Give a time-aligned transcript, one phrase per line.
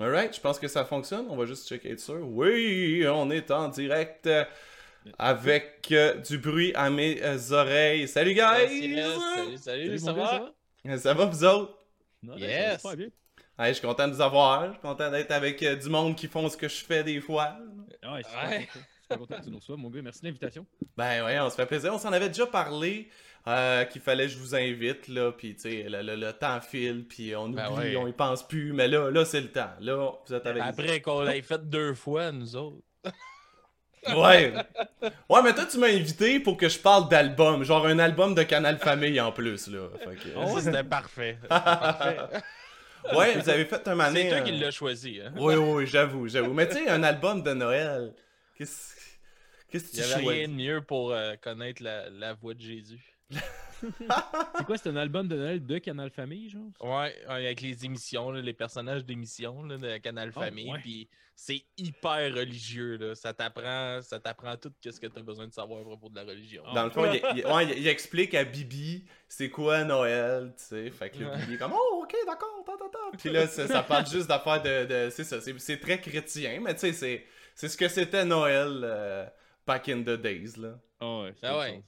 [0.00, 1.26] Alright, je pense que ça fonctionne.
[1.28, 2.20] On va juste checker être sûr.
[2.22, 4.28] Oui, on est en direct
[5.18, 8.08] avec euh, du bruit à mes euh, oreilles.
[8.08, 8.98] Salut, guys!
[9.34, 10.52] Salut, salut, ça va?
[10.98, 11.78] Ça va, vous autres?
[12.36, 12.82] yes!
[12.82, 13.08] Ça bien.
[13.66, 14.66] Je suis content de vous avoir.
[14.66, 17.20] Je suis content d'être avec euh, du monde qui font ce que je fais des
[17.20, 17.56] fois.
[18.02, 18.66] Ouais, je suis
[19.08, 20.02] content, content que tu nous reçois, mon gars.
[20.02, 20.66] Merci de l'invitation.
[20.96, 21.92] Ben ouais, on se fait plaisir.
[21.92, 23.08] On s'en avait déjà parlé.
[23.46, 27.34] Euh, qu'il fallait que je vous invite, là, puis tu sais, le, temps file, puis
[27.34, 29.70] on ben oublie, on y pense plus, mais là, là c'est le temps.
[29.80, 32.82] Là, vous êtes avec Après qu'on l'ait fait deux fois, nous autres.
[34.14, 34.52] ouais.
[35.30, 38.42] Ouais, mais toi, tu m'as invité pour que je parle d'album, genre un album de
[38.42, 39.88] Canal Famille en plus, là.
[40.36, 41.38] Oh, c'était parfait.
[43.16, 44.24] ouais, vous avez fait un mané.
[44.24, 45.20] C'est toi qui l'as choisi.
[45.20, 45.32] Hein?
[45.36, 46.52] Oui, oui, j'avoue, j'avoue.
[46.52, 48.14] Mais tu sais, un album de Noël,
[48.56, 48.94] qu'est-ce
[49.70, 52.60] que tu Il n'y avait rien de mieux pour euh, connaître la, la voix de
[52.60, 53.17] Jésus
[54.58, 56.70] c'est quoi, c'est un album de Noël de Canal Famille, genre?
[56.80, 60.72] Ouais, avec les émissions, les personnages d'émissions de Canal ah, Famille.
[60.82, 63.14] Puis c'est hyper religieux, là.
[63.14, 66.16] Ça t'apprend, ça t'apprend tout ce que tu as besoin de savoir à propos de
[66.16, 66.64] la religion.
[66.74, 70.90] Dans le fond, il, explique à Bibi c'est quoi Noël, tu sais.
[70.90, 73.16] Fait que le Bibi est comme, oh, ok, d'accord, ta, ta, ta.
[73.16, 75.10] Puis là, ça, parle juste d'affaires de.
[75.10, 77.24] c'est ça, c'est très chrétien, mais tu sais,
[77.54, 79.26] c'est ce que c'était Noël euh,
[79.66, 80.78] back in the days, là.
[81.00, 81.82] Oh, ouais, ah ouais.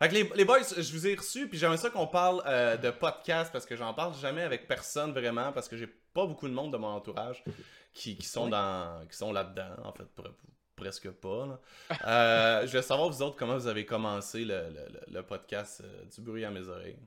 [0.00, 2.76] Fait que les, les, boys, je vous ai reçus, puis j'aimerais ça qu'on parle euh,
[2.76, 6.48] de podcast parce que j'en parle jamais avec personne vraiment parce que j'ai pas beaucoup
[6.48, 7.44] de monde de mon entourage
[7.92, 10.06] qui, qui sont dans qui sont là-dedans, en fait,
[10.74, 11.60] presque pas.
[12.06, 14.74] Euh, je vais savoir vous autres comment vous avez commencé le,
[15.06, 16.98] le, podcast euh, Du bruit à mes oreilles.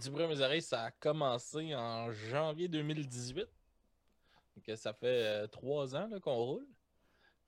[0.00, 3.46] du bruit à mes oreilles, ça a commencé en janvier 2018.
[4.56, 6.66] Donc, ça fait trois ans qu'on roule.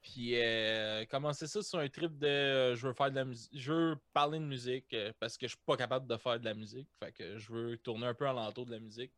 [0.05, 3.51] Puis euh, commencer ça sur un trip de euh, je veux faire de la musique,
[3.55, 6.45] je veux parler de musique euh, parce que je suis pas capable de faire de
[6.45, 6.87] la musique.
[7.03, 9.13] Fait que je veux tourner un peu alentour de la musique.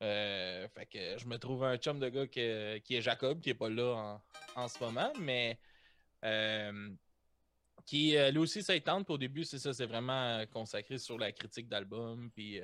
[0.00, 3.68] fait que je me trouve un chum de gars qui est Jacob, qui est pas
[3.68, 4.20] là
[4.54, 5.58] en, ce moment, mais
[7.84, 8.74] qui lui aussi ça
[9.08, 12.60] au début, c'est ça, c'est vraiment consacré sur la critique d'album, puis,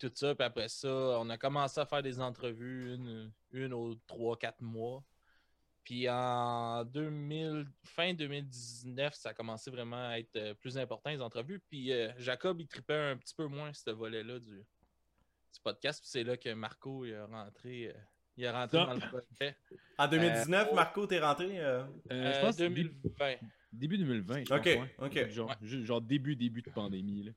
[0.00, 0.34] tout ça.
[0.34, 0.88] Puis après ça,
[1.20, 2.98] on a commencé à faire des entrevues
[3.52, 5.04] une ou trois, quatre mois.
[5.84, 11.20] Puis en 2000, fin 2019, ça a commencé vraiment à être euh, plus important, les
[11.20, 11.60] entrevues.
[11.68, 14.64] Puis euh, Jacob, il tripait un petit peu moins ce volet-là du,
[15.62, 16.00] podcast.
[16.00, 17.88] Puis c'est là que Marco est rentré.
[17.88, 17.92] Euh,
[18.36, 19.56] il est rentré dans le projet.
[19.98, 21.56] En 2019, Marco, t'es rentré
[22.10, 23.34] Je pense 2020.
[23.72, 25.28] Début 2020, je Ok, ok.
[25.28, 27.22] Genre, genre, début, début de pandémie.
[27.24, 27.32] Là.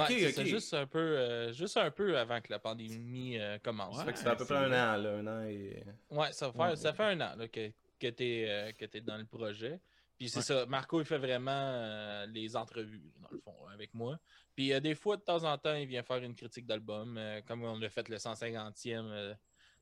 [0.00, 3.96] Ok, C'est juste un, peu, euh, juste un peu avant que la pandémie euh, commence.
[3.96, 5.84] ça fait à peu près un an, là, un an et...
[6.10, 9.24] Ouais, ça fait, ça fait un an là, que, que tu es, euh, dans le
[9.24, 9.80] projet.
[10.18, 14.18] Puis c'est ça, Marco, il fait vraiment les entrevues, dans le fond, avec moi.
[14.54, 17.20] Puis des fois, de temps en temps, il vient faire une critique d'album.
[17.48, 19.34] comme on a fait le 150e,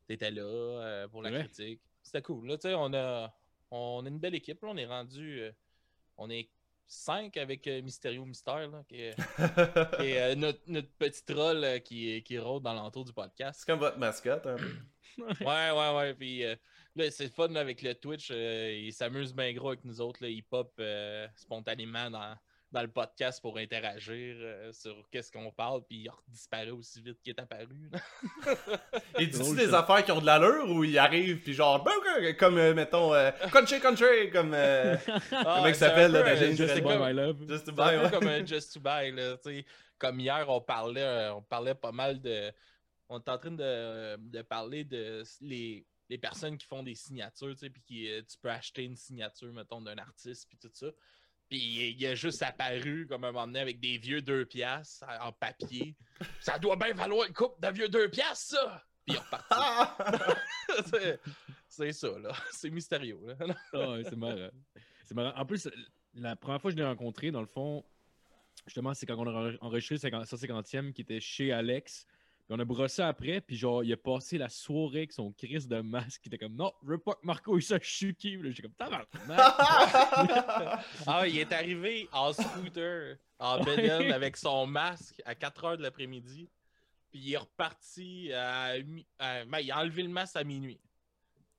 [0.06, 1.82] t'étais là pour la critique.
[2.02, 2.48] C'était cool.
[2.48, 3.34] Là, on a,
[3.70, 4.62] on a une belle équipe.
[4.62, 5.42] Là, on est rendu...
[6.16, 6.48] on est
[6.92, 9.16] 5 avec euh, Mysterio Mystère, qui est,
[9.98, 13.60] euh, notre, petit troll euh, qui, qui rôde dans l'entour du podcast.
[13.60, 15.44] C'est comme votre mascotte, un peu.
[15.44, 16.14] ouais, ouais, ouais.
[16.14, 16.42] Puis
[16.94, 18.30] là, c'est fun avec le Twitch.
[18.30, 20.22] il s'amuse bien gros avec nous autres.
[20.22, 20.80] Là, il pop
[21.34, 22.36] spontanément dans,
[22.72, 27.20] dans le podcast pour interagir euh, sur qu'est-ce qu'on parle, puis il disparaît aussi vite
[27.22, 27.90] qu'il est apparu.
[29.18, 31.84] Et dit des affaires qui ont de l'allure ou il arrive, puis genre,
[32.38, 34.56] comme, euh, mettons, euh, country, country, comme.
[35.32, 37.48] Ah, comment il s'appelle, là, Just to Buy My Love.
[37.48, 38.10] Just to Buy, ouais.
[38.10, 39.36] comme Just to Buy, là,
[39.98, 42.50] Comme hier, on parlait, on parlait pas mal de.
[43.08, 47.50] On est en train de, de parler de les, les personnes qui font des signatures,
[47.50, 50.86] tu sais, puis qui tu peux acheter une signature, mettons, d'un artiste, puis tout ça.
[51.52, 55.32] Puis il a juste apparu comme un moment donné avec des vieux deux piastres en
[55.32, 55.94] papier.
[56.40, 58.82] ça doit bien valoir une coupe de vieux deux piastres, ça!
[59.04, 60.78] Puis il est reparti.
[61.68, 62.32] c'est ça, là.
[62.52, 63.54] C'est mystérieux, là.
[63.74, 64.48] Ah c'est marrant.
[65.04, 65.38] C'est marrant.
[65.38, 65.68] En plus,
[66.14, 67.84] la première fois que je l'ai rencontré, dans le fond,
[68.64, 72.06] justement, c'est quand on a enregistré 150e qui était chez Alex
[72.54, 75.80] on a brossé après, puis genre, il a passé la soirée avec son crise de
[75.80, 76.20] masque.
[76.24, 78.38] Il était comme, non, je veux pas que Marco il soit chuki.
[78.42, 79.08] J'étais comme, tabarnak.
[81.06, 85.82] ah, il est arrivé en scooter, en bédaine, avec son masque à 4 h de
[85.82, 86.48] l'après-midi.
[87.10, 88.74] Puis il est reparti à.
[89.18, 90.80] Ben, il a enlevé le masque à minuit.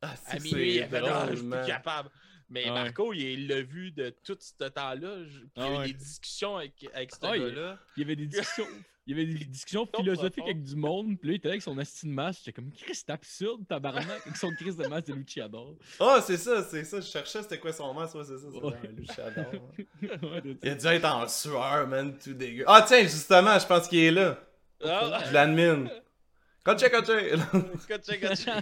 [0.01, 2.09] Ah, à minuit, il a fait, non, je suis plus capable.
[2.49, 2.71] Mais Ouais.
[2.71, 5.17] Marco, il l'a vu de tout ce temps-là.
[5.25, 5.87] il y a Ah eu ouais.
[5.87, 7.79] des discussions avec, avec ce Ah, gars-là.
[7.95, 8.67] Il y avait des discussions.
[9.05, 11.77] Il y avait des discussions philosophiques avec du monde, puis là, il était avec son
[11.77, 12.39] asti de masque.
[12.45, 15.75] J'étais comme, Chris, c'est absurde, tabarnak, avec son Chris de masque de Luciador.
[15.99, 17.01] Ah, c'est ça, c'est ça.
[17.01, 18.47] Je cherchais c'était quoi son masque, ouais, c'est ça.
[18.49, 18.73] C'est Ouais.
[19.37, 20.19] hein.
[20.23, 22.63] Ouais, Il a dû être en sueur, man, tout dégueu.
[22.65, 24.39] Ah, tiens, justement, je pense qu'il est là.
[24.85, 25.89] Ah, Je l'admine.
[26.63, 27.31] Coché, coché.
[27.89, 28.61] gotcha, gotcha.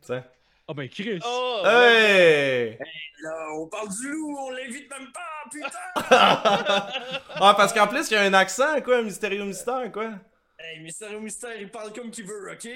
[0.00, 0.24] Tiens.
[0.72, 1.20] Ah ben, Chris!
[1.22, 1.62] Oh!
[1.66, 2.78] Hey!
[3.20, 5.68] Là, on parle du loup, on l'invite même pas, putain!
[6.10, 10.12] ah, parce qu'en plus, il y a un accent, quoi, un mystérieux mystère, quoi.
[10.58, 12.66] hey, Mystérieux Mystère, il parle comme qu'il veut, ok?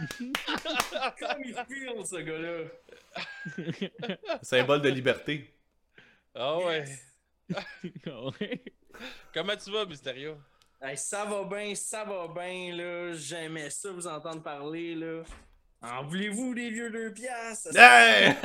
[1.20, 2.64] comme il feel, ce gars-là.
[4.42, 5.54] Symbole de liberté.
[6.34, 6.84] Ah ouais.
[8.06, 8.64] Ouais.
[9.32, 10.36] Comment tu vas, Mysterio?
[10.82, 13.12] Hey, ça va bien, ça va bien, là.
[13.12, 15.22] J'aimais ça vous entendre parler, là.
[15.82, 17.76] En voulez-vous des vieux deux piastres?
[17.76, 18.34] Hey!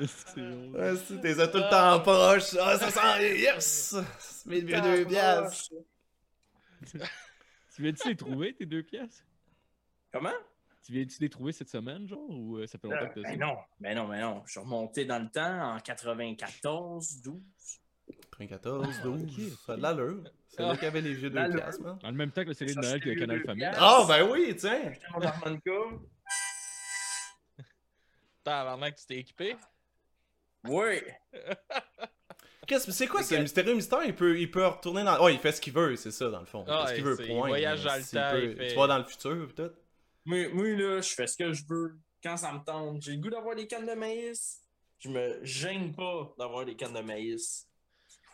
[0.00, 2.56] Ouais, si, t'es tout le temps proche.
[2.58, 3.38] Ah, ça sent.
[3.38, 3.94] Yes!
[4.46, 5.74] Mes vieux deux piastres.
[7.74, 9.22] Tu viens-tu les trouver, tes deux pièces?
[10.10, 10.32] Comment?
[10.82, 13.36] Tu viens-tu les trouver cette semaine, genre, ou euh, ça fait longtemps que t'as ça?
[13.36, 14.42] Ben non, ben non, ben non.
[14.46, 17.42] Je suis remonté dans le temps en 94, 12.
[18.22, 19.22] 94, 12.
[19.22, 19.58] ok.
[19.66, 20.24] Ça a de l'allure.
[20.50, 21.62] C'est là qu'il y avait les vieux deux L'allure.
[21.62, 21.98] piastres, man.
[22.02, 23.70] En le même temps que le série de Noël que Canal Famille.
[23.72, 24.90] Ah, ben oui, tiens.
[24.92, 25.70] J'étais mon harmonica.
[28.44, 29.56] Tabarnak, tu t'es équipé?
[30.64, 31.00] Oui.
[32.66, 34.02] Qu'est-ce que c'est quoi ce mystérieux mystère?
[34.04, 35.18] Il peut, il peut retourner dans.
[35.24, 36.64] Oh, il fait ce qu'il veut, c'est ça, dans le fond.
[36.66, 37.48] Il Ah, fait ce qu'il veut, il point.
[37.48, 39.48] voyage dans le S'il temps, peut- il fait- Tu vas dans le futur.
[40.24, 43.02] Moi, moi, là, je fais ce que je veux quand ça me tente.
[43.02, 44.62] J'ai le goût d'avoir des cannes de maïs.
[44.98, 47.66] Je me gêne pas d'avoir des cannes de maïs.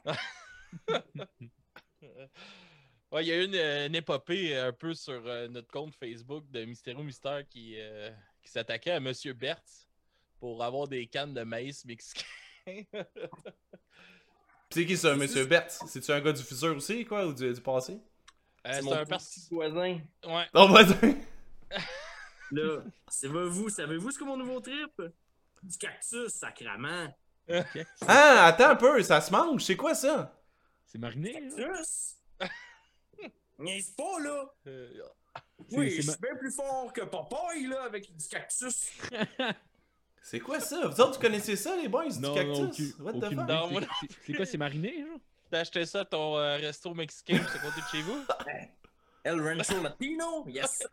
[3.13, 6.45] Ouais, il y a eu une, une épopée un peu sur euh, notre compte Facebook
[6.51, 8.11] de Mystérieux Mystère qui, euh,
[8.43, 9.87] qui s'attaquait à Monsieur Bertz
[10.41, 12.25] pour avoir des cannes de maïs mexicains.
[12.67, 12.85] Pis
[14.71, 15.71] c'est qui ça, Monsieur Bert?
[15.71, 18.01] C'est-tu un gars du futur aussi, quoi, ou du, du passé?
[18.67, 20.01] Euh, c'est un petit voisin.
[20.25, 20.47] Ouais.
[20.53, 21.17] Oh, vas-y!
[22.51, 25.01] Là, c'est vous, savez-vous ce que mon nouveau trip?
[25.63, 27.15] Du cactus, sacrament.
[28.07, 30.36] Ah, attends un peu, ça se mange, c'est quoi ça?
[30.97, 31.67] C'est mariné, là?
[31.69, 32.17] Cactus?
[33.59, 34.45] Niaise pas, là!
[34.67, 34.89] Euh,
[35.73, 38.91] Oui, c'est je ma- suis bien plus fort que Popeye, là, avec du cactus.
[40.23, 40.89] C'est quoi ça?
[40.89, 42.59] Vous autres, vous connaissez ça, les boys, du Non, cactus?
[42.59, 43.89] non, aucune, What the fuck?
[44.01, 45.19] C'est- c'est- C'est quoi, c'est mariné, genre?
[45.51, 48.25] T'as acheté ça à ton euh, resto mexicain à côté de chez vous?
[49.25, 50.79] El Rancho Latino, yes!
[50.79, 50.89] sir.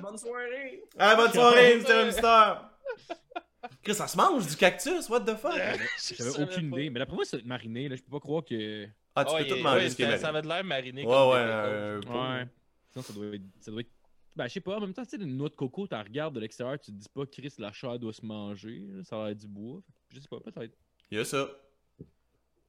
[0.00, 0.84] Bonne soirée!
[0.98, 2.70] Ah, bonne soirée, Mystérieux Mystère!
[3.82, 5.08] Chris, ça se mange du cactus?
[5.08, 5.54] What the fuck?
[5.54, 6.90] J'avais aucune idée.
[6.90, 7.96] Mais d'après moi, c'est mariné, là.
[7.96, 8.86] Je peux pas croire que.
[9.14, 10.22] Ah, tu peux tout manger ouais, ce qui est ça, mariné.
[10.22, 11.04] ça avait de l'air mariné.
[11.04, 12.08] Ouais, comme ouais, peu.
[12.08, 12.48] Ouais.
[12.90, 13.42] Sinon, ça doit être.
[13.60, 13.90] Ça doit être...
[14.36, 16.34] Ben, je sais pas, en même temps, tu sais, une noix de coco, tu regardes
[16.34, 19.26] de l'extérieur, tu te dis pas, Chris, la chair doit se manger, là, ça a
[19.28, 19.80] l'air du bois.
[20.12, 20.74] Je sais pas, peut-être.
[21.10, 21.48] Il y a ça.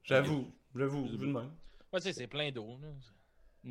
[0.02, 1.50] J'avoue, j'avoue, vu de même.
[1.92, 2.78] Ouais, tu sais, c'est plein d'eau.
[2.80, 3.70] là.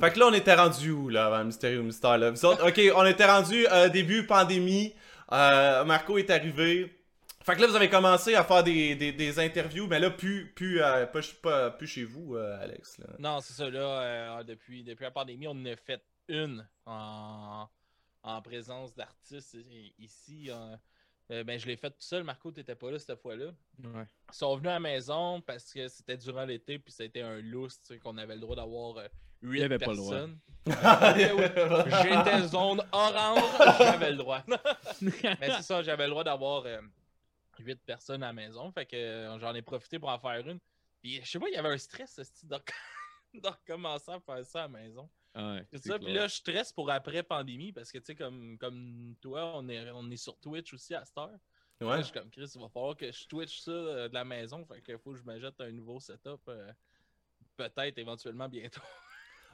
[0.00, 2.30] Fait que là, on était rendu où, là, avant le Mystérieux Mystère, là?
[2.30, 4.92] Vous autres, ok, on était rendu euh, début pandémie.
[5.32, 7.00] Euh, Marco est arrivé.
[7.42, 10.50] Fait que là, vous avez commencé à faire des, des, des interviews, mais là, plus,
[10.54, 12.98] plus, euh, pas, pas- plus chez vous, euh, Alex.
[12.98, 13.06] Là.
[13.18, 14.00] Non, c'est ça, là,
[14.38, 17.68] euh, depuis, depuis la pandémie, on en a fait une en,
[18.22, 20.46] en présence d'artistes i- ici.
[20.50, 20.74] euh,
[21.30, 23.46] euh, ben, je l'ai fait tout seul, Marco, t'étais pas là cette fois-là.
[23.82, 24.04] Ouais.
[24.30, 27.78] Ils sont venus à la maison parce que c'était durant l'été, puis c'était un lousse,
[28.02, 29.04] qu'on avait le droit d'avoir
[29.44, 30.10] euh, huit avait pas le droit.
[30.12, 30.38] personnes.
[32.02, 34.42] J'étais zone orange, j'avais le droit.
[35.02, 35.12] Mais
[35.50, 36.80] c'est ça, j'avais le droit d'avoir euh,
[37.58, 38.72] 8 personnes à la maison.
[38.72, 40.58] Fait que euh, j'en ai profité pour en faire une.
[41.02, 42.56] Puis je sais pas, il y avait un stress ce de,
[43.34, 45.08] de recommencer à faire ça à la maison.
[45.36, 49.16] Ouais, ça, puis là, je stresse pour après pandémie parce que tu sais, comme, comme
[49.20, 51.28] toi, on est, on est sur Twitch aussi à cette heure.
[51.80, 51.98] Là, Ouais.
[51.98, 54.64] je suis comme Chris, il va falloir que je Twitch ça euh, de la maison.
[54.64, 56.40] Fait que faut que je me jette un nouveau setup.
[56.48, 56.72] euh,
[57.56, 58.80] Peut-être éventuellement bientôt.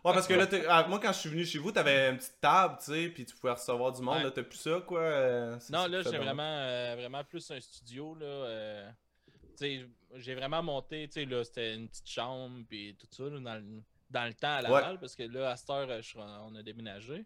[0.04, 2.40] Ouais, parce que là, ah, moi, quand je suis venu chez vous, t'avais une petite
[2.40, 4.16] table, tu sais, puis tu pouvais recevoir du monde.
[4.18, 4.24] Ouais.
[4.24, 5.00] Là, t'as plus ça, quoi.
[5.00, 8.14] euh, Non, là, j'ai vraiment, euh, vraiment plus un studio.
[8.14, 8.90] Là, euh,
[9.28, 13.24] tu sais, j'ai vraiment monté, tu sais, là, c'était une petite chambre, puis tout ça,
[13.24, 16.18] là, dans, le, dans le temps à Laval, parce que là, à cette heure, je
[16.18, 17.24] on a déménagé.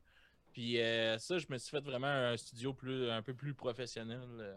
[0.52, 4.20] Puis euh, ça, je me suis fait vraiment un studio plus, un peu plus professionnel
[4.38, 4.54] euh,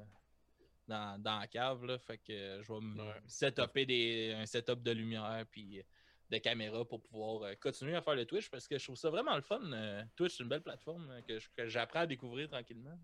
[0.88, 1.98] dans, dans la cave, là.
[1.98, 3.14] Fait que je vais me Ouais.
[3.26, 5.82] setuper des, un setup de lumière, puis
[6.30, 9.10] de caméra pour pouvoir euh, continuer à faire le Twitch, parce que je trouve ça
[9.10, 9.62] vraiment le fun.
[9.72, 12.98] euh, Twitch, c'est une belle plateforme euh, que je- que j'apprends à découvrir tranquillement.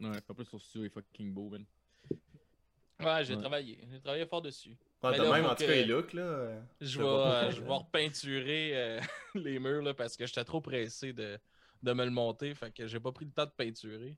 [0.00, 1.64] Ouais, pas plus sur studio est fucking beau, man.
[3.00, 3.40] Ouais, j'ai Ouais.
[3.40, 3.78] travaillé.
[3.90, 4.76] J'ai travaillé fort dessus.
[5.02, 6.60] Ouais, là, même, en tout cas, les looks, là.
[6.80, 9.00] Je vais, euh, je vais repeinturer euh,
[9.34, 11.38] les murs là, parce que j'étais trop pressé de,
[11.82, 12.54] de me le monter.
[12.54, 14.16] Fait que j'ai pas pris le temps de peinturer.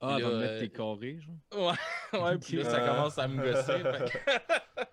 [0.00, 1.36] Ah, va mettre tes carrés, genre.
[2.12, 2.88] Ouais, ouais, puis là, ça Ah.
[2.88, 3.78] commence à me gosser.
[3.80, 4.84] fait que...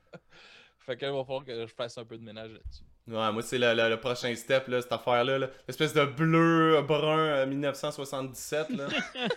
[0.79, 2.83] fait que là, il va falloir que je fasse un peu de ménage là-dessus.
[3.05, 5.37] Ouais, moi, c'est le, le- le prochain step, là, cette affaire-là.
[5.37, 5.47] là.
[5.67, 8.87] L'espèce de bleu, euh, brun euh, 1977, là.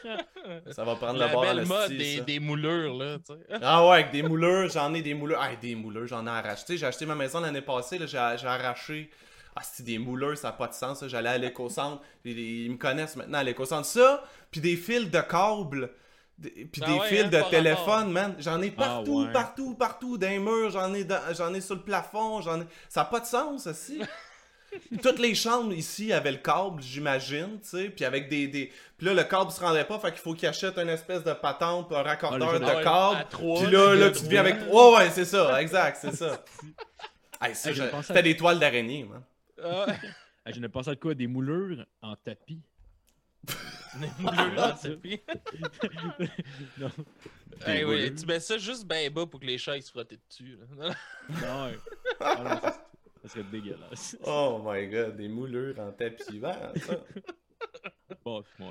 [0.73, 3.17] ça va prendre La le bord à belle mode des, des moulures, là.
[3.63, 5.41] Ah ouais, avec des mouleurs, j'en ai des mouleurs.
[5.43, 6.77] Ah, des mouleurs, j'en ai arraché.
[6.77, 9.11] J'ai acheté ma maison l'année passée, là, j'ai j'ai arraché.
[9.57, 11.05] Ah, c'est des mouleurs, ça n'a pas de sens.
[11.09, 12.03] J'allais à l'éco-centre.
[12.25, 13.87] Ils, ils me connaissent maintenant à l'éco-centre.
[13.87, 15.91] Ça, puis des fils de câbles.
[16.39, 18.35] Des- Puis Ah des ouais, fils hein, de téléphone, man.
[18.39, 19.33] J'en ai Ah partout, ouais.
[19.33, 20.19] partout, partout.
[20.19, 22.41] Dans les murs, j'en ai, j'en ai sur le plafond.
[22.43, 22.65] J'en ai...
[22.89, 24.01] Ça n'a pas de sens, aussi.
[25.03, 28.71] Toutes les chambres ici avaient le câble, j'imagine, tu sais, puis avec des, des...
[28.99, 31.33] Puis là, le câble se rendait pas, fait qu'il faut qu'il achète une espèce de
[31.33, 33.17] patente, un raccordeur Ah, de câble.
[33.17, 34.57] à Puis là, puis là, tu deviens avec...
[34.71, 36.45] Ouais, ouais, c'est ça, exact, c'est ça.
[37.41, 39.23] Hey, ça, Hey, j'ai je- pensé à- C'était des toiles d'araignée, man.
[39.63, 39.87] Ah,
[40.45, 42.61] Ah, je ne pense à quoi Des moulures en tapis.
[43.95, 45.21] des moulures dans le tapis.
[46.79, 46.91] non.
[47.67, 50.13] Eh oui, tu mets ça juste ben bas pour que les chats ils se frottent
[50.29, 50.59] dessus.
[50.79, 50.95] Là.
[51.29, 51.79] Non, ouais.
[52.21, 52.87] Ah non, ça,
[53.23, 54.17] ça serait dégueulasse.
[54.25, 56.97] Oh my god, des moulures en tapis vert, ça.
[58.25, 58.67] Bon, ouais.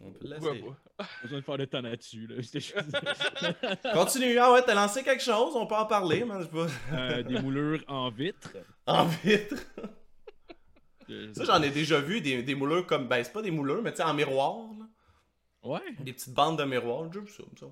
[0.00, 0.60] On peut le laisser.
[0.60, 0.76] pas?
[0.98, 2.28] Pas besoin de faire de temps là-dessus.
[2.28, 3.92] Là.
[3.94, 6.40] Continue, ah ouais, t'as lancé quelque chose, on peut en parler, man.
[6.40, 6.96] Je sais pas.
[6.96, 8.50] Euh, des moulures en vitre.
[8.86, 9.56] En vitre.
[11.10, 13.08] Euh, Ça, j'en ai déjà vu, des, des moulures comme.
[13.08, 14.84] Ben, c'est pas des moulures, mais tu sais, en miroir, là.
[15.62, 17.66] Ouais, Des petites bandes de miroir, vu ça, ça.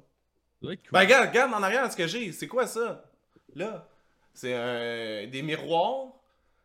[0.61, 0.77] cool.
[0.93, 2.33] Ben, regarde, regarde en arrière ce que j'ai.
[2.33, 3.05] C'est quoi ça?
[3.55, 3.89] Là.
[4.35, 6.13] C'est des miroirs,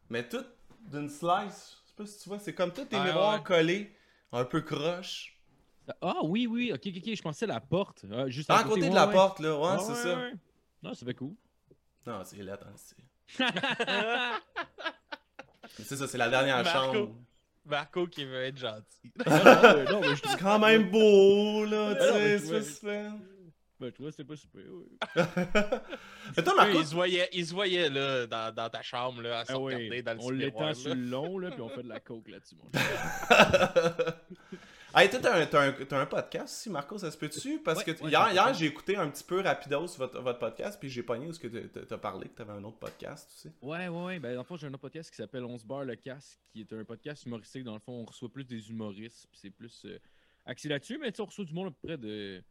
[0.10, 0.44] mais tout
[0.92, 1.78] d'une slice.
[1.86, 3.44] Je sais pas si tu vois, c'est comme tous des Ah, miroirs ouais.
[3.44, 3.96] collés,
[4.32, 5.38] un peu croche.
[6.02, 8.04] Ah oui, oui, ok, ok, ok, je pensais à la porte.
[8.12, 9.14] Ah, juste À côté de la ouais.
[9.14, 10.18] porte, là, ouais, Ah, c'est ouais, ça.
[10.18, 10.34] ouais.
[10.84, 11.34] Non, ça fait cool.
[12.06, 12.96] Non, c'est là, attends, c'est.
[15.78, 16.94] C'est ça, c'est la dernière Marco.
[16.94, 17.16] chambre.
[17.66, 19.12] Marco qui veut être gentil.
[19.26, 22.60] non, mais- je C'est quand même beau, là, tu Ah, sais, mais c'est tu pas
[22.60, 23.12] vois- super.
[23.80, 24.62] Ben, tu vois, c'est pas super.
[24.64, 25.24] Ouais.
[26.38, 29.40] Mais toi, Marco, il, se voyait, il se voyait là, dans, dans ta chambre là,
[29.40, 30.96] à se Ah ouais, regarder dans le on l'étend sur là.
[30.96, 32.70] le long, là, puis on fait de la coke là-dessus, mon.
[34.96, 37.60] hey, toi, t'as un, un, un podcast aussi, Marco, ça se peut-tu?
[37.60, 40.80] Parce Ouais, que ouais, hier, hier j'ai écouté un petit peu rapidos votre, votre podcast,
[40.80, 43.30] puis j'ai pogné où ce que t'as- t'as t'as parlé, que t'avais un autre podcast,
[43.34, 43.54] tu sais.
[43.62, 44.20] Ouais, ouais, ouais.
[44.20, 46.40] Ben, dans le fond, j'ai un autre podcast qui s'appelle On se barre le casque,
[46.52, 47.64] qui est un podcast humoristique.
[47.64, 49.98] Dans le fond, on reçoit plus des humoristes, puis c'est plus euh,
[50.46, 50.98] axé là-dessus.
[50.98, 52.44] Mais tu on reçoit du monde à peu près de,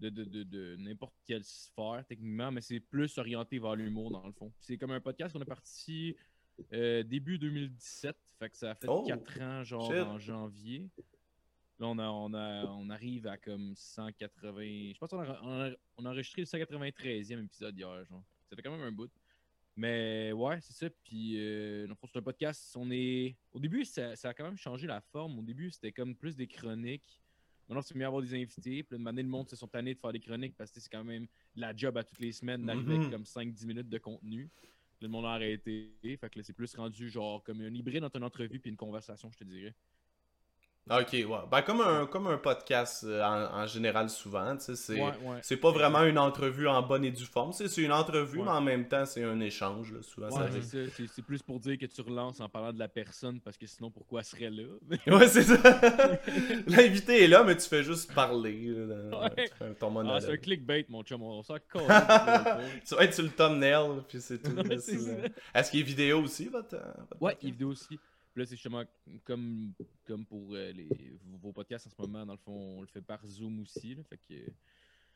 [0.00, 4.26] de, de, de, de n'importe quelle sphère, techniquement, mais c'est plus orienté vers l'humour, dans
[4.26, 4.52] le fond.
[4.60, 6.16] C'est comme un podcast qu'on a parti
[6.72, 8.16] euh, début 2017.
[8.38, 10.02] Fait que ça a fait Oh, 4 ans, genre shit.
[10.02, 10.88] en janvier.
[11.78, 14.92] Là, on, a, on, a, on arrive à comme 180.
[14.92, 18.22] Je pense qu'on a, on a, on a enregistré le 193e épisode hier, genre.
[18.48, 19.10] Ça fait quand même un bout.
[19.76, 20.86] Mais ouais, c'est ça.
[21.02, 22.76] Puis, euh, dans le fond, c'est un podcast.
[22.76, 23.36] On est...
[23.52, 25.38] Au début, ça, ça a quand même changé la forme.
[25.40, 27.20] Au début, c'était comme plus des chroniques.
[27.68, 28.84] Maintenant, c'est mieux avoir des invités.
[28.84, 30.90] Puis, de manière, le monde se sont tannés de faire des chroniques parce que c'est
[30.90, 31.26] quand même
[31.56, 34.48] la job à toutes les semaines d'arriver avec comme 5-10 minutes de contenu.
[34.96, 35.90] Puis, le monde a arrêté.
[36.02, 38.76] Fait que là, c'est plus rendu genre comme un hybride entre une entrevue puis une
[38.76, 39.74] conversation, je te dirais.
[40.90, 41.26] Ok, ouais.
[41.50, 45.00] Ben, comme un, comme un podcast euh, en, en général, souvent, tu sais, c'est.
[45.00, 45.12] Ouais,
[45.50, 45.56] ouais.
[45.56, 47.52] Pas vraiment une entrevue en bonne et due forme.
[47.54, 48.44] C'est une entrevue, Ouais.
[48.44, 49.92] mais en même temps, c'est un échange.
[49.92, 50.28] Là, souvent,
[50.60, 53.90] c'est plus pour dire que tu relances en parlant de la personne parce que sinon,
[53.90, 54.64] pourquoi elle serait là?
[55.18, 55.56] Ouais, c'est ça.
[56.66, 58.66] L'invité est là, mais tu fais juste parler.
[58.68, 59.30] là,
[59.80, 61.22] ton Ah, c'est un clickbait, mon chum.
[61.22, 61.82] On s'en colle.
[62.86, 64.54] tu vas être sur le thumbnail, puis c'est tout.
[65.54, 66.74] Est-ce qu'il y a vidéo aussi, votre.
[66.74, 67.98] euh, votre Ouais, il y a vidéo aussi.
[68.34, 68.82] Puis là, c'est justement
[69.22, 69.72] comme,
[70.04, 73.00] comme pour euh, les, vos podcasts en ce moment, dans le fond, on le fait
[73.00, 73.94] par Zoom aussi.
[73.94, 74.02] là.
[74.02, 74.50] fait que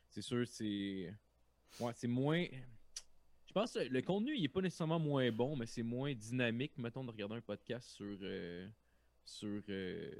[0.07, 1.13] c'est sûr, c'est.
[1.81, 2.45] Ouais, c'est moins.
[3.45, 6.71] Je pense que le contenu, il est pas nécessairement moins bon, mais c'est moins dynamique,
[6.77, 8.17] mettons, de regarder un podcast sur.
[8.21, 8.67] euh,
[9.25, 10.11] sur euh,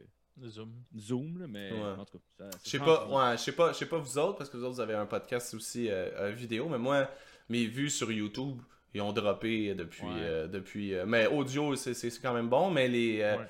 [0.46, 0.74] Zoom.
[0.98, 1.80] Zoom, là, mais Ouais.
[2.00, 2.50] en tout cas.
[2.64, 4.64] Je sais pas, ouais, je sais pas, je sais pas vous autres, parce que vous
[4.64, 7.10] autres, vous avez un podcast aussi euh, vidéo, mais moi,
[7.50, 8.62] mes vues sur YouTube,
[8.94, 10.04] ils ont droppé depuis.
[10.06, 10.12] Ouais.
[10.22, 13.22] euh, depuis euh, mais audio, c'est quand même bon, mais les.
[13.22, 13.46] euh, Ouais.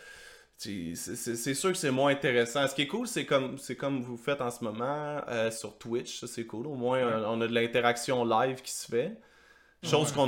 [0.57, 2.67] c'est- sûr que c'est moins intéressant.
[2.67, 5.77] Ce qui est cool, c'est comme, c'est comme vous faites en ce moment euh, sur
[5.77, 6.67] Twitch, ça c'est cool.
[6.67, 7.11] Au moins, Ouais.
[7.13, 9.17] euh, on a de l'interaction live qui se fait.
[9.81, 10.27] Chose qu'on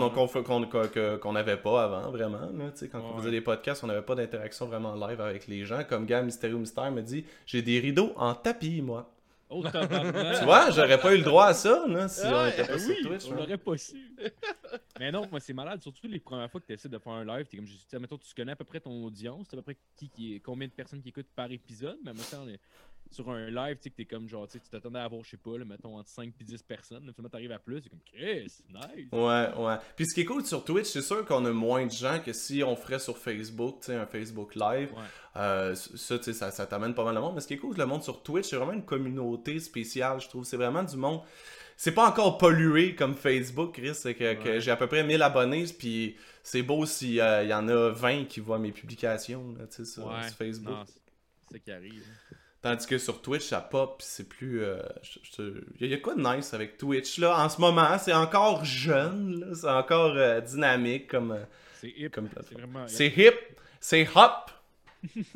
[1.34, 2.40] n'avait pas avant, vraiment.
[2.40, 5.84] Là, quand on faisait des podcasts, on n'avait pas d'interaction vraiment live avec les gens.
[5.84, 9.12] Comme Gars Mystérieux Mystère me dit J'ai des rideaux en tapis, moi.
[9.54, 9.64] Oh!
[9.64, 12.80] Tu vois, j'aurais pas eu le droit à ça là, si on était pas Ben
[12.80, 13.26] sur oui, Twitch.
[13.28, 13.38] on ouais.
[13.38, 14.16] l'aurait pas su.
[15.00, 17.26] Mais non, moi c'est malade, surtout les premières fois que tu essaies de faire un
[17.26, 19.78] live, t'es comme je mettons, tu connais à peu près ton audience, à peu près
[19.98, 22.12] qui, qui est, combien de personnes qui écoutent par épisode, mais
[22.46, 22.60] les-
[23.12, 25.38] sur un live, tu sais, que t'es comme genre, tu t'attendais à avoir, je sais
[25.38, 27.06] pas, là, mettons, entre 5 et 10 personnes.
[27.06, 29.08] Là, finalement, t'arrives à plus, c'est comme, Chris, nice.
[29.12, 29.76] Ouais, ouais.
[29.96, 32.34] Puis ce qui est cool sur Twitch, c'est sûr qu'on a moins de gens que
[32.34, 34.92] si on ferait sur Facebook, tu sais, un Facebook Live.
[34.94, 35.04] Ouais.
[35.38, 37.36] Euh, ça, tu sais, ça, ça t'amène pas mal de monde.
[37.36, 40.28] Mais ce qui est cool, le monde sur Twitch, c'est vraiment une communauté spéciale, je
[40.30, 40.44] trouve.
[40.46, 41.22] C'est vraiment du monde.
[41.78, 43.96] C'est pas encore pollué comme Facebook, Chris.
[43.96, 47.22] C'est que, j'ai à peu près 1000 abonnés, puis c'est beau s'il y
[47.54, 50.28] en a 20 qui voient mes publications, là, tu sais, sur, Ouais.
[50.28, 50.76] sur Facebook.
[50.88, 52.04] C'est ça qui arrive.
[52.32, 52.36] hein.
[52.62, 54.62] Tandis que sur Twitch, ça pop, pis c'est plus.
[54.64, 54.84] euh,
[55.80, 57.98] Il y, a quoi de nice avec Twitch, là, en ce moment?
[57.98, 61.44] C'est encore jeune, là, c'est encore euh, dynamique comme, euh,
[61.80, 62.12] C'est hip.
[62.44, 62.88] C'est vraiment.
[62.88, 63.34] C'est hip,
[63.80, 64.52] c'est hop!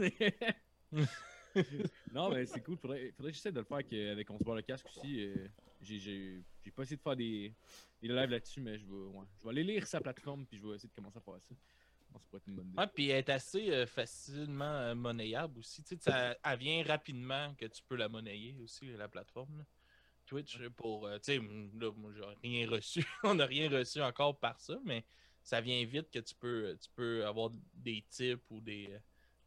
[2.14, 2.78] non, mais c'est cool.
[2.78, 5.26] Faudrait, faudrait que j'essaie de le faire avec, avec On se le casque aussi.
[5.26, 5.48] euh,
[5.82, 6.44] j'ai,
[6.76, 7.52] pas essayé de faire des,
[8.02, 10.68] des lives là-dessus, mais je vais, ouais, je vais aller lire sa plateforme puis je
[10.68, 11.56] vais essayer de commencer à faire ça.
[12.16, 12.78] Je pense que ça pourrait être une bonne idée.
[12.80, 15.84] Ouais, puis elle est assez euh, facilement euh, monnayable aussi.
[15.84, 19.58] Tu sais, ça, elle vient rapidement que tu peux la monnayer aussi, la plateforme.
[19.60, 19.64] là.
[20.26, 21.06] Twitch, pour.
[21.06, 23.06] euh, tu sais, là, moi, j'ai rien reçu.
[23.24, 25.06] On n'a rien reçu encore par ça, mais
[25.44, 28.98] ça vient vite que tu peux, tu peux avoir des tips ou des, euh,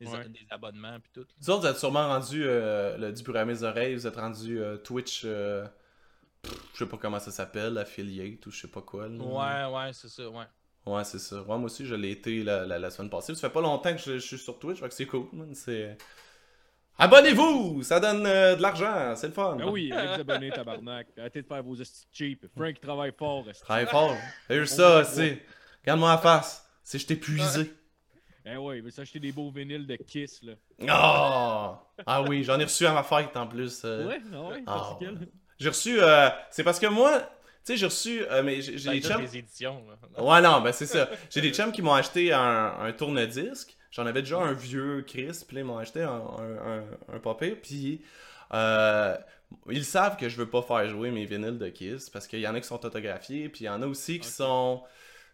[0.01, 0.29] des, Ouais.
[0.29, 1.27] des abonnements puis tout.
[1.41, 4.15] Vous autres, vous êtes sûrement rendu euh, le du bruit à mes oreilles, vous êtes
[4.17, 5.67] rendu euh, Twitch, euh,
[6.43, 9.09] pff, je sais pas comment ça s'appelle, affiliate ou je sais pas quoi.
[9.09, 9.17] là.
[9.19, 10.45] Ouais, ouais, c'est ça, ouais.
[10.97, 11.37] Ouais, c'est ça.
[11.43, 13.35] Ouais, moi aussi, je l'ai été la, la- la semaine passée.
[13.35, 15.55] Ça fait pas longtemps que je, je suis sur Twitch, fait que c'est cool, man.
[15.55, 15.97] C'est.
[17.01, 17.83] Abonnez-vous!
[17.85, 19.57] Ça donne euh, de l'argent, c'est le fun.
[19.61, 21.07] Ah oui, allez vous abonner, tabarnak.
[21.17, 21.77] Arrêtez de faire vos
[22.13, 22.47] cheap.
[22.57, 23.45] Frank il travaille fort.
[23.63, 24.17] Travaille fort.
[24.49, 25.43] T'as ça, c'est.
[25.83, 26.69] Regarde-moi la face.
[26.83, 27.73] C'est je t'ai épuisé.
[28.51, 30.55] Eh ouais, il veut s'acheter des beaux vinyles de Kiss, là.
[30.89, 31.83] Ah!
[32.07, 33.83] Ah oui, j'en ai reçu à ma fête en plus.
[33.85, 34.07] euh.
[34.09, 35.29] Ouais, ah ouais, particulier.
[35.59, 35.99] J'ai reçu.
[36.01, 37.21] euh, C'est parce que moi,
[37.69, 38.23] sais, j'ai reçu.
[38.31, 39.25] euh, mais j'ai des chums.
[39.33, 39.83] éditions.
[39.89, 40.23] là.
[40.23, 41.09] Ouais, non, ben c'est ça.
[41.31, 43.77] J'ai des chums qui m'ont acheté un, un tourne-disque.
[43.91, 48.03] J'en avais déjà un vieux Chris, puis ils m'ont acheté un, un, un, pire, puis
[48.53, 49.17] euh,
[49.71, 52.47] ils savent que je veux pas faire jouer mes vinyles de Kiss, parce qu'il y
[52.47, 54.83] en a qui sont autographiés, puis il y en a aussi qui sont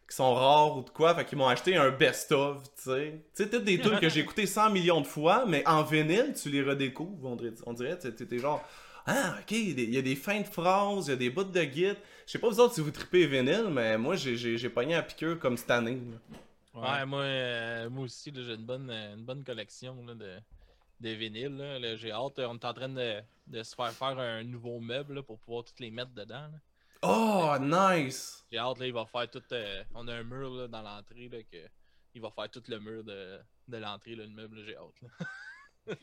[0.08, 3.24] qui sont rares ou de quoi, fait qu'ils m'ont acheté un best-of, tu sais.
[3.34, 6.34] Tu sais, toutes des tunes que j'ai écouté 100 millions de fois, mais en vinyle,
[6.40, 8.62] tu les redécouvres, on dirait, on dirait t'es genre...
[9.06, 11.62] Ah, ok, il y a des- fins de phrases, il y a des bouts de
[11.64, 11.96] guide.
[12.26, 14.94] Je sais pas vous autres si vous tripez vinyle, mais moi j'ai- j'ai j'ai pogné
[14.94, 16.00] à piqûre comme cette année.
[16.72, 20.38] Ouais, moi, euh, moi aussi, là, j'ai une bonne, euh, une bonne collection là, de,
[21.00, 21.56] de vinyles.
[21.56, 21.78] là.
[21.78, 22.38] Là, j'ai hâte.
[22.38, 25.64] On est en train de, de se faire faire un nouveau meuble là, pour pouvoir
[25.64, 26.48] toutes les mettre dedans.
[26.50, 26.58] là.
[27.02, 28.42] Oh, nice!
[28.50, 29.42] J'ai hâte, là, il va faire tout.
[29.52, 31.28] euh, on a un mur là, dans l'entrée.
[31.28, 31.58] là, que
[32.14, 33.38] Il va faire tout le mur de,
[33.68, 34.64] de l'entrée, là, le meuble.
[34.64, 35.00] J'ai hâte.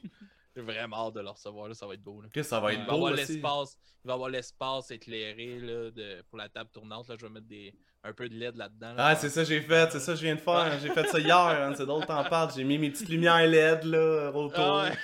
[0.56, 1.68] j'ai vraiment hâte de le recevoir.
[1.68, 2.22] Là, ça va être beau.
[2.22, 2.28] Là.
[2.34, 3.34] Que ça va être Il va beau avoir aussi.
[3.34, 3.78] l'espace.
[4.04, 7.08] Il va avoir l'espace éclairé là, de, pour la table tournante.
[7.08, 8.94] Là, je vais mettre des, un peu de LED là-dedans.
[8.94, 9.08] là.
[9.08, 10.80] Ah, c'est ça que j'ai fait, c'est ça que je viens de faire.
[10.80, 12.52] J'ai fait ça hier, hein, c'est drôle que t'en parles.
[12.56, 14.60] J'ai mis mes petites lumières LED là, autour.
[14.60, 14.98] Ah ouais.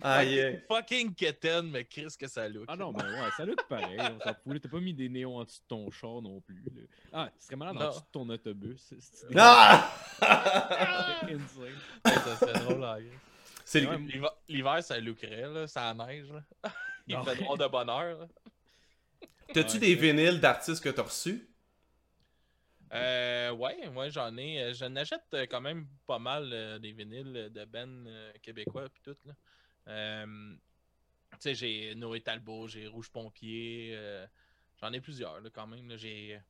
[0.00, 0.58] Ah, yeah.
[0.68, 2.64] Fucking kitten, mais Chris que ça look.
[2.68, 3.96] Ah non, ben ouais, ça look pareil.
[4.00, 4.52] On s'en fout.
[4.54, 4.60] là.
[4.60, 6.62] T'as pas mis des néons en dessous de ton char non plus.
[6.74, 6.82] là.
[7.12, 7.88] Ah, ce serait malade en Non.
[7.90, 8.80] dessous de ton autobus.
[8.88, 9.92] C'est c'est- Ah!
[10.20, 10.44] ça
[12.36, 12.98] serait drôle là.
[13.70, 13.86] C'est.
[14.48, 16.30] L'hiver, ça lookerait, là, ça neige.
[16.32, 16.42] Là.
[17.06, 17.24] Il Non.
[17.24, 18.26] fait noir de bonheur.
[19.52, 21.46] T'as-tu Ouais, des vinyles d'artistes que t'as reçus?
[22.94, 24.62] Euh, ouais, ouais, j'en ai.
[24.62, 28.88] euh, J'en achète euh, quand même pas mal euh, des vinyles de Ben euh, québécois
[28.88, 29.16] puis tout.
[29.26, 29.34] Là.
[29.88, 30.56] Euh,
[31.32, 33.90] tu sais, j'ai Noé Talbot, j'ai Rouge Pompier.
[33.94, 34.26] euh,
[34.80, 35.96] j'en ai plusieurs là, quand même.
[35.98, 36.40] J'ai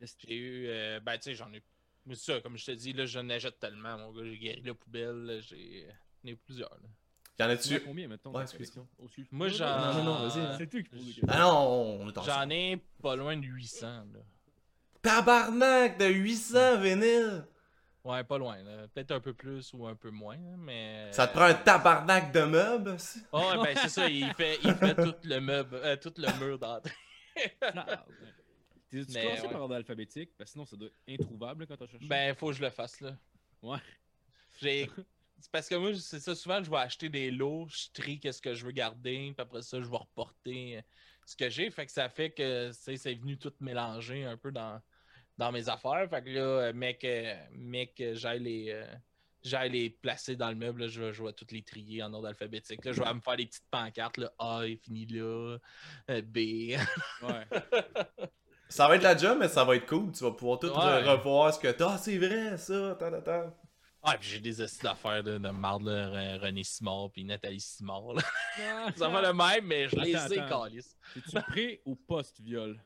[0.00, 0.66] j'ai eu.
[0.68, 1.62] euh, ben, tu sais, j'en ai.
[2.06, 4.24] Mais c'est ça, comme je te dis, là, j'en achète tellement, mon gars.
[4.24, 5.24] J'ai guéri la poubelle.
[5.24, 5.86] là, J'ai
[6.24, 6.70] j'en ai plusieurs.
[6.70, 6.88] là.
[7.38, 7.80] Y'en Tu a-tu?
[7.84, 8.72] combien, mettons, Ouais, excuse.
[9.30, 9.80] Moi, j'en.
[9.80, 10.54] Non, non, non, vas-y, hein.
[10.58, 11.20] C'est toi qui poses.
[11.28, 13.86] Ah non, on est en J'en ai pas loin de 800.
[14.12, 14.20] Là.
[15.02, 17.44] Tabarnak de 800 vinyles!
[18.04, 18.62] Ouais, pas loin.
[18.62, 18.88] là.
[18.88, 21.12] Peut-être un peu plus ou un peu moins, là, mais.
[21.12, 22.90] Ça te prend un tabarnak de meubles?
[22.90, 23.22] aussi?
[23.32, 26.38] Oh, ouais, ben c'est ça, il fait, il fait tout le meuble, euh, tout le
[26.44, 26.92] mur d'entrée.
[28.90, 29.52] T'es-tu Mais, classé ouais.
[29.52, 30.30] par ordre alphabétique?
[30.36, 32.06] Parce que sinon, ça doit être introuvable là, quand t'as cherché.
[32.06, 33.16] Ben, faut que je le fasse, là.
[33.62, 33.78] Ouais.
[34.60, 34.90] J'ai.
[35.40, 38.42] C'est parce que moi, c'est ça, souvent, je vais acheter des lots, je trie qu'est-ce
[38.42, 40.82] que je veux garder, puis après ça, je vais reporter euh,
[41.24, 41.70] ce que j'ai.
[41.70, 44.82] Fait que ça fait que, tu c'est venu tout mélanger un peu dans,
[45.38, 46.06] dans mes affaires.
[46.10, 48.84] Fait que là, mec, euh, mec, euh, j'aille les.
[49.42, 52.12] J'aille les placer dans le meuble, là, je, vais, je vais toutes les trier en
[52.12, 52.84] ordre alphabétique.
[52.84, 55.56] Là, je vais me faire des petites pancartes, là, A est fini là,
[56.06, 56.36] B.
[56.36, 57.46] Ouais.
[58.70, 60.10] Ça va être la job, mais ça va être cool.
[60.12, 61.02] Tu vas pouvoir tout Ouais.
[61.02, 61.92] revoir ce que t'as.
[61.94, 62.96] Ah, c'est vrai, ça.
[62.98, 63.52] Ta, ta.
[64.02, 67.60] Ah, puis j'ai des astuces d'affaires de, de marde, là, Re- René Simard puis Nathalie
[67.60, 68.14] Simard.
[68.14, 68.22] là.
[68.96, 70.62] Ça va le même, mais je les Attends, ai, attends.
[70.62, 70.96] calice.
[71.16, 72.80] Es-tu pré ou post-viol?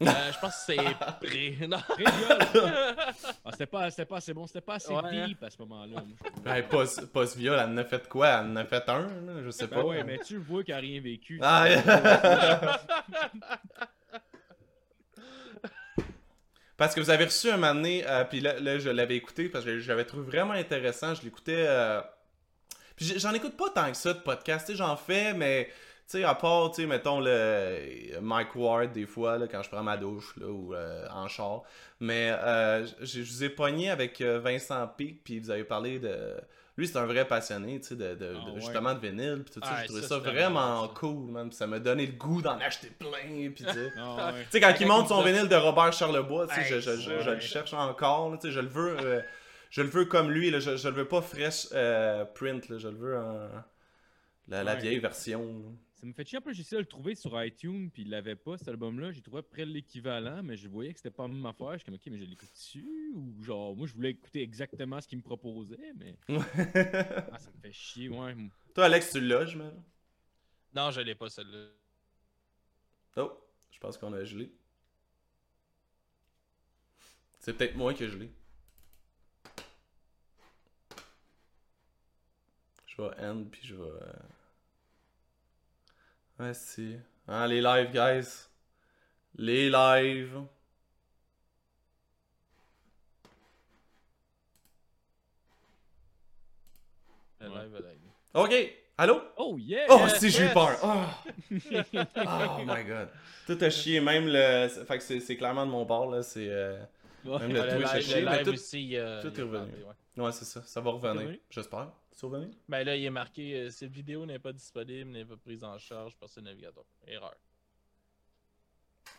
[0.00, 1.58] Euh, je pense que c'est pré.
[1.68, 1.78] Non.
[1.78, 2.38] Pré-viol.
[3.44, 5.26] Ah, c'était pas, c'était pas assez bon, c'était pas assez Ouais.
[5.26, 6.02] deep à ce moment-là.
[6.44, 8.28] Ben, post, post-viol, elle en a fait quoi?
[8.28, 9.42] Elle en a fait un, là?
[9.44, 9.84] Je sais Ben pas.
[9.84, 11.38] ouais, mais tu vois qu'il a rien vécu.
[11.42, 11.66] Ah,
[16.78, 19.50] Parce que vous avez reçu un moment donné, euh, puis là, là, je l'avais écouté
[19.50, 21.14] parce que j'avais trouvé vraiment intéressant.
[21.14, 21.66] Je l'écoutais.
[21.68, 22.00] euh,
[22.96, 24.74] Puis j'en écoute pas tant que ça de podcast.
[24.74, 25.66] J'en fais, mais
[26.08, 29.68] tu sais, à part, tu sais, mettons le Mike Ward des fois, là, quand je
[29.68, 31.64] prends ma douche, là, ou euh, en char.
[32.00, 36.34] Mais euh, je vous ai pogné avec Vincent Pic, puis vous avez parlé de.
[36.78, 39.52] Lui, c'est un vrai passionné, tu sais, de, de- Ah de- justement de vinyle, puis
[39.60, 39.72] tout ça.
[39.74, 40.92] Ouais, J'ai trouvé ça, vraiment ça.
[40.94, 41.50] cool, man.
[41.52, 43.92] Ça m'a donné le goût d'en acheter plein, puis tu sais.
[43.98, 44.42] Ah, ouais.
[44.44, 46.96] Tu sais, quand il monte son vinyle de Robert Charlebois, tu sais, Hey, je, je-
[47.00, 47.20] je- ouais.
[47.22, 49.20] je le cherche encore, tu sais, je le veux, euh,
[49.70, 52.78] je le veux comme lui, là, je, je le veux pas fresh euh, print, là,
[52.78, 53.48] je le veux en
[54.46, 55.76] la, vieille version.
[55.98, 58.10] Ça me fait chier un peu, j'ai essayé de le trouver sur iTunes, puis il
[58.10, 59.10] l'avait pas cet album-là.
[59.10, 61.72] J'ai trouvé près l'équivalent, mais je voyais que c'était pas la même affaire.
[61.72, 63.12] Je suis comme, ok, mais je l'écoute dessus?
[63.16, 66.16] Ou genre, moi je voulais écouter exactement ce qu'il me proposait, mais.
[66.28, 68.36] Ah, ça me fait chier, ouais.
[68.74, 69.58] Toi, Alex, tu l'as, je
[70.74, 71.70] non, je l'ai pas celle-là.
[73.16, 73.32] Oh,
[73.72, 74.52] je pense qu'on a gelé.
[77.40, 78.30] C'est peut-être moi qui ai gelé.
[82.86, 83.90] Je vais end, puis je vais...
[86.38, 86.96] Ouais, si.
[87.26, 88.48] Hein, les lives, guys.
[89.36, 90.40] Les lives.
[97.40, 97.62] Le Ouais.
[97.62, 97.98] live, le live.
[98.34, 98.52] Ok,
[98.98, 99.20] allô?
[99.36, 99.86] Oh yeah!
[99.88, 100.76] Oh, Yes, si, j'ai eu peur.
[100.82, 101.04] Oh.
[101.50, 103.08] oh my god.
[103.46, 104.68] Tout a chié, même le.
[104.68, 106.22] Fait que c'est clairement de mon bord, là.
[106.22, 106.48] C'est.
[106.48, 106.78] euh,
[107.24, 107.38] Ouais.
[107.40, 108.96] Même le Ouais, le Twitch a chié, mais tout- aussi.
[108.96, 109.72] euh, tout est revenu.
[110.16, 110.22] ouais.
[110.24, 110.62] Ouais, c'est ça.
[110.64, 111.36] Ça va revenir.
[111.50, 111.88] J'espère.
[112.68, 115.78] Ben là, il est marqué euh, cette vidéo n'est pas disponible, n'est pas prise en
[115.78, 116.84] charge par ce navigateur.
[117.06, 117.36] Erreur.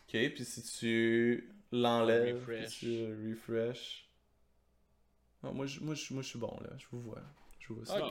[0.07, 2.79] Ok, puis si tu l'enlèves, Refresh.
[2.79, 4.09] tu refresh.
[5.43, 6.69] Non, moi, je, moi, je, moi, je suis bon, là.
[6.77, 7.21] Je vous vois.
[7.59, 8.09] Je vous vois ça.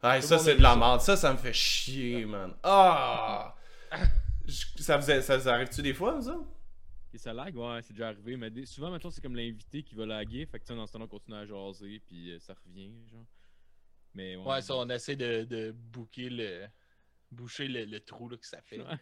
[0.00, 0.76] Ah, ça, le monde c'est de la ça.
[0.76, 1.00] merde.
[1.00, 2.54] Ça, ça me fait chier, man.
[2.62, 3.56] Ah!
[4.46, 6.38] Je- ça vous, a- ça arrive-tu des fois, ça?
[7.12, 8.36] Et ça lag, ouais, c'est déjà arrivé.
[8.36, 10.46] Mais souvent, maintenant, c'est comme l'invité qui va laguer.
[10.46, 12.92] Fait que tu sais, dans ce temps-là, on continue à jaser, puis euh, ça revient,
[13.10, 13.24] genre.
[14.14, 14.44] Mais ouais.
[14.46, 16.66] Ouais, ça, on essaie de, de booker le.
[17.30, 18.78] boucher le, le trou là, que ça fait.
[18.80, 18.96] Ouais.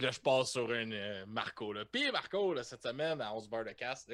[0.00, 1.72] Là, je passe sur une euh, Marco.
[1.72, 1.84] Là.
[1.84, 4.08] Puis Marco, là, cette semaine, à 11 barres de casse.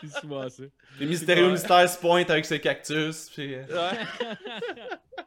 [0.00, 0.62] c'est souvent ça.
[0.98, 1.52] Les mystérieux Ouais.
[1.52, 3.54] mystères se pointent avec ses cactus, puis...
[3.54, 3.98] euh, Ouais.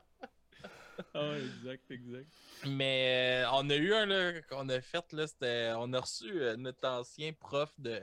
[1.14, 2.28] Ah, ouais, exact, exact.
[2.66, 5.72] Mais euh, on a eu un là, qu'on a fait, là, c'était.
[5.78, 8.00] On a reçu euh, notre ancien prof de,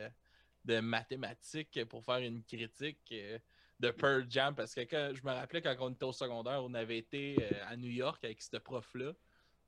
[0.65, 3.39] de mathématiques pour faire une critique euh,
[3.85, 4.55] de Pearl Jam.
[4.55, 7.65] Parce que quand, je me rappelais quand on était au secondaire, on avait été euh,
[7.67, 9.13] à New York avec ce prof-là.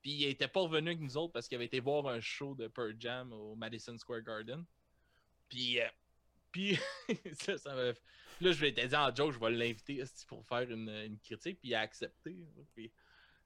[0.01, 2.55] Puis il était pas revenu avec nous autres parce qu'il avait été voir un show
[2.55, 4.63] de Pearl Jam au Madison Square Garden.
[5.49, 5.87] Puis, euh,
[6.51, 6.77] puis
[7.33, 7.93] ça, ça m'a- là,
[8.51, 11.59] je lui ai dit en joke, je vais l'inviter pour faire une, une critique.
[11.59, 12.35] Puis il a accepté.
[12.73, 12.91] Puis,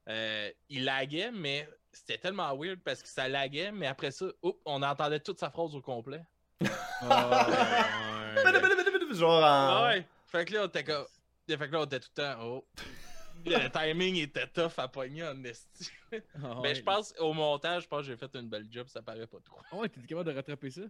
[0.08, 4.58] euh, il laguait, mais c'était tellement weird parce que ça laguait, mais après ça, oups,
[4.64, 6.22] on entendait toute sa phrase au complet.
[7.02, 7.08] Ouais.
[9.12, 9.88] Genre en...
[9.88, 10.06] Ouais.
[10.32, 11.06] Fait que là, on était comme.
[11.46, 12.38] Fait que là, on était tout le temps.
[12.40, 12.66] Oh.
[13.44, 15.90] Le timing était tough à pogner en esti.
[16.12, 16.16] Ah,
[16.62, 16.74] Mais ouais.
[16.74, 19.40] je pense, au montage, je pense que j'ai fait une belle job, ça paraît pas
[19.40, 19.58] trop.
[19.70, 20.82] Ah ouais, t'es capable de rattraper ça?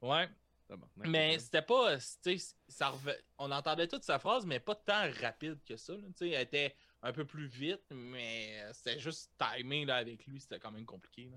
[0.00, 0.28] Ouais.
[0.96, 1.98] Mais c'était pas.
[2.68, 2.94] Ça
[3.38, 5.94] On entendait toute sa phrase, mais pas tant rapide que ça.
[5.94, 6.02] là.
[6.16, 10.40] Tu sais, Elle était un peu plus vite, mais c'était juste timing là, avec lui,
[10.40, 11.30] c'était quand même compliqué.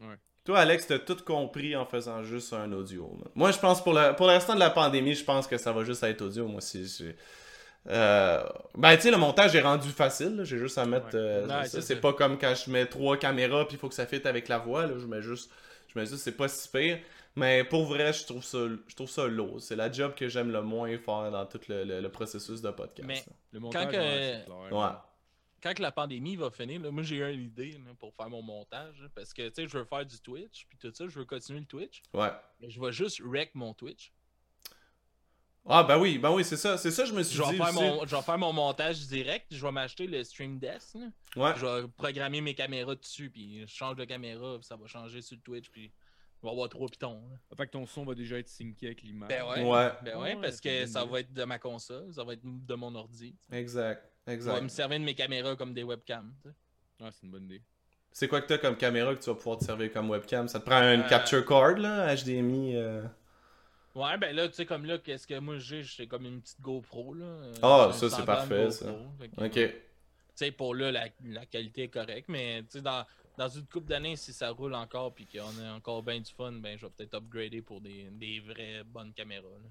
[0.00, 0.16] là.
[0.46, 3.08] Toi, Alex, t'as tout compris en faisant juste un audio.
[3.18, 3.28] man.
[3.34, 5.72] Moi, je pense pour le, pour le restant de la pandémie, je pense que ça
[5.72, 6.46] va juste être audio.
[6.46, 7.16] Moi, si j'ai-
[7.88, 8.42] Euh,
[8.76, 10.40] ben, tu sais, le montage est rendu facile.
[10.42, 11.06] J'ai juste à mettre.
[11.06, 11.14] Ouais.
[11.14, 11.80] euh, ça.
[11.82, 14.48] c'est pas comme quand je mets trois caméras puis il faut que ça fitte avec
[14.48, 14.86] la voix.
[14.86, 14.94] Là.
[14.98, 15.50] Je mets juste.
[15.94, 16.98] Je mets juste, c'est pas si pire.
[17.36, 19.60] Mais pour vrai, je trouve ça, je trouve ça lourd.
[19.60, 22.70] C'est la job que j'aime le moins faire dans tout le, le- le processus de
[22.70, 23.06] podcast.
[23.06, 23.22] Mais- là.
[23.52, 24.72] Le montage, que- ouais, c'est clair.
[24.80, 24.88] Ouais.
[25.66, 28.28] Quand que la pandémie va finir, là, moi j'ai eu une idée là, pour faire
[28.30, 29.00] mon montage.
[29.00, 31.24] là, parce que tu sais, je veux faire du Twitch, puis tout ça, je veux
[31.24, 32.02] continuer le Twitch.
[32.14, 32.30] Ouais.
[32.60, 34.12] Mais je vais juste wreck mon Twitch.
[35.68, 36.78] Ah, ben oui, ben oui, c'est ça.
[36.78, 37.56] C'est ça, je me suis Je vais, dit.
[37.56, 37.74] faire aussi.
[37.82, 40.94] mon, je vais faire mon montage direct, je vais m'acheter le Stream Desk.
[40.94, 41.06] là.
[41.34, 41.52] Ouais.
[41.56, 45.20] Je vais programmer mes caméras dessus, puis je change de caméra, puis ça va changer
[45.22, 45.90] sur le Twitch, puis il
[46.44, 47.20] va y avoir trois pitons.
[47.28, 47.56] là.
[47.56, 49.28] Fait que ton son va déjà être syncé avec l'image.
[49.28, 49.64] Ben ouais.
[49.64, 49.92] Ouais.
[50.04, 52.74] Ben ouais, Ouais, parce que ça va être de ma console, ça va être de
[52.76, 53.34] mon ordi.
[53.50, 54.08] Exact.
[54.26, 54.62] Ça va Exact.
[54.62, 56.32] me servir de mes caméras comme des webcams.
[56.42, 56.54] tu sais.
[57.00, 57.62] Ah, c'est une bonne idée.
[58.12, 60.48] C'est quoi que t'as comme caméra que tu vas pouvoir te servir comme webcam?
[60.48, 62.76] Ça te prend une Euh, capture card, là, HDMI?
[62.76, 63.02] euh?
[63.94, 66.60] Ouais, ben là, tu sais, comme là, qu'est-ce que moi j'ai, j'ai comme une petite
[66.60, 67.24] GoPro, là.
[67.24, 68.70] euh, Ah, une ça, c'est parfait, GoPro.
[68.70, 68.92] ça.
[69.38, 69.52] Ok.
[69.52, 69.72] Tu
[70.34, 73.04] sais, pour là, la, la qualité est correcte, mais tu sais, dans...
[73.38, 76.52] dans une couple d'années, si ça roule encore puis qu'on a encore bien du fun,
[76.52, 79.48] ben je vais peut-être upgrader pour des, des vraies bonnes caméras.
[79.62, 79.68] là.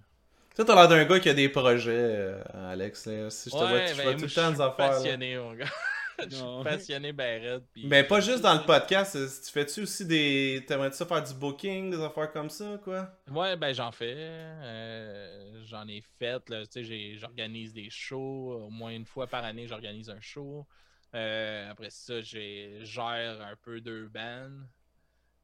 [0.56, 3.06] Toi, t'as l'air d'un gars qui a des projets, euh, Alex.
[3.08, 3.30] Là.
[3.30, 4.78] Si je te vois, tu ben, vois tout le je temps suis des affaires.
[4.88, 4.94] là.
[4.96, 5.66] passionné, mon gars.
[6.30, 7.64] Je suis passionné ben raide.
[7.74, 9.18] puis- Ben, pas juste dans le podcast.
[9.18, 10.64] euh, Tu fais-tu aussi des.
[10.66, 13.10] T'aimerais-tu ça faire du booking, des affaires comme ça, quoi?
[13.30, 14.16] Ouais, ben j'en fais.
[14.18, 16.50] euh, j'en ai fait.
[16.50, 18.62] là, Tu sais, j'ai- j'organise des shows.
[18.66, 20.66] Au moins une fois par année, j'organise un show.
[21.14, 24.52] Euh, après ça, j'ai gère un peu deux bands.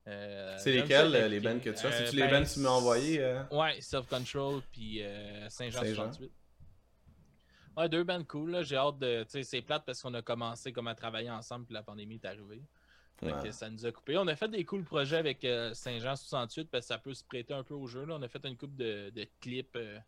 [0.08, 1.90] Euh, C'est lesquels, euh, les bands que tu as?
[1.90, 3.20] Euh, C'est-tu les ben, bands que tu m'as envoyés?
[3.22, 3.44] euh?
[3.52, 6.12] Ouais, Self Control puis euh, Saint-Jean Saint-Jean.
[6.12, 6.32] 68.
[7.78, 8.64] Ouais, deux bands cool.
[8.64, 9.24] J'ai hâte de.
[9.24, 12.16] Tu sais, c'est plate parce qu'on a commencé comme à travailler ensemble puis la pandémie
[12.16, 12.64] est arrivée.
[13.22, 13.52] Ouais.
[13.52, 14.18] ça nous a coupé.
[14.18, 17.24] On a fait des cool projets avec euh, Saint-Jean 68 parce que ça peut se
[17.24, 18.04] prêter un peu au jeu.
[18.04, 18.16] Là.
[18.18, 20.00] On a fait une coupe de, de clips euh,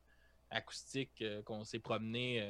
[0.49, 2.43] acoustiques euh, qu'on s'est promené.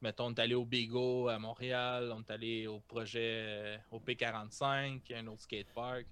[0.00, 5.00] mettons, on est allé au Bigo à Montréal, on est allé au projet au P45,
[5.16, 6.06] un autre skatepark.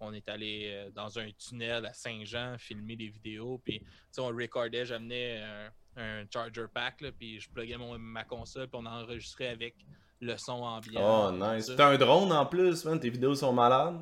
[0.00, 3.60] On est allé euh, dans un tunnel à Saint-Jean filmer des vidéos.
[3.64, 5.70] Puis, tu sais, on recordait, j'amenais un,
[6.02, 9.74] un charger pack, là, puis je pluguais mon, ma console, puis on enregistrait avec
[10.20, 11.28] le son ambiant.
[11.28, 11.72] Oh, nice.
[11.76, 12.98] T'as un drone en plus, man.
[12.98, 14.00] Tes vidéos sont malades.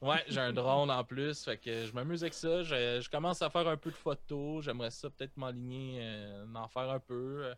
[0.00, 2.62] Ouais, j'ai un drone en plus, fait que je m'amuse avec ça.
[2.62, 4.62] Je, je commence à faire un peu de photos.
[4.62, 7.46] J'aimerais ça peut-être m'aligner, euh, en faire un peu.
[7.46, 7.54] euh.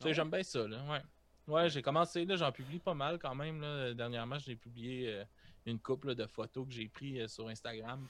[0.00, 0.78] Tu sais, j'aime bien ça, là.
[0.90, 1.02] Ouais.
[1.46, 3.60] Ouais, j'ai commencé, là, j'en publie pas mal quand même.
[3.60, 3.92] Là.
[3.92, 5.24] Dernièrement, j'ai publié euh,
[5.66, 8.06] une couple de photos que j'ai prises euh, sur Instagram.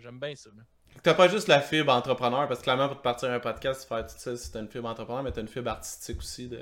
[0.00, 0.50] J'aime bien ça.
[1.02, 4.06] T'as pas juste la fibre entrepreneur, parce que clairement, pour te partir un podcast, faire
[4.06, 6.48] tout ça, c'est une fibre entrepreneur, mais t'as une fibre artistique aussi.
[6.48, 6.60] de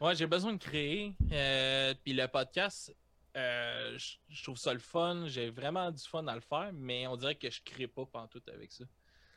[0.00, 1.14] Ouais, j'ai besoin de créer.
[1.32, 2.94] Euh, Puis le podcast,
[3.36, 5.24] euh, je trouve ça le fun.
[5.26, 8.48] J'ai vraiment du fun à le faire, mais on dirait que je crée pas pantoute
[8.48, 8.84] avec ça.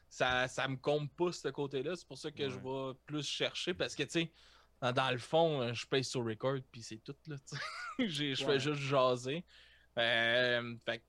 [0.10, 1.96] Ça, ça me comble pas ce côté-là.
[1.96, 4.32] C'est pour ça que je vais plus chercher parce que, tu sais,
[4.82, 7.36] dans, dans le fond, je paye sur record, puis c'est tout, là.
[8.00, 8.36] Je Ouais.
[8.36, 9.44] fais juste jaser.
[9.98, 11.04] Euh, fait que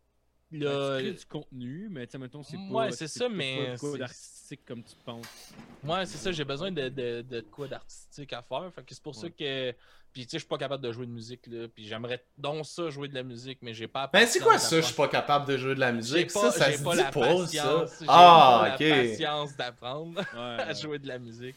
[0.52, 2.74] là, tu crées du contenu, mais tu sais, mettons, c'est pas.
[2.86, 5.52] Ouais, c'est ça, pas mais c'est- d'artistique comme tu penses.
[5.82, 8.70] Ouais, c'est ça, j'ai besoin de, de, de quoi d'artistique à faire.
[8.74, 9.74] Fait que c'est pour ça que.
[10.12, 11.66] Puis tu sais, je suis pas capable de jouer de musique là.
[11.66, 14.06] Puis j'aimerais donc ça jouer de la musique, mais j'ai pas.
[14.12, 16.32] Ben, c'est quoi ça, je suis pas capable de jouer de la J'ai musique?
[16.32, 17.50] pas, ça, ça j'ai se pas dit la pas, patience.
[17.90, 17.96] ça.
[18.00, 18.80] j'ai Ah, pas ok.
[18.80, 21.56] la patience d'apprendre Ouais, à jouer de la musique.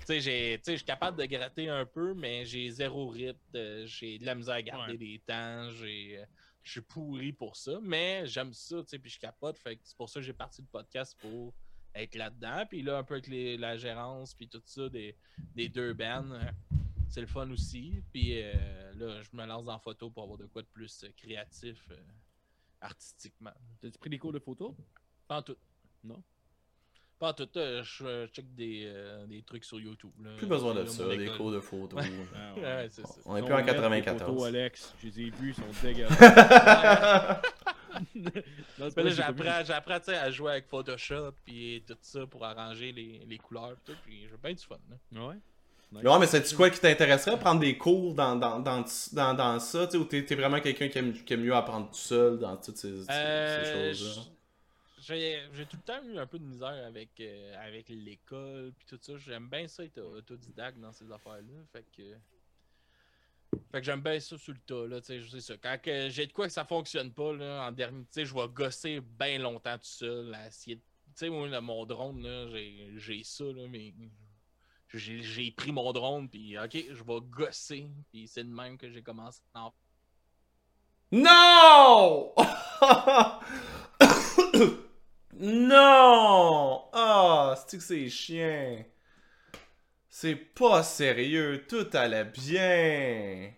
[0.00, 3.08] Tu sais, j'ai- tu sais, je suis capable de gratter un peu, mais j'ai zéro
[3.10, 3.36] rythme.
[3.56, 4.98] euh, J'ai de la misère à garder Ouais.
[4.98, 5.70] des temps.
[5.72, 6.18] J'ai.
[6.68, 9.56] Je suis pourri pour ça, mais j'aime ça, tu sais, puis je capote.
[9.56, 11.54] Fait c'est pour ça que j'ai parti le podcast pour
[11.94, 12.66] être là-dedans.
[12.68, 15.16] Puis là, un peu avec les- la gérance, puis tout ça, des,
[15.54, 16.42] des deux bands, euh,
[17.08, 18.02] c'est le fun aussi.
[18.12, 21.04] Puis euh, là, je me lance dans la photo pour avoir de quoi de plus
[21.04, 21.96] euh, créatif, euh,
[22.82, 23.54] artistiquement.
[23.80, 24.76] T'as-tu pris des cours de photo?
[25.26, 25.56] Pas en tout.
[26.04, 26.22] Non?
[27.18, 27.48] Pas tout.
[27.56, 30.10] euh, je euh, check des, euh, des trucs sur YouTube.
[30.22, 30.30] là.
[30.36, 31.36] Plus besoin de ça, des école.
[31.36, 31.96] cours de photo.
[32.34, 33.14] Ah, Ouais, c'est ça.
[33.26, 34.30] On est plus en sont lettres, les 94.
[34.30, 36.18] photos, Alex, je les ai vues, sont dégueulasses.
[38.94, 43.76] C'est j'apprends, j'apprends à jouer avec Photoshop et tout ça pour arranger les, les couleurs.
[43.84, 44.76] Tout, puis j'ai bien du fun.
[44.88, 45.26] Là.
[45.28, 45.34] Ouais.
[45.90, 46.04] Nice.
[46.04, 47.38] Ouais, mais c'est-tu quoi qui t'intéresserait?
[47.38, 50.60] Prendre des cours dans, dans, dans, dans, dans ça, tu sais, ou t'es t'es vraiment
[50.60, 54.22] quelqu'un qui aime, qui aime mieux apprendre tout seul dans toutes ces, ces- ces choses-là?
[55.14, 58.98] J'ai, tout le temps eu un peu de misère avec, euh, avec l'école puis tout
[59.00, 59.16] ça.
[59.16, 61.64] J'aime bien ça être autodidacte dans ces affaires-là.
[61.72, 62.14] Fait que.
[63.72, 65.56] Fait que j'aime bien ça sur le tas, là, tu sais, je sais ça.
[65.56, 65.78] Quand
[66.10, 69.00] j'ai de quoi que ça fonctionne pas, là, en dernier, tu sais, je vais gosser
[69.00, 70.80] bien longtemps tout seul, à essayer de...
[70.80, 72.46] Tu sais, moi, là, mon drone, là,
[72.96, 73.94] j'ai, ça, là, mais
[74.92, 79.02] j'ai, pris mon drone, puis ok, je vais gosser, puis c'est de même que j'ai
[79.02, 79.70] commencé à
[81.10, 82.34] Non!
[85.38, 86.88] Non!
[86.92, 88.84] Ah, c'est que c'est chien?
[90.10, 93.52] C'est pas sérieux, tout allait bien.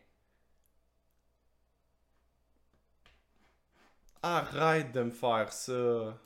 [4.22, 6.18] Arrête de me faire ça.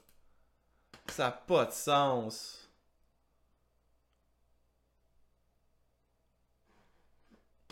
[1.09, 2.69] Ça n'a pas de sens.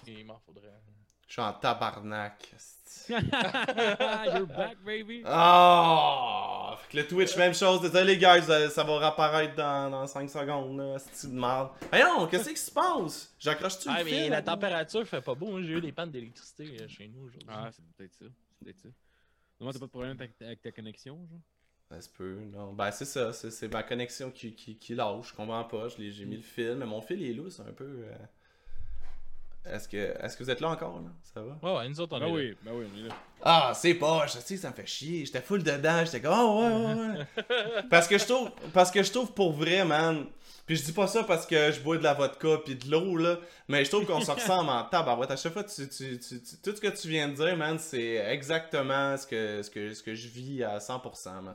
[0.07, 0.81] Il m'en faudrait.
[1.27, 2.55] Je suis en tabarnak.
[3.09, 5.23] You're back, baby.
[5.27, 6.77] Ah!
[6.79, 7.81] Fait que le Twitch, même chose.
[7.81, 10.97] Désolé, guys, ça va réapparaître dans, dans 5 secondes, là.
[11.13, 11.71] C'est de merde.
[11.93, 13.35] Hey non, qu'est-ce qui se passe?
[13.39, 14.31] J'accroche-tu Ah, le mais fil?
[14.31, 15.57] la température fait pas beau.
[15.57, 15.63] hein.
[15.63, 17.49] J'ai eu des pannes d'électricité euh, chez nous aujourd'hui.
[17.51, 18.25] Ah, c'est peut-être ça.
[18.59, 18.89] C'est peut-être ça.
[19.61, 21.41] Normalement, t'as pas de problème avec ta, avec ta connexion, genre?
[21.91, 22.73] Ça se peut, non.
[22.73, 23.33] Ben, c'est ça.
[23.33, 25.29] C'est, c'est ma connexion qui, qui, qui lâche.
[25.31, 25.89] Je comprends pas.
[25.89, 27.85] Je l'ai- j'ai mis le fil, mais mon fil il est loose un peu.
[27.85, 28.15] euh.
[29.65, 31.09] Est-ce que, est-ce que vous êtes là encore, là?
[31.35, 31.57] Ça va?
[31.63, 32.35] Ouais, ouais, nous autres, on Ben est là.
[32.35, 33.15] oui, ben oui, on est là.
[33.45, 35.25] Ah, c'est pas, je sais, ça me fait chier.
[35.25, 36.05] J'étais full dedans.
[36.05, 37.83] J'étais comme, oh, ouais, ouais, ouais.
[37.91, 40.27] parce que je trouve, parce que je trouve pour vrai, man.
[40.67, 43.17] Puis je dis pas ça parce que je bois de la vodka puis de l'eau,
[43.17, 43.39] là.
[43.69, 45.31] Mais je trouve qu'on se ressemble en tabarouette.
[45.31, 47.79] À chaque fois, tu, tu, tu, tu- tout ce que tu viens de dire, man,
[47.79, 51.55] c'est exactement ce que, ce, que, ce que je vis à 100%, man.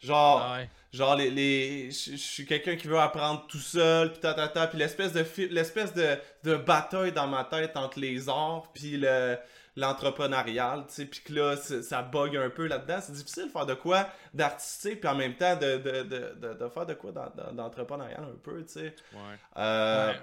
[0.00, 0.70] Genre, Ah ouais.
[0.92, 4.66] genre les, les je suis quelqu'un qui veut apprendre tout seul puis ta ta ta
[4.68, 9.36] puis l'espèce de l'espèce de, de bataille dans ma tête entre les arts puis le
[9.76, 13.66] l'entrepreneurial tu sais puis que là ça bug un peu là-dedans c'est difficile de faire
[13.66, 17.10] de quoi d'artistique puis en même temps de, de, de, de, de faire de quoi
[17.12, 19.20] d'en- d'en- d'entrepreneurial un peu tu sais Ouais.
[19.56, 20.18] Euh, Ouais.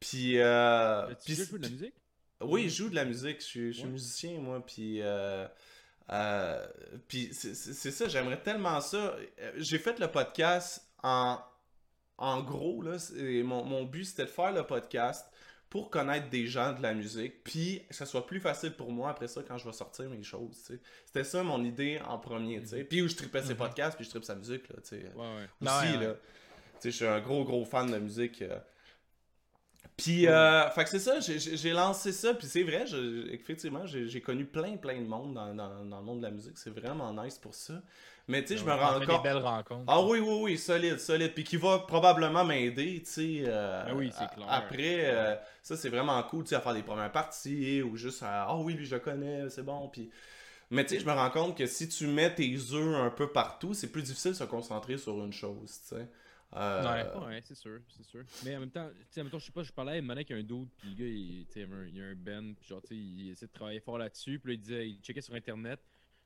[0.00, 1.94] puis euh, tu joué de la musique?
[2.40, 3.40] oui, je joue de la musique.
[3.40, 3.90] Je suis, je suis Ouais.
[3.92, 4.62] musicien, moi.
[4.66, 5.46] Puis, euh,
[6.10, 6.66] euh,
[7.08, 7.54] puis c'est
[7.90, 8.96] ça, j'aimerais tellement ça.
[9.40, 11.38] Euh, J'ai fait le podcast en,
[12.18, 12.82] en gros.
[12.82, 12.96] Là,
[13.42, 15.26] mon, mon but, c'était de faire le podcast
[15.70, 17.42] pour connaître des gens de la musique.
[17.42, 20.22] Puis, que ça soit plus facile pour moi après ça quand je vais sortir mes
[20.22, 20.62] choses.
[20.66, 20.80] tu sais.
[21.06, 22.60] C'était ça mon idée en premier.
[22.60, 22.84] tu sais.
[22.84, 23.56] Puis, où je tripais ses Mhm.
[23.58, 24.68] podcasts, puis je tripe sa musique.
[24.68, 25.48] Là, tu sais Ouais, ouais.
[25.60, 26.06] aussi, Ouais, ouais.
[26.06, 26.14] là.
[26.14, 26.20] Tu
[26.80, 28.42] sais, je suis un gros, gros fan de musique.
[28.42, 28.58] euh.
[29.96, 34.20] Puis, euh, fait que c'est ça, j'ai- lancé ça, puis c'est vrai, je- effectivement, j'ai
[34.20, 37.12] connu plein, plein de monde dans, dans, dans le monde de la musique, c'est vraiment
[37.12, 37.74] nice pour ça.
[38.26, 39.08] Mais tu sais, je me rends compte...
[39.08, 39.84] des belles rencontres.
[39.86, 41.32] Ah oui, oui, oui, solide, solide.
[41.34, 43.42] Puis qui va probablement m'aider, tu sais.
[43.46, 44.46] euh, Ah oui, c'est clair.
[44.48, 48.22] Après, euh, ça, c'est vraiment cool, tu sais, à faire des premières parties ou juste
[48.22, 49.88] à Ah oui, lui, je connais, c'est bon.
[49.88, 50.10] Puis.
[50.70, 53.30] Mais tu sais, je me rends compte que si tu mets tes œufs un peu
[53.30, 56.08] partout, c'est plus difficile de se concentrer sur une chose, tu sais.
[56.54, 57.26] Euh, Ouais.
[57.26, 58.24] Ouais, c'est sûr, c'est sûr.
[58.44, 60.30] Mais en même temps, tu sais, je sais pas, je parlais à un moment avec
[60.30, 62.66] un doute, puis le gars, il, tu il y il y a un band, puis
[62.68, 65.20] genre, tu sais, il essaie de travailler fort là-dessus, puis là, il disait, il checkait
[65.20, 65.80] sur Internet.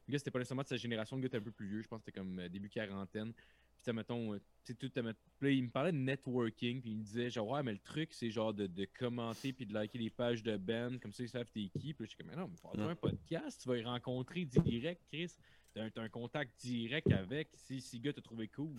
[0.07, 1.83] Le gars, c'était pas nécessairement de sa génération, le gars était un peu plus vieux,
[1.83, 3.33] je pense que c'était comme euh, début quarantaine.
[3.33, 3.45] Puis,
[3.79, 6.81] tu sais, mettons, euh, tu sais, tout, euh, puis là, il me parlait de networking,
[6.81, 9.67] puis il me disait, genre, ouais, mais le truc, c'est genre de, de commenter, puis
[9.67, 11.95] de liker les pages de band, comme ça, ils savent t'es qui.
[11.95, 12.91] Puis je suis comme, mais non, mais Ouais.
[12.91, 15.33] un podcast, tu vas y rencontrer direct, Chris.
[15.75, 18.75] T'as un, un contact direct avec, si, si le gars t'a trouvé cool.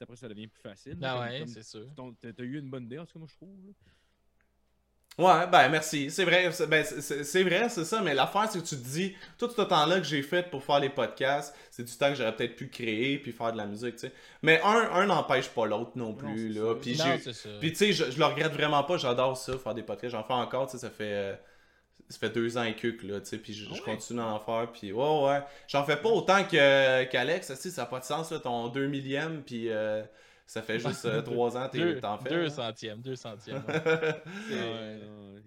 [0.00, 0.98] Après, ça devient plus facile.
[1.02, 1.86] Ah ouais, c'est sûr.
[2.20, 3.50] T'as t'as eu une bonne idée, en tout cas, moi, je trouve.
[3.66, 3.72] là.
[5.18, 6.10] Ouais, ben merci.
[6.10, 9.14] C'est vrai, c'est ben, c'est- vrai, c'est ça, mais l'affaire, c'est que tu te dis,
[9.38, 12.36] tout ce temps-là que j'ai fait pour faire les podcasts, c'est du temps que j'aurais
[12.36, 14.12] peut-être pu créer puis faire de la musique, tu sais.
[14.42, 16.74] Mais un, un n'empêche pas l'autre non plus, c'est là.
[16.74, 16.80] ça.
[16.82, 17.48] Puis Non, j'ai- c'est ça.
[17.60, 20.12] Puis tu sais, je, je le regrette vraiment pas, j'adore ça, faire des podcasts.
[20.12, 21.04] J'en fais encore, tu sais, ça fait.
[21.14, 21.34] euh,
[22.08, 24.26] ça fait deux ans et quelques, là, tu sais, puis je, je Ah continue à
[24.26, 25.40] en faire, puis ouais, ouais.
[25.68, 28.86] J'en fais pas autant que qu'Alex, sais, ça n'a pas de sens, là, ton 2
[28.86, 30.02] millième, puis euh,
[30.46, 32.28] ça fait juste euh, trois ans, t'es- Deux, t'en fais.
[32.30, 32.50] deux là.
[32.50, 33.62] centièmes, deux centièmes.
[33.66, 34.22] ouais.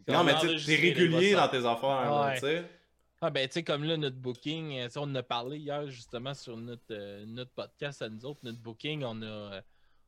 [0.09, 2.63] Ouais, non, mais tu sais, enregistrer t'es les régulier dans tes affaires, tu sais.
[3.21, 5.57] Ah ben tu sais comme là notre booking, euh, tu sais, on en a parlé
[5.57, 9.61] hier justement sur notre, euh, notre podcast à nous autres, notre booking, on a euh,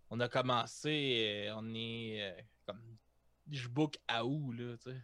[0.10, 2.32] on a commencé, euh, on est euh,
[2.66, 2.80] comme
[3.52, 4.98] je book à août là, tu sais?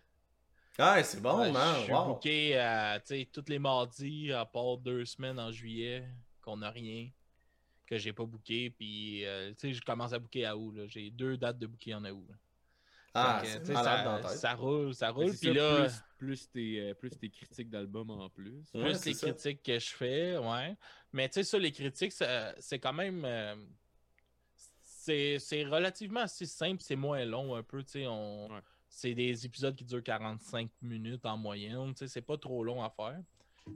[0.77, 2.05] Ah, c'est bon, Ouais, man, Je suis wow.
[2.13, 6.07] booké à, tu sais, tous les mardis à part deux semaines en juillet
[6.41, 7.09] qu'on n'a rien
[7.87, 10.87] que j'ai pas booké puis euh, tu sais je commence à booker à août là,
[10.87, 12.25] j'ai deux dates de booking en août.
[12.29, 12.35] là.
[13.13, 13.41] Ah,
[14.27, 18.29] ça, roule, ça roule puis là Plus, plus, tes, euh, plus tes critiques d'albums en
[18.29, 18.61] plus.
[18.75, 19.27] Ouais, plus c'est les ça.
[19.31, 20.75] critiques que je fais, ouais.
[21.13, 23.23] Mais tu sais, ça, les critiques, ça- c'est quand même.
[23.25, 23.55] euh,
[24.83, 28.07] c'est c'est relativement assez simple, c'est moins long un peu, tu sais.
[28.07, 28.49] On...
[28.49, 28.61] Ouais.
[28.99, 32.83] C'est des épisodes qui durent 45 minutes en moyenne, tu sais, c'est pas trop long
[32.83, 33.21] à faire.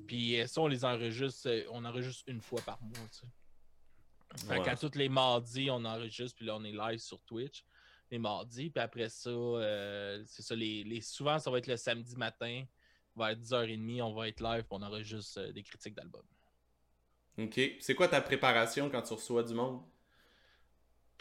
[0.08, 4.48] Puis euh, ça, on les enregistre, euh, on enregistre une fois par mois, tu sais.
[4.48, 4.66] Fait Ouais.
[4.66, 7.64] qu'à tous les mardis, on enregistre, puis là, on est live sur Twitch
[8.10, 8.72] les mardis.
[8.72, 12.64] Puis après ça, euh, c'est ça, les, les- souvent, ça va être le samedi matin,
[13.16, 16.26] vers 10h30, on va être live, puis on enregistre euh, des critiques d'albums.
[17.38, 17.60] Ok.
[17.80, 19.84] C'est quoi ta préparation quand tu reçois du monde?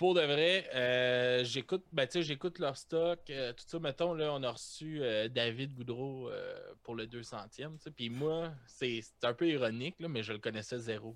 [0.01, 3.79] Pour de vrai, euh, j'écoute ben, tu sais, j'écoute leur stock, euh, tout ça.
[3.79, 7.77] Mettons, là, on a reçu euh, David Goudreau euh, pour le 200e.
[7.77, 7.91] tu sais.
[7.91, 11.15] Puis moi, c'est un peu ironique, là, mais je le connaissais zéro.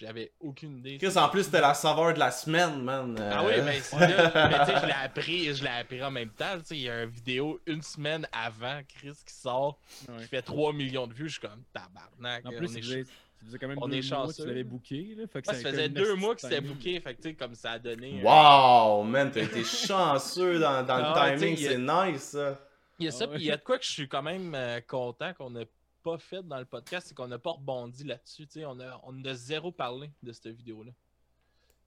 [0.00, 0.98] J'avais aucune idée.
[0.98, 3.16] Chris, en plus, c'était la saveur de la semaine, man.
[3.20, 6.02] Ah oui, Euh, mais, c'est là, mais tu sais, je l'ai appris, je l'ai appris
[6.02, 6.58] en même temps.
[6.58, 10.22] tu sais, Il y a une vidéo une semaine avant Chris qui sort, Ouais.
[10.22, 11.28] qui fait 3 millions de vues.
[11.28, 12.44] Je suis comme tabarnak.
[12.44, 13.06] En on plus, est
[13.38, 14.42] tu ch- faisait, tu faisait quand même on deux est mois que chanceux.
[14.42, 15.14] tu l'avais booké.
[15.16, 17.00] Là, fait que Ouais, ça faisait deux mois que c'était booké.
[17.00, 18.20] Fait que, tu sais, comme ça a donné.
[18.20, 21.70] euh, Wow, man, t'as été chanceux dans, dans Ah, le tu sais, timing, a-
[22.06, 22.60] c'est nice, ça.
[22.98, 24.22] Il y a ça, Ah puis il y a de quoi que je suis quand
[24.22, 25.64] même euh, content qu'on n'a
[26.02, 28.46] pas fait dans le podcast, c'est qu'on n'a pas rebondi là-dessus.
[28.46, 30.90] tu sais, On a, on a zéro parlé de cette vidéo-là.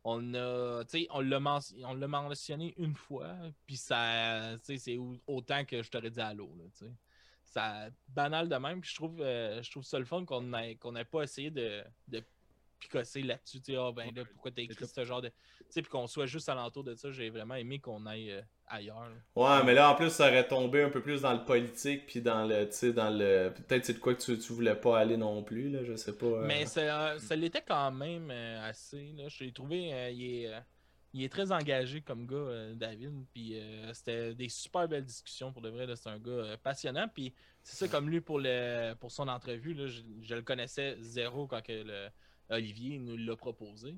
[0.03, 3.35] On a, tu sais, on l'a men- on l'a mentionné une fois,
[3.67, 6.19] puis ça, tu sais, c'est au- autant que je t'aurais dit
[6.73, 6.91] tu sais.
[7.53, 11.05] Ça, banal de même, puis je trouve, euh, je trouve ça le fun qu'on n'ait
[11.05, 12.23] pas essayé de, de
[12.79, 15.35] picosser là-dessus, tu sais, ah ben là, pourquoi t'as écrit ce genre de, tu
[15.69, 19.09] sais, puis qu'on soit juste alentour de ça, j'ai vraiment aimé qu'on aille euh, ailleurs.
[19.09, 19.15] là.
[19.59, 22.21] Ouais, mais là, en plus, ça aurait tombé un peu plus dans le politique, puis
[22.21, 23.51] dans le, tu sais, dans le...
[23.53, 26.17] Peut-être c'est de quoi que tu, tu voulais pas aller non plus, là, je sais
[26.17, 26.25] pas.
[26.25, 26.45] euh.
[26.47, 29.11] Mais ça, ça l'était quand même euh, assez.
[29.17, 29.27] Là.
[29.27, 30.59] Je l'ai trouvé, euh, il est, euh,
[31.13, 33.25] il est très engagé comme gars, euh, David.
[33.33, 35.87] Puis euh, c'était des super belles discussions pour de vrai.
[35.95, 37.07] C'est un gars euh, passionnant.
[37.07, 37.33] Puis
[37.63, 41.61] c'est ça, comme lui pour, le, pour son entrevue, là, je, le connaissais zéro quand
[41.61, 42.09] que le-
[42.49, 43.95] Olivier nous l'a proposé.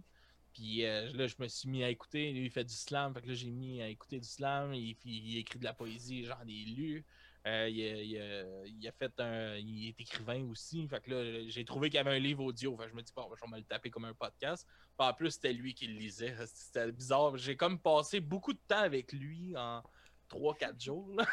[0.54, 2.32] Puis là, je me suis mis à écouter.
[2.32, 3.14] Lui, il fait du slam.
[3.16, 4.74] Fait que là, j'ai mis à écouter du slam.
[4.76, 7.04] Il écrit de la poésie, j'en ai lu.
[7.46, 9.56] Euh, il, a, il a- il a fait un.
[9.58, 10.88] Il est écrivain aussi.
[10.88, 12.76] Fait que là, j'ai trouvé qu'il y avait un livre audio.
[12.78, 14.66] Fait que je me dis, bon, je vais me le taper comme un podcast.
[14.98, 16.34] Puis en plus, c'était lui qui le lisait.
[16.54, 17.36] C'était bizarre.
[17.38, 19.84] J'ai comme passé beaucoup de temps avec lui en
[20.30, 21.10] 3-4 jours.
[21.18, 21.26] là.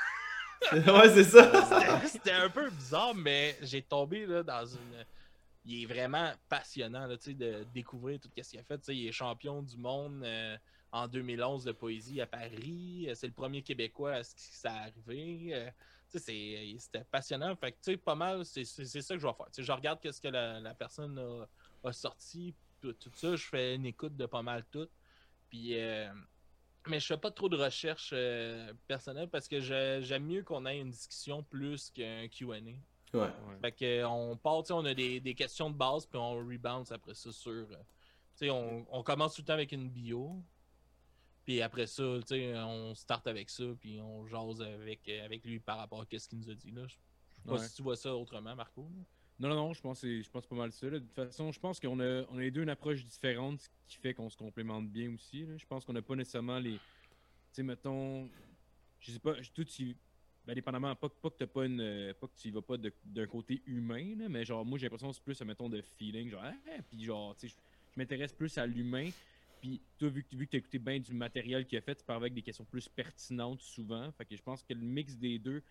[0.72, 2.00] ouais, c'est ça.
[2.06, 5.04] C'était- un peu bizarre, mais j'ai tombé là, dans une.
[5.64, 8.80] Il est vraiment passionnant là, de découvrir tout ce qu'il a fait.
[8.88, 10.56] Il est champion du monde euh,
[10.90, 13.06] en 2011 de poésie à Paris.
[13.08, 15.70] Euh, C'est le premier Québécois à ce qui ça arrivé.
[16.18, 17.54] C'était passionnant.
[17.56, 19.46] Fait que, pas mal, c'est ça que je vais faire.
[19.56, 23.36] Je regarde ce que la, la personne a, a sorti, tout, tout ça.
[23.36, 24.88] Je fais une écoute de pas mal tout.
[25.48, 26.12] Puis, euh,
[26.86, 30.78] mais je fais pas trop de recherche euh, personnelle parce que j'aime mieux qu'on ait
[30.78, 32.46] une discussion plus qu'un QA.
[32.46, 32.74] Ouais.
[33.14, 33.30] Ouais.
[33.60, 37.14] Fait que, on part, on a des, des questions de base, puis on rebounce après
[37.14, 37.50] ça sur.
[37.50, 40.42] euh, on, on commence tout le temps avec une bio.
[41.44, 45.44] Puis après ça, tu sais, on start avec ça, puis on jase avec, euh, avec
[45.44, 46.70] lui par rapport à ce qu'il nous a dit.
[46.70, 46.86] Là.
[46.86, 46.98] Je sais
[47.46, 47.66] pas Ouais.
[47.66, 48.82] si tu vois ça autrement, Marco.
[48.82, 49.02] là.
[49.38, 50.86] Non, non, non, je pense je pense pas mal ça.
[50.90, 50.98] là.
[50.98, 53.68] De toute façon, je pense qu'on a, on a les deux une approche différente, ce
[53.88, 55.46] qui fait qu'on se complémente bien aussi.
[55.46, 55.56] là.
[55.56, 56.74] Je pense qu'on n'a pas nécessairement les.
[56.74, 56.78] Tu
[57.52, 58.28] sais, mettons.
[59.00, 59.96] Je sais pas, tout tu.
[60.46, 61.80] Ben, dépendamment, pas, pas que t'as pas une.
[61.80, 64.86] euh, Pas que tu y vas pas d'un côté humain, là, mais genre, moi j'ai
[64.86, 66.28] l'impression que c'est plus, mettons, de feeling.
[66.30, 66.52] Genre, ah,
[66.90, 69.08] puis genre, tu sais, je, je m'intéresse plus à l'humain.
[69.60, 71.96] Puis toi, vu que, vu que tu as écouté bien du matériel qu'il a fait,
[71.96, 74.10] tu pars avec des questions plus pertinentes souvent.
[74.12, 75.62] Fait que je pense que le mix des deux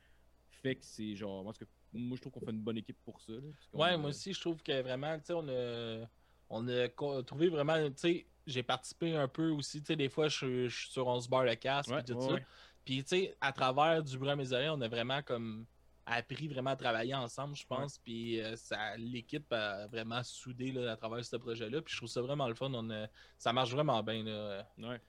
[0.50, 1.44] fait que c'est genre.
[1.58, 3.34] Cas, moi je trouve qu'on fait une bonne équipe pour ça.
[3.34, 3.40] là,
[3.74, 6.08] Ouais, a- moi aussi, je trouve que vraiment, tu sais, on a,
[6.50, 6.90] on a
[7.24, 10.76] trouvé vraiment, tu sais, j'ai participé un peu aussi, tu sais, des fois, je, je
[10.76, 12.34] suis sur On se barre le casque, Ouais, puis tout ouais, ça.
[12.34, 12.46] ouais.
[12.84, 15.68] Puis, tu sais, à travers du bruit à mes oreilles, on a vraiment comme
[16.10, 17.98] appris vraiment à travailler ensemble, je pense.
[17.98, 21.82] Puis, euh, ça, l'équipe a vraiment soudé là, à travers ce projet-là.
[21.82, 22.72] Puis, je trouve ça vraiment le fun.
[22.74, 23.08] On
[23.38, 24.24] ça marche vraiment bien.
[24.24, 24.66] Là.
[24.78, 25.00] Ouais.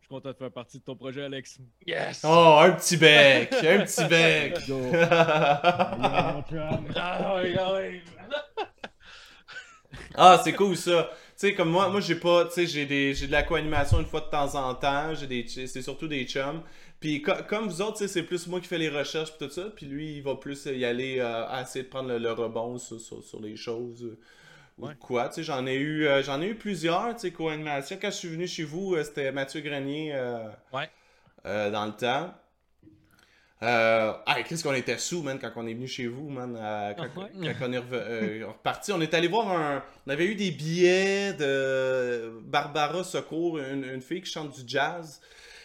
[0.00, 1.58] Je suis content de faire partie de ton projet, Alex.
[1.86, 2.22] Yes!
[2.24, 3.52] Oh, un petit bec.
[3.52, 4.58] Un petit bec.
[6.96, 8.02] Ah, ouais, ah, ouais.
[10.14, 11.10] Ah, c'est cool ça.
[11.12, 14.00] Tu sais, comme moi, moi j'ai pas, tu sais, j'ai des, j'ai de la co-animation
[14.00, 15.14] une fois de temps en temps.
[15.14, 16.62] J'ai des, c'est surtout des chums.
[17.00, 19.70] Puis co- comme vous autres, c'est plus moi qui fais les recherches pis tout ça.
[19.74, 22.76] Puis lui, il va plus y aller euh, à essayer de prendre le, le rebond
[22.78, 24.04] sur, sur, sur les choses.
[24.04, 24.18] euh,
[24.78, 27.98] ou quoi, tu sais, j'en ai eu, euh, j'en ai eu plusieurs, tu sais, co-animation.
[28.00, 30.12] Quand je suis venu chez vous, euh, c'était Mathieu Grenier.
[30.14, 30.88] euh, Ouais.
[31.46, 32.34] euh, dans le temps.
[33.62, 36.56] Euh, ah, qu'est-ce qu'on était sous, man, quand on est venu chez vous, man.
[36.58, 39.82] euh, quand, Ah quand on est euh, reparti, on est allé voir un.
[40.06, 45.20] On avait eu des billets de Barbara Secours, une, une fille qui chante du jazz.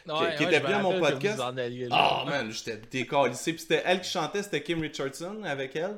[0.08, 1.40] Ouais, qui était à mon podcast.
[1.58, 1.96] alliez là.
[1.98, 3.54] Ah, man, j'étais décalissé.
[3.54, 5.98] Puis c'était elle qui chantait, c'était Kim Richardson avec elle.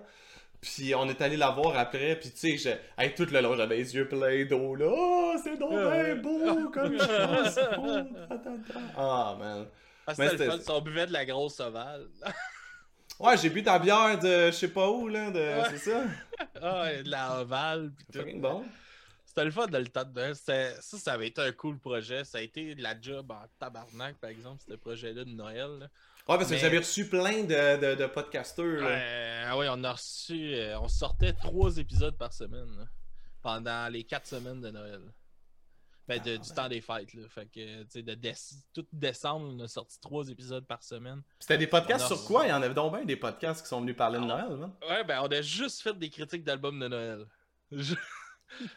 [0.61, 3.77] Puis on est allé la voir après, puis tu sais, hey, tout le long, j'avais
[3.77, 4.87] les yeux pleins d'eau, là.
[4.89, 8.07] Oh, c'est donc bien beau comme chanson.
[8.29, 8.79] Ta.
[8.97, 9.67] Ah, man.
[10.07, 12.07] Ah, Mais c'était le fun, on buvait de la grosse sauvale.
[13.19, 15.39] Ouais, j'ai bu ta bière de je sais pas où, là, de...
[15.39, 15.63] Ouais.
[15.71, 16.03] c'est ça?
[16.61, 17.91] ah, de la ovale.
[17.97, 18.25] pis tout.
[18.35, 18.63] Bon.
[19.37, 20.03] C'était le fun de le temps.
[20.33, 22.23] C'était- Ça, ça avait été un cool projet.
[22.23, 25.77] Ça a été de la job en tabarnak, par exemple, ce projet-là de Noël.
[25.79, 25.85] là.
[26.27, 28.81] Ouais, parce que Mais- j'avais reçu plein de, de, de podcasteurs.
[28.83, 30.55] Euh, ouais, on a reçu.
[30.55, 32.85] euh, on sortait trois épisodes par semaine là,
[33.43, 35.01] pendant les quatre semaines de Noël.
[36.07, 36.55] Ben, de- Ah, du ben.
[36.55, 37.13] temps des fêtes.
[37.13, 37.21] Là.
[37.29, 41.21] Fait que, tu sais, de déce- tout décembre, on a sorti trois épisodes par semaine.
[41.39, 42.45] C'était des podcasts a sur quoi?
[42.47, 44.47] Il y en avait donc bien des podcasts qui sont venus parler de Ah.
[44.49, 44.69] Noël.
[44.89, 47.27] Ouais, ben, on a juste fait des critiques d'albums de Noël.
[47.71, 47.93] Je,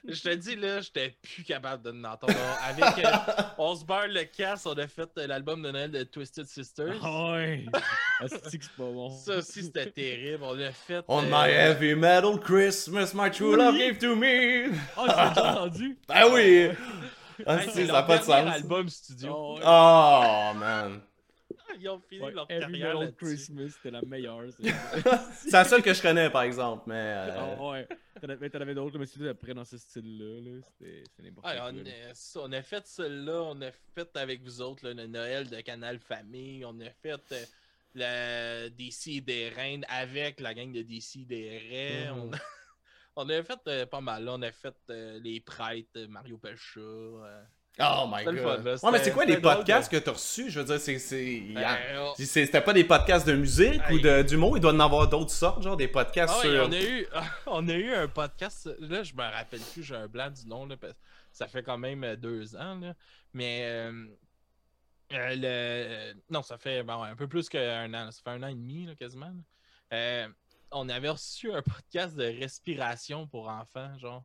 [0.06, 2.34] je te dis, là, j'étais plus capable de l'entendre.
[2.62, 3.10] Avec euh,
[3.58, 6.94] On se barre le casse, on a fait euh, l'album de Noël de Twisted Sisters.
[7.02, 7.66] Ah ouais!
[8.22, 9.08] Ah, c'est que c'est pas bon.
[9.08, 10.44] Ça aussi, c'était terrible.
[10.44, 11.02] On a fait.
[11.08, 14.72] On euh, my heavy metal Christmas, my true love gave to me.
[14.94, 15.98] Ah, tu l'as déjà entendu?
[16.06, 16.68] Ben oui!
[17.46, 18.30] Ah, hey, si, c'est ça n'a pas de sens.
[18.30, 19.32] album studio.
[19.34, 19.62] Oh, ouais.
[19.64, 21.00] Oh, man.
[21.78, 23.16] Ils ont fini Ouais, leur Every carrière.
[23.16, 24.42] Christmas, c'était la meilleure.
[25.34, 26.94] c'est- la seule que je connais, par exemple, mais...
[26.96, 27.88] euh, Ah ouais.
[28.20, 28.28] T'en
[28.60, 30.40] avais, d'autres, mais c'était après dans ce style-là.
[30.50, 30.60] Là.
[30.78, 31.70] C'était n'importe Ouais, quoi.
[31.72, 35.06] on, a, ça, on a fait celle-là, on a fait avec vous autres là, le
[35.06, 37.44] Noël de Canal Famille, on a fait euh,
[37.94, 42.10] le DC et des Reines avec la gang de DC des Raies.
[42.12, 42.18] Mhm.
[42.20, 42.38] on, a,
[43.16, 44.34] on a fait euh, pas mal, là.
[44.34, 46.80] on a fait euh, les prêtres, Mario Pelcha.
[47.78, 48.36] Oh my god.
[48.36, 48.56] fun, là.
[48.56, 50.50] ouais, mais c'est C'était- quoi les podcasts que t'as reçus?
[50.50, 50.98] Je veux dire, c'est.
[50.98, 51.40] c'est...
[51.54, 51.78] Ben,
[52.16, 55.30] c'est- C'était pas des podcasts de musique ou de- d'humour, il doit en avoir d'autres
[55.30, 56.66] sortes, genre des podcasts Ah sur.
[56.68, 57.06] on, a eu,
[57.46, 60.66] on a eu un podcast, là je me rappelle plus, j'ai un blanc du nom,
[60.66, 60.98] là, parce que
[61.32, 62.94] ça fait quand même euh, deux ans, là.
[63.32, 64.06] mais euh,
[65.12, 65.34] euh,
[66.12, 66.14] le...
[66.28, 68.86] non, ça fait bon, un peu plus qu'un an, ça fait un an et demi
[68.86, 69.26] là, quasiment.
[69.26, 69.96] là.
[69.96, 70.28] Euh,
[70.72, 74.22] on avait reçu un podcast de respiration pour enfants, genre,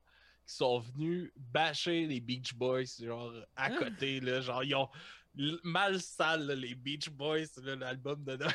[0.47, 3.69] qui sont venus bâcher les Beach Boys, genre, à Ah.
[3.77, 4.89] côté, là, genre, ils ont
[5.63, 8.53] mal sale, là, les Beach Boys, là, l'album de Noël,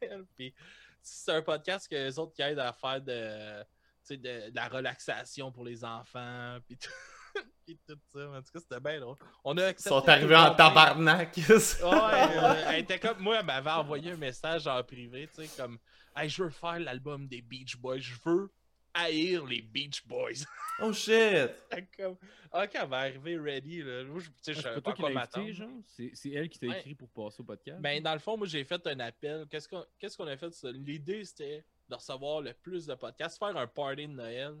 [0.36, 0.54] puis
[1.02, 3.66] c'est un podcast que les autres qui aident à faire de, tu
[4.02, 6.90] sais, de, de la relaxation pour les enfants, puis tout,
[7.66, 8.28] puis tout ça.
[8.30, 9.16] En tout cas, c'était bien drôle.
[9.44, 11.34] On a Ils sont arrivés en tabarnak.
[11.48, 11.48] Ouais,
[11.82, 15.78] euh, elle était comme moi, elle m'avait envoyé un message en privé, tu sais, comme
[16.14, 18.50] Hey, je veux faire l'album des Beach Boys, je veux
[18.94, 20.44] haïr les Beach Boys.
[20.80, 21.50] oh shit.
[21.96, 22.16] comme,
[22.52, 24.80] ah, quand elle va arriver ready, là, moi, je, tu sais, je Ah, savais C'est
[24.82, 25.82] pas pas toi qui quoi m'attendre.
[25.86, 26.78] C'est c'est elle qui t'a Ouais.
[26.80, 27.80] écrit pour passer au podcast?
[27.80, 29.46] Ben, dans le fond, moi, j'ai fait un appel.
[29.50, 30.50] Qu'est-ce qu'on qu'est-ce qu'on a fait?
[30.52, 30.70] ça?
[30.72, 34.54] L'idée, c'était de recevoir le plus de podcasts, faire un party de Noël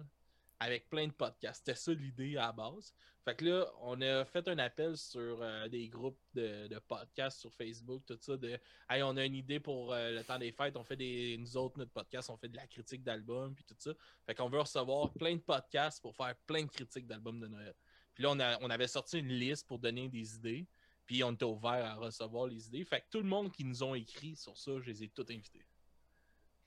[0.58, 1.62] avec plein de podcasts.
[1.64, 2.92] C'était ça l'idée à la base.
[3.24, 7.52] Fait que là, on a fait un appel sur euh, des groupes de, podcasts sur
[7.52, 8.58] Facebook, tout ça, de
[8.88, 11.36] Hey, on a une idée pour euh, le temps des fêtes, on fait des.
[11.38, 13.92] Nous autres, notre podcast, on fait de la critique d'albums, puis tout ça.
[14.26, 17.74] Fait qu'on veut recevoir plein de podcasts pour faire plein de critiques d'albums de Noël.
[18.14, 20.66] Puis là, on, a- on avait sorti une liste pour donner des idées.
[21.04, 22.84] Puis on était ouvert à recevoir les idées.
[22.84, 25.26] Fait que tout le monde qui nous ont écrit sur ça, je les ai tous
[25.30, 25.66] invités.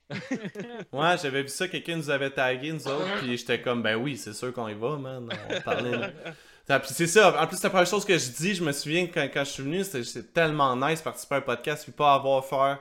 [0.91, 4.17] Ouais, j'avais vu ça, quelqu'un nous avait tagué, nous autres, puis j'étais comme, ben oui,
[4.17, 5.29] c'est sûr qu'on y va, man.
[5.49, 6.13] On parlait.
[6.65, 9.27] Puis c'est ça, en plus, la première chose que je dis, je me souviens quand,
[9.33, 12.37] quand je suis venu, c'était tellement nice de participer à un podcast, puis pas avoir
[12.37, 12.79] à faire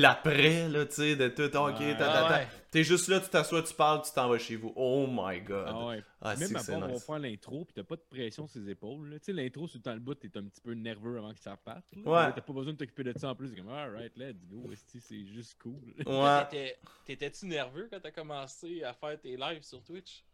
[0.00, 1.92] l'après, là, tu sais, de tout, ok, Ouais.
[1.96, 2.34] ta, ta, Ah ta.
[2.38, 2.46] ouais.
[2.70, 4.72] T'es juste là, tu t'assois, tu parles, tu t'en vas chez vous.
[4.76, 5.64] Oh my god.
[5.68, 6.02] Ah ouais.
[6.20, 7.04] Ah, c'est Même c'est part, on va nice.
[7.04, 9.10] faire l'intro, puis t'as pas de pression sur ses épaules.
[9.10, 9.18] là.
[9.18, 11.40] Tu sais, l'intro, sur le temps le bout, t'es un petit peu nerveux avant que
[11.40, 11.84] ça parte.
[11.94, 12.10] là.
[12.10, 12.32] Ouais.
[12.34, 13.48] T'as pas besoin de t'occuper de ça en plus.
[13.48, 14.70] C'est comme, alright, let's go.
[15.00, 15.74] C'est juste cool.
[16.06, 16.44] Ouais.
[16.50, 20.24] T'étais- T'étais-tu nerveux quand t'as commencé à faire tes lives sur Twitch?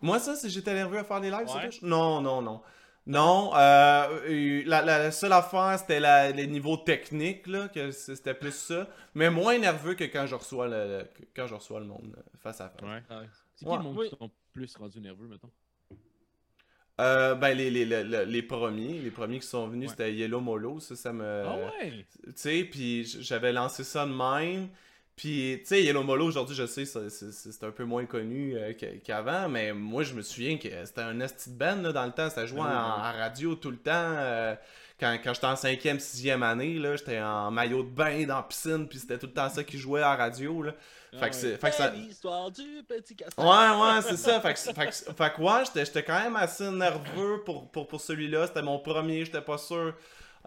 [0.00, 1.60] Moi, ça, c'est j'étais nerveux à faire des lives sur.
[1.60, 1.82] Twitch?
[1.82, 2.60] Non, non, non.
[3.04, 8.88] Non, euh, la, seule affaire, c'était la- les niveaux techniques, là, que c'était plus ça.
[9.14, 12.60] Mais moins nerveux que quand je reçois le, quand je reçois le monde euh, face
[12.60, 12.82] à face.
[12.82, 13.16] Ouais.
[13.16, 13.26] Ouais.
[13.56, 13.76] C'est qui Ouais.
[13.78, 14.08] le monde Oui.
[14.08, 15.50] qui sont plus rendus nerveux, mettons?
[17.00, 19.94] Euh, ben, les, les, les, les- les premiers, les premiers qui sont venus, Ouais.
[19.96, 21.24] c'était Yellow Molo, ça, ça me...
[21.46, 22.06] ah ouais!
[22.24, 24.68] Tu sais, puis j'avais lancé ça de même.
[25.22, 28.56] Puis, tu sais, Yellow Molo, aujourd'hui, je sais, ça- c'est c'est un peu moins connu
[28.56, 28.72] euh,
[29.04, 32.10] qu'avant, mais moi, je me souviens que c'était un esti de band, là, dans le
[32.10, 32.28] temps.
[32.44, 33.08] Joué en, Ah oui, oui.
[33.14, 33.92] en radio tout le temps.
[33.94, 34.56] euh,
[34.98, 38.42] quand quand j'étais en 5e, 6e année, là, j'étais en maillot de bain dans la
[38.42, 40.74] piscine, puis c'était tout le temps ça qui jouait à radio, là.
[41.12, 41.40] Ah Fait que ouais.
[41.40, 41.56] c'est...
[41.56, 41.90] Fait que ça...
[41.90, 43.44] L'histoire du petit castor.
[43.44, 44.40] Ouais, ouais, c'est ça.
[44.40, 47.86] Fait que, fait que, fait que ouais, j'étais, j'étais quand même assez nerveux pour, pour,
[47.86, 48.48] pour celui-là.
[48.48, 49.94] C'était mon premier, j'étais pas sûr.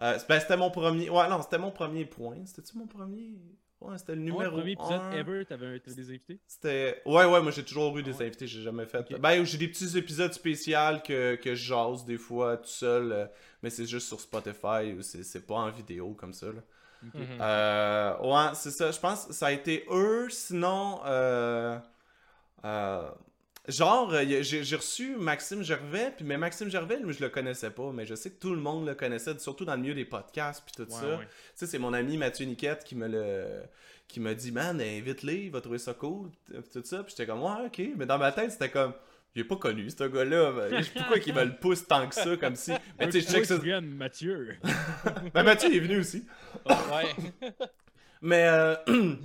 [0.02, 1.08] Euh, ben, c'était mon premier.
[1.08, 2.36] Ouais, non, c'était mon premier point.
[2.44, 3.32] C'était-tu mon premier?
[3.80, 5.10] Ouais, c'était le Ouais, numéro premier épisode un.
[5.10, 6.40] ever, t'avais des invités?
[6.46, 7.02] C'était.
[7.06, 8.26] Ouais, ouais, moi j'ai toujours eu des Ah ouais?
[8.26, 9.04] invités, j'ai jamais fait.
[9.10, 9.18] Ok.
[9.18, 13.26] Ben, j'ai des petits épisodes spéciaux que, que je jase des fois tout seul, euh,
[13.62, 16.60] mais c'est juste sur Spotify ou c'est, c'est pas en vidéo comme ça, là.
[17.02, 17.46] Mhm.
[17.46, 18.90] Euh, ouais, c'est ça.
[18.92, 20.28] Je pense que ça a été eux.
[20.30, 21.78] Sinon, euh,
[22.64, 23.10] euh,
[23.68, 26.12] genre, euh, j'ai reçu Maxime Gervais.
[26.16, 27.90] Puis, mais Maxime Gervais, lui, je le connaissais pas.
[27.92, 30.62] Mais je sais que tout le monde le connaissait, surtout dans le milieu des podcasts.
[30.64, 31.06] Puis tout Ouais, ça.
[31.18, 31.24] ouais.
[31.24, 33.46] Tu sais, c'est mon ami Mathieu Niquette qui me le.
[34.08, 36.30] Qui m'a dit, man, invite-le, il va trouver ça cool.
[36.72, 37.02] Tout ça.
[37.02, 37.82] Puis j'étais comme, ouais, ok.
[37.96, 38.92] Mais dans ma tête, c'était comme.
[39.34, 40.52] Il est pas connu, ce gars-là.
[40.78, 42.72] Je sais pas pourquoi il me le pousse tant que ça, comme si.
[42.98, 43.58] Mais tu sais, je check ça.
[43.82, 44.56] Mathieu.
[45.34, 46.24] Ben, Mathieu il est venu aussi.
[46.64, 47.50] Ouais.
[48.22, 48.76] Mais, euh,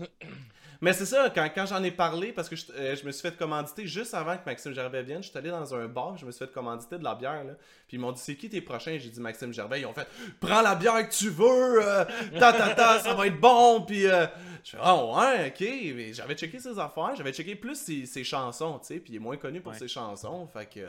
[0.81, 3.21] mais c'est ça, quand, quand j'en ai parlé, parce que je, euh, je me suis
[3.21, 6.25] fait commanditer juste avant que Maxime Gervais vienne, je suis allé dans un bar, je
[6.25, 7.53] me suis fait commanditer de la bière, là.
[7.87, 8.97] Puis ils m'ont dit, c'est qui tes prochains?
[8.99, 9.81] J'ai dit Maxime Gervais.
[9.81, 10.07] Ils ont fait,
[10.39, 12.03] prends la bière que tu veux, euh,
[12.39, 13.81] ta ta ta, ça va être bon.
[13.81, 14.25] Puis euh,
[14.63, 15.67] je fais, oh ouais, ok.
[15.95, 18.99] Mais j'avais checké ses affaires, j'avais checké plus ses, ses chansons, tu sais.
[18.99, 19.77] Puis il est moins connu pour Ouais.
[19.77, 20.79] ses chansons, fait que.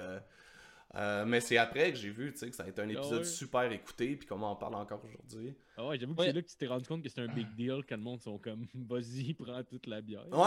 [0.95, 2.93] Euh, mais c'est après que j'ai vu, tu sais, que ça a été un Ah
[2.93, 3.25] épisode ouais.
[3.25, 5.55] super écouté, puis comment on parle encore aujourd'hui.
[5.77, 6.27] Ah ouais, j'avoue que Ouais.
[6.27, 8.21] c'est là que tu t'es rendu compte que c'est un big deal quand le monde
[8.21, 10.27] sont comme, vas-y, prends toute la bière.
[10.31, 10.39] Ouais,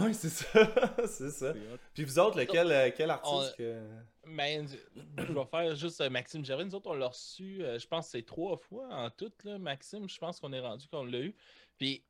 [0.00, 1.54] ouais, ouais, c'est ça, c'est ça.
[1.94, 3.82] Puis vous autres, lequel, euh, quel artiste On- que...
[4.26, 4.66] Ben,
[5.18, 6.64] je vais faire juste euh, Maxime Gervais.
[6.64, 9.58] Nous autres, on l'a reçu, euh, je pense, que c'est trois fois en tout, là,
[9.58, 10.08] Maxime.
[10.08, 11.34] Je pense qu'on est rendu qu'on l'a eu.
[11.78, 12.02] Puis,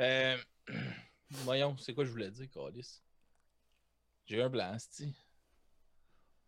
[0.00, 0.36] euh,
[1.30, 3.00] voyons, c'est quoi je voulais dire, Calis?
[4.26, 4.76] J'ai eu un blanc.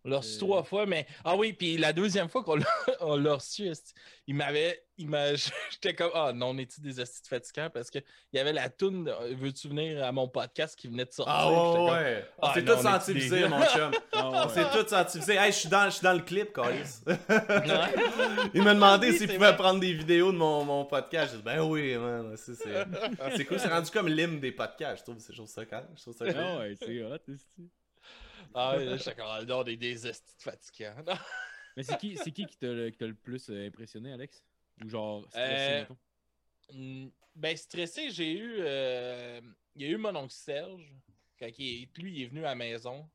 [0.06, 0.40] On l'a reçu Euh.
[0.40, 1.06] trois fois, mais.
[1.24, 2.64] Ah oui, puis la deuxième fois qu'on l'a
[3.34, 3.70] reçu,
[4.26, 4.82] il m'avait.
[4.98, 5.08] Il.
[5.72, 6.10] J'étais comme.
[6.14, 7.70] Ah non, on est-tu des estis fatigants?
[7.72, 8.02] Parce qu'il
[8.32, 11.34] y avait la toune de Veux-tu venir à mon podcast qui venait de sortir?
[11.34, 12.24] Ah ouais, comme, ouais.
[12.38, 13.90] On Ah, s'est tous des- visés, mon chum.
[14.12, 15.34] Ah, On s'est tous senti visés.
[15.36, 17.00] Hey, je suis dans, le clip, Carlis.
[18.54, 19.56] Il m'a demandé Oui, s'il c'est pouvait vrai.
[19.56, 21.30] prendre des vidéos de mon, mon podcast.
[21.32, 22.34] J'ai dit, ben oui, man.
[22.36, 22.84] C'est, c'est...
[23.36, 24.98] c'est cool, c'est rendu comme l'hymne des podcasts.
[24.98, 25.88] Je trouve, je trouve ça calme.
[25.96, 26.24] Je trouve ça.
[26.36, 27.16] Ah ouais, c'est hot.
[28.54, 29.26] Ah ouais, là, j'étais comme.
[29.28, 30.94] Ah, non, des estis fatigants.
[31.76, 34.44] Mais c'est qui, c'est qui qui t'a le, qui t'a le plus euh, impressionné, Alex?
[34.84, 35.98] Ou genre stressé, Euh, mettons?
[36.72, 38.56] Hmm, Ben, stressé, j'ai eu.
[38.60, 39.40] euh,
[39.76, 40.94] Il y a eu mon oncle Serge.
[41.38, 43.08] Quand il est- lui, il est venu à la maison.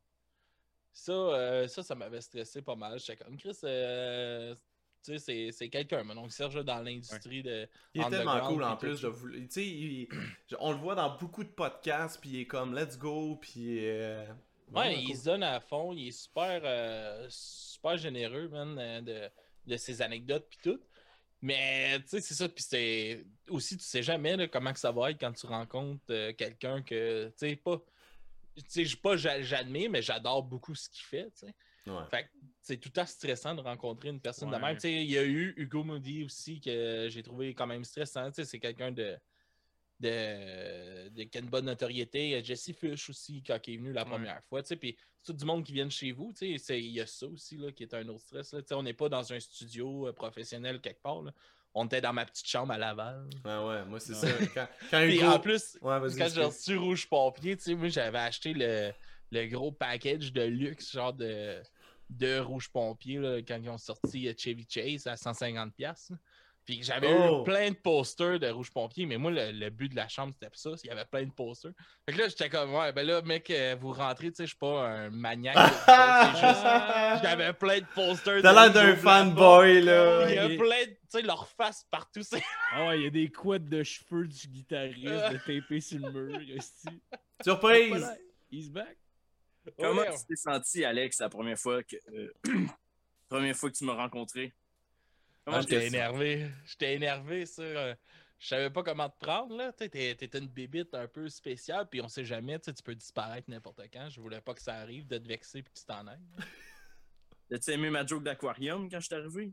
[0.92, 2.98] Ça, euh, ça, ça m'avait stressé pas mal.
[3.00, 3.56] J'étais comme Chris.
[3.64, 4.54] euh,
[5.02, 7.66] Tu sais, c'est- c'est quelqu'un, mon oncle Serge, là, dans l'industrie de.
[7.94, 9.28] Il est tellement underground, cool en puis plus tout.
[9.32, 10.08] Tu sais, il-
[10.58, 13.88] on le voit dans beaucoup de podcasts, puis il est comme let's go, puis.
[13.88, 14.26] euh,
[14.72, 15.92] Ouais, il se donne à fond.
[15.92, 19.30] Il est super, euh, super généreux, man, euh, de,
[19.66, 20.80] de ses anecdotes puis tout.
[21.42, 22.48] Mais, tu sais, c'est ça.
[22.48, 26.02] Puis c'est aussi, tu sais jamais là, comment que ça va être quand tu rencontres
[26.10, 27.80] euh, quelqu'un que, tu sais, pas.
[28.56, 31.54] Tu sais, pas j'a- j'admire, mais j'adore beaucoup ce qu'il fait, tu sais.
[31.86, 32.04] Ouais.
[32.10, 32.28] Fait que
[32.60, 34.74] c'est tout à stressant de rencontrer une personne de même.
[34.74, 38.28] Tu sais, il y a eu Hugo Moody aussi que j'ai trouvé quand même stressant.
[38.30, 39.16] Tu sais, c'est quelqu'un de,
[40.00, 42.42] de, de- qui a une bonne notoriété.
[42.42, 44.10] Jesse Fish aussi quand il est venu la Ouais.
[44.10, 44.62] première fois.
[44.62, 46.32] Puis tout du monde qui vient de chez vous.
[46.40, 46.56] Il
[46.90, 48.52] y a ça aussi là, qui est un autre stress.
[48.52, 48.60] Là.
[48.72, 51.22] On n'est pas dans un studio euh, professionnel quelque part.
[51.22, 51.32] là.
[51.74, 53.28] On était dans ma petite chambre à Laval.
[53.44, 54.32] Ouais, ouais, moi c'est Ouais.
[54.32, 54.46] ça.
[54.54, 55.26] Quand, quand Puis Hugo.
[55.26, 58.90] en plus, Ouais, quand j'ai reçu Rouge Pompier, tu sais, moi j'avais acheté le,
[59.30, 61.62] le gros package de luxe, genre de,
[62.08, 66.10] de Rouge Pompier, là, quand ils ont sorti euh, Chevy Chase à 150$.
[66.66, 67.40] Puis j'avais Oh!
[67.40, 70.32] eu plein de posters de Rouge Pompier, mais moi, le, le but de la chambre,
[70.34, 70.70] c'était ça.
[70.84, 71.72] Il y avait plein de posters.
[72.06, 74.50] Fait que là, j'étais comme, ouais, ben là, mec, euh, vous rentrez, tu sais, je
[74.50, 75.56] suis pas un maniaque.
[75.56, 78.42] de- c'est juste, j'avais plein de posters.
[78.42, 80.28] T'as l'air d'un fanboy, là.
[80.28, 82.22] Il y a plein de, tu sais, leur face partout.
[82.22, 82.42] c'est-
[82.72, 86.10] Ah ouais, il y a des couettes de cheveux du guitariste de tapé sur le
[86.12, 87.00] mur, esti.
[87.42, 88.06] Surprise!
[88.52, 88.96] He's back.
[89.78, 92.32] Comment Ouais, tu t'es senti, Alex, la première fois que, euh,
[93.28, 94.52] première fois que tu m'as rencontré?
[95.46, 96.50] Ah, J'étais énervé.
[96.64, 97.62] J'étais énervé, ça.
[97.62, 97.94] euh,
[98.38, 99.72] Je savais pas comment te prendre, là.
[99.72, 103.50] T'étais une bébite un peu spéciale, puis on sait jamais, tu sais, tu peux disparaître
[103.50, 104.08] n'importe quand.
[104.10, 106.20] Je voulais pas que ça arrive de te vexer puis que tu t'en ailles.
[107.52, 109.52] As-tu aimé ma joke d'aquarium quand je suis arrivé?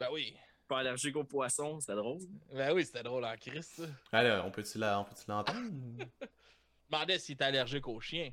[0.00, 0.36] Ben oui.
[0.66, 2.18] Pas allergique aux poissons, c'était drôle.
[2.52, 3.84] Ben oui, c'était drôle en crise, ça.
[4.10, 5.60] Allez, on peut-tu la- on peut-tu l'entendre?
[6.20, 6.26] Je
[6.90, 8.32] demandais s'il était allergique aux chiens.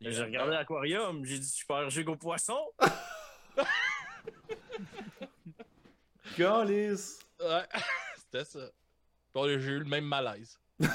[0.00, 2.72] J'ai regardé l'aquarium, j'ai dit je suis pas allergique aux poissons.
[6.36, 7.18] Calice!
[7.40, 7.62] Ouais,
[8.16, 8.60] c'était ça.
[9.34, 10.58] Puis j'ai eu le même malaise.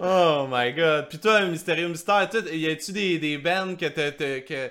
[0.00, 1.08] Oh my god.
[1.08, 4.70] Puis toi, Mystérieux Mystère, y a-tu des, des bands que t'as- que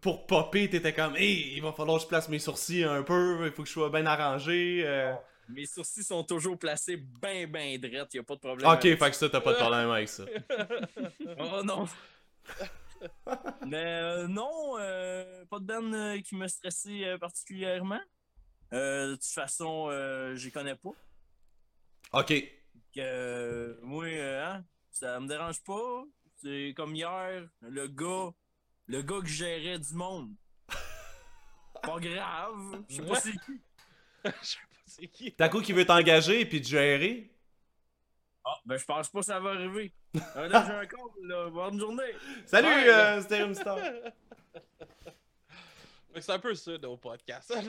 [0.00, 3.46] pour popper, t'étais comme, hey, il va falloir que je place mes sourcils un peu,
[3.46, 4.82] il faut que je sois bien arrangé.
[4.84, 5.12] euh.
[5.48, 8.68] Mes sourcils sont toujours placés ben ben drettes, y a pas de problème.
[8.68, 10.24] Ok, avec fait que ça, t'as pas de problème avec ça.
[11.38, 11.86] Oh non!
[13.66, 18.00] Mais euh, non, euh, pas de band euh, qui m'a stressé euh, particulièrement.
[18.72, 19.90] De toute façon,
[20.34, 20.90] j'y connais pas.
[22.12, 22.32] Ok.
[22.98, 26.04] Euh, moi, hein, ça me dérange pas.
[26.36, 28.30] C'est comme hier, le gars,
[28.86, 30.30] le gars que gérait du monde.
[31.82, 32.84] Pas grave.
[32.88, 33.60] Je sais pas c'est qui.
[34.24, 35.32] Je sais pas c'est qui.
[35.34, 37.30] Taco qui veut t'engager puis te gérer.
[38.48, 39.92] Ah, ben je pense pas que ça va arriver.
[40.36, 41.50] Euh, là, j'ai un compte, là.
[41.50, 42.12] Bonne journée.
[42.46, 43.20] Salut, Ouais, euh,
[46.14, 47.54] que C'est un peu ça, nos podcasts.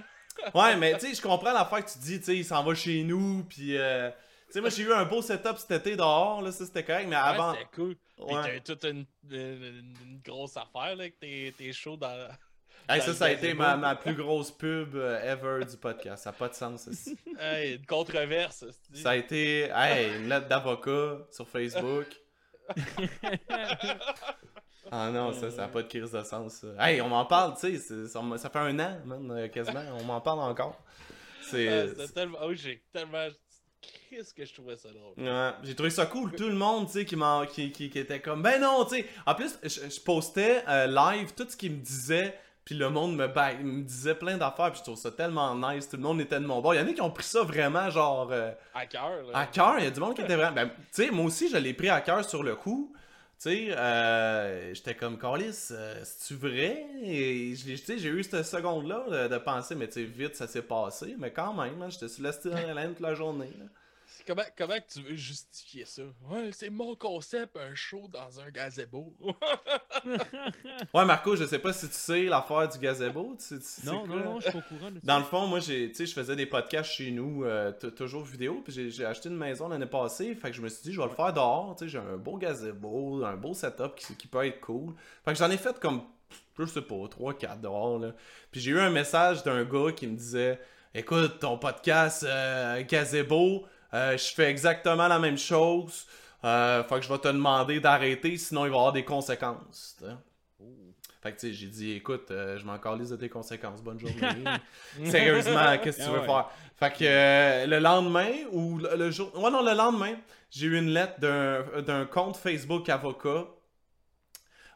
[0.53, 2.75] Ouais, mais tu sais, je comprends l'affaire que tu dis, tu sais, il s'en va
[2.75, 3.75] chez nous, puis.
[3.75, 4.11] euh,
[4.45, 7.07] Tu sais, moi, j'ai eu un beau setup cet été dehors, là, ça c'était correct,
[7.09, 7.53] mais avant.
[7.53, 7.95] C'était cool.
[7.95, 12.27] Puis t'as toute une, une- une grosse affaire, là, que t'es t'es chaud dans.
[12.89, 16.23] Hey, ça, ça a été ma, ma plus grosse pub euh, ever du podcast.
[16.23, 17.11] Ça n'a pas de sens, ça.
[17.39, 18.63] Hey, une controverse.
[18.93, 22.05] Ça a été, hey, une lettre d'avocat sur Facebook.
[24.89, 26.67] Ah non, ça, ça n'a pas de crise de sens, ça.
[26.79, 29.83] Hey, on m'en parle, tu sais, c'est- ça, ça fait un an, man, euh, quasiment,
[29.99, 30.81] on m'en parle encore.
[31.41, 31.67] C'est...
[31.67, 32.37] Ah, c'était tellement...
[32.45, 33.27] oui, j'ai tellement.
[34.09, 35.13] Qu'est-ce que je trouvais ça drôle?
[35.17, 36.33] Ouais, j'ai trouvé ça cool.
[36.35, 37.17] Tout le monde, tu sais, qui,
[37.53, 39.05] qui, qui, qui était comme, ben non, tu sais.
[39.25, 42.33] En plus, je, je postais euh, live tout ce qu'il me disait,
[42.67, 45.87] puis le monde me, disait plein d'affaires, puis je trouve ça tellement nice.
[45.87, 46.75] Tout le monde était de mon bord.
[46.75, 49.39] Il y en a qui ont pris ça vraiment, genre, euh, À cœur, là.
[49.39, 49.75] à cœur.
[49.77, 50.51] Il y a du monde qui était vraiment.
[50.53, 52.91] Ben, tu sais, moi aussi, je l'ai pris à cœur sur le coup.
[53.41, 56.85] Tu sais, euh, j'étais comme, Carlis, euh, c'est-tu vrai?
[57.03, 61.15] Et j'ai eu cette seconde-là de, de penser, mais tu sais, vite, ça s'est passé.
[61.17, 63.53] Mais quand même, hein, j'étais sur la style toute la journée.
[63.57, 63.65] là.
[64.27, 66.03] Comment, comment tu veux justifier ça?
[66.29, 69.15] Ouais, c'est mon concept, un show dans un gazebo.
[70.93, 73.35] Ouais, Marco, je sais pas si tu sais l'affaire du gazebo.
[73.37, 74.15] Tu, sais- tu sais non, quoi?
[74.15, 75.05] non, non, je suis pas au courant de ça.
[75.05, 78.23] Dans le fond, moi, j'ai, tu sais, je faisais des podcasts chez nous, euh, toujours
[78.23, 81.01] vidéo, puis j'ai, acheté une maison l'année passée, fait que je me suis dit, je
[81.01, 84.27] vais le faire dehors, tu sais, j'ai un beau gazebo, un beau setup qui, qui
[84.27, 84.93] peut être cool.
[85.25, 86.03] Fait que j'en ai fait comme,
[86.57, 88.13] je sais pas, 3-4 dehors, là.
[88.51, 90.59] Puis j'ai eu un message d'un gars qui me disait,
[90.93, 96.05] écoute, ton podcast euh, gazebo, euh, je fais exactement la même chose,
[96.43, 99.97] euh, fait que je vais te demander d'arrêter, sinon il va y avoir des conséquences.
[101.21, 103.99] Fait que tu sais, j'ai dit, écoute, euh, je m'en calisse de tes conséquences, bonne
[103.99, 104.43] journée.
[105.03, 106.49] Sérieusement, qu'est-ce que tu Ah veux faire?
[106.77, 109.31] Fait que euh, le lendemain, ou le, le jour.
[109.35, 110.15] Ouais, non, le lendemain,
[110.51, 113.45] j'ai eu une lettre d'un compte Facebook avocat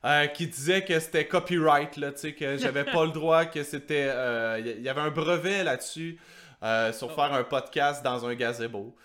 [0.03, 3.63] euh, qui disait que c'était copyright, là, tu sais, que j'avais pas le droit, que
[3.63, 4.11] c'était.
[4.59, 6.19] Il y, y avait un brevet là-dessus
[6.63, 8.95] euh, sur faire un podcast dans un gazebo.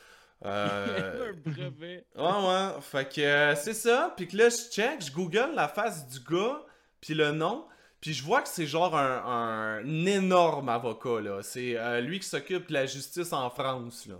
[0.45, 2.07] Euh, un brevet.
[2.17, 2.81] Ouais, ouais.
[2.83, 4.13] Fait que euh, c'est ça.
[4.17, 6.63] Puis que là, je check, je google la face du gars,
[7.01, 7.67] puis le nom.
[8.01, 11.43] Puis je vois que c'est genre un, un énorme avocat, là.
[11.43, 14.17] C'est euh, lui qui s'occupe de la justice en France, là.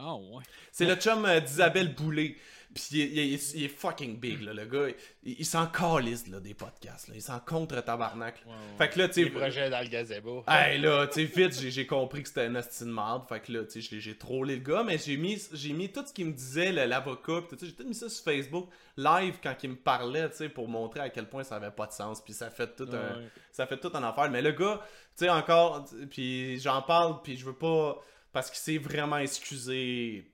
[0.00, 0.44] Ah ouais.
[0.70, 2.36] C'est le chum d'Isabelle Boulay.
[2.74, 4.88] Puis il, est- il est- il est fucking big, là, le gars.
[5.24, 7.14] Il, s'en calisse, là, des podcasts, là.
[7.16, 8.44] Il s'en contre tabarnak.
[8.46, 8.52] là.
[8.76, 9.30] Fait que là, tu sais...
[9.30, 10.44] projets dans le gazebo.
[10.46, 13.22] Hey là, tu sais, vite, j'ai- compris que c'était un hostie de merde.
[13.28, 15.38] Fait que là, tu sais, j'ai trollé le gars, mais j'ai mis,
[15.74, 17.66] mis tout ce qu'il me disait, l'avocat, pis tout ça.
[17.66, 21.00] J'ai tout mis ça sur Facebook, live, quand il me parlait, tu sais, pour montrer
[21.00, 22.22] à quel point ça avait pas de sens.
[22.22, 23.28] Puis ça fait tout un, Ouais.
[23.50, 24.30] ça fait tout un affaire.
[24.30, 24.80] Mais le gars,
[25.16, 27.98] tu sais, encore, puis j'en parle, puis je veux pas,
[28.32, 30.30] parce qu'il s'est vraiment excusé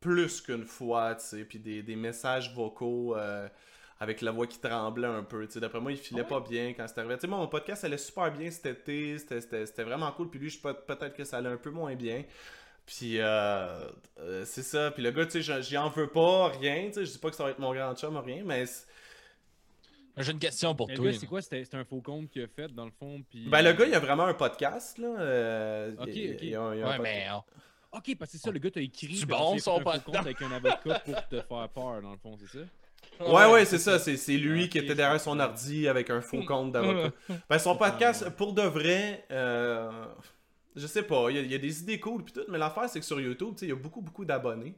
[0.00, 3.48] plus qu'une fois, tu sais, puis des, des messages vocaux euh,
[4.00, 5.60] avec la voix qui tremblait un peu, tu sais.
[5.60, 7.16] D'après moi, il filait Ah pas bien quand c'était arrivé.
[7.16, 10.30] Tu sais, moi, mon podcast allait super bien cet été, c'était- c'était c'était vraiment cool,
[10.30, 12.24] puis lui, je, peut- peut-être que ça allait un peu moins bien.
[12.86, 13.86] Puis euh,
[14.20, 16.94] euh, c'est ça, puis le gars, tu sais, j'en- j'y en veux pas, rien, tu
[16.94, 18.64] sais, je dis pas que ça va être mon grand chum ou rien, mais...
[18.66, 18.86] c'est-
[20.16, 21.10] J'ai une question pour Mais toi.
[21.10, 21.42] gars, c'est quoi?
[21.42, 23.22] C'était c'était un faux compte qu'il a fait, dans le fond.
[23.28, 23.46] Puis...
[23.48, 25.08] Ben, le gars, il a vraiment un podcast, là.
[25.18, 26.38] euh, Ok, il- ok.
[26.42, 27.02] il a un- il a un Ouais, podcast.
[27.02, 27.28] mais
[27.92, 29.06] Ok, parce que c'est ça, le gars t'a écrit.
[29.06, 30.04] Puis bon, son podcast.
[30.04, 32.64] compte avec un avocat pour te faire peur, dans le fond, c'est ça?
[33.24, 33.98] Ouais, ouais, c'est ça.
[33.98, 37.12] C'est c'est lui Ok, qui était derrière son ordi avec un faux compte d'avocat.
[37.48, 39.90] Ben, son podcast, pour de vrai, euh,
[40.76, 42.58] je sais pas, il y, a, il y a des idées cool pis tout, mais
[42.58, 44.74] l'affaire, c'est que sur YouTube, tu sais, il y a beaucoup, beaucoup d'abonnés.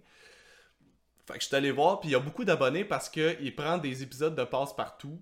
[1.26, 3.78] Fait que je suis allé voir, puis il y a beaucoup d'abonnés parce qu'il prend
[3.78, 5.20] des épisodes de passe-partout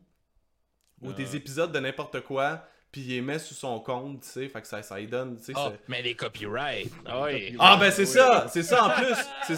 [1.01, 1.12] ou Ah.
[1.14, 4.61] des épisodes de n'importe quoi, puis il les met sous son compte, tu sais, fait
[4.62, 6.93] que ça, ça lui donne, tu sais, c'est- mais les copyrights.
[7.07, 7.55] Ah oui.
[7.59, 9.57] Ah ben c'est ça, c'est ça en plus.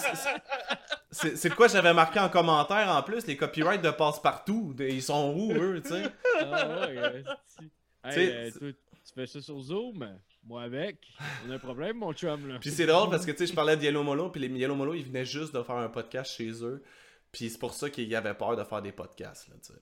[1.12, 4.74] C'est- de quoi j'avais marqué en commentaire en plus, les copyrights de passe-partout.
[4.78, 6.02] Ils sont où eux, tu sais?
[6.40, 7.24] Ah ouais.
[8.04, 10.08] Hey, euh, toi, tu fais ça sur Zoom?
[10.44, 10.96] Moi avec.
[11.46, 12.58] On a un problème, mon chum, là.
[12.60, 14.74] Puis c'est drôle parce que tu sais, je parlais de Yellow Molo, puis les Yellow
[14.74, 16.82] Molo, ils venaient juste de faire un podcast chez eux.
[17.32, 19.78] Puis c'est pour ça qu'ils avaient peur de faire des podcasts, là, tu sais.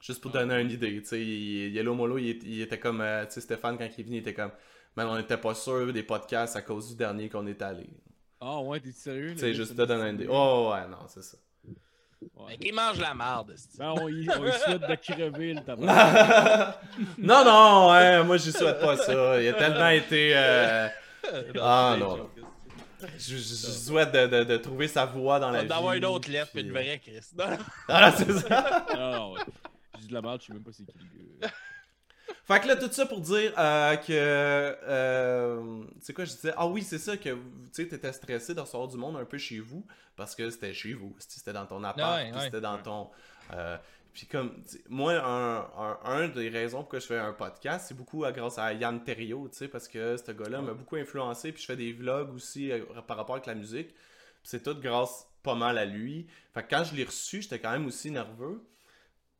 [0.00, 3.32] Juste pour Ah, donner une idée, tu sais, Yellow Molo, il, était comme, euh, tu
[3.32, 4.52] sais, Stéphane, quand il est venu, il était comme,
[4.96, 7.88] man, on n'était pas sûr des podcasts à cause du dernier qu'on est allé.
[8.40, 10.28] Ah ouais, t'es sérieux Tu sais, juste te donner une idée.
[10.30, 11.36] Oh, ouais, non, c'est ça.
[12.36, 12.46] Ouais.
[12.50, 15.60] Mais qui mange la marde, c'est Ben, on y, on y souhaite de crever le
[15.62, 16.80] tabac.
[17.18, 19.40] non, non, ouais, moi, je souhaite pas ça.
[19.42, 20.32] Il a tellement été.
[20.36, 20.88] euh,
[21.60, 22.28] Ah, non.
[23.16, 25.68] Je, je- je souhaite de, de- de trouver sa voix dans la vie.
[25.68, 27.20] D'avoir une autre lettre, une euh, vraie Chris.
[27.36, 27.56] Non, non.
[27.88, 28.46] Ah, c'est ça.
[28.88, 29.40] Ah non, ouais.
[30.08, 31.52] De la merde, je sais même pas c'est qui le gars.
[32.44, 34.12] Fait que là, tout ça pour dire euh, que.
[34.12, 36.52] Euh, c'est quoi, je disais?
[36.56, 37.38] Ah oui, c'est ça, que tu
[37.72, 39.86] sais, t'étais stressé de recevoir du monde un peu chez vous
[40.16, 41.14] parce que c'était chez vous.
[41.18, 42.40] C'était dans ton appart, Ouais, ouais.
[42.44, 43.10] c'était dans ton.
[43.52, 43.76] euh,
[44.12, 48.24] puis comme, moi, un, un, un des raisons pourquoi je fais un podcast, c'est beaucoup
[48.24, 51.62] euh, grâce à Yann Terriot, tu sais, parce que ce gars-là m'a beaucoup influencé, puis
[51.62, 52.70] je fais des vlogs aussi
[53.06, 53.88] par rapport avec la musique.
[53.88, 56.26] Puis c'est tout grâce pas mal à lui.
[56.52, 58.62] Fait que quand je l'ai reçu, j'étais quand même aussi nerveux.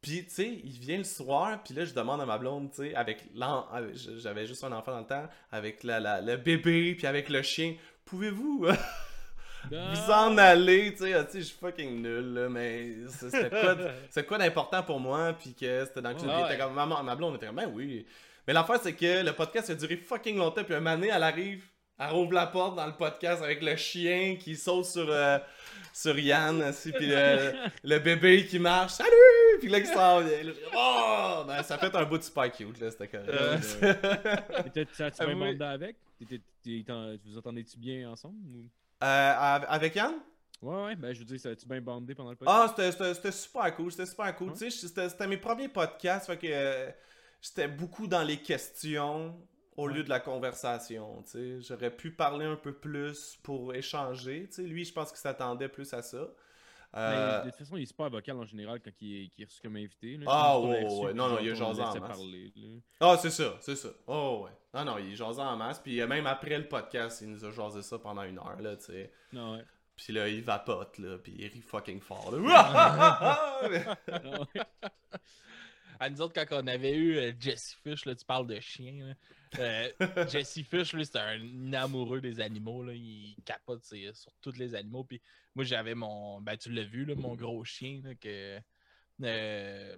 [0.01, 2.83] Puis, tu sais, il vient le soir, puis là, je demande à ma blonde, tu
[2.83, 3.69] sais, avec l'en...
[3.71, 7.29] avec- J'avais juste un enfant dans le temps, avec la, la- le bébé, puis avec
[7.29, 7.75] le chien.
[8.05, 8.73] Pouvez-vous euh,
[9.71, 13.31] vous en aller, tu sais, ah, tu sais, je suis fucking nul, là, mais c'est-
[14.11, 16.57] c'était quoi, d'important pour moi, puis que c'était dans le club, Ouais.
[16.59, 18.07] comme, maman, ma blonde était comme, ben oui.
[18.47, 21.23] Mais l'affaire, c'est que le podcast a duré fucking longtemps, puis un moment donné, elle
[21.25, 21.65] arrive,
[21.99, 25.39] elle rouvre la porte dans le podcast avec le chien qui saute sur, euh,
[25.93, 29.11] sur Yann, puis le, le bébé qui marche, salut!
[29.61, 30.43] Puis là, qui s'en vient.
[30.43, 31.45] Là, oh!
[31.47, 33.29] Ben, ça fait un bout de super cute, là, c'était correct.
[33.31, 33.59] Euh,
[34.85, 35.55] tu Ah, bien oui.
[35.57, 35.97] bandé avec?
[36.87, 38.69] T'en- Vous entendez-tu bien ensemble ou...
[39.03, 39.07] Euh,
[39.37, 40.15] av- avec Yann?
[40.61, 42.75] Ouais, ouais, ben je veux dire, ça a-tu bien bandé pendant le podcast?
[42.79, 44.53] Ah, c'était- super cool, c'était super cool.
[44.53, 46.91] Tu sais, c'était c'était mes premiers podcasts, fait que euh,
[47.41, 49.37] j'étais beaucoup dans les questions.
[49.77, 51.61] au lieu de la conversation, tu sais.
[51.61, 54.63] J'aurais pu parler un peu plus pour échanger, tu sais.
[54.63, 56.27] Lui, je pense qu'il s'attendait plus à ça.
[56.97, 59.45] Euh, Mais de toute façon, il est super vocal en général quand il est, est
[59.45, 60.17] reçu comme invité.
[60.17, 60.25] là.
[60.29, 61.15] Ah, ouais, reçu, ouais.
[61.15, 62.09] Non, il jasé le en masse.
[62.09, 62.53] parler.
[63.01, 63.89] Ah, c'est ça, c'est ça.
[64.07, 64.53] Oh, ouais.
[64.75, 65.79] Non, non, il jasait en masse.
[65.81, 68.77] Puis euh, même après le podcast, il nous a jasé ça pendant une heure, là,
[68.77, 69.13] tu sais.
[69.33, 69.65] Non, ouais.
[69.97, 73.59] Puis là, il vapote, là, puis il rit fucking fort, là.
[76.01, 79.05] À nous autres, quand on avait eu euh, Jesse Fish, là, tu parles de chien.
[79.05, 79.15] là.
[79.59, 79.91] Euh,
[80.29, 82.85] Jesse Fish, lui, c'est un amoureux des animaux.
[82.85, 82.93] Là.
[82.95, 85.03] Il capote sur tous les animaux.
[85.03, 85.21] Puis
[85.59, 86.41] moi, j'avais mon.
[86.41, 88.01] Ben, tu l'as vu, là, mon gros chien.
[88.05, 88.61] Là, que,
[89.25, 89.97] euh,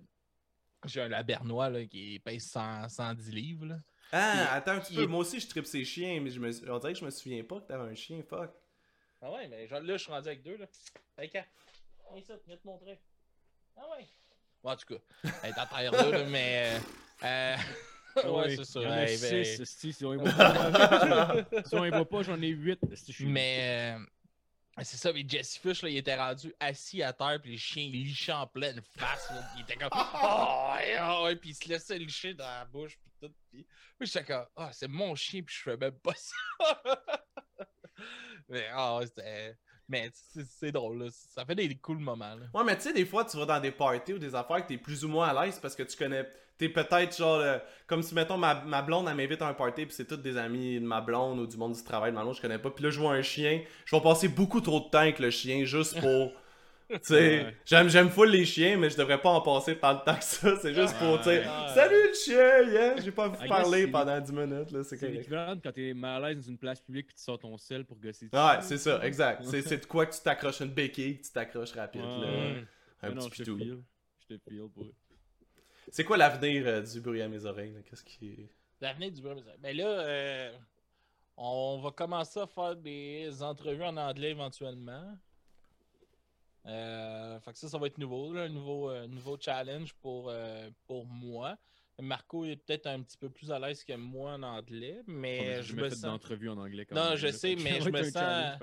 [0.86, 3.66] J'ai un labernois là, qui pèse 100 110 livres.
[3.66, 3.76] Là.
[4.12, 5.02] ah, attends un petit peu.
[5.02, 6.48] est- Moi aussi, je tripe ses chiens, mais je me...
[6.72, 8.50] on dirait que je me souviens pas que t'avais un chien, fuck.
[9.20, 10.56] Ah ouais, mais genre, là, je suis rendu avec deux.
[10.56, 10.64] Là.
[11.18, 11.44] Hey, Kat,
[12.10, 12.98] viens ici, viens te montrer.
[13.76, 14.06] Ah ouais.
[14.62, 16.80] Bon, en tout cas, elle est à terre là, là, mais.
[17.22, 17.56] euh,
[18.24, 18.80] euh, ouais, c'est ça.
[18.80, 21.90] Il y en a Hey, six, esti, si on y va pas, si on y
[21.90, 22.80] va pas, j'en ai huit.
[22.90, 24.04] esti, je suis- Mais euh,
[24.84, 27.82] c'est ça, mais Jesse Fish, là, il était rendu assis à terre, puis les chiens
[27.82, 29.28] ils lichaient en pleine face.
[29.30, 32.98] Là, il était comme Oh, oh, ouais, puis il se laissait licher dans la bouche,
[32.98, 33.34] puis tout.
[33.50, 33.66] Puis
[34.00, 36.82] j'étais comme Ah, c'est mon chien, puis je fais même pas ça.
[38.48, 39.56] mais ah, ouais, c'était.
[39.88, 41.10] Mais c'est drôle, là.
[41.10, 42.36] ça fait des cool moments.
[42.36, 42.46] Là.
[42.54, 44.68] Ouais, mais tu sais, des fois, tu vas dans des parties ou des affaires que
[44.68, 46.28] t'es plus ou moins à l'aise parce que tu connais.
[46.60, 47.40] T'es peut-être genre.
[47.40, 50.18] euh, comme si, mettons, ma, ma blonde, elle m'invite à un party, puis c'est tous
[50.18, 52.58] des amis de ma blonde ou du monde du travail de ma blonde, je connais
[52.58, 52.70] pas.
[52.70, 53.62] Puis là, je vois un chien.
[53.86, 56.32] Je vais passer beaucoup trop de temps avec le chien juste pour.
[56.92, 60.00] Tu sais, j'aime, j'aime full les chiens, mais je devrais pas en passer tant de
[60.00, 60.56] temps que ça.
[60.60, 63.00] C'est juste pour, tu sais, salut le chien, yeah!
[63.00, 65.28] J'ai pas guess parler pendant 10 minutes, là, c'est correct.
[65.62, 67.96] quand t'es mal à l'aise dans une place publique puis tu sors ton sel pour
[68.00, 68.28] gosser.
[68.32, 69.44] Ouais, c'est ça, exact.
[69.44, 72.54] C'est, c'est de quoi que tu t'accroches une béquille, que tu t'accroches rapide, là.
[73.02, 73.84] Un petit je te pitou.
[74.28, 74.84] Je te feel pour
[75.90, 77.80] C'est quoi l'avenir euh, du bruit à mes oreilles, là?
[77.82, 78.48] Qu'est-ce qui est.
[78.80, 79.42] L'avenir du bruit.
[79.60, 80.52] Mais là, euh,
[81.36, 85.16] on va commencer à faire des entrevues en anglais éventuellement.
[86.66, 90.28] Euh, fait que ça, ça va être nouveau, là, un nouveau, euh, nouveau challenge pour,
[90.28, 91.56] euh, pour moi.
[91.98, 95.74] Marco est peut-être un petit peu plus à l'aise que moi en anglais, mais je
[95.74, 98.02] me fait sens, d'entrevue en anglais quand Non, même, je là, sais, mais je me
[98.04, 98.58] sens-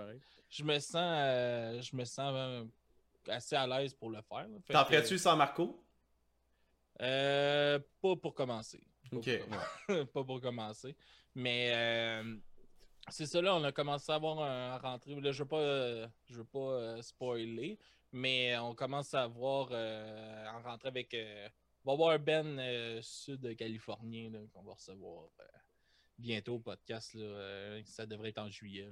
[0.49, 2.67] je me sens, je me sens
[3.27, 4.47] assez à l'aise pour le faire.
[4.69, 5.83] T'en que- ferais-tu sans Marco?
[7.01, 8.81] Euh, pas pour commencer.
[9.11, 9.29] Pas Ok.
[9.87, 10.95] pour pas pour commencer.
[11.35, 12.35] Mais euh,
[13.09, 15.15] c'est ça là, on a commencé à avoir un rentrée.
[15.21, 17.77] Là, je veux pas, euh, je veux pas euh, spoiler,
[18.11, 21.15] mais on commence à avoir euh, en rentrée avec.
[21.85, 25.29] on va avoir un Ben sud-californien qu'on va recevoir
[26.17, 27.13] bientôt au podcast.
[27.13, 28.89] Là, ça devrait être en juillet.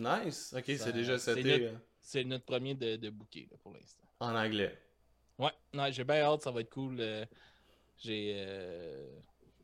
[0.00, 0.24] là.
[0.24, 0.54] Nice.
[0.56, 4.04] Ok, c'est déjà c'est seté notre- euh, C'est notre premier de, de là, pour l'instant.
[4.20, 4.78] en anglais.
[5.38, 6.96] Ouais, non, j'ai bien hâte, ça va être cool.
[7.00, 7.24] euh,
[7.98, 9.06] j'ai, euh,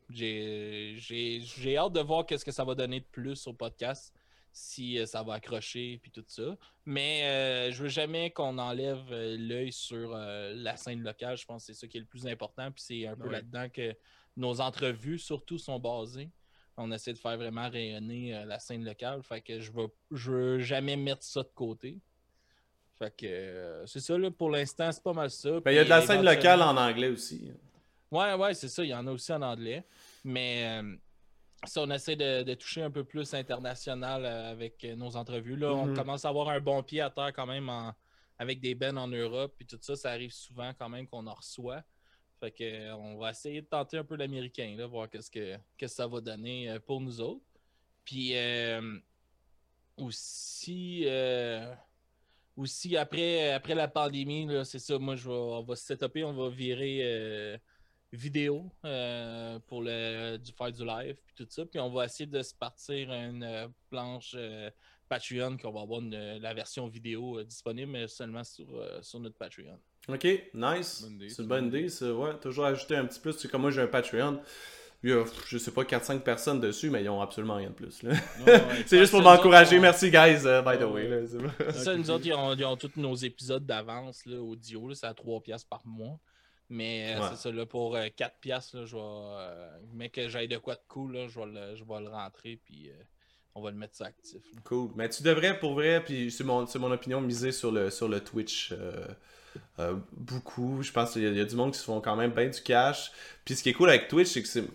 [0.09, 4.13] j'ai, j'ai, j'ai hâte de voir qu'est-ce que ça va donner de plus au podcast,
[4.53, 6.57] si euh, ça va accrocher puis tout ça.
[6.85, 11.35] Mais je veux jamais qu'on enlève l'œil sur la scène locale.
[11.37, 12.71] Je pense que c'est ça qui est le plus important.
[12.71, 13.33] Puis c'est un peu Ouais.
[13.33, 13.93] là-dedans que
[14.37, 16.29] nos entrevues, surtout, sont basées.
[16.77, 19.23] On essaie de faire vraiment rayonner la scène locale.
[19.23, 21.99] Fait que je veux, je veux jamais mettre ça de côté.
[22.97, 25.59] Fait que euh, c'est ça, là, pour l'instant, c'est pas mal ça.
[25.59, 27.51] Ben, il y a de la scène locale en anglais aussi.
[28.11, 28.83] Ouais, ouais, c'est ça.
[28.83, 29.85] Il y en a aussi en anglais.
[30.23, 30.95] Mais euh,
[31.65, 35.57] ça, on essaie de, de toucher un peu plus international euh, avec euh, nos entrevues.
[35.57, 35.95] Là, on Mhm.
[35.95, 37.93] commence à avoir un bon pied à terre quand même en-
[38.37, 39.53] avec des bennes en Europe.
[39.57, 41.83] Puis tout ça, ça arrive souvent quand même qu'on en reçoit.
[42.39, 46.07] Fait que, euh, on va essayer de tenter un peu l'américain, voir qu'est-ce que, ça
[46.07, 47.43] va donner euh, pour nous autres.
[48.05, 48.97] Puis euh,
[49.97, 51.73] aussi, euh,
[52.55, 56.23] aussi après, après la pandémie, là, c'est ça, moi je vais, on va se setuper,
[56.23, 57.57] on va virer euh,
[58.11, 61.65] vidéo euh, pour le, du, faire du live puis tout ça.
[61.65, 64.69] Puis on va essayer de se partir une euh, planche euh,
[65.09, 69.19] Patreon qu'on va avoir une- la version vidéo euh, disponible, mais seulement sur, euh, sur
[69.19, 69.77] notre Patreon.
[70.07, 71.05] Ok, nice.
[71.29, 72.13] C'est une bonne idée, ça.
[72.13, 73.33] Ouais, toujours ajouter un petit plus.
[73.33, 74.39] C'est comme moi, j'ai un Patreon.
[75.05, 77.69] Il y a, pff, je sais pas, 4-5 personnes dessus, mais ils ont absolument rien
[77.69, 78.01] de plus.
[78.01, 78.13] là.
[78.39, 78.61] Non, ouais.
[78.87, 79.77] c'est juste pour m'encourager.
[79.77, 81.07] on- Merci, guys, uh, by the Ouais, way.
[81.09, 81.45] ouais.
[81.65, 84.87] là, ça, nous autres, ils ont, ils ont tous nos épisodes d'avance là, audio.
[84.87, 86.19] là, C'est à 3 piastres par mois.
[86.69, 87.27] Mais euh, Ouais.
[87.31, 89.01] c'est ça, là, pour euh, 4 piastres, là, je vais.
[89.03, 92.09] euh, mais que j'aille de quoi de cool, là, je, vais le, je vais le
[92.09, 92.59] rentrer.
[92.65, 92.93] Puis euh,
[93.53, 94.41] on va le mettre ça actif.
[94.55, 94.59] là.
[94.63, 94.89] Cool.
[94.95, 98.09] Mais tu devrais, pour vrai, puis c'est mon, c'est mon opinion, miser sur le, sur
[98.09, 98.71] le Twitch.
[98.71, 99.05] euh,
[99.79, 100.81] euh, beaucoup.
[100.81, 102.31] Je pense qu'il y, a- il y a du monde qui se font quand même
[102.31, 103.11] bien du cash.
[103.45, 104.65] Puis ce qui est cool avec Twitch, c'est que c'est.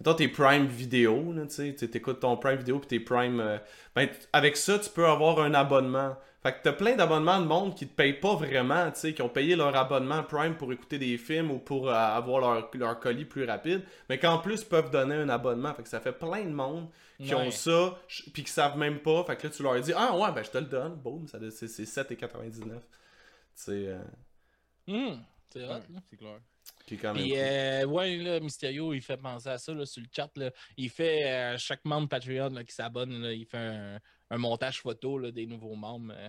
[0.00, 3.40] Mettons tes Prime vidéo, là, tu sais, tu écoutes ton Prime vidéo puis tes Prime.
[3.40, 3.58] euh,
[3.94, 6.16] ben, avec ça, tu peux avoir un abonnement.
[6.42, 9.22] Fait que t'as plein d'abonnements de monde qui te payent pas vraiment, tu sais, qui
[9.22, 13.00] ont payé leur abonnement Prime pour écouter des films ou pour euh, avoir leur, leur
[13.00, 15.72] colis plus rapide, mais qu'en plus peuvent donner un abonnement.
[15.74, 16.88] Fait que ça fait plein de monde
[17.18, 17.98] qui ont ça,
[18.34, 19.24] puis qui savent même pas.
[19.24, 21.38] Fait que là, tu leur dis, ah ouais, ben je te le donne, boum, ça,
[21.50, 22.60] c'est c'est 7,99.
[22.62, 22.72] Tu
[23.54, 23.98] sais, euh,
[24.88, 25.80] Hum, c'est hot, Ouais,
[26.10, 26.40] c'est clair.
[26.86, 27.22] Qui est quand même.
[27.22, 27.38] Puis, cool.
[27.40, 30.30] euh, ouais, là, Mysterio, il fait penser à ça là, sur le chat.
[30.36, 30.50] Là.
[30.76, 33.98] Il fait, euh, chaque membre Patreon là, qui s'abonne, il fait un,
[34.30, 36.28] un montage photo là, des nouveaux membres euh,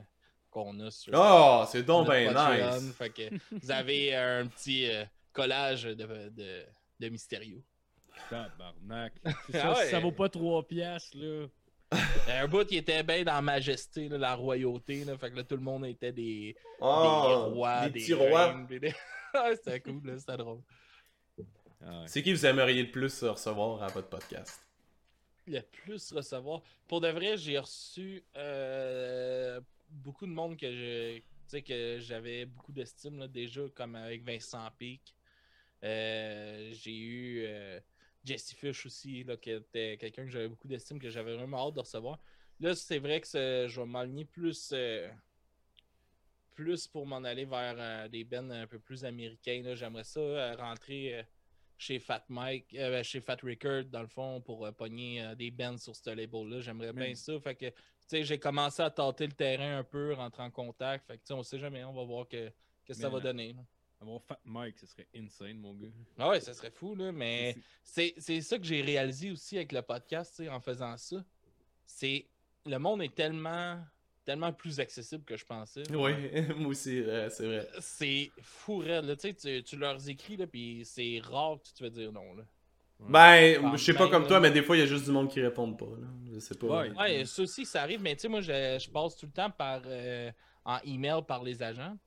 [0.50, 2.80] qu'on a sur Oh, c'est donc Patreon.
[2.80, 2.94] nice.
[2.98, 5.04] Fait que vous avez un petit euh,
[5.34, 5.94] collage de,
[6.30, 6.64] de,
[7.00, 7.62] de Mysterio.
[8.30, 9.14] Tabarnak.
[9.26, 9.86] Ah ça, ouais.
[9.88, 11.48] ça vaut pas 3 piastres, là.
[12.28, 15.06] Un bout, il était bien dans la majesté, là, la royauté.
[15.06, 18.14] Là, fait que là, tout le monde était des, Oh, des rois, des des petits
[18.14, 18.48] rois.
[18.54, 18.96] reines, puis des- Ah,
[19.56, 20.62] c'était cool, là, c'était drôle.
[21.82, 22.08] Ah ouais.
[22.08, 24.66] C'est qui vous aimeriez le plus recevoir à votre podcast?
[25.48, 26.62] le plus recevoir.
[26.88, 32.46] Pour de vrai, j'ai reçu euh, beaucoup de monde que je, tu sais, que j'avais
[32.46, 35.16] beaucoup d'estime déjà, comme avec Vincent Pic.
[35.84, 37.80] Euh, j'ai eu euh,
[38.24, 41.76] Jesse Fish aussi, là, qui était quelqu'un que j'avais beaucoup d'estime, que j'avais vraiment hâte
[41.76, 42.20] de recevoir.
[42.60, 43.28] Là, c'est vrai que
[43.68, 45.08] je vais m'aligner plus, euh,
[46.56, 49.62] plus pour m'en aller vers euh, des bands un peu plus américains.
[49.76, 51.16] J'aimerais ça euh, rentrer.
[51.20, 51.24] euh,
[51.78, 55.94] chez Fat Mike, euh, chez Fat Record, dans le fond, pour pogner des bands sur
[55.94, 56.62] ce label-là.
[56.62, 57.38] J'aimerais bien ça.
[57.42, 57.74] Fait que, tu
[58.08, 61.06] sais, j'ai commencé à tâter le terrain un peu, rentrer en contact.
[61.06, 62.50] Fait que, tu sais, on sait jamais, on va voir que,
[62.86, 63.52] que ça va donner.
[63.52, 63.60] là.
[64.00, 65.90] Avoir Fat Mike, ce serait insane, mon gars.
[66.18, 69.82] Ah ouais, ça serait fou, là, mais C'est- ça que j'ai réalisé aussi avec le
[69.82, 71.26] podcast, tu sais, en faisant ça.
[71.86, 72.26] C'est
[72.66, 73.84] le monde est tellement
[74.26, 75.84] tellement plus accessible que je pensais.
[75.92, 76.14] Oui,
[76.58, 77.68] moi aussi, euh, c'est vrai.
[77.80, 79.16] C'est fou, raide, là.
[79.16, 82.12] Tu, sais, tu, tu leur écris, là, puis c'est rare que tu te fais dire
[82.12, 82.34] non.
[82.36, 82.44] Là.
[83.00, 84.28] Ben, je sais pas ben, comme là.
[84.28, 85.86] toi, mais des fois, il y a juste du monde qui répond pas.
[85.86, 86.08] Là.
[86.34, 86.82] Je sais pas.
[86.82, 86.92] Ouais.
[86.98, 89.50] Ouais, ça aussi, ça arrive, mais tu sais, moi, je, je passe tout le temps
[89.50, 90.32] par euh,
[90.64, 91.98] en email par les agents.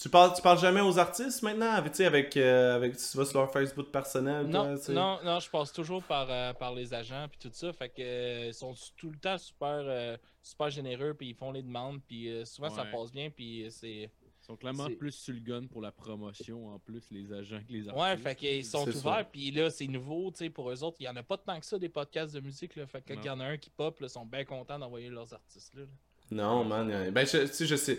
[0.00, 1.72] Tu parles, tu parles jamais aux artistes maintenant?
[1.72, 4.46] Avec, tu sais, avec, euh, avec, tu vas sur leur Facebook personnel?
[4.46, 7.70] Non, toi, non, non, je passe toujours par, euh, par les agents puis tout ça.
[7.74, 11.52] Fait que euh, ils sont tout le temps super, euh, super généreux puis ils font
[11.52, 14.10] les demandes puis euh, souvent ça passe bien puis euh, c'est Ils
[14.46, 17.86] sont clairement plus sur le gun pour la promotion, en plus, les agents que les
[17.86, 18.02] artistes.
[18.02, 21.04] ouais, fait qu'ils sont ouverts puis là c'est nouveau, tu sais pour eux autres, il
[21.04, 23.20] y en a pas tant que ça des podcasts de musique là, fait que quand
[23.20, 25.74] il y en a un qui pop, là, ils sont bien contents d'envoyer leurs artistes
[25.74, 25.82] là.
[25.82, 25.88] là.
[26.30, 26.88] Non, man.
[26.88, 27.98] il y a- Ben, je, tu sais, je sais.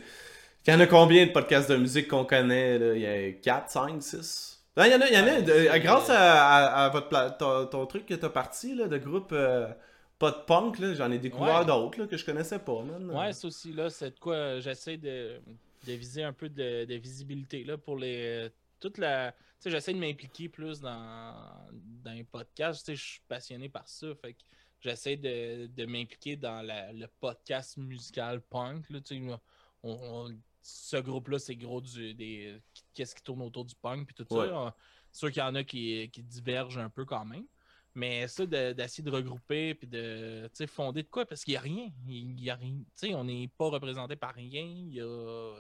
[0.68, 2.78] Il y en a combien de podcasts de musique qu'on connaît?
[2.78, 2.94] Là?
[2.96, 4.64] Il y a 4, 5, 6?
[4.78, 6.90] Non, il y en a, il y en a de- c'est- grâce à, à- à
[6.90, 9.68] votre pla- ton, ton truc que t'as parti, là, de groupe euh,
[10.20, 11.66] pas de punk, j'en ai découvert Ouais.
[11.66, 13.10] d'autres que je connaissais pas, man.
[13.12, 15.42] Ouais, ça aussi, là, c'est de quoi euh, j'essaie de,
[15.88, 18.50] de viser un peu de, de visibilité là, pour les.
[18.80, 19.32] Toute la.
[19.32, 21.36] Tu sais, j'essaie de m'impliquer plus dans,
[22.04, 22.86] dans les podcasts.
[22.86, 24.08] Tu sais, je suis passionné par ça.
[24.22, 24.40] Fait que
[24.80, 28.90] j'essaie de, de m'impliquer dans la- le podcast musical punk.
[28.90, 29.34] Là, tu sais,
[29.84, 32.58] on- on- ce groupe-là, c'est gros du, des.
[32.94, 34.48] Qu'est-ce qui tourne autour du punk puis tout Ouais.
[34.48, 34.76] ça.
[35.12, 37.46] C'est sûr qu'il y en a qui, qui divergent un peu quand même.
[37.94, 41.62] Mais ça, de- d'essayer de, regrouper puis de fonder de quoi, parce qu'il n'y a
[41.62, 41.90] rien.
[42.08, 42.78] Il y a rien.
[43.16, 44.64] On n'est pas représenté par rien.
[44.64, 45.54] Il y a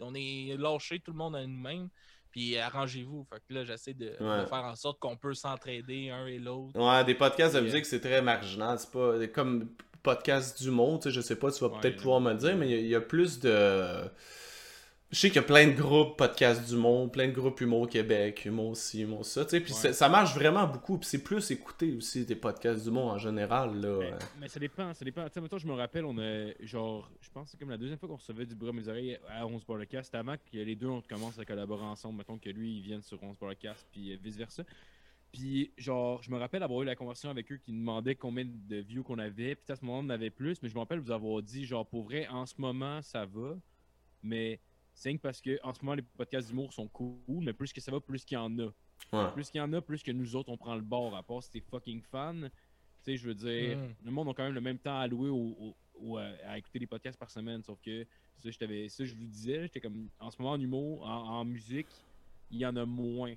[0.00, 1.88] On est lâché tout le monde à nous-mêmes.
[2.30, 3.24] Puis arrangez-vous.
[3.24, 6.78] Fait que là, j'essaie de, de faire en sorte qu'on peut s'entraider un et l'autre.
[6.78, 8.78] Ouais, des podcasts de Puis, euh, musique, c'est très marginal.
[8.78, 12.20] C'est pas comme podcast d'humour, tu sais, je sais pas, tu vas Ouais, peut-être pouvoir
[12.20, 14.08] me le dire, mais il y a- il y, a plus de.
[15.10, 18.44] Je sais qu'il y a plein de groupes podcasts d'humour, plein de groupes humour Québec,
[18.44, 19.94] humour ci, humour ça, tu sais, puis Ouais.
[19.94, 23.98] ça- marche vraiment beaucoup, puis c'est plus écouté aussi des podcasts d'humour en général, là.
[24.00, 25.24] Mais, mais ça dépend, ça dépend.
[25.24, 27.78] Tu sais, mettons, je me rappelle, on a genre, je pense que c'est comme la
[27.78, 30.06] deuxième fois qu'on recevait du bruit à mes oreilles à 11 Podcast.
[30.08, 32.18] C'était avant que les deux on commence à collaborer ensemble.
[32.18, 34.62] Mettons que lui, il vienne sur 11 Podcast, puis vice versa.
[35.38, 38.44] Puis, genre, je me rappelle avoir eu la conversation avec eux qui nous demandaient combien
[38.44, 39.54] de views qu'on avait.
[39.54, 40.60] Puis, à ce moment, on en avait plus.
[40.62, 43.56] Mais je me rappelle vous avoir dit, genre, pour vrai, en ce moment, ça va.
[44.22, 44.58] Mais
[44.94, 47.20] c'est que parce que en ce moment, les podcasts d'humour sont cool.
[47.28, 48.64] Mais plus que ça va, plus qu'il y en a.
[49.12, 49.32] Ouais.
[49.32, 51.14] Plus qu'il y en a, plus que nous autres, on prend le bord.
[51.14, 52.50] À part si t'es fucking fan.
[53.04, 53.94] Tu sais, je veux dire, Mm.
[54.06, 56.86] le monde a quand même le même temps alloué au, au- au- à, écouter des
[56.88, 57.62] podcasts par semaine.
[57.62, 58.04] Sauf que
[58.38, 61.38] ça, je t'avais, ça, je vous disais, j'étais comme, en ce moment, en humour, en,
[61.40, 61.86] en musique,
[62.50, 63.34] il y en a moins.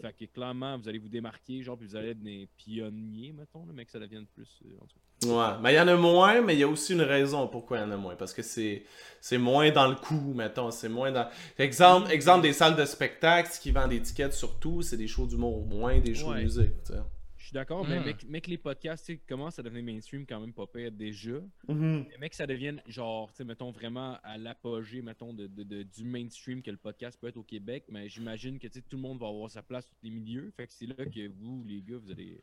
[0.00, 3.66] Fait que clairement, vous allez vous démarquer, genre, puis vous allez être des pionniers, mettons,
[3.66, 4.48] là, mais que ça devienne plus.
[4.64, 5.00] euh, en tout cas.
[5.26, 7.76] Ouais, mais il y en a moins, mais il y a aussi une raison pourquoi
[7.78, 8.16] il y en a moins.
[8.16, 8.84] Parce que c'est
[9.20, 10.70] c'est moins dans le coup, mettons.
[10.70, 11.28] C'est moins dans.
[11.58, 15.26] Exemple, exemple des salles de spectacle, ce qui vend des tickets surtout, c'est des shows
[15.26, 16.38] d'humour, moins des shows Ouais.
[16.38, 16.82] de musique.
[16.86, 16.98] tu sais.
[16.98, 17.19] Je
[17.50, 20.52] suis d'accord, mais mec, mec, les podcasts, tu sais, commencent à devenir mainstream quand même
[20.52, 21.40] pas pire déjà.
[21.68, 22.06] Mhm.
[22.10, 25.82] Mais mec, ça devienne genre, tu sais, mettons vraiment à l'apogée, mettons, de, de- de-
[25.82, 27.84] du mainstream que le podcast peut être au Québec.
[27.88, 30.52] Mais j'imagine que tu sais, tout le monde va avoir sa place dans les milieux.
[30.56, 32.40] Fait que c'est là que vous, les gars, vous allez.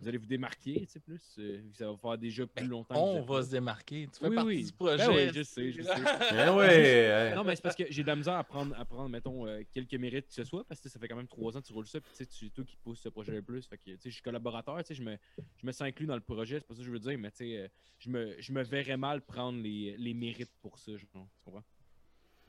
[0.00, 1.20] Vous allez vous démarquer, tu sais, plus.
[1.38, 2.94] euh, vu que ça va faire déjà plus Ben, longtemps.
[2.94, 4.06] que On va se démarquer.
[4.12, 4.64] Tu fais Oui, partie oui.
[4.64, 5.08] du Ben projet.
[5.08, 5.90] oui, je sais, je sais.
[6.54, 9.46] Ouais, Non, mais c'est parce que j'ai de la misère à prendre, à prendre mettons,
[9.46, 11.66] euh, quelques mérites que ce soit, parce que ça fait quand même trois ans que
[11.66, 13.66] tu roules ça, puis tu sais, toi qui pousse ce projet le plus.
[13.66, 15.16] Fait que, tu sais, je suis collaborateur, tu sais, je me,
[15.56, 17.30] je me sens inclus dans le projet, c'est pas ça que je veux dire, mais
[17.30, 17.68] tu sais, euh,
[17.98, 21.64] je me, je me verrais mal prendre les, les mérites pour ça, genre, tu comprends?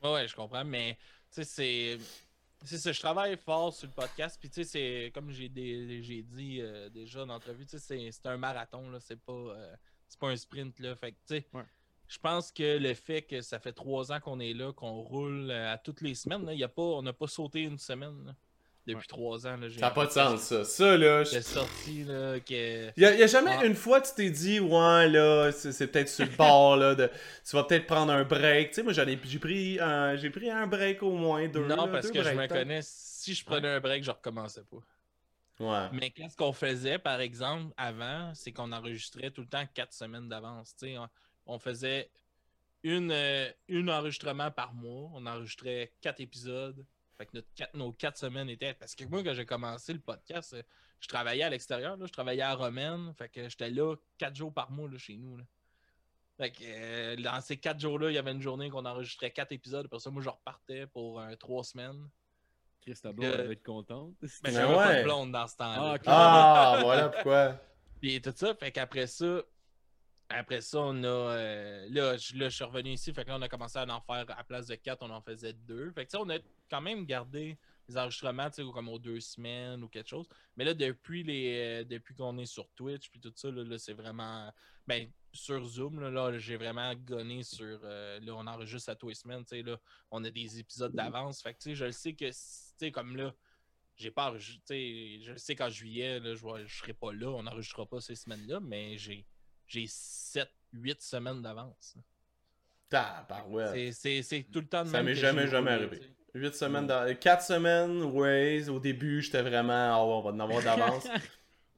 [0.03, 0.95] Ouais, ouais, je comprends, mais
[1.33, 1.97] tu sais, c'est.
[2.65, 6.59] C'est ça, je travaille fort sur le podcast, puis tu sais, c'est comme j'ai dit
[6.61, 9.75] euh, déjà en entrevue, tu sais, c'est- un marathon, là, c'est pas, euh,
[10.19, 10.95] pas un sprint, là.
[10.95, 11.63] Fait que, tu sais, Ouais.
[12.07, 15.51] je pense que le fait que ça fait trois ans qu'on est là, qu'on roule
[15.51, 18.25] euh, à toutes les semaines, là, y a pas, on n'a pas sauté une semaine
[18.25, 18.35] là,
[18.87, 19.57] depuis trois ans.
[19.57, 20.63] Là, Ça n'a pas de sens, ça.
[20.63, 21.23] Ça, là.
[21.23, 22.91] je- C'est sorti, là, que.
[22.99, 26.09] Y a, y a jamais une fois tu t'es dit, ouais, là, c'est c'est peut-être
[26.09, 27.09] sur le bord, là, de,
[27.47, 28.69] tu vas peut-être prendre un break.
[28.69, 31.65] Tu sais, moi, j'en ai, j'ai pris, un- j'ai pris un break au moins, deux.
[31.65, 34.63] non, là, parce deux que je me connais, si je prenais un break, je recommençais
[34.63, 34.77] pas.
[35.57, 35.87] Ouais.
[35.93, 40.27] Mais qu'est-ce qu'on faisait, par exemple, avant, c'est qu'on enregistrait tout le temps quatre semaines
[40.27, 40.75] d'avance.
[40.77, 41.07] Tu sais, On,
[41.47, 42.09] on faisait
[42.83, 45.09] une, euh, une enregistrement par mois.
[45.13, 46.85] On enregistrait quatre épisodes.
[47.17, 48.73] Fait que notre quatre- nos quatre semaines étaient.
[48.73, 50.61] Parce que moi, quand j'ai commencé le podcast, euh,
[50.99, 51.95] je travaillais à l'extérieur.
[51.97, 52.05] là.
[52.05, 53.13] Je travaillais à Romaine.
[53.17, 55.37] Fait que j'étais là quatre jours par mois là, chez nous.
[55.37, 55.43] là.
[56.37, 59.53] Fait que euh, dans ces quatre jours-là, il y avait une journée qu'on enregistrait quatre
[59.53, 59.85] épisodes.
[59.85, 62.09] Après ça, moi, je repartais pour euh, trois semaines.
[62.81, 64.13] Chris, ta blonde, Euh, elle va être contente.
[64.21, 64.97] Mais Ben j'avais pas ouais.
[64.99, 65.97] de blonde dans ce temps-là.
[66.05, 66.75] Ah.
[66.75, 67.57] Ah, voilà pourquoi.
[68.01, 69.41] Puis tout ça, fait qu'après ça,
[70.29, 71.07] après ça, on a.
[71.07, 73.85] euh, là, je, là, je suis revenu ici, fait que là, on a commencé à
[73.87, 75.91] en faire à place de 4, on en faisait deux.
[75.91, 76.37] Fait que on a
[76.69, 77.57] quand même gardé
[77.87, 80.27] les enregistrements, tu sais, comme aux deux semaines ou quelque chose.
[80.57, 83.77] Mais là, depuis les euh, depuis qu'on est sur Twitch, puis tout ça, là, là,
[83.77, 84.51] c'est vraiment.
[84.87, 87.79] Ben, sur Zoom, là, là, j'ai vraiment gonné sur.
[87.83, 89.77] euh, là, on enregistre à tous les semaines, tu sais, là,
[90.11, 91.41] on a des épisodes d'avance.
[91.43, 93.33] Fait que, tu sais, je le sais que, tu sais, comme là,
[93.95, 97.43] j'ai pas enregistré, je le sais qu'en juillet, là, je, je serai pas là, on
[97.43, 99.25] n'enregistrera pas ces semaines-là, mais j'ai
[99.67, 101.95] j'ai 7, 8 semaines d'avance.
[102.89, 103.73] Tabarouette.
[103.73, 105.99] C'est- C'est c'est tout le temps de Ça m'est jamais, jamais arrivé.
[105.99, 106.11] tu sais.
[106.35, 107.15] 8 semaines, dans...
[107.17, 111.07] 4 semaines, ouais, au début, j'étais vraiment, ouais, on va en avoir d'avance.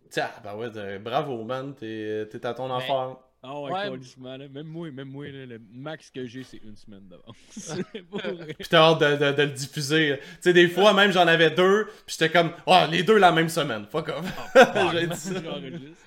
[0.09, 3.17] Tiens, bah ouais, bravo, man, t'es t'es à ton Ben, affaire.
[3.43, 3.97] Ah ouais, Ouais.
[4.37, 4.37] là.
[4.49, 7.35] Même moi, même moi, là, le max que j'ai, c'est une semaine d'avance.
[8.57, 10.19] Puis t'as hâte de, de- de le diffuser.
[10.19, 13.31] Tu sais, des fois, même, j'en avais deux, puis j'étais comme, oh, les deux la
[13.31, 14.25] même semaine, fuck off.
[14.91, 15.33] J'ai dit ça.
[15.43, 16.03] J'enregistre.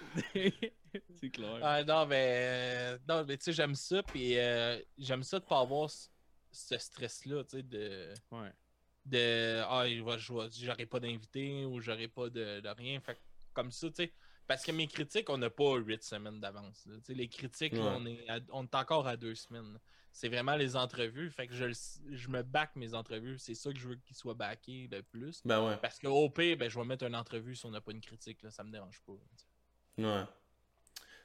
[1.21, 1.59] c'est clair.
[1.63, 5.45] Ah, non, mais, euh, non, mais tu sais, j'aime ça, puis euh, j'aime ça de
[5.45, 6.09] pas avoir ce,
[6.51, 8.51] ce stress-là, tu sais, de, Ouais.
[9.07, 12.99] de ah, il va- je vais- j'aurai pas d'invité ou j'aurai pas de, de rien.
[13.01, 13.21] Fait que
[13.53, 14.13] comme ça, tu sais,
[14.51, 16.85] parce que mes critiques, on n'a pas 8 semaines d'avance.
[17.09, 19.79] Les critiques, là, on, est à- on est encore à deux semaines.
[20.11, 21.31] C'est vraiment les entrevues.
[21.31, 23.39] Fait que je, me back mes entrevues.
[23.39, 25.41] C'est ça que je veux qu'ils soient backés le plus.
[25.45, 27.93] Ben ouais, Parce qu'au pire, ben, je vais mettre une entrevue si on n'a pas
[27.93, 28.43] une critique.
[28.43, 29.13] Là, ça me dérange pas.
[29.99, 30.25] ouais.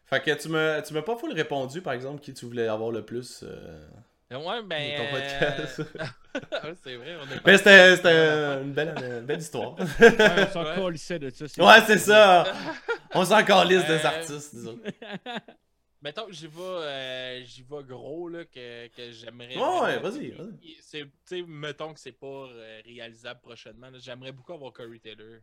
[0.05, 2.91] Fait que tu m'as tu m'as pas full répondu, par exemple, qui tu voulais avoir
[2.91, 3.41] le plus.
[3.41, 3.87] euh,
[4.29, 4.97] Ouais, ben.
[4.97, 5.79] Ton podcast.
[5.79, 7.15] ouais, c'est vrai.
[7.21, 9.79] On est Mais c'était c'était une belle, une belle histoire.
[9.79, 11.63] Ouais, on s'en de ça.
[11.65, 12.43] ouais, c'est ça.
[13.15, 14.79] On s'en calisse des Euh, artistes, disons.
[16.01, 19.57] Mettons que j'y vais, euh, j'y vais gros, là, que, que j'aimerais.
[19.57, 20.77] Ouais, vas-y, vas-y.
[20.91, 23.89] Tu sais, mettons que c'est pas euh, réalisable prochainement.
[23.89, 25.39] là, J'aimerais beaucoup avoir Corey Taylor.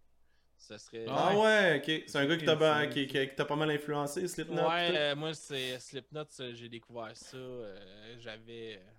[0.57, 1.07] Ça serait.
[1.09, 2.05] Ah ouais, ok.
[2.07, 3.07] C'est un gars qui t'a pas, Influencé.
[3.09, 4.69] qui, qui- qui t'a pas mal influencé, Slipknot.
[4.69, 4.97] Ouais, pis tout.
[4.99, 7.37] euh, moi, c'est Slipknot, ça, j'ai découvert ça.
[7.37, 8.91] euh, J'avais euh,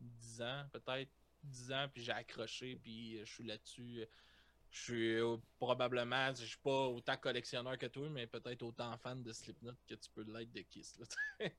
[0.00, 1.10] 10 ans, peut-être.
[1.44, 4.04] 10 ans, puis j'ai accroché, puis euh, je suis là-dessus.
[4.74, 9.22] Je suis euh, probablement, je suis pas autant collectionneur que toi, mais peut-être autant fan
[9.22, 10.98] de Slipknot que tu peux l'être de Kiss.
[10.98, 11.06] là.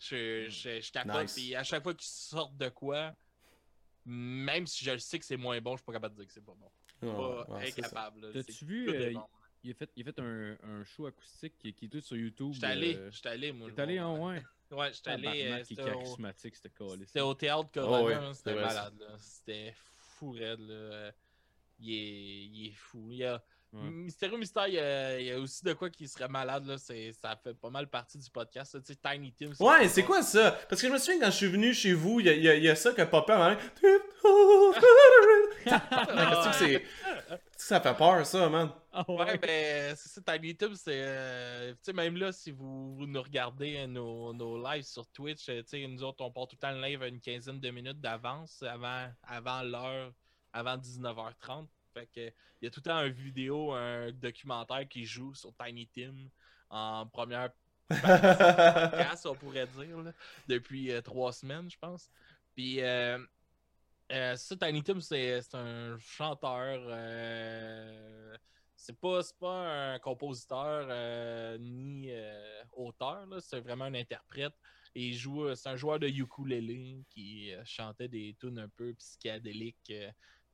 [0.00, 1.34] je, je, je capote, Nice.
[1.34, 3.14] puis à chaque fois qu'ils sortent de quoi,
[4.06, 6.26] même si je le sais que c'est moins bon, je suis pas capable de dire
[6.28, 6.70] que c'est pas bon.
[7.00, 8.32] Pas ouais, incapable.
[8.32, 9.12] T'as-tu vu, euh.
[9.64, 12.16] Il a fait, il a fait un, un show acoustique qui, qui est tout sur
[12.16, 12.52] YouTube.
[12.54, 13.70] J'étais allé, euh, j'étais allé, moi.
[13.70, 14.42] T'es allé en ouais.
[14.72, 14.92] ouais.
[14.92, 15.22] J'étais allé.
[15.22, 16.70] Tabarnak, qui est c'était au- charismatique, c'était.
[17.06, 18.98] C'était au théâtre Corona, Oh hein, c'était malade.
[18.98, 19.16] là.
[19.18, 20.58] C'était fou raide.
[20.60, 21.12] Là.
[21.82, 23.08] Il, est, il est fou.
[23.10, 23.42] Il y a...
[23.74, 23.88] Ouais.
[23.88, 26.66] Mystérieux Mystère, il y, a, il y a aussi de quoi qui serait malade.
[26.66, 26.76] Là.
[26.76, 28.74] C'est- Ça fait pas mal partie du podcast.
[28.74, 28.80] là.
[28.80, 29.52] Tu sais, Tiny Tim.
[29.64, 30.50] Ouais, c'est quoi ça?
[30.68, 32.42] Parce que je me souviens quand je suis venu chez vous, il y, a- il
[32.42, 33.62] y a- il y a ça que Papa m'a dit.
[37.56, 38.70] Ça fait peur, ça, man.
[38.92, 40.90] Ah Ouais, ben, c'est ça, Tiny Tim, c'est.
[40.94, 45.06] euh, tu sais, même là, si vous, vous nous regardez euh, nos, nos lives sur
[45.06, 47.20] Twitch, euh, tu sais, nous autres, on part tout le temps le live à une
[47.20, 50.12] quinzaine de minutes d'avance avant, avant l'heure,
[50.52, 51.66] avant 19h30.
[51.94, 55.52] Fait que, il y a tout le temps une vidéo, un documentaire qui joue sur
[55.54, 56.14] Tiny Tim
[56.70, 57.50] en première
[58.00, 60.12] podcast, on pourrait dire, là,
[60.48, 62.10] depuis euh, trois semaines, je pense.
[62.54, 63.18] Puis, euh,
[64.10, 66.80] euh, ça, Tiny Tim, c'est un chanteur.
[68.74, 72.10] c'est pas, pas un compositeur ni
[72.72, 74.54] auteur, c'est vraiment un interprète.
[74.94, 79.92] Et il joue, c'est un joueur de ukulélé qui chantait des tunes un peu psychédéliques.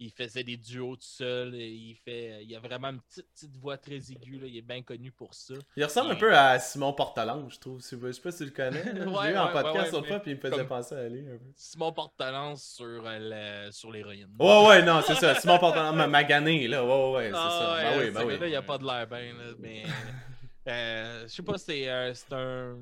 [0.01, 1.55] Euh, il faisait des duos tout seul.
[1.55, 4.39] et il, fait, il a vraiment une petite, petite voix très aiguë.
[4.39, 5.55] là, il est bien connu pour ça.
[5.77, 7.81] Il ressemble un peu à Simon Portalange, je trouve.
[7.83, 8.85] Je sais pas si tu le connais.
[8.93, 9.07] là.
[9.09, 11.37] Ouais, J'ai ouais, podcast ouais, fois, puis il me faisait comme- penser à lui un
[11.39, 11.45] peu.
[11.57, 14.29] Simon Portalance sur, euh, le- sur l'héroïne.
[14.39, 15.35] Ouais, ouais, non, c'est ça.
[15.35, 16.85] Simon Portalange, ma- Magané, là.
[16.85, 17.83] Ouais, ouais, ouais, c'est Ah ça.
[17.91, 18.35] Ben oui, ben oui.
[18.35, 19.85] gars-là, il a pas de l'air bien, là, mais...
[20.69, 22.79] euh, je sais pas, c'est euh, c'est un...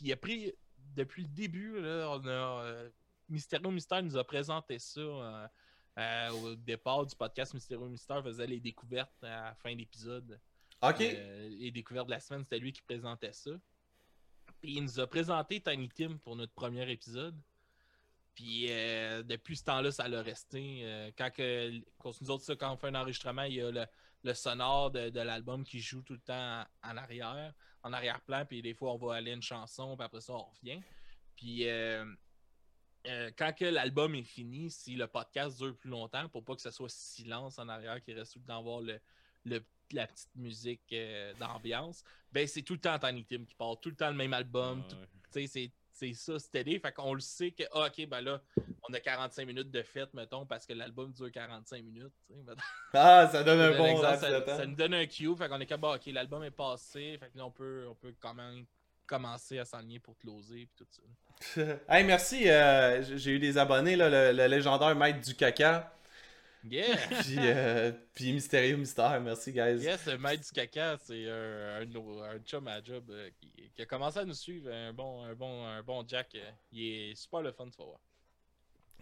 [0.00, 0.52] Il a pris...
[0.96, 2.30] Depuis le début, là, on a...
[2.64, 2.88] euh,
[3.28, 5.00] Mysterio Mystère nous a présenté ça
[5.98, 10.40] euh, au départ du podcast Mysterio Mystère, faisait les découvertes à la fin d'épisode.
[10.82, 11.00] Ok.
[11.00, 13.52] Euh, les découvertes de la semaine, c'était lui qui présentait ça.
[14.60, 17.38] Puis il nous a présenté Tiny Tim pour notre premier épisode.
[18.34, 20.80] Puis euh, depuis ce temps-là, ça l'a resté.
[20.82, 23.70] Euh, quand que, quand nous autres, ça, quand on fait un enregistrement, il y a
[23.70, 23.86] le,
[24.24, 28.44] le sonore de, de l'album qui joue tout le temps en, en arrière, en arrière-plan.
[28.44, 30.82] Puis des fois, on va aller à une chanson, puis après ça, on revient.
[31.36, 32.04] Puis euh,
[33.06, 36.70] euh, quand l'album est fini, si le podcast dure plus longtemps, pour pas que ce
[36.70, 38.98] soit silence en arrière, qu'il reste tout le temps voir le,
[39.44, 42.02] le- la petite musique euh, d'ambiance,
[42.32, 44.82] ben c'est tout le temps Tiny Tim qui part, tout le temps le même album,
[44.90, 44.94] Ah,
[45.34, 45.46] ouais.
[45.46, 46.80] c'est c'est ça, steady.
[46.80, 48.42] Fait qu'on le sait que, ah, ok, ben là,
[48.88, 52.12] on a 45 minutes de fête, mettons, parce que l'album dure 45 minutes.
[52.92, 54.56] Ah, ça donne un bon exemple, ça, temps.
[54.56, 57.30] ça nous donne un cue, fait qu'on est comme, bah, ok, l'album est passé, fait
[57.30, 58.64] que là, on peut, on peut quand même
[59.06, 61.62] commencer à s'enligner pour closer, et tout ça.
[61.88, 62.48] hey, merci.
[62.48, 65.90] euh, J'ai eu des abonnés, là, le, le légendaire maître du caca.
[66.66, 66.96] Yeah!
[67.22, 69.20] Puis, euh, puis Mystérieux Mystère.
[69.20, 69.82] Merci, guys.
[69.82, 73.82] Yes, le maître du caca, c'est un, un, un chum à job euh, qui, qui
[73.82, 76.28] a commencé à nous suivre, un bon, un bon, un bon Jack.
[76.36, 78.00] euh, il est super le fun, tu vas voir.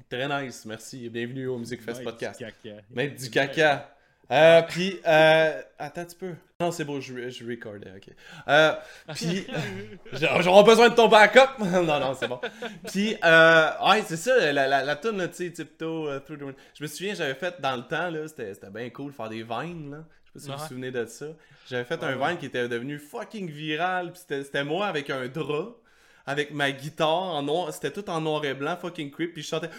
[0.08, 0.64] Très nice.
[0.64, 1.08] Merci.
[1.08, 2.40] Bienvenue au Music Fest Podcast.
[2.40, 2.82] du caca.
[2.90, 3.96] Maître du caca.
[4.32, 6.32] Euh, puis, euh, attends un petit peu.
[6.60, 8.08] Non, c'est beau, je, je recordais, ok.
[8.48, 8.72] Euh,
[9.14, 9.46] puis,
[10.12, 11.58] j'aurai besoin de ton backup.
[11.58, 12.40] non, non, c'est bon.
[12.88, 16.38] Puis, euh, ouais, c'est ça, la, la, la tune, là, tu sais, Tiptoe euh, Through
[16.38, 16.54] the Wind.
[16.78, 19.42] Je me souviens, j'avais fait dans le temps, là, c'était c'était bien cool faire des
[19.42, 19.98] vines, là.
[20.34, 21.26] Je sais pas si vous vous souvenez de ça.
[21.68, 22.28] J'avais fait Ouais, un ouais.
[22.30, 25.76] vine qui était devenu fucking viral, puis c'était c'était moi avec un drap.
[26.24, 29.48] Avec ma guitare en noir, c'était tout en noir et blanc, fucking creep, puis je
[29.48, 29.70] chantais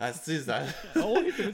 [0.00, 0.62] Ah, si, ça...
[0.96, 1.00] Ah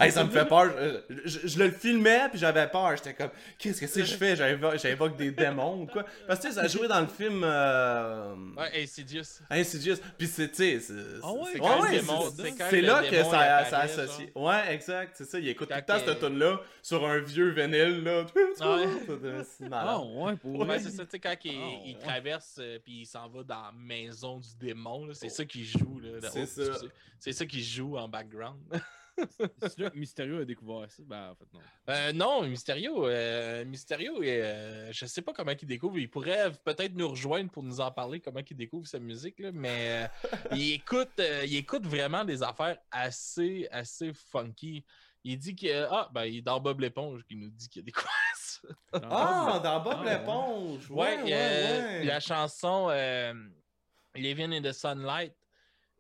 [0.05, 0.73] Hey, ça me fait peur.
[1.09, 2.97] Je, je- je le filmais, puis j'avais peur.
[2.97, 4.37] J'étais comme, qu'est-ce que c'est que je fais?
[4.37, 6.05] J'invoque j'invoque des démons ou quoi?
[6.27, 8.35] Parce que tu sais, ça joué dans le film euh...
[8.57, 9.41] Ouais, Insidious.
[9.51, 9.97] Insidious.
[10.17, 10.95] Puis c'est, tu sais, c'est.
[11.23, 11.51] Ah ouais,
[12.71, 14.29] c'est- là que ça, ça associe.
[14.35, 15.39] Ouais, exact, c'est ça.
[15.39, 18.25] Il écoute tout le temps cette tune-là sur un vieux vinyle, là.
[18.59, 19.87] C'est malade.
[19.89, 20.79] Ah ouais, pour Ouais, vrai.
[20.81, 24.39] c'est ça, tu sais, quand il, traverse euh, puis il s'en va dans la maison
[24.39, 26.01] du démon, c'est ça qui joue.
[26.03, 26.63] Là, C'est ça.
[27.21, 28.61] C'est ça qui joue en background.
[29.63, 31.03] C'est là que Mysterio a découvert ça?
[31.05, 31.61] Ben, en fait, non.
[31.89, 35.99] Euh, non, Mysterio, euh, Mysterio euh, je sais pas comment il découvre.
[35.99, 39.51] Il pourrait peut-être nous rejoindre pour nous en parler, comment il découvre sa musique, là,
[39.53, 44.85] mais euh, il, écoute, euh, il écoute vraiment des affaires assez, assez funky.
[45.25, 45.87] Il dit que.
[45.91, 48.69] Ah, ben, il est dans Bob l'éponge qui nous dit qu'il a découvert ça.
[48.93, 50.19] Ah, dans Bob Ah, ouais.
[50.19, 50.91] l'éponge.
[50.91, 52.05] Ouais, Ouais, ouais, euh, ouais.
[52.05, 53.35] la chanson euh,
[54.15, 55.35] Living in the Sunlight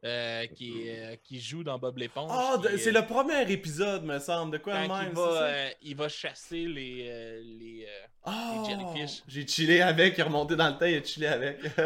[0.04, 2.30] euh, qui, euh, qui joue dans Bob l'éponge.
[2.32, 4.52] Ah, de- qui, c'est euh, le premier épisode, me semble.
[4.52, 5.06] De quoi de quand même?
[5.12, 5.42] il c'est va, ça?
[5.44, 7.06] euh, il va chasser les.
[7.08, 9.22] euh, les euh, Ah, jellyfish.
[9.26, 11.60] J'ai chillé avec, il est remonté dans le temps, il a chillé avec.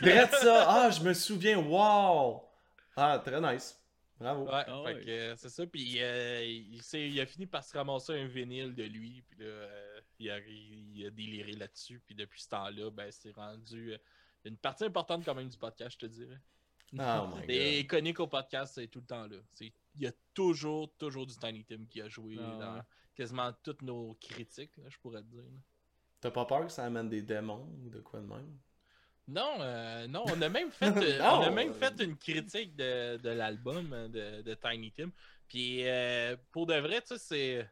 [0.00, 0.64] Drette ça.
[0.68, 1.58] Ah, je me souviens.
[1.58, 2.42] Wow.
[2.96, 3.76] Ah, très nice.
[4.18, 4.44] Bravo.
[4.44, 5.00] Ouais, Ah fait ouais.
[5.04, 5.66] que, c'est ça.
[5.66, 9.22] Puis euh, il, il a fini par se ramasser un vinyle de lui.
[9.28, 12.00] Puis là, euh, il, a, il a déliré là-dessus.
[12.06, 13.94] Puis depuis ce temps-là, ben, c'est rendu
[14.44, 16.38] une partie importante quand même du podcast, je te dirais.
[16.98, 17.84] Oh my Et god.
[17.84, 19.36] iconique au podcast, c'est tout le temps là.
[19.52, 22.80] C'est- Il y a toujours, toujours du Tiny Tim qui a joué Ah dans ouais.
[23.14, 25.42] quasiment toutes nos critiques, là, je pourrais te dire.
[25.42, 25.58] là.
[26.20, 28.58] T'as pas peur que ça amène des démons ou de quoi de même?
[29.28, 31.38] Non, euh, non, on a même fait, euh, Non.
[31.38, 35.10] on a même fait une critique de, de l'album euh, de, de Tiny Tim.
[35.48, 37.70] Puis euh, pour de vrai, tu sais, c'est.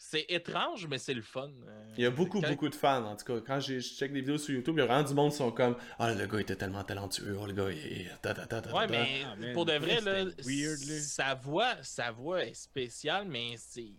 [0.00, 1.50] C'est étrange, mais c'est le fun.
[1.66, 3.40] Euh, Il y a beaucoup, quand- beaucoup de fans, en tout cas.
[3.44, 5.50] Quand je check des vidéos sur YouTube, il y a vraiment du monde qui sont
[5.50, 8.10] comme Ah, le gars était tellement talentueux, oh, le gars, il est.
[8.22, 11.00] ta, ta, ta, ta, Ouais, mais Ah, man, pour de vrai, c'était là, weird, là.
[11.00, 13.92] sa voix, sa voix est spéciale, mais c'est.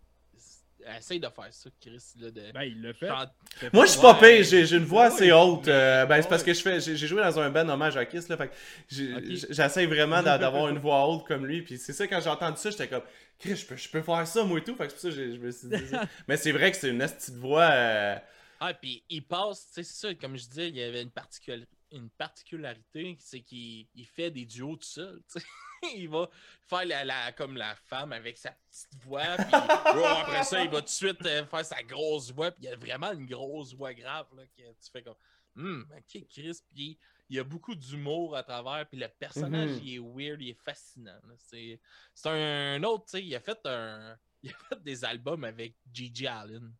[0.98, 2.04] Essaye de faire ça, Chris.
[2.20, 2.52] Là, de...
[2.54, 3.08] Ben, il l'a fait.
[3.08, 3.34] chante-
[3.74, 5.68] Moi, je suis pas pire, j'ai une voix assez haute.
[5.68, 8.30] euh, ben, c'est parce que je fais, j'ai joué dans un band hommage à Kiss,
[8.30, 8.38] là.
[8.38, 8.50] Fait
[8.90, 11.62] j'essaie vraiment d'a- d'avoir une voix haute comme lui.
[11.62, 13.04] Puis c'est ça, quand j'ai entendu ça, j'étais comme,
[13.40, 14.76] Chris, je peux, je peux faire ça, moi et tout.
[14.76, 16.06] Fait que c'est pour ça que je me suis dit ça.
[16.28, 17.70] Mais c'est vrai que c'est une petite voix.
[17.72, 18.16] euh,
[18.60, 21.12] Ah, puis il passe, tu sais, c'est ça, comme je disais, il y avait une,
[21.12, 25.46] particul- une particularité, c'est qu'il il fait des duos tout seul, tu sais.
[25.96, 26.30] il va
[26.68, 29.36] faire la, la- comme la femme avec sa petite voix.
[29.38, 32.52] Puis oh, après ça, il va tout de suite euh, faire sa grosse voix.
[32.52, 34.28] Puis il y a vraiment une grosse voix grave.
[34.36, 35.16] Là, que tu fais comme.
[35.58, 36.60] Hum, ok, Chris.
[36.70, 36.98] Puis
[37.30, 38.88] il y a beaucoup d'humour à travers.
[38.88, 39.82] Puis le personnage, Mhm.
[39.84, 41.20] il est weird, il est fascinant.
[41.38, 41.80] c'est
[42.26, 43.24] un autre, tu sais.
[43.24, 44.18] Il a fait un.
[44.42, 46.74] Il a fait des albums avec Gigi Allen.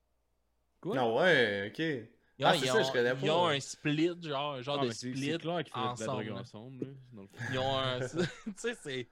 [0.80, 0.96] Quoi?
[0.98, 2.19] Ah ouais, ok.
[2.40, 3.52] Ils Ah, ont- c'est ils ça, ont- je connais Ils ont pas.
[3.52, 5.32] un split, genre, un genre Ah, de split.
[5.32, 6.86] C'est clair qu'ils font de la drogue ensemble.
[6.86, 7.44] là, dans le fond.
[7.52, 8.00] Ils ont un.
[8.46, 9.08] tu sais, c'est.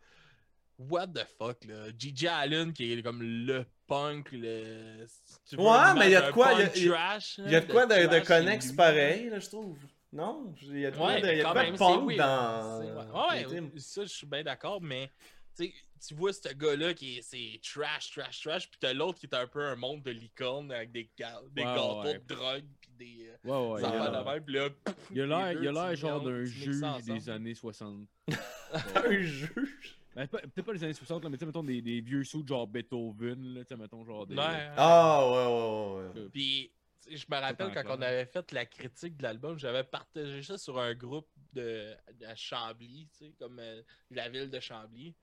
[0.79, 1.87] What the fuck, là.
[1.97, 5.05] Gigi Allen, qui est comme le punk, le.
[5.07, 6.93] si tu veux Ouais, mais il y a de quoi, il y a- y a-
[6.93, 9.77] trash, Il y a de quoi de, de connexe pareil, là, je trouve.
[10.13, 10.53] Non?
[10.61, 11.77] Il y a de quoi Ouais, de, il y a de quand quoi même, de
[11.77, 12.79] punk dans.
[12.79, 15.11] Ouais, ouais, ça, je suis bien d'accord, mais.
[15.57, 19.33] tu vois ce gars-là qui est c'est trash, trash, trash, puis t'as l'autre qui est
[19.35, 22.19] un peu un monde de licorne avec des, ga- des Ouais, gâteaux ouais.
[22.19, 22.65] de drogue
[22.97, 23.81] des, euh, Ouais, ouais.
[23.81, 24.69] des affaires a- de même, puis là,
[25.11, 28.07] Il a l'air, deux, il a l'air tu genre d'un juge des années 60.
[28.95, 29.97] Un juge?
[30.15, 32.45] Ben, Peut-être pas les années 60, là, mais tu sais, mettons des, des vieux sous
[32.45, 34.35] genre Beethoven, là, tu sais, mettons genre des...
[34.35, 34.69] Ouais.
[34.75, 36.21] Ah, ouais, ouais, ouais.
[36.23, 36.29] ouais.
[36.33, 36.71] Puis,
[37.03, 40.41] tu sais, je me rappelle quand on avait fait la critique de l'album, j'avais partagé
[40.41, 41.93] ça sur un groupe de,
[42.25, 45.13] à Chambly, tu sais, comme euh, la ville de Chambly.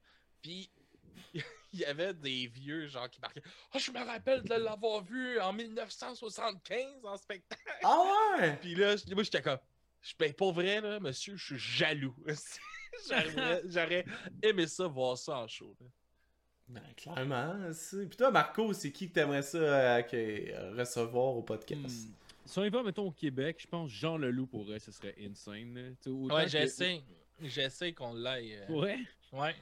[0.41, 0.71] Puis,
[1.75, 3.43] il y avait des vieux genre qui marquaient
[3.73, 7.63] Ah, je me rappelle de l'avoir vu en 1975 en spectacle.
[7.83, 8.03] Ah,
[8.39, 8.57] ouais!
[8.61, 9.59] Puis là, je- moi, j'étais comme
[10.03, 12.15] Je paye pour vrai, là, monsieur, je suis jaloux.
[13.67, 14.05] J'aurais-
[14.43, 15.75] aimé ça, voir ça en show.
[15.81, 15.87] là.
[16.69, 18.07] Ben, clairement, c'est.
[18.07, 20.17] Puis toi, Marco, c'est qui que t'aimerais ça euh, que-
[20.53, 21.83] euh, recevoir au podcast?
[22.09, 22.13] Hmm.
[22.47, 25.97] Si on y va, mettons, au Québec, je pense Jean Leloup pourrait, ce serait insane.
[26.07, 27.03] Ouais, que- j'essaie.
[27.41, 28.55] J'essaie qu'on l'aille.
[28.57, 28.99] euh, Ouais?
[29.33, 29.55] Ouais.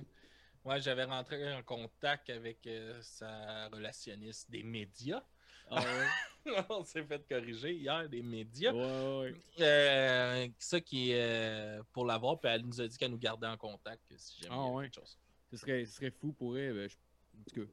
[0.64, 5.22] Ouais, j'avais rentré en contact avec euh, sa relationniste des médias.
[5.70, 6.55] Ah ouais?
[6.70, 8.72] On s'est fait corriger hier des médias.
[8.72, 9.34] ouais, ouais.
[9.60, 13.47] Euh, ça qui est euh, pour l'avoir, puis elle nous a dit qu'elle nous gardait
[13.47, 15.18] en contact si jamais Ah il y avait quelque chose.
[15.51, 16.74] Ce serait, ce serait fou pour elle.
[16.74, 16.97] ben, je-
[17.39, 17.72] En tout cas,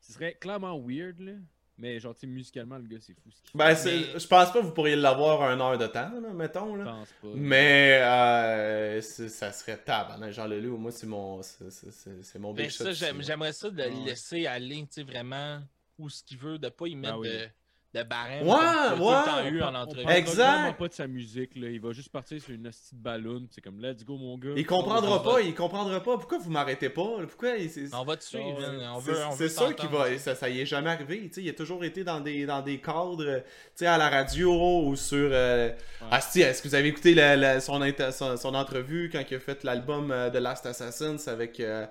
[0.00, 1.32] ce serait clairement weird, là.
[1.76, 3.30] Mais genre, musicalement, le gars, c'est fou.
[3.32, 6.10] Ce qu'il Ben, Mais- je pense pas que vous pourriez l'avoir un heure de temps,
[6.20, 6.74] là, mettons.
[6.74, 6.80] fait.
[6.80, 6.92] Je Là.
[6.92, 7.28] pense pas.
[7.34, 10.32] Mais euh, ça serait tabarnak.
[10.32, 12.92] Jean Leloup, moi, c'est mon, c'est- mon Ben, big là.
[12.92, 14.04] j'aimerais ça de le ouais.
[14.04, 15.60] laisser aller, tu sais, vraiment
[15.98, 17.28] où ce qu'il veut, de pas y mettre oui.
[17.28, 17.48] de,
[17.94, 18.46] de barème.
[18.46, 19.24] Ouais, t'as tout le ouais.
[19.24, 20.10] temps eu en entrevue.
[20.10, 20.52] Exact.
[20.52, 21.68] vraiment pas de sa musique, là.
[21.68, 23.46] Il va juste partir sur une petite ballon.
[23.52, 24.50] C'est comme, let's go, mon gars.
[24.56, 26.18] Il comprendra On va- pas, il comprendra pas.
[26.18, 27.18] Pourquoi vous m'arrêtez pas?
[27.28, 29.14] Pourquoi il- On va te suivre, Ah ouais.
[29.36, 30.18] C'est- sûr qu'il va.
[30.18, 31.28] Ça, ça y est jamais arrivé.
[31.28, 33.46] tu sais, Il a toujours été dans des, dans des cadres, euh, tu
[33.76, 35.28] sais, à la radio ou sur.
[35.32, 35.70] euh,
[36.10, 39.22] Ah, si, est-ce que vous avez écouté la- la- son, inter- son, son entrevue quand
[39.30, 41.60] il a fait l'album euh, The Last Assassins avec.
[41.60, 41.86] euh,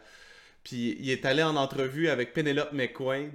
[0.63, 3.31] Puis il est allé en entrevue avec Penelope McQuaid.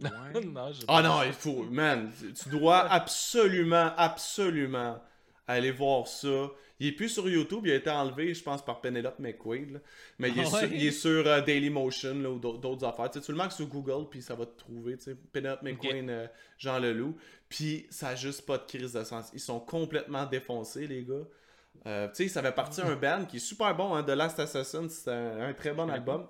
[0.00, 0.40] Ouais.
[0.44, 1.64] non, Ah non, il faut.
[1.64, 2.10] Man,
[2.42, 5.02] tu dois absolument, absolument
[5.46, 6.50] aller voir ça.
[6.80, 9.70] Il est plus sur YouTube, il a été enlevé, je pense, par Penelope McQuaid.
[9.72, 9.78] là.
[10.18, 10.70] Mais il est, Ah sur, ouais?
[10.72, 13.08] il est sur euh, Dailymotion là, ou d'autres affaires.
[13.10, 14.96] Tu, sais, tu le marques sur Google, puis ça va te trouver.
[14.96, 16.26] tu sais, Penelope McQuaid, euh,
[16.58, 17.16] Jean Leloup.
[17.48, 19.30] Puis ça a juste pas de crise de sens.
[19.32, 21.14] Ils sont complètement défoncés, les gars.
[21.86, 24.40] Euh, tu sais, ça fait partie d'un band qui est super bon, hein, The Last
[24.40, 26.26] Assassin, c'est un, un très bon album.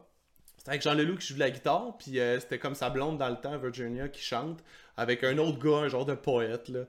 [0.59, 3.19] C'était avec Jean Leloup qui joue de la guitare, puis euh, c'était comme sa blonde
[3.19, 4.61] dans le temps, Virginia, qui chante,
[4.97, 6.81] avec un autre gars, un genre de poète, là.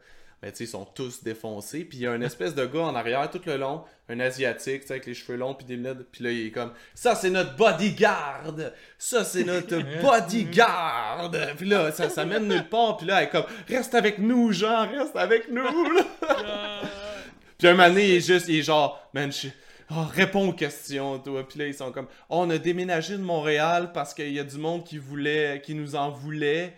[0.43, 2.81] Mais tu sais, ils sont tous défoncés, puis il y a une espèce de gars
[2.81, 5.77] en arrière tout le long, un asiatique, tu sais, avec les cheveux longs, puis des
[5.77, 8.53] lunettes, puis là, il est comme «Ça, c'est notre bodyguard!
[8.97, 13.31] Ça, c'est notre bodyguard!» Puis là, ça, ça mène nulle part, puis là, elle est
[13.31, 15.63] comme «Reste avec nous, Jean, reste avec nous!».
[17.57, 19.47] Puis un moment donné, il est juste, il est genre, man, je...
[19.95, 21.47] oh, réponds aux questions, toi.
[21.47, 24.43] Puis là, ils sont comme, oh, on a déménagé de Montréal parce qu'il y a
[24.43, 26.75] du monde qui voulait, qui nous en voulait.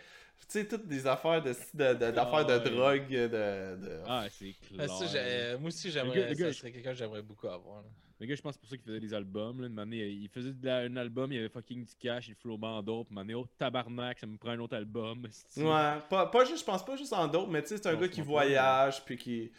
[0.48, 4.00] Tu sais, toutes des affaires de, de, de- d'affaires de Ah drogue, de, de...
[4.08, 4.90] Ah, c'est Ben, clair.
[4.90, 6.36] ça, j'ai- moi aussi, j'aimerais.
[6.36, 7.78] gars- ça serait quelqu'un que j'aimerais beaucoup avoir.
[7.78, 7.88] là.
[8.20, 9.60] Le gars, je pense c'est pour ça qu'il faisait des albums.
[9.60, 9.68] Là.
[9.68, 12.60] Une année, il faisait la- un album, il y avait fucking du cash, il flot
[12.62, 13.10] en d'autres.
[13.12, 15.28] Une année, oh tabarnak, ça me prend un autre album.
[15.58, 17.94] Ouais, pas, pas juste, je pense pas juste en d'autres, mais tu sais, c'est un
[17.94, 19.52] Non, gars qui voyage, puis qui...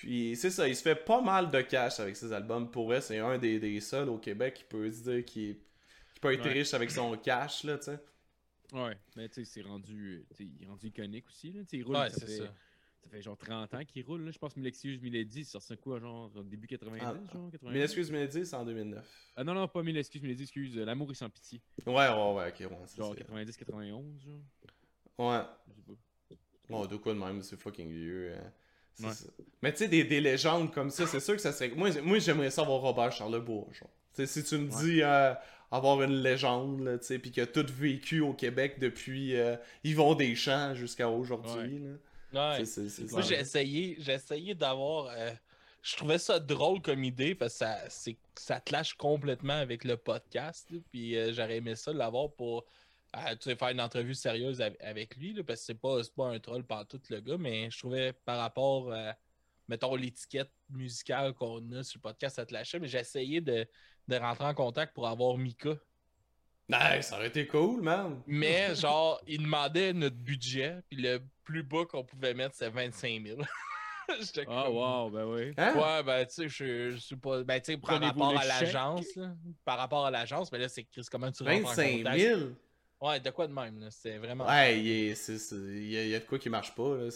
[0.00, 2.70] Puis c'est ça, il se fait pas mal de cash avec ses albums.
[2.70, 5.56] Pour vrai, c'est un des, des seuls au Québec qui peut se dire qu'il
[6.14, 6.52] qui peut être Ouais.
[6.52, 7.98] riche avec son cash, là, tu sais.
[8.72, 11.52] Ouais, mais tu sais, c'est rendu, tu sais, il est rendu iconique aussi.
[11.52, 11.60] Là.
[11.62, 12.54] Tu sais, Il roule, Ouais, ça, c'est fait, ça.
[13.02, 14.24] ça fait genre 30 ans qu'il roule.
[14.24, 14.30] Là.
[14.30, 17.74] Je pense que Milexcuse Milady, ça sortait quoi, genre début 90, Ah, genre 90?
[17.74, 19.06] Mais excuse Mélodie, c'est en 2009.
[19.36, 20.78] Ah non, non, pas Milexcuse Milady, excuse.
[20.78, 21.60] euh, L'amour est sans pitié.
[21.86, 22.86] Ouais, ouais, ouais, ok, ouais.
[22.96, 23.16] Genre ça.
[23.18, 24.40] 90, 91, genre.
[25.18, 25.42] Ouais.
[25.68, 26.36] Je sais pas.
[26.70, 28.32] Bon, de quoi de même, c'est fucking vieux.
[28.34, 28.52] hein.
[29.00, 29.08] Ouais.
[29.62, 31.70] Mais tu sais, des, des légendes comme ça, c'est sûr que ça serait.
[31.70, 33.90] Moi, moi j'aimerais ça avoir Robert Charlebois, genre.
[34.26, 34.82] Si tu me Ouais.
[34.84, 35.34] dis euh,
[35.70, 40.14] avoir une légende, tu sais, puis qu'il a tout vécu au Québec depuis euh, Yvon
[40.14, 41.90] Deschamps jusqu'à aujourd'hui, là.
[42.58, 42.64] Ouais.
[43.10, 45.06] Moi, j'ai essayé, d'avoir.
[45.16, 45.30] euh,
[45.82, 47.78] je trouvais ça drôle comme idée parce que ça,
[48.34, 50.68] ça clash complètement avec le podcast.
[50.90, 52.64] Puis euh, j'aurais aimé ça l'avoir pour
[53.40, 55.32] tu sais, faire une entrevue sérieuse av- avec lui.
[55.34, 57.78] là, parce que c'est pas, c'est pas un troll par tout le gars, mais je
[57.78, 59.12] trouvais par rapport, euh,
[59.68, 62.78] mettons, l'étiquette musicale qu'on a sur le podcast, ça te lâchait.
[62.78, 63.66] Mais j'ai essayé de,
[64.08, 65.70] de rentrer en contact pour avoir Mika.
[66.70, 68.22] Ouais, ça aurait été cool, man.
[68.26, 73.22] Mais genre, il demandait notre budget, puis le plus bas qu'on pouvait mettre, c'est 25
[73.26, 73.40] 000.
[74.20, 75.52] J'étais Ah, comme- wow, ben oui.
[75.56, 75.74] Hein?
[75.76, 77.42] Ouais, ben, tu sais, je, je suis pas.
[77.42, 79.06] Ben, tu sais, par rapport à l'agence.
[79.64, 82.18] Par rapport à l'agence, mais là, c'est Chris, comment tu rentres en 25 contact?
[82.20, 82.40] 000?
[83.04, 83.86] Ouais, de quoi de même.
[83.90, 84.46] C'est vraiment.
[84.46, 86.96] Ouais, il il y, a- il y a de quoi qui marche pas.
[86.96, 87.08] Là.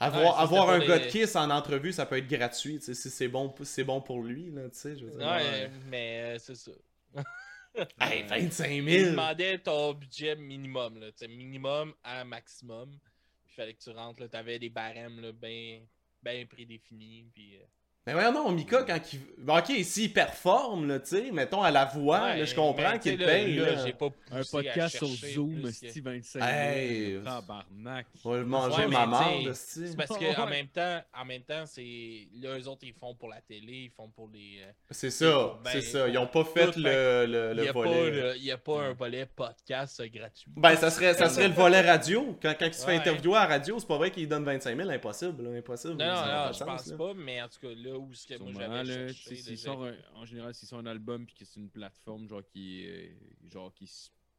[0.00, 2.80] Avoir, Ouais, avoir un pour gars les- de Kiss en entrevue, ça peut être gratuit.
[2.80, 4.96] tu Si c'est bon, c'est bon pour lui, là, tu sais.
[4.96, 6.72] Je veux dire, Ouais, mais euh, c'est ça.
[8.00, 9.10] Hey, 25 Il 000!
[9.12, 11.10] demandait ton budget minimum, là.
[11.12, 12.98] Tu minimum à maximum.
[13.46, 14.28] Il fallait que tu rentres, là.
[14.28, 15.80] T'avais des barèmes, là, bien
[16.22, 17.26] ben prédéfinis.
[17.34, 17.56] Puis.
[17.56, 17.64] euh,
[18.04, 19.20] Mais voyons non, Mika, quand il.
[19.38, 22.90] Bon, ok, s'il performe, là, tu sais, mettons à la voix, ouais, là, je comprends
[22.92, 23.54] mais, qu'il paye.
[23.56, 27.24] là, Là, j'ai pas Un podcast sur Zoom, Steve 25 Hey, 000.
[27.24, 28.06] Tabarnak.
[28.24, 29.52] Je vais manger Ouais, ma marde.
[29.54, 30.34] C'est parce Ouais.
[30.34, 33.40] que en même temps, en même temps, c'est là eux autres ils font pour la
[33.40, 34.58] télé, ils font pour les.
[34.62, 36.08] euh, C'est ça, Ben, c'est ça.
[36.08, 38.10] Ils ont pas fait tout, le, le, Il le n'y a, pas volet.
[38.10, 40.50] le- il y a pas un volet podcast gratuit.
[40.56, 42.36] Ben, ça serait, ça serait le volet radio.
[42.42, 44.76] Quand, quand il se fait interviewer à la radio, c'est pas vrai qu'il donne 25
[44.76, 45.44] 000, impossible.
[45.48, 45.94] là, impossible.
[45.94, 48.84] Non, non, je pense pas, mais en tout cas, là où ce que moi j'avais
[48.84, 52.28] là, cherché, sort un- en général, s'il sort un album puis que c'est une plateforme
[52.28, 53.16] genre qui est
[53.50, 53.86] genre qui,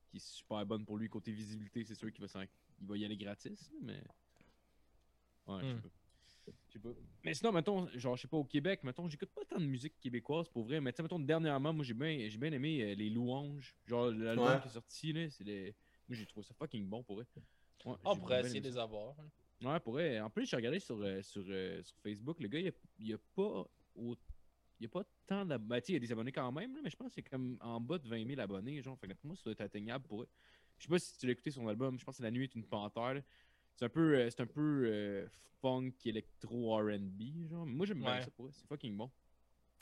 [0.09, 2.41] qui est super bonne pour lui côté visibilité, c'est sûr qu'il va s'en-
[2.79, 4.01] il va y aller gratis, mais
[5.47, 5.81] ouais, je sais Hmm.
[5.81, 5.89] pas.
[6.67, 6.89] Je sais pas.
[7.23, 9.97] Mais sinon, mettons, genre, je sais pas, au Québec, mettons, j'écoute pas tant de musique
[9.99, 12.95] québécoise pour vrai, mais tu sais, mettons, dernièrement, moi, j'ai bien, j'ai bien aimé euh,
[12.95, 13.75] Les Louanges.
[13.85, 14.61] Genre, l'album Ouais.
[14.61, 15.75] qui est sorti, là, c'est des.
[16.09, 17.25] Moi, j'ai trouvé ça fucking bon pour vrai.
[17.85, 19.17] Ouais, On j'ai pourrait essayer de les avoir.
[19.19, 19.29] hein.
[19.63, 20.19] Ouais, pour vrai.
[20.19, 23.13] En plus, j'ai regardé sur, euh, sur, euh, sur Facebook, le gars, il a, il
[23.13, 23.65] a pas
[23.95, 24.17] au-
[24.79, 25.69] il y a pas tant d'abonnés.
[25.69, 27.57] Ben, il y a des abonnés quand même, là, mais je pense que c'est comme
[27.61, 28.81] en bas de 20 000 abonnés.
[28.81, 30.29] Genre, fait que pour moi, ça doit être atteignable pour eux.
[30.77, 32.55] Je sais pas si tu l'as écouté son album, je pense que La nuit est
[32.55, 33.21] une panthère.
[33.75, 35.27] C'est un peu, euh, c'est un peu euh,
[35.61, 37.47] funk électro RB.
[37.49, 37.65] Genre.
[37.65, 38.21] Moi, j'aime bien Ouais.
[38.23, 38.51] ça pour eux.
[38.51, 39.09] C'est fucking bon.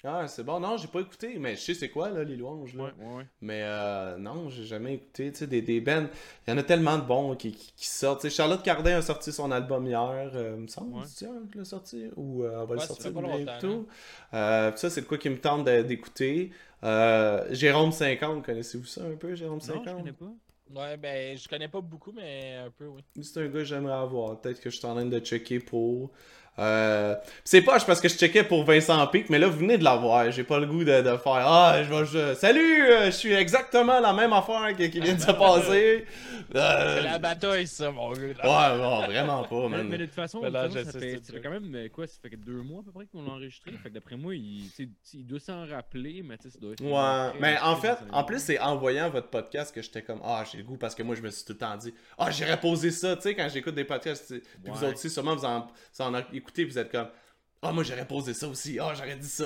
[0.03, 0.59] Ah, c'est bon.
[0.59, 2.85] Non, j'ai pas écouté, mais je sais c'est quoi, là, les louanges, là.
[2.85, 3.25] Ouais, ouais, ouais.
[3.41, 5.31] Mais euh, non, j'ai jamais écouté.
[5.31, 6.07] Tu sais, des, des bands.
[6.47, 8.21] Il y en a tellement de bons qui, qui, qui sortent.
[8.21, 11.03] Tu sais, Charlotte Cardin a sorti son album hier, euh, me semble.
[11.19, 12.07] Qu'elle l'a sorti?
[12.15, 13.67] Ou euh, elle va le sortir bientôt.
[13.67, 13.85] longtemps,
[14.33, 16.51] Euh, ça, c'est de quoi qui me tente d'écouter?
[16.83, 20.33] Euh, Jérôme 50, connaissez-vous ça un peu, Jérôme Non, 50 je connais pas.
[20.73, 23.01] Ouais, ben, je connais pas beaucoup, mais un peu, oui.
[23.21, 24.39] C'est un gars que j'aimerais avoir.
[24.39, 26.11] Peut-être que je suis en train de checker pour.
[26.59, 27.15] Euh...
[27.43, 30.29] C'est pas parce que je checkais pour Vincent Pic, mais là, vous venez de l'avoir.
[30.31, 32.05] J'ai pas le goût de, de faire Ah, je vais.
[32.05, 36.05] je- Salut, euh, je suis exactement la même affaire qui, qui vient de se passer.
[36.53, 38.19] Euh, C'est la bataille, ça, mon gars.
[38.23, 39.87] Ouais, non, vraiment pas, Mais, man.
[39.87, 41.49] mais de toute façon, Mais de là, toute façon, je ça, sais, fait, ça quand
[41.49, 43.71] même euh, quoi Ça fait que deux mois à peu près qu'on l'a enregistré.
[43.81, 44.65] Fait que d'après moi, il,
[45.13, 46.81] il doit s'en rappeler, mais tu sais, ça doit être.
[46.83, 50.43] Ouais, mais en fait, en plus, c'est en voyant votre podcast que j'étais comme, ah,
[50.51, 52.59] j'ai le goût parce que moi, je me suis tout le temps dit, ah, j'irais
[52.59, 54.41] poser ça, tu sais, quand j'écoute des podcasts, puis
[54.73, 55.59] vous autres aussi, sûrement, vous en,
[55.93, 57.07] vous en écoutez, vous êtes comme,
[57.63, 59.45] ah, moi, j'aurais posé ça aussi, ah, j'aurais dit ça,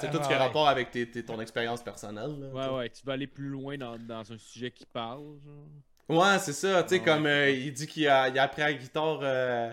[0.00, 2.36] c'est tout ce qui a rapport avec tes, tes- ton expérience personnelle.
[2.38, 5.38] là, Ouais, ouais, tu vas aller plus loin dans, dans un sujet qui parle.
[5.44, 6.18] Genre.
[6.20, 8.62] Ouais, c'est ça, tu sais, Ouais, comme euh, il dit qu'il a, il a appris
[8.62, 9.20] à la guitare.
[9.22, 9.72] Euh,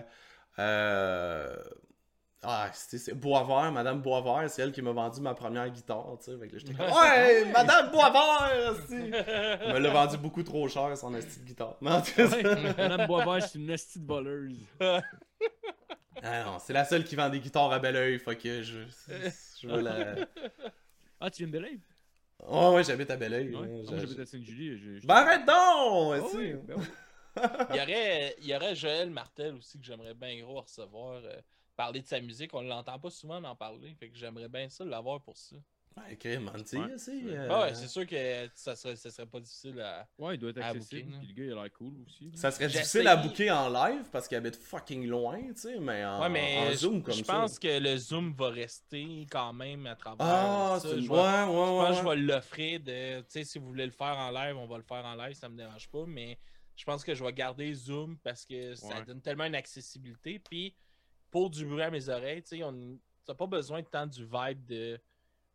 [0.58, 1.56] euh,
[2.42, 6.30] ah, c'était c'est Boisvert, Madame Boisvert, c'est elle qui m'a vendu ma première guitare, tu
[6.30, 6.38] sais.
[6.54, 9.10] J'étais comme, ouais, Madame Boisvert, esti!
[9.12, 11.74] Elle me l'a vendu beaucoup trop cher, son esti de guitare.
[11.80, 14.56] Non, Ouais, Madame Boisvert, c'est une hostie de voleuse.
[16.22, 18.80] ah non, c'est la seule qui vend des guitares à bel oeil, fait que je,
[19.60, 20.14] je veux la.
[21.20, 21.82] Ah, tu viens de Belive?
[22.46, 23.54] Ouais, ouais, j'habite à bel oeil.
[23.54, 23.66] Ouais.
[23.66, 24.78] hein, Ah, moi, j'habite à Sainte-Julie.
[24.78, 25.06] Je, je...
[25.06, 26.22] Ben arrête donc!
[26.22, 26.84] Ah oui, ben oui.
[27.70, 31.22] Il y aurait, il y aurait Joël Martel aussi que j'aimerais bien gros recevoir.
[31.24, 31.40] euh,
[31.74, 33.94] parler de sa musique, on l'entend pas souvent en parler.
[33.94, 35.56] Fait que j'aimerais bien ça l'avoir pour ça.
[35.96, 39.26] Ouais, ok, man, tu sais, Ouais, c'est, euh, ouais, sûr que ça serait, ça serait
[39.26, 40.06] pas difficile à.
[40.18, 41.04] Ouais, il doit être À accessible.
[41.10, 42.30] booker, Puis le gars, il a l'air cool aussi.
[42.34, 46.04] Ça serait difficile à booker en live parce qu'il habite fucking loin, tu sais, mais
[46.04, 47.32] en, Ouais, mais en je- Zoom comme je ça.
[47.32, 50.26] pense que le Zoom va rester quand même à travers.
[50.26, 50.88] Ah, ça.
[50.90, 53.20] c'est Je Ouais, ouais, Je pense que je vais l'offrir de.
[53.20, 55.32] Tu sais, si vous voulez le faire en live, on va le faire en live,
[55.34, 56.04] ça me dérange pas.
[56.06, 56.38] Mais
[56.76, 59.04] je pense que je vais garder Zoom parce que ça Ouais.
[59.06, 60.38] donne tellement une accessibilité.
[60.40, 60.74] Puis
[61.30, 64.24] pour du bruit à mes oreilles, tu sais, on t'as pas besoin de tant du
[64.24, 65.00] vibe de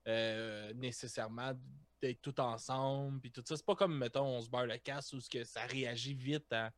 [0.07, 1.53] euh, nécessairement
[2.02, 3.19] d'être tout ensemble.
[3.22, 3.56] Puis tout ça.
[3.56, 6.72] C'est pas comme, mettons, on se barre le casse ce que ça réagit vite à,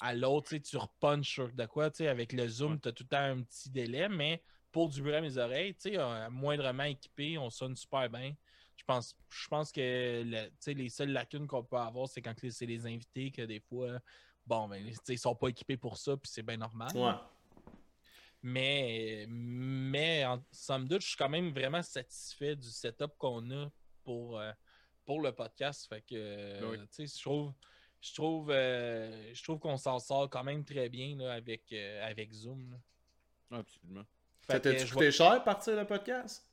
[0.00, 0.48] à l'autre.
[0.50, 1.90] Tu tu repunches sur de quoi.
[1.90, 2.78] Tu sais, avec le Zoom, Ouais.
[2.78, 5.90] t'as tout le temps un petit délai, mais pour du bruit à mes oreilles, tu
[5.90, 8.34] sais, euh, moindrement équipé, on sonne super bien.
[8.76, 12.34] Je pense, je pense que le- tu les seules lacunes qu'on peut avoir, c'est quand
[12.50, 14.00] c'est les invités que des fois,
[14.44, 16.90] bon, ben, tu ils sont pas équipés pour ça, puis c'est bien normal.
[16.96, 17.12] Ouais.
[18.46, 23.70] Mais, mais en somme toute, je suis quand même vraiment satisfait du setup qu'on a
[24.02, 24.52] pour, euh,
[25.06, 25.88] pour le podcast.
[25.88, 26.78] Fait que, Oui.
[26.94, 27.54] tu sais, je trouve,
[28.02, 32.06] je trouve, euh, je trouve qu'on s'en sort quand même très bien là, avec, euh,
[32.06, 32.70] avec Zoom.
[32.70, 32.76] là.
[33.50, 34.04] Ah, absolument.
[34.42, 36.46] Fait Ça que t'a coûté cher partir le podcast?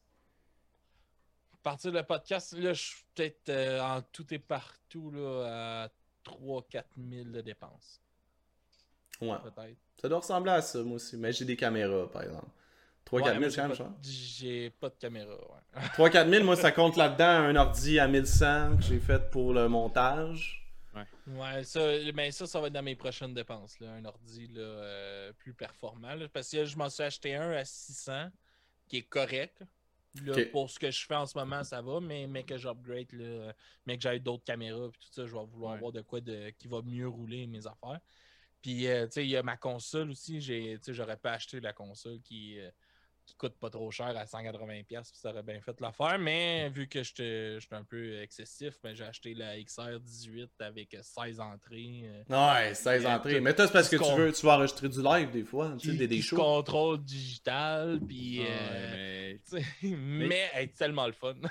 [1.62, 5.90] partir le podcast, là, je suis peut-être euh, en tout et partout là, à
[6.24, 8.02] 3-4 000 de dépenses,
[9.22, 9.38] Ouais.
[9.44, 9.78] peut-être.
[10.02, 11.16] Ça doit ressembler à ça, moi aussi.
[11.18, 12.48] Mais j'ai des caméras, par exemple.
[13.06, 15.82] 3-4 Ouais, 000, moi, c'est quand même j'ai pas- J'ai pas de caméra, ouais.
[15.96, 19.68] 3-4 000, moi, ça compte là-dedans un ordi à 1100 que j'ai fait pour le
[19.68, 20.58] montage.
[21.28, 21.80] Ouais, ça,
[22.14, 23.80] mais ça, ça va être dans mes prochaines dépenses.
[23.80, 26.14] Là, un ordi là, euh, plus performant.
[26.16, 28.28] là, parce que je m'en suis acheté un à 600
[28.88, 29.62] qui est correct.
[30.26, 30.34] Là.
[30.52, 33.08] Pour ce que je fais en ce moment, ça va, mais, mais que j'upgrade,
[33.86, 35.78] mais que j'ai d'autres caméras et tout ça, je vais vouloir Ouais.
[35.78, 38.00] avoir de quoi de, qui va mieux rouler mes affaires.
[38.62, 40.40] Puis, euh, tu sais, il y a ma console aussi.
[40.88, 42.70] J'aurais pas acheté la console qui, euh,
[43.32, 46.20] qui coûte pas trop cher à 180$, puis ça aurait bien fait l'affaire.
[46.20, 51.40] Mais vu que j'étais j'étais un peu excessif, ben, j'ai acheté la XR18 avec 16
[51.40, 52.02] entrées.
[52.04, 53.38] euh, Ouais, 16 Et, entrées.
[53.38, 55.76] tout- Mais toi, c'est parce que tu veux, tu vas enregistrer du live des fois,
[55.80, 56.36] tu sais, des, des shows.
[56.38, 58.42] contrôle digital, puis.
[58.42, 61.36] Ah, euh, ouais, tu sais, mais être tellement le fun.
[61.42, 61.50] mais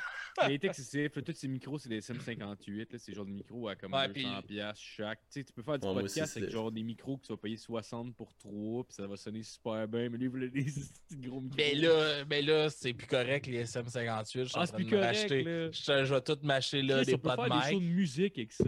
[0.48, 1.12] il est excessif.
[1.24, 2.92] Tous ces micros, c'est des SM58.
[2.92, 5.20] là, C'est genre de micros à comme Ouais, 200$ puis- piastres chaque.
[5.30, 7.32] Tu sais, tu peux faire du Ouais, podcast avec c'est- genre des micros que tu
[7.32, 10.08] vas payer 60 pour 3, puis ça va sonner super bien.
[10.08, 10.64] Mais lui, il voulait des
[11.08, 11.56] petits gros micros.
[11.74, 14.26] Mais là, mais là c'est plus correct, les SM58.
[14.32, 15.28] Je suis en ah, c'est train de plus correct.
[15.28, 18.64] Je, je vais tout m'acheter là, des pods des shows de musique avec ça.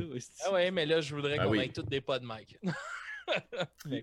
[0.46, 1.60] Ah ouais, mais là, je voudrais Ah qu'on oui.
[1.60, 2.58] ait tous des pods mic.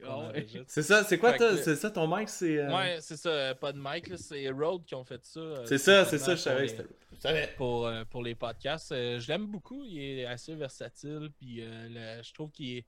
[0.07, 0.31] Ah.
[0.67, 2.57] C'est ça, c'est quoi c'est ça ton mic, c'est...
[2.57, 5.39] euh, Ouais, c'est ça, euh, pas de mic, c'est Road qui ont fait ça.
[5.39, 6.85] euh, C'est ça, c'est ça, je savais les- c'était...
[7.13, 7.49] Je savais.
[7.57, 8.91] pour, euh, pour les podcasts.
[8.93, 12.85] Euh, je l'aime beaucoup, il est assez versatile, puis euh, le- je trouve qu'il est-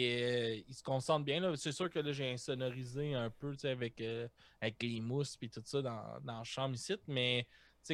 [0.00, 1.54] est- il se concentre bien.
[1.56, 4.28] C'est sûr que là, j'ai insonorisé un peu avec, euh,
[4.60, 7.46] avec les mousses puis tout ça dans, dans la chambre ici, mais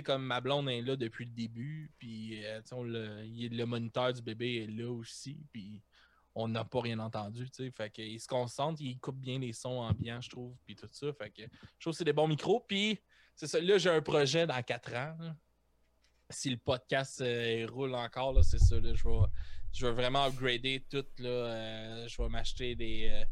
[0.05, 2.61] comme ma blonde est là depuis le début, puis euh,
[3.25, 5.83] il- le moniteur du bébé est là aussi, puis
[6.35, 7.47] on n'a pas rien entendu.
[7.75, 10.89] Fait que, il se concentre, il coupe bien les sons ambiants, je trouve, puis tout
[10.93, 11.13] ça.
[11.15, 13.01] Fait que je trouve que c'est des bons micros, puis
[13.35, 13.61] c'est ça.
[13.61, 15.17] Là, j'ai un projet dans 4 ans.
[16.31, 18.79] si le podcast euh, roule encore, c'est ça.
[18.79, 19.27] Là, je, vais,
[19.73, 21.05] je vais vraiment upgrader tout.
[21.19, 23.25] Là, euh, je vais m'acheter des euh,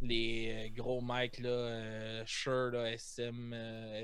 [0.00, 3.54] les euh, gros mics là, euh, Shure, là, SM,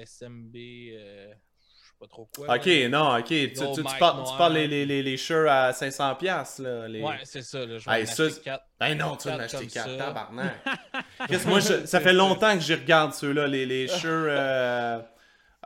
[0.04, 2.54] SMB, je sais pas trop quoi.
[2.56, 2.88] Ok, là.
[2.88, 3.26] non, ok.
[3.26, 4.36] Tu, parles, tu noir.
[4.38, 6.86] parles les, les, les, les shirts à 500$, piastres, là.
[6.86, 7.02] Les...
[7.02, 7.66] Ouais, c'est ça.
[7.66, 8.64] Là, je vais Hey, en ça, acheter c'est- quatre.
[8.78, 9.96] Ben non, tu vas en acheter comme 4, ça.
[9.96, 10.54] tabarnak.
[11.46, 15.04] Moi, je- ça fait longtemps que j'y regarde ceux-là, les, les shirts...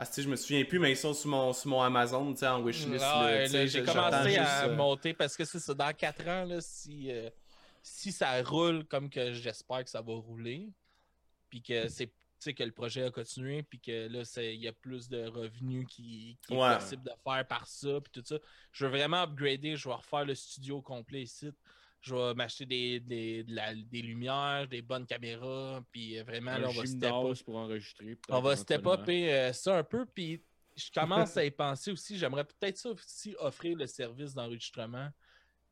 [0.03, 2.39] Ah, si, je me souviens plus, mais ils sont sur mon, sur mon Amazon, tu
[2.39, 3.03] sais, en wishlist.
[3.07, 5.73] Ah, J'ai commencé juste, à euh, monter parce que c'est ça.
[5.73, 7.29] Dans 4 ans, là, si, euh,
[7.81, 10.69] si ça roule comme que j'espère que ça va rouler,
[11.49, 14.59] puis que c'est tu sais, que le projet a continué, puis que là, c'est- il
[14.61, 16.73] y a plus de revenus qui, qui Ouais.
[16.73, 18.35] est possible de faire par ça, puis tout ça.
[18.73, 21.51] Je veux vraiment upgrader, je vais refaire le studio complet ici.
[22.03, 26.51] Je vais m'acheter des, des, de la- des lumières, des bonnes caméras, puis euh, vraiment,
[26.57, 27.09] là, on va step
[27.41, 27.45] up.
[27.45, 28.17] pour enregistrer.
[28.29, 28.81] On va step
[29.31, 30.43] euh, ça un peu, puis
[30.75, 32.17] je commence à y penser aussi.
[32.17, 35.09] J'aimerais peut-être ça aussi offrir le service d'enregistrement,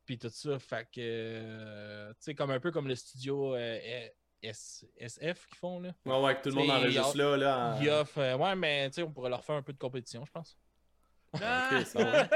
[0.06, 0.58] puis tout ça.
[0.58, 4.08] Fait que, euh, tu sais, comme un peu comme le studio euh,
[4.44, 5.94] S- SF qu'ils font, là.
[6.06, 7.76] Ouais, ouais, que tout le monde enregistre là, là.
[7.78, 9.78] en- Ils offrent, euh, ouais, mais tu sais, on pourrait leur faire un peu de
[9.78, 10.58] compétition, je pense.
[11.34, 12.28] Ça va.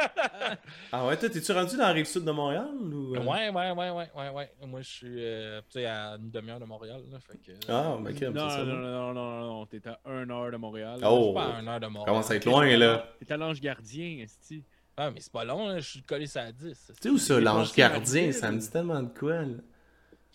[0.91, 3.15] Ah ouais, toi, t'es-tu rendu dans la rive sud de Montréal ou...
[3.15, 3.19] euh?
[3.19, 4.51] Ouais, ouais, ouais, ouais, ouais, ouais.
[4.65, 7.17] Moi, je suis, euh, tu sais, à une demi-heure de Montréal, là.
[7.19, 8.63] Fait que, Ah, mais ok, Non, c'est ça.
[8.63, 10.97] non, non, non, non, non, non, t'es à 1 heure de Montréal.
[11.01, 11.25] je Oh.
[11.25, 12.05] suis pas à une heure de Montréal.
[12.07, 13.05] Commence à être loin, là.
[13.19, 14.63] T'es à l'ange gardien, esti.
[14.97, 15.79] Ah, mais c'est pas long, là.
[15.79, 16.91] Je suis collé ça à 10.
[16.95, 18.31] Tu sais où ça, l'ange gardien?
[18.31, 19.57] Ça me dit tellement de quoi, là.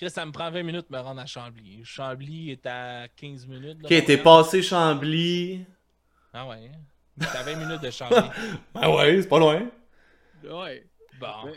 [0.08, 1.80] Ça me prend 20 minutes de me rendre à Chambly.
[1.84, 3.78] Chambly est à 15 minutes.
[3.82, 5.64] Ok, t'es passé Chambly.
[6.32, 6.70] Ah ouais.
[7.20, 8.16] T'es à 20 minutes de Chambly.
[8.74, 9.70] Ah ouais, c'est pas loin.
[10.44, 10.86] Ouais.
[11.20, 11.50] Bon.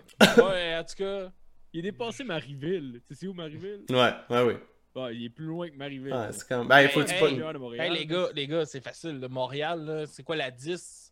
[0.43, 0.75] Ouais.
[0.77, 1.31] En tout cas.
[1.73, 3.01] Il est dépassé Marieville.
[3.07, 3.85] Tu sais où Marieville?
[3.89, 4.59] Ouais, ouais, ouais.
[4.93, 6.13] Bon, il est plus loin que Marieville.
[6.13, 6.67] Ah, c'est quand même...
[6.67, 7.89] Ben, il faut que tu Hey, pas...
[7.89, 9.19] les gars, les gars, c'est facile.
[9.19, 9.27] là.
[9.27, 11.11] Montréal, là, c'est quoi la 10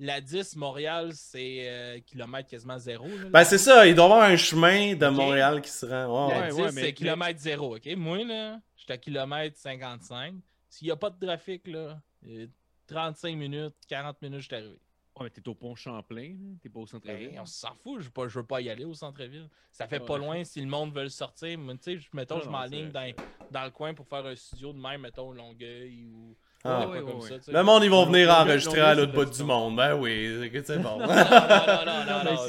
[0.00, 3.06] La 10, Montréal, c'est euh, kilomètre quasiment zéro.
[3.06, 6.28] là, Ben, c'est ça, il doit y avoir un chemin de Montréal qui se rend.
[6.30, 6.46] Ouais, La ouais.
[6.46, 7.86] ouais, 10, ouais, mais- c'est kilomètre zéro, OK?
[7.96, 10.34] Moi, là, je suis à kilomètre 55.
[10.68, 12.46] S'il n'y a pas de trafic, là, euh,
[12.92, 14.78] 35 minutes, 40 minutes, je suis arrivé.
[15.16, 17.32] Ouais, mais t'es au pont Champlain, t'es pas au centre-ville.
[17.32, 19.48] Ben, on s'en fout, je veux, pas, je veux pas y aller au centre-ville.
[19.70, 20.06] Ça fait Ouais.
[20.06, 21.58] pas loin si le monde veut le sortir.
[21.58, 23.12] Mais tu sais, je- mettons, Non, je m'enligne dans,
[23.50, 26.36] dans le coin pour faire un studio de même, mettons, Longueuil ou.
[26.64, 26.86] Ah.
[26.86, 27.28] Ouais, ouais, comme ouais.
[27.28, 27.52] ça, tu sais.
[27.52, 29.74] Le monde, ils vont venir enregistrer à l'autre bout du monde.
[29.76, 30.98] Ben oui, c'est- bon.
[30.98, 31.06] Non,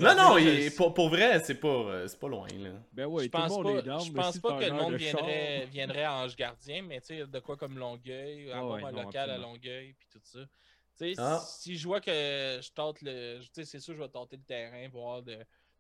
[0.02, 2.70] non, non, il- pour, pour vrai, c'est pas, euh, c'est pas loin, là.
[2.92, 6.14] Ben ouais, je pense pas, je pense pas que le monde de viendrait, viendrait à
[6.14, 9.38] Ange Gardien, mais tu sais, de quoi comme Longueuil, avoir ouais, un non, local à.
[9.38, 10.40] Longueuil, puis tout ça.
[10.96, 11.40] Tu sais, Ah.
[11.44, 13.40] si je vois que je tente le.
[13.42, 15.38] Tu sais, c'est sûr, je vais tenter le terrain, voir de,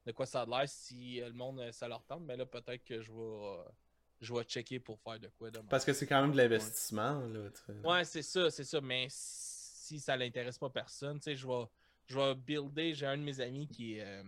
[0.08, 2.46] de quoi ça a l'air, si euh, le monde, euh, ça leur tente, mais là,
[2.48, 3.58] peut-être que je vais.
[4.24, 5.66] Je vais checker pour faire de quoi demain.
[5.70, 7.22] Parce que c'est quand même de l'investissement,
[7.54, 7.74] sais.
[7.88, 8.82] Ouais, c'est ça, c'est ça.
[8.82, 11.66] Mais si ça l'intéresse pas personne, tu sais, je vais,
[12.08, 12.94] je vais builder.
[12.94, 14.24] J'ai un de mes amis qui, euh,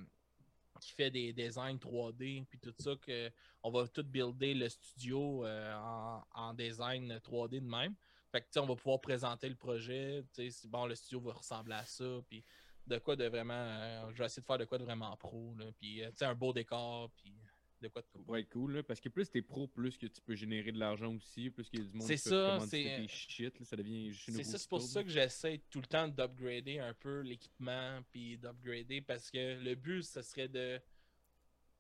[0.82, 3.32] qui fait des designs 3D puis tout ça que
[3.64, 7.96] on va tout builder le studio euh, en, en design 3D de même.
[8.32, 10.24] Fait que tu sais, on va pouvoir présenter le projet.
[10.34, 12.20] Tu sais, c'est bon, le studio va ressembler à ça.
[12.28, 12.44] Puis
[12.86, 13.54] de quoi de vraiment.
[13.54, 15.56] euh, je vais essayer de faire de quoi de vraiment pro.
[15.58, 17.10] Là, puis tu sais, un beau décor.
[17.16, 17.34] Puis
[17.82, 18.24] de quoi de cool.
[18.24, 20.80] pourrait être cool, là, parce que plus t'es pro, plus que tu peux générer de
[20.80, 23.76] l'argent aussi, plus qu'il y a du monde qui ça, c'est- tes shit, là, ça
[23.76, 28.00] devient C'est ça, c'est pour ça que j'essaie tout le temps d'upgrader un peu l'équipement,
[28.12, 30.80] puis d'upgrader, parce que le but, ce serait de,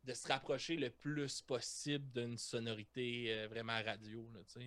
[0.04, 4.60] de se rapprocher le plus possible d'une sonorité euh, vraiment radio, là, tu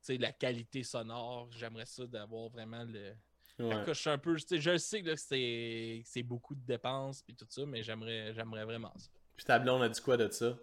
[0.00, 1.50] sais, de- la qualité sonore.
[1.52, 3.14] J'aimerais ça d'avoir vraiment le...
[3.58, 3.84] Ouais.
[3.86, 4.36] Je suis un peu...
[4.36, 9.10] Je sais que c'est beaucoup de dépenses, puis tout ça, mais j'aimerais j'aimerais vraiment ça.
[9.36, 10.56] Puis ta blonde a dit quoi de ça?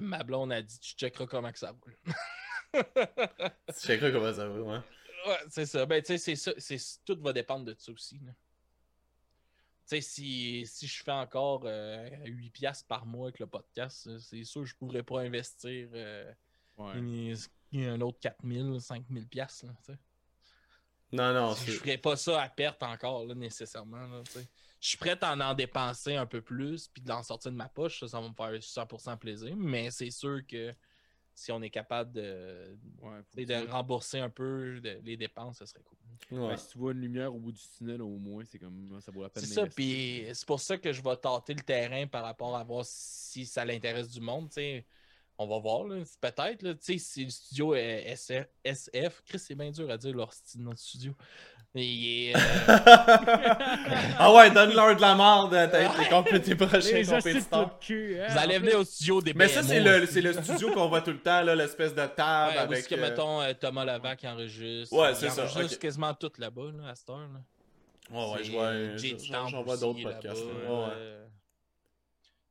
[0.00, 1.96] Ma blonde a dit, tu checkeras comment que ça roule.
[2.74, 4.80] Tu checkeras comment ça va, ouais.
[5.26, 5.86] Ouais, c'est ça.
[5.86, 6.52] Ben, tu sais, c'est ça.
[6.58, 8.18] c'est- Tout va dépendre de ça aussi.
[8.24, 8.32] là.
[8.32, 14.06] Tu sais, si, si je fais encore euh, 8 piastres par mois avec le podcast,
[14.06, 16.32] euh, c'est sûr que je pourrais pas investir euh,
[16.76, 16.98] Ouais.
[16.98, 17.36] une-
[17.74, 19.66] un autre 4000, 5000 piastres.
[19.66, 19.98] là, tu sais.
[21.12, 24.06] Non, non, Je ferais pas ça à perte encore, là, nécessairement.
[24.06, 24.48] là, tu sais.
[24.84, 27.56] Je suis prêt à en, en dépenser un peu plus, puis de l'en sortir de
[27.56, 29.56] ma poche, ça, ça va me faire 100% plaisir.
[29.56, 30.74] Mais c'est sûr que
[31.32, 35.80] si on est capable de, Ouais, de rembourser un peu de- les dépenses, ça serait
[35.82, 36.38] cool.
[36.38, 36.56] Ouais.
[36.58, 39.22] Si tu vois une lumière au bout du tunnel, au moins, c'est comme ça vaut
[39.22, 39.42] la peine.
[39.42, 42.62] C'est ça, puis c'est pour ça que je vais tenter le terrain par rapport à
[42.62, 44.48] voir si ça l'intéresse du monde.
[44.50, 44.84] tu sais.
[45.38, 45.96] On va voir, là.
[46.04, 46.62] C'est peut-être.
[46.62, 50.14] là, tu sais, Si le studio est SF, SF Chris, c'est bien dur à dire
[50.14, 51.12] leur style notre studio.
[51.74, 52.38] Mais il est, euh,
[54.18, 55.66] ah ouais, donne-leur de la merde, t'as
[56.22, 57.66] tes, tes prochains compétiteurs.
[57.66, 60.06] de cul, hein, vous allez en venir au studio des Mais ça, BMO, c'est le,
[60.06, 62.86] c'est le studio qu'on voit tout le temps, là, l'espèce de table Ouais, avec...
[62.86, 64.94] que, euh, mettons, euh, Thomas Lavac qui enregistre.
[64.96, 65.80] Ouais, c'est ça, enregistre ok.
[65.80, 67.18] quasiment tout là-bas, là, à cette heure.
[67.18, 67.40] Là.
[68.10, 70.44] Ouais, ouais, je vois, j'en- vois d'autres podcasts.
[70.44, 70.70] là.
[70.70, 70.92] Ouais, ouais.
[70.96, 71.24] euh,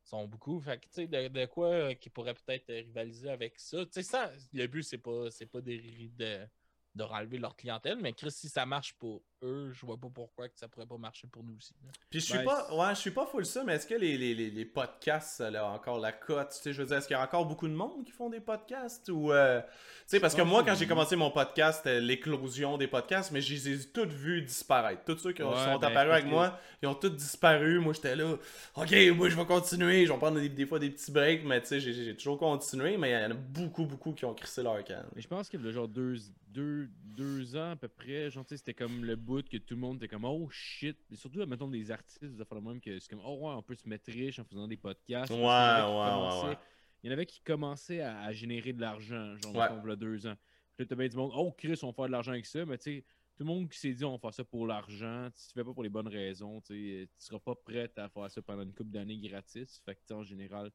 [0.04, 0.60] sont beaucoup.
[0.60, 3.84] Fait que, de, quoi euh, qui pourrait peut-être rivaliser avec ça?
[3.86, 5.72] Tu sais, ça, le but, c'est pas, c'est pas de,
[6.16, 6.46] de,
[6.94, 10.58] de leur clientèle, mais Chris, si ça marche pour eux, je vois pas pourquoi que
[10.58, 11.74] ça pourrait pas marcher pour nous aussi.
[11.84, 11.90] là.
[12.08, 14.16] Puis je suis Ben, pas, ouais, je suis pas full ça, mais est-ce que les,
[14.16, 16.50] les, les, les podcasts, ça a encore la cote?
[16.50, 18.30] Tu sais, je veux dire, est-ce qu'il y a encore beaucoup de monde qui font
[18.30, 19.08] des podcasts?
[19.10, 19.66] Ou, euh, tu
[20.06, 23.52] sais, parce que moi, quand j'ai commencé mon podcast, c'était l'éclosion des podcasts, mais je
[23.54, 25.02] les ai tous vus disparaître.
[25.04, 27.80] Tous ceux qui Ouais, sont ben, apparus avec que- moi, ils ont tous disparu.
[27.80, 28.32] Moi, j'étais là,
[28.76, 30.06] OK, moi, je vais continuer.
[30.06, 32.38] Je vais prendre des, des fois des petits breaks, mais tu sais, j'ai- j'ai toujours
[32.38, 35.04] continué, mais il y en a beaucoup, beaucoup qui ont crissé leur camp.
[35.14, 36.14] Mais je pense que le genre deux,
[36.48, 39.74] deux, deux ans à peu près, genre, tu sais, c'était comme le bout que tout
[39.74, 40.96] le monde était comme oh shit.
[41.10, 43.88] Et surtout, mettons des artistes, des même que c'est comme oh ouais, on peut se
[43.88, 45.30] mettre riche en faisant des podcasts.
[45.32, 46.58] Ouais, Il y en avait qui ouais, ouais.
[47.02, 49.80] Il y en avait qui commençaient à, à générer de l'argent, genre, Ouais.
[49.82, 50.36] v'là deux ans.
[50.76, 52.64] Puis là, t'as bien du monde, oh Chris, on va faire de l'argent avec ça,
[52.64, 53.04] mais tu sais,
[53.36, 55.64] tout le monde qui s'est dit on va faire ça pour l'argent, si tu fais
[55.64, 58.72] pas pour les bonnes raisons, tu tu seras pas prêt à faire ça pendant une
[58.72, 59.80] couple d'années gratis.
[59.84, 60.70] Fait que, tu sais, en général,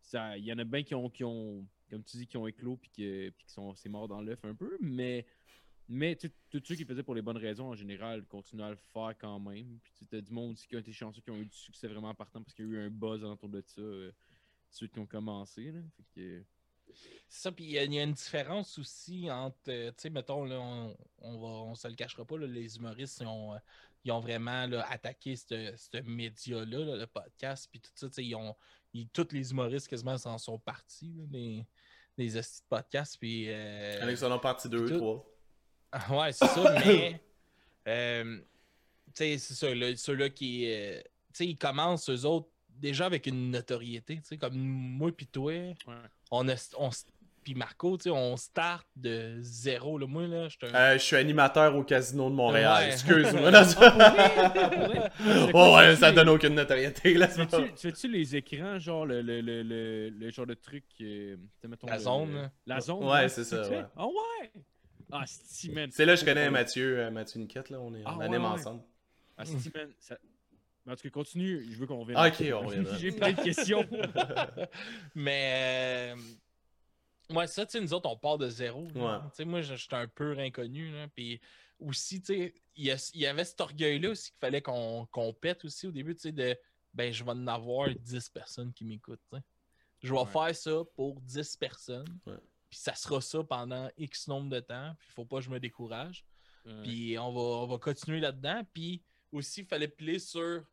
[0.00, 2.46] ça- il y en a bien qui ont, qui ont, comme tu dis, qui ont
[2.46, 5.24] éclos puis que- puis qui sont, c'est mort dans l'œuf un peu, mais,
[5.92, 6.30] mais tous
[6.64, 9.78] ceux qui faisaient pour les bonnes raisons, en général, continuent à le faire quand même.
[9.82, 11.88] Puis tu as du monde aussi qui ont été chanceux, qui ont eu du succès
[11.88, 14.12] vraiment partant parce qu'il y a eu un buzz autour de ça, euh,
[14.70, 15.72] ceux qui ont commencé.
[15.72, 15.80] Là.
[15.96, 16.44] Fait que,
[17.28, 19.96] C'est ça, puis il y, a- il y a une différence aussi entre, euh, tu
[20.02, 23.26] sais, mettons, là, on, on, va, on se le cachera pas, là, les humoristes, ils
[23.26, 23.58] ont, euh,
[24.04, 28.24] ils ont vraiment là, attaqué ce média-là, là, le podcast, puis tout ça, tu sais,
[28.24, 28.54] ils ont,
[28.92, 31.66] ils- tous les humoristes quasiment s'en sont partis, là, les,
[32.16, 33.48] les hosties de podcasts, puis...
[33.48, 34.38] euh, Il y en qui sont en
[36.10, 37.20] Ouais, c'est ça, mais.
[37.88, 38.42] euh, tu
[39.14, 40.70] sais, c'est ça, là, ceux-là qui.
[40.70, 45.10] euh, tu sais, ils commencent, eux autres, déjà avec une notoriété, tu sais, comme moi
[45.12, 45.74] pis toi, ouais.
[46.30, 46.54] on a.
[46.78, 46.90] On,
[47.42, 50.06] puis Marco, tu sais, on start de zéro, là.
[50.06, 50.74] Moi, là, je suis un.
[50.78, 52.84] Euh, je suis animateur au Casino de Montréal.
[52.84, 52.92] Ouais.
[52.92, 53.50] Excuse-moi.
[53.50, 55.10] là, ça-
[55.54, 57.14] oh ouais, ça donne aucune notoriété.
[57.14, 60.54] Là, Tu fais-tu- tu fais-tu les écrans, genre le, le, le, le, le genre de
[60.54, 60.84] truc.
[61.00, 62.50] euh, mettons, La le- zone.
[62.66, 63.04] La zone.
[63.04, 63.70] Ouais, hein, c'est ça, fais?
[63.76, 63.84] ouais.
[63.96, 64.52] Ah ouais!
[65.12, 65.24] Ah.
[65.26, 68.24] C'est là que je connais Mathieu, euh, Mathieu Niquette, là, on, est, Ah, on ouais,
[68.26, 68.48] anime ouais.
[68.48, 68.82] ensemble.
[69.36, 69.90] Ah, si, man.
[69.98, 70.16] Ça...
[70.86, 71.62] Mais En tout cas, continue.
[71.70, 72.16] Je veux qu'on revienne.
[72.18, 72.96] Ah, ok, on reviendra.
[72.98, 73.86] J'ai plein de questions.
[75.14, 76.14] Mais.
[76.14, 76.16] euh,
[77.32, 78.82] Ouais, ça, tu sais, nous autres, on part de zéro.
[78.88, 78.90] Ouais.
[78.92, 80.90] Tu sais, moi, je- j'étais un peu inconnu.
[80.90, 81.40] Là, puis
[81.78, 85.06] aussi, tu sais, il y, avait cet orgueil-là aussi qu'il fallait qu'on
[85.40, 86.56] pète aussi au début, tu sais, de
[86.92, 89.20] ben, je vais en avoir 10 personnes qui m'écoutent.
[89.30, 89.44] tu sais.
[90.02, 90.26] Je vais Ouais.
[90.26, 92.18] faire ça pour 10 personnes.
[92.26, 92.34] Ouais.
[92.70, 94.94] Puis ça sera ça pendant X nombre de temps.
[94.98, 96.24] Puis il faut pas que je me décourage.
[96.82, 98.62] Puis on va, on va continuer là-dedans.
[98.72, 99.02] Puis
[99.32, 100.64] aussi, il fallait piler sur.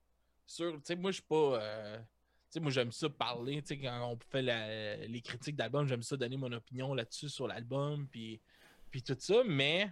[0.46, 1.62] sur tu sais, moi, je suis pas.
[1.62, 2.04] euh, tu
[2.52, 3.62] sais, moi, j'aime ça parler.
[3.62, 7.30] Tu sais, quand on fait la- les critiques d'album, j'aime ça donner mon opinion là-dessus
[7.30, 8.08] sur l'album.
[8.08, 8.40] Puis,
[8.92, 9.44] puis tout ça.
[9.46, 9.92] Mais.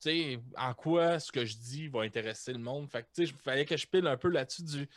[0.00, 2.88] Tu sais, en quoi ce que je dis va intéresser le monde?
[2.88, 4.88] Fait que, tu sais, il fallait que je pile un peu là-dessus du.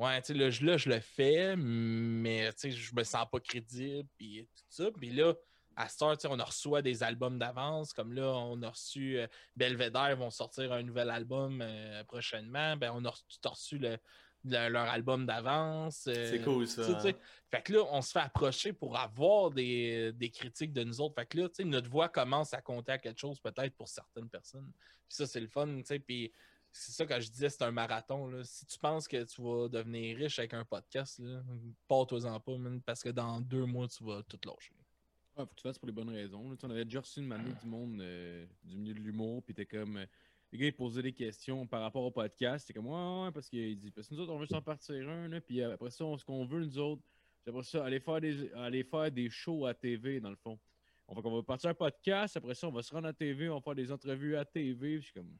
[0.00, 3.26] Ouais, tu sais, là, je- là, je le fais, mais, tu sais, je me sens
[3.30, 4.90] pas crédible, puis tout ça.
[4.98, 5.34] Puis là,
[5.76, 7.92] à sais, on reçoit des albums d'avance.
[7.92, 12.76] Comme là, on a reçu euh, Belvedere vont sortir un nouvel album euh, prochainement.
[12.76, 13.98] Ben, on a reçu, t'as reçu le-
[14.44, 16.06] le- leur album d'avance.
[16.06, 16.82] euh, C'est cool ça.
[16.82, 17.12] hein.
[17.50, 21.14] Fait que là, on se fait approcher pour avoir des, des critiques de nous autres.
[21.14, 23.88] Fait que là, tu sais, notre voix commence à compter à quelque chose peut-être pour
[23.88, 24.70] certaines personnes.
[25.08, 25.98] Puis ça, c'est le fun, tu sais.
[25.98, 26.32] Puis
[26.72, 28.26] c'est ça quand je disais, c'est un marathon.
[28.28, 28.44] Là.
[28.44, 31.20] Si tu penses que tu vas devenir riche avec un podcast,
[31.88, 34.74] pars-toi-en pas, man, parce que dans deux mois, tu vas tout lâcher.
[35.36, 36.50] Ouais, faut que tu fasses pour les bonnes raisons.
[36.50, 36.56] là.
[36.62, 39.66] On avait déjà reçu une manée du monde euh, du milieu de l'humour, puis t'es
[39.66, 39.96] comme.
[39.96, 40.06] euh,
[40.52, 42.66] les gars, ils posaient des questions par rapport au podcast.
[42.66, 45.08] T'es comme, ouais, ouais, parce qu'il dit, parce que nous autres, on veut s'en partir
[45.08, 47.02] un, là, puis après ça, on- ce qu'on veut, nous autres,
[47.44, 50.58] c'est après ça, aller faire, des, aller faire des shows à TV, dans le fond.
[51.06, 53.48] On va, qu'on va partir un podcast, après ça, on va se rendre à TV,
[53.48, 55.36] on va faire des entrevues à TV, puis je suis comme.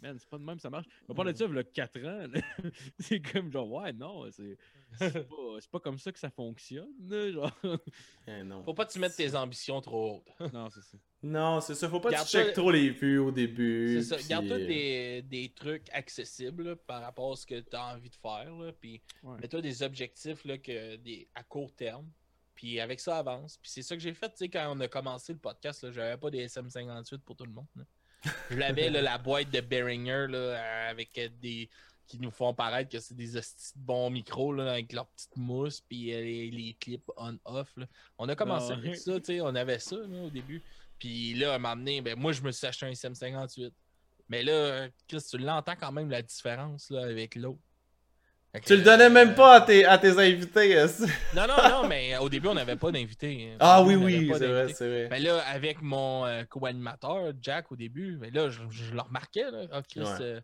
[0.00, 0.86] Man, c'est pas de même, ça marche.
[1.08, 2.26] On va parler de ça il y a 4 ans.
[2.98, 4.56] c'est comme genre, ouais, non, c'est
[4.98, 6.88] c'est pas, c'est pas comme ça que ça fonctionne.
[7.08, 7.50] Genre.
[8.26, 8.62] Eh, non.
[8.64, 10.52] Faut pas que tu mettes tes ambitions trop hautes.
[10.52, 10.98] non, c'est ça.
[11.22, 11.88] Non, c'est ça.
[11.88, 13.96] Faut pas que tu checkes trop les vues au début.
[14.00, 14.16] C'est ça.
[14.16, 17.94] puis, Garde-toi euh, des, des trucs accessibles là, par rapport à ce que tu as
[17.94, 18.54] envie de faire.
[18.54, 19.38] Là, puis Ouais.
[19.40, 22.08] mets-toi des objectifs là, que, des, à court terme.
[22.54, 23.56] Puis avec ça, avance.
[23.58, 25.90] Puis c'est ça que j'ai fait tu sais, quand on a commencé le podcast.
[25.92, 27.66] J'avais pas des SM58 pour tout le monde.
[27.76, 27.82] là.
[28.50, 31.68] Je l'avais la boîte de Behringer là, euh, avec euh, des.
[32.06, 35.36] qui nous font paraître que c'est des hosties de bons micros là, avec leur petite
[35.36, 37.74] mousse puis euh, les, les clips on-off.
[38.18, 40.62] On a commencé Ah, avec ça, tu sais, on avait ça là, au début.
[40.98, 43.72] Puis là, à un moment donné, ben, moi je me suis acheté un SM58.
[44.28, 47.60] Mais là, Chris, tu l'entends quand même la différence là, avec l'autre.
[48.60, 50.76] Que, Tu le donnais même pas à tes, à tes invités.
[50.78, 50.86] euh,
[51.34, 53.54] Non, non, non, mais au début, on n'avait pas d'invité.
[53.60, 55.08] Ah Au oui, on oui, c'est vrai, c'est vrai.
[55.10, 59.50] Mais là, avec mon euh, co-animateur, Jack, au début, mais là, je, je le remarquais.
[59.50, 59.66] Là.
[59.72, 60.20] Ah, Chris, Ouais.
[60.20, 60.40] euh,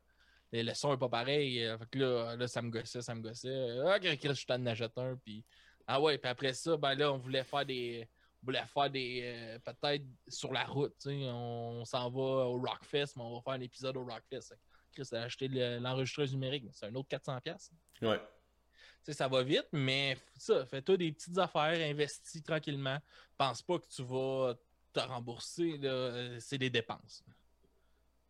[0.53, 1.65] le son est pas pareil.
[1.65, 3.79] euh, fait que là, là, ça me gossait, ça me gossait.
[3.87, 5.17] Ah, Chris, je achète un.
[5.25, 5.45] Puis...
[5.87, 8.09] Ah ouais, puis après ça, ben là, on voulait faire des.
[8.43, 9.59] On voulait faire des.
[9.65, 10.95] Peut-être sur la route.
[11.03, 14.55] tu sais, On, s'en va au Rockfest, mais on va faire un épisode au Rockfest.
[14.95, 17.71] Chris a acheté le- l'enregistreuse numérique, mais c'est un autre 400$.
[18.03, 18.19] Ouais.
[18.19, 22.99] Tu sais, ça va vite, mais ça, fais-toi des petites affaires, investis tranquillement.
[23.37, 24.55] Pense pas que tu vas
[24.93, 27.23] te rembourser, euh, c'est des dépenses.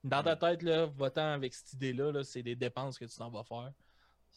[0.03, 3.31] Dans ta tête, là, va-t'en avec cette idée-là, là, c'est des dépenses que tu t'en
[3.31, 3.73] vas faire.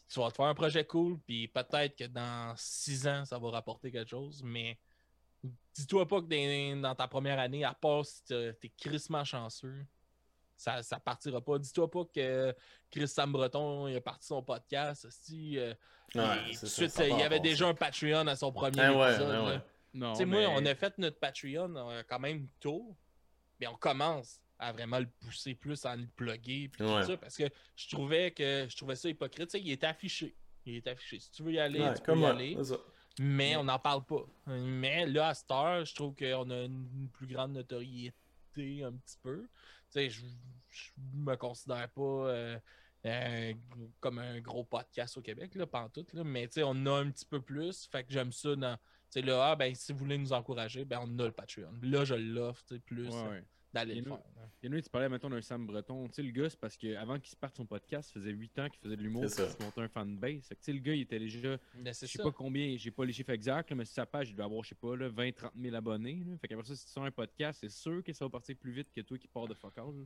[0.08, 3.50] Tu vas te faire un projet cool, puis peut-être que dans six ans, ça va
[3.50, 4.78] rapporter quelque chose, mais
[5.74, 9.84] dis-toi pas que dans, ta première année, à part si t'es crissement chanceux,
[10.58, 11.58] ça, ça partira pas.
[11.58, 12.54] Dis-toi pas que
[12.90, 15.06] Chris Sam Breton il a parti son podcast.
[15.10, 15.72] Si, euh,
[16.14, 17.70] Ouais, et c'est tout de ça, suite, ça il y part avait déjà ça.
[17.70, 19.46] un Patreon à son premier ouais, épisode.
[19.46, 19.60] ouais.
[19.94, 22.96] Non, moi, on a fait notre Patreon euh, quand même tôt,
[23.60, 27.36] mais on commence à vraiment le pousser plus, à le plugger, puis tout ça, parce
[27.36, 27.44] que
[27.76, 29.50] je trouvais que je trouvais ça hypocrite.
[29.50, 30.34] Tu sais, il était affiché.
[30.64, 31.18] Il est affiché.
[31.20, 32.56] Si tu veux y aller, Ouais, tu peux y aller.
[33.20, 34.24] Mais on n'en parle pas.
[34.46, 39.18] Mais là, à cette heure, je trouve qu'on a une plus grande notoriété un petit
[39.22, 39.46] peu.
[39.88, 40.22] Sais, je,
[41.14, 42.02] me considère pas
[43.04, 43.54] euh,
[44.00, 47.40] comme un gros podcast au Québec, là, pantoute, là, mais on a un petit peu
[47.40, 47.88] plus.
[47.90, 48.78] Fait que j'aime ça dans.
[49.16, 51.72] Là, ah, ben, si vous voulez nous encourager, ben, on a le Patreon.
[51.82, 53.10] Là, je l'offre, plus.
[53.82, 54.18] Et le faire.
[54.62, 56.08] Il y en a tu parlais maintenant d'un Sam Breton.
[56.08, 58.58] Tu sais, le gars, c'est parce qu'avant qu'il se parte son podcast, ça faisait 8
[58.58, 59.48] ans qu'il faisait de l'humour, ça.
[59.48, 60.48] se montait un fanbase.
[60.48, 61.56] Tu sais, le gars, il était déjà.
[61.84, 64.34] Je sais pas combien, j'ai pas les chiffres exacts, là, mais sur sa page, il
[64.36, 66.24] doit avoir, je sais pas, là, 20-30 000 abonnés.
[66.26, 66.36] Là.
[66.40, 68.72] Fait qu'après ça, si tu sors un podcast, c'est sûr que ça va partir plus
[68.72, 70.04] vite que toi qui pars de fuck all, là.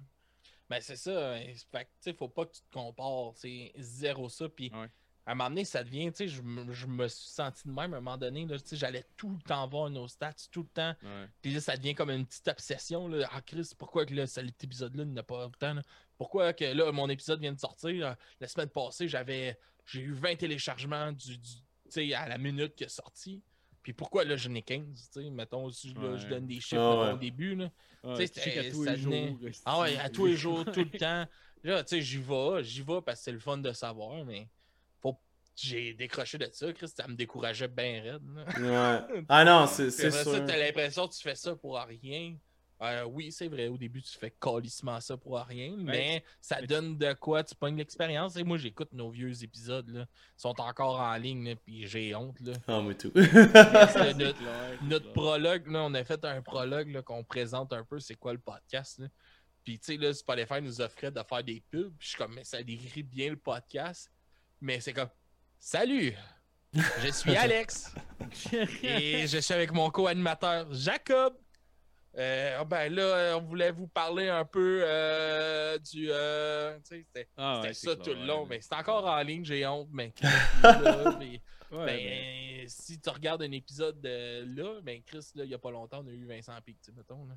[0.69, 1.35] Ben, c'est ça.
[1.35, 1.41] hein.
[1.71, 3.33] Fait que, tu sais, faut pas que tu te compares.
[3.37, 4.49] C'est zéro ça.
[4.49, 4.89] Puis, Ouais.
[5.27, 7.73] À un moment donné, ça devient, tu sais, je, me- je me suis senti de
[7.73, 8.45] même à un moment donné.
[8.47, 10.95] là, Tu sais, j'allais tout le temps voir nos stats, tout le temps.
[11.03, 11.27] Ouais.
[11.41, 13.07] Puis là, ça devient comme une petite obsession.
[13.09, 13.29] Là.
[13.33, 15.75] Ah, Chris, pourquoi que là, cet épisode-là n'a pas autant?
[15.75, 15.83] là?
[16.19, 18.17] Pourquoi que là, mon épisode vient de sortir?
[18.41, 22.75] La semaine passée, j'avais j'ai eu 20 téléchargements du, du- tu sais, à la minute
[22.77, 23.43] qu'il est sorti.
[23.83, 25.11] Puis pourquoi là, j'en ai 15?
[25.13, 27.13] tu sais, Mettons, si là, je donne des chiffres Ah ouais.
[27.15, 27.57] au début.
[27.57, 27.71] Là.
[28.05, 29.13] Ah, Tu sais, c'était- tous ça les jours.
[29.13, 31.27] venait- Ah ouais, à tous les jours, tout le temps.
[31.65, 34.49] Là, tu sais, j'y vais, j'y vais parce que c'est le fun de savoir, mais
[35.57, 38.23] j'ai décroché de ça, Chris, ça me décourageait bien raide.
[38.35, 39.01] là.
[39.01, 39.25] Ouais.
[39.29, 40.45] Ah non, c'est après ça, sûr.
[40.47, 42.37] t'as l'impression que tu fais ça pour rien.
[42.83, 46.67] Euh, oui, c'est vrai, au début, tu fais calissement ça pour rien, mais ça mais
[46.67, 48.37] donne de quoi, tu pognes l'expérience.
[48.37, 50.01] Et moi, j'écoute nos vieux épisodes, là.
[50.11, 52.55] Ils sont encore en ligne, là, puis j'ai honte, là.
[52.67, 53.13] Ah, moi tout.
[53.15, 58.01] Notre, clair, notre prologue, là, on a fait un prologue là, qu'on présente un peu
[58.01, 58.99] c'est quoi le podcast.
[58.99, 59.07] Là.
[59.63, 61.95] Puis, tu sais, là, Spotify nous offrait de faire des pubs.
[61.97, 64.11] Puis je suis comme, mais ça décrit bien le podcast.
[64.61, 65.09] Mais c'est comme,
[65.65, 66.13] salut,
[66.75, 67.95] je suis Alex.
[68.83, 71.35] et je suis avec mon co-animateur Jacob.
[72.19, 76.09] Euh, ah ben là, on voulait vous parler un peu euh, du.
[76.11, 78.47] euh, tu sais, c'était Ah, ouais, ça clair, tout le long, ouais.
[78.51, 80.13] mais c'est encore en ligne, j'ai honte, mais.
[80.63, 81.17] là,
[81.71, 85.59] Ouais, ben, si tu regardes un épisode de là, ben Chris, là, il y a
[85.59, 87.25] pas longtemps, on a eu Vincent Pic, tu sais, mettons.
[87.27, 87.35] Là.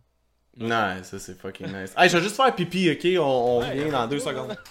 [0.98, 1.94] Non, ça c'est fucking nice.
[1.98, 3.06] Hey, je vais juste faire pipi, ok?
[3.18, 4.58] On, on Ouais, revient dans deux secondes.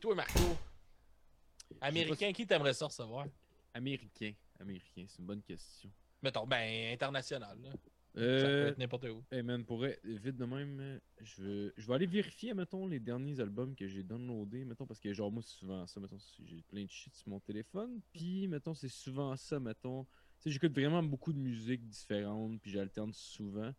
[0.00, 0.40] Toi, Marco,
[1.80, 3.26] américain, qui t'aimerais ça recevoir?
[3.74, 4.32] Américain.
[4.58, 5.90] Américain, c'est une bonne question.
[6.22, 7.58] Mettons, ben, international.
[7.62, 7.70] Là.
[7.70, 7.76] Ça
[8.14, 9.22] peut Euh, être n'importe où.
[9.30, 12.98] hey man, pour vite de même, euh, je veux- je vais aller vérifier, mettons, les
[12.98, 16.60] derniers albums que j'ai downloadés, mettons, parce que genre, moi, c'est souvent ça, mettons, j'ai
[16.62, 20.10] plein de shit sur mon téléphone, puis, mettons, c'est souvent ça, mettons, tu
[20.40, 23.72] sais, j'écoute vraiment beaucoup de musique différente, puis j'alterne souvent.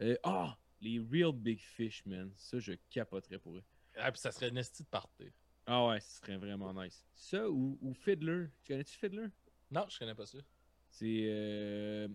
[0.00, 0.56] Euh, Ah!
[0.80, 3.64] les Real Big Fish, man, ça, je capoterais pour eux.
[3.96, 5.30] Ah, puis ça serait une de party.
[5.66, 7.04] Ah ouais, ce serait vraiment nice.
[7.14, 9.28] Ça ou, ou Fiddler, tu connais-tu Fiddler?
[9.70, 10.38] Non, je connais pas ça.
[10.90, 12.08] C'est euh,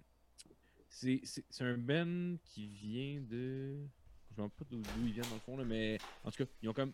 [0.89, 3.87] c'est un band qui vient de.
[4.35, 6.43] Je ne sais pas d'où d'où ils viennent dans le fond, là, mais en tout
[6.43, 6.93] cas, ils ont comme.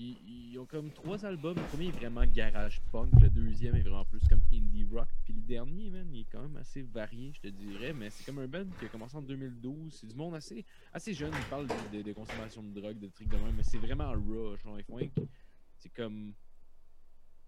[0.00, 1.56] Ils, ont comme trois albums.
[1.56, 5.08] Le premier est vraiment garage punk, le deuxième est vraiment plus comme indie rock.
[5.24, 7.92] Puis le dernier, man, il est quand même assez varié, je te dirais.
[7.92, 9.92] Mais c'est comme un band qui a commencé en 2012.
[9.92, 11.32] C'est du monde assez, assez jeune.
[11.34, 13.54] Ils parlent de, consommation de drogue, de trucs de même.
[13.56, 14.56] Mais c'est vraiment raw.
[14.56, 14.98] Genre, ils font
[15.76, 16.32] C'est comme.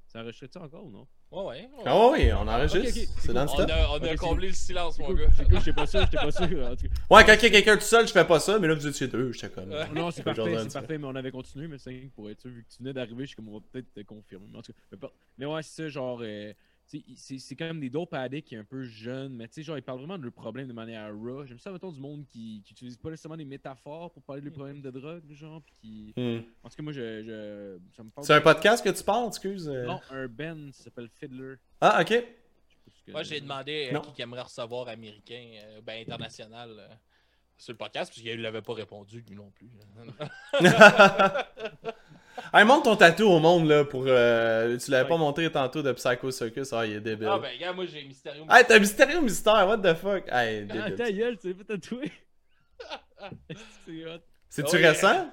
[0.09, 1.09] Ça enregistrait-tu encore ou non?
[1.33, 1.71] Ouais, ouais.
[1.79, 1.83] ouais.
[1.87, 2.79] Ah oui, on enregistre.
[2.79, 5.25] Ok, ok, c'est C'est dans le On a, on a comblé le silence, mon gars.
[5.35, 6.67] c'est cool, j'étais pas sûr, j'étais pas sûr.
[6.67, 8.59] En tout cas, Ouais, quand il y a quelqu'un tout seul, je fais pas ça,
[8.59, 9.71] mais là vous étiez deux, j'étais comme.
[9.71, 9.89] Ouais.
[9.95, 12.65] Non, c'est parfait, c'est parfait, mais on avait continué, mais c'est pour être sûr, vu
[12.65, 14.47] que tu venais d'arriver, je suis comme, on va peut-être te confirmer.
[14.53, 16.53] Mais, en tout cas, mais, ouais, c'est ça, genre, euh,
[17.17, 19.63] c'est c'est quand même des dope addicts qui est un peu jeune, mais tu sais,
[19.63, 21.45] genre, ils parlent vraiment de leurs problèmes de manière raw.
[21.47, 24.47] J'aime ça, mettons, du monde qui, qui utilise pas nécessairement des métaphores pour parler de
[24.47, 26.13] leurs problèmes de drogue, genre, puis qui.
[26.21, 26.43] Hmm.
[26.63, 28.27] En tout cas, moi, je, je, ça me parle.
[28.27, 29.69] C'est un podcast que tu parles, excuse?
[29.69, 29.85] euh?
[29.87, 31.55] Non, un band, ça s'appelle Fiddler.
[31.81, 32.09] Ah, ok.
[33.07, 36.89] Que- Moi, j'ai demandé euh, qui qui aimerait recevoir américain, euh, ben international, euh,
[37.59, 39.71] sur le podcast, parce qu'il l'avait pas répondu, lui non plus.
[42.55, 44.05] hey, montre ton tatou au monde, là, pour.
[44.07, 45.09] euh, tu l'avais Ouais.
[45.09, 46.73] pas montré tantôt de Psycho Circus.
[46.73, 47.29] Ah, il est débile.
[47.31, 48.45] ah, ben, gars, moi, j'ai Mystérieux.
[48.51, 50.25] Hey, t'as Mystérieux Mystère, what the fuck?
[50.31, 50.95] Hey, Ah, débile.
[50.97, 52.13] ta gueule, tu l'as fait tatouer.
[53.87, 54.21] c'est hot.
[54.49, 55.31] C'est-tu Oh, récent?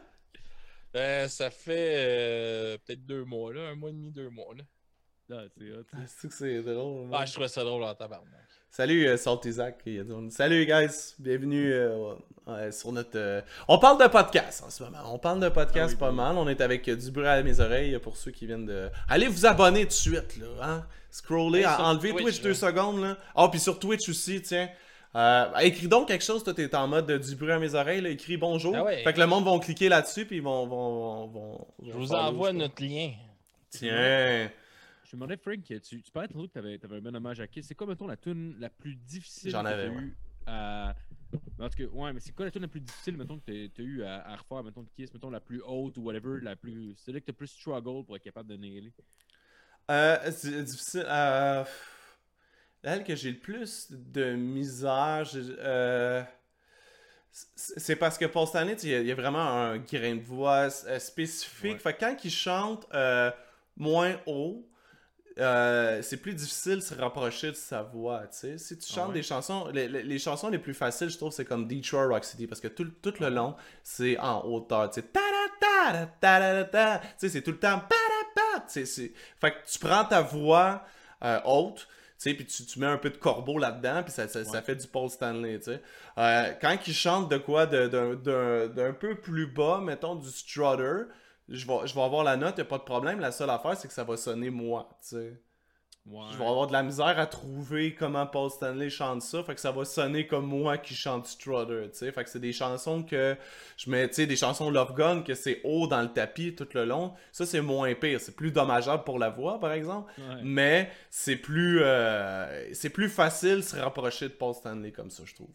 [0.95, 4.53] Euh, ça fait euh, peut-être deux mois, là, un mois et demi, deux mois.
[4.55, 4.63] Là.
[5.31, 5.83] Ah, c'est hot.
[6.07, 7.09] C'est que c'est drôle.
[7.13, 8.48] Ah, je trouvais ça drôle en tabarnak.
[8.71, 13.09] Salut euh, a dit- Salut guys, bienvenue euh, sur notre.
[13.17, 14.99] euh, On parle de podcast en ce moment.
[15.11, 16.15] On parle de podcast Ah oui, pas oui.
[16.15, 16.37] mal.
[16.37, 18.89] On est avec euh, du bruit à mes oreilles pour ceux qui viennent de.
[19.09, 20.85] Allez vous abonner tout de suite là, hein.
[21.11, 23.17] Scroller, Hey, en- sur enlevez Twitch, Twitch, deux secondes là.
[23.35, 24.69] Ah puis sur Twitch aussi, tiens.
[25.61, 28.09] Écris donc quelque chose, toi t'es en mode de du bruit à mes oreilles, là.
[28.09, 28.75] écris bonjour.
[28.77, 29.03] Ah ouais.
[29.03, 32.53] Fait que le monde vont cliquer là-dessus puis ils vont, vont, vont, Je vous envoie
[32.53, 33.11] notre lien.
[33.71, 34.49] Tiens.
[35.09, 37.47] Je me demandais, Frank, tu, tu parlais tantôt que t'avais, t'avais un bon hommage à
[37.47, 37.65] Kiss.
[37.65, 40.15] C'est quoi, mettons, la tune la plus difficile J'en que avais, t'as eu
[40.45, 40.95] à.
[41.59, 43.81] En tout cas, ouais, mais c'est quoi la tune la plus difficile, mettons, que t'as,
[43.83, 46.95] eu à, à refaire, mettons, de Kiss, mettons, la plus haute ou whatever, la plus.
[46.97, 48.93] Celle-là que t'as plus struggle pour être capable de nailer.
[49.89, 51.05] Euh, c'est difficile.
[51.07, 51.63] Euh,
[52.83, 56.23] elle que j'ai le plus de misère, euh,
[57.31, 60.17] c'est c'est parce que tu sais, il y a- il y, a vraiment un grain
[60.17, 61.73] de voix euh, spécifique.
[61.73, 61.79] Ouais.
[61.79, 63.31] Fait que quand il chante euh,
[63.75, 64.68] moins haut,
[65.39, 68.57] euh, c'est plus difficile de se rapprocher de sa voix, tu sais.
[68.57, 69.13] Si tu Ah chantes ouais?
[69.15, 72.25] des chansons, les, les- les chansons les plus faciles, je trouve, c'est comme Detroit Rock
[72.25, 75.07] City, parce que tout, le- tout le long, c'est en hauteur, tu sais.
[77.01, 77.81] Tu sais, c'est tout le temps
[78.85, 80.83] c'est- Fait que tu prends ta voix
[81.23, 81.85] euh, haute, tu
[82.29, 84.87] sais, puis tu, tu mets un peu de corbeau là-dedans, puis ça, ça, fait du
[84.87, 85.81] Paul Stanley, tu sais.
[86.17, 90.29] Euh, quand il chante de quoi, de- d'un- d'un d'un peu plus bas, mettons du
[90.29, 91.03] strutter,
[91.49, 93.19] je vais, je vais avoir la note, y a pas de problème.
[93.19, 95.41] La seule affaire, c'est que ça va sonner moi, tu sais.
[96.05, 96.25] Ouais.
[96.31, 99.61] Je vais avoir de la misère à trouver comment Paul Stanley chante ça, fait que
[99.61, 102.11] ça va sonner comme moi qui chante Strutter, tu sais.
[102.11, 103.37] Fait que c'est des chansons que
[103.77, 106.67] je mets, tu sais, des chansons Love Gun que c'est haut dans le tapis tout
[106.73, 107.13] le long.
[107.31, 108.19] Ça, c'est moins pire.
[108.19, 110.11] C'est plus dommageable pour la voix, par exemple.
[110.17, 110.41] Ouais.
[110.41, 115.23] Mais c'est plus, euh, c'est plus facile de se rapprocher de Paul Stanley comme ça,
[115.25, 115.53] je trouve.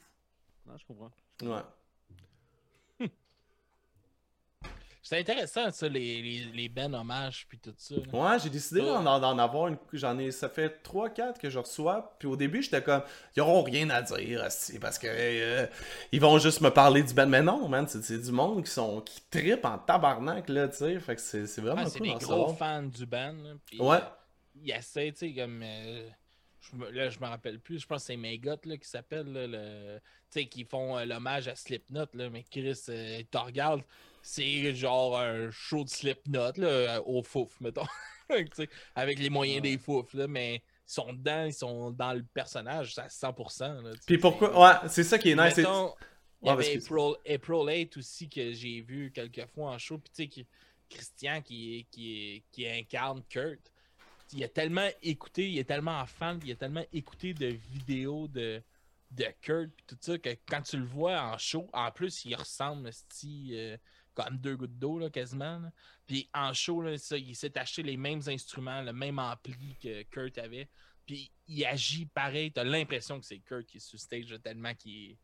[0.67, 1.11] Non, je comprends.
[1.43, 1.63] Ouais.
[5.07, 7.95] C'est intéressant, ça, les, les, les ben hommages puis tout ça.
[7.95, 8.03] là.
[8.33, 8.87] Ouais, j'ai décidé Ouais.
[8.87, 9.77] d'en, avoir une.
[9.93, 10.31] J'en ai.
[10.33, 12.17] Ça fait 3-4 que je reçois.
[12.19, 13.03] Puis au début, j'étais comme.
[13.37, 14.41] Ils auront rien à dire,
[14.81, 15.07] parce que.
[15.11, 15.67] euh,
[16.11, 17.27] ils vont juste me parler du band.
[17.27, 19.03] Mais non, man, c'est, c'est du monde qui sont.
[19.03, 20.99] qui trippent en tabarnak, là, tu sais.
[21.01, 22.57] Fait que c'est, c'est vraiment c'est cool des d'en gros savoir.
[22.57, 23.35] fans du band.
[23.45, 23.97] là, Ouais.
[23.99, 24.01] euh,
[24.63, 25.61] ils essaient, tu sais, comme.
[25.63, 26.09] euh,
[26.93, 27.79] là, je me rappelle plus.
[27.79, 29.31] Je pense que c'est Megot là, qui s'appelle.
[29.31, 29.99] le-
[30.33, 32.07] Tu sais, qui font euh, l'hommage à Slipknot.
[32.15, 33.83] Là, mais Chris, euh, tu regardes,
[34.27, 37.87] c'est genre un show de Slipknot là, au fouf, mettons.
[38.95, 40.15] Avec les moyens des fouf.
[40.15, 43.83] Là, mais ils sont dedans, ils sont dans le personnage à 100%.
[43.83, 44.59] Là, tu sais, Puis pourquoi.
[44.59, 45.59] Ouais, c'est ça qui est nice.
[45.59, 45.95] Mettons,
[46.41, 46.77] il y avait.
[46.79, 49.99] April, April 8 aussi que j'ai vu quelques fois en show.
[49.99, 50.47] Puis tu sais, qui-
[50.89, 53.73] Christian qui, qui, qui incarne Kurt,
[54.33, 58.63] il a tellement écouté, il est tellement fan, il a tellement écouté de vidéos de,
[59.11, 62.35] de Kurt puis tout ça que quand tu le vois en show, en plus il
[62.35, 63.77] ressemble esti, euh,
[64.15, 65.61] comme deux gouttes d'eau là, quasiment.
[66.07, 70.03] Puis en show, là, ça, il s'est acheté les mêmes instruments, le même ampli que
[70.05, 70.69] Kurt avait.
[71.07, 72.53] Puis il agit pareil.
[72.53, 75.19] T'as l'impression que c'est Kurt qui est sur stage tellement qu'il est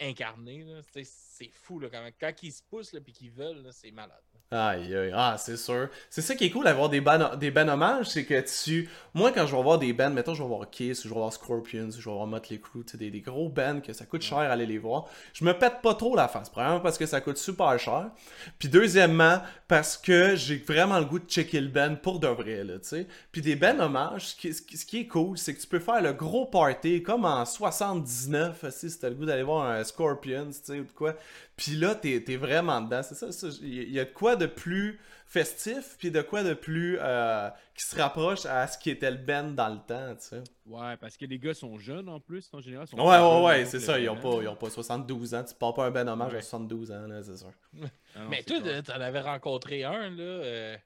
[0.00, 0.66] incarné.
[1.04, 4.22] C'est fou là, quand, quand ils se poussent et qu'ils veulent, c'est malade.
[4.52, 5.88] Aïe, aïe, ah, c'est sûr.
[6.08, 8.88] C'est ça qui est cool d'avoir des bands, des bands hommages, c'est que tu.
[9.14, 11.20] Moi, quand je vais voir des bands, mettons, je vais voir Kiss, ou je vais
[11.20, 13.92] voir Scorpions, ou je vais voir Motley Crue, tu sais, des, des gros bands que
[13.92, 16.48] ça coûte cher aller les voir, je me pète pas trop la face.
[16.50, 18.10] Premièrement, parce que ça coûte super cher.
[18.58, 22.64] Puis deuxièmement, parce que j'ai vraiment le goût de checker le band pour de vrai,
[22.64, 23.06] là, tu sais.
[23.30, 26.12] Puis des bands hommages, ce qui, ce est cool, c'est que tu peux faire le
[26.12, 30.80] gros party, comme en 79, si t'as le goût d'aller voir un Scorpions, tu sais,
[30.80, 31.14] ou de quoi.
[31.62, 33.02] Puis là, t'es es vraiment dedans.
[33.02, 33.48] C'est ça, ça.
[33.60, 37.84] Il y a de quoi de plus festif, puis de quoi de plus euh, qui
[37.84, 40.42] se rapproche à ce qui était le band dans le temps, tu sais.
[40.64, 42.86] Ouais, parce que les gars sont jeunes en plus, en général.
[42.88, 44.00] sont Ouais, ouais, jeunes ouais, c'est ça.
[44.00, 45.44] Ils ont, pas, ils ont pas 72 ans.
[45.44, 46.42] Tu pars pas un band hommage à Ouais.
[46.42, 47.52] 72 ans, là, c'est sûr.
[48.16, 50.76] Ah non, Mais toi, t'en avais rencontré un là, euh,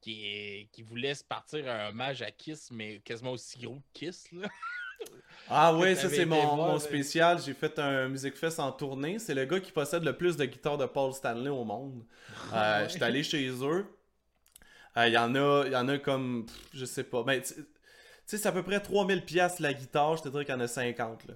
[0.00, 3.98] qui, est- qui voulait se partir un hommage à Kiss, mais quasiment aussi gros que
[4.06, 4.30] Kiss.
[4.32, 4.46] Là.
[5.48, 6.80] Ah ouais, ça c'est mon, voir, mon là.
[6.80, 7.38] spécial.
[7.44, 9.18] J'ai fait un Music Fest en tournée.
[9.18, 12.02] C'est le gars qui possède le plus de guitares de Paul Stanley au monde.
[12.52, 13.86] Euh, J'étais allé chez eux.
[14.96, 17.24] Euh, Il y en a, il y en a comme, pff, je sais pas.
[17.26, 17.64] Mais tu tu
[18.26, 20.16] sais, c'est à peu près 3000 pièces la guitare.
[20.16, 21.34] Je te dirais qu'il y en a 50 là.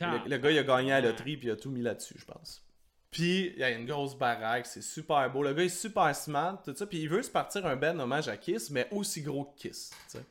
[0.00, 2.14] Le, le gars, il a gagné à la loterie, puis il a tout mis là-dessus,
[2.18, 2.62] je pense.
[3.10, 5.42] Puis, il y a une grosse baraque, c'est super beau.
[5.42, 6.86] Le gars est super smart, tout ça.
[6.86, 9.90] Puis, il veut se partir un band hommage à Kiss, mais aussi gros que Kiss,
[10.10, 10.24] tu sais.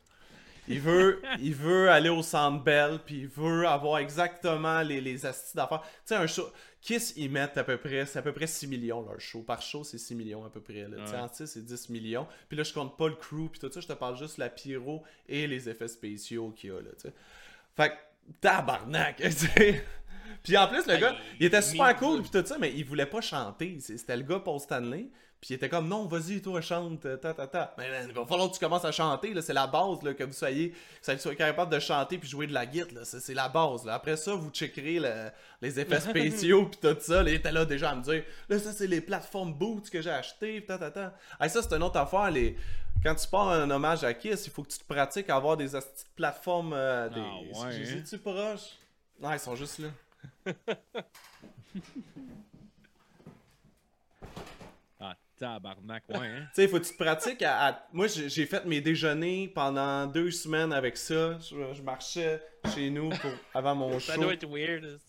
[0.68, 5.26] Il veut, il veut aller au Centre Bell, puis il veut avoir exactement les, les
[5.26, 5.82] astis d'affaires.
[5.82, 6.50] Tu sais, un show...
[6.82, 8.06] Kiss, ils mettent à peu près...
[8.06, 9.42] C'est à peu près 6 millions, leur show.
[9.42, 10.88] Par show, c'est 6 millions à peu près.
[10.88, 10.98] Là.
[11.30, 12.28] Tu sais, c'est 10 millions.
[12.48, 13.80] Puis là, je compte pas le crew, puis tout ça.
[13.80, 16.92] Je te parle juste de la pyro et les effets spéciaux qu'il y a, là,
[16.96, 17.14] tu sais.
[17.76, 17.96] Fait que,
[18.40, 19.86] tabarnak, tu sais.
[20.44, 22.86] Puis en plus, le Ah, gars, il- était super cool, puis tout ça, mais il
[22.86, 23.78] voulait pas chanter.
[23.80, 25.08] C'était le gars Paul Stanley.
[25.42, 27.76] Puis il était comme, non, vas-y, toi, chante, ta, ta, ta.
[27.78, 29.42] Mais il va falloir que tu commences à chanter, là.
[29.44, 30.72] C'est la base, là, que vous soyez,
[31.06, 33.02] que vous soyez capable de chanter puis jouer de la guitare, là.
[33.06, 33.94] C'est la base, là.
[33.96, 35.30] Après ça, vous checkerez le-
[35.62, 37.22] les effets spéciaux puis tout ça.
[37.22, 40.02] Là, il était là déjà à me dire, là, ça, c'est les plateformes boots que
[40.02, 41.14] j'ai achetées, ta, ta, ta.
[41.40, 42.56] Hey, ça, c'est une autre affaire, les...
[43.04, 45.58] Quand tu pars un hommage à Kiss, il faut que tu te pratiques à avoir
[45.58, 45.68] des
[46.16, 46.74] plateformes.
[46.74, 47.20] euh, des...
[47.22, 47.82] Ah ouais, hein?
[47.84, 48.62] J'ai-tu proche?
[49.20, 49.90] Non, ils sont juste là.
[55.00, 56.42] Ah, tabarnak, ouais, hein.
[56.48, 57.68] Tu sais, il faut que tu te pratiques à.
[57.68, 61.38] à- Moi, j'ai j'ai fait mes déjeuners pendant deux semaines avec ça.
[61.40, 62.42] Je, je marchais
[62.74, 63.32] chez nous pour...
[63.54, 64.22] avant mon Ça show.
[64.22, 65.00] doit être weird.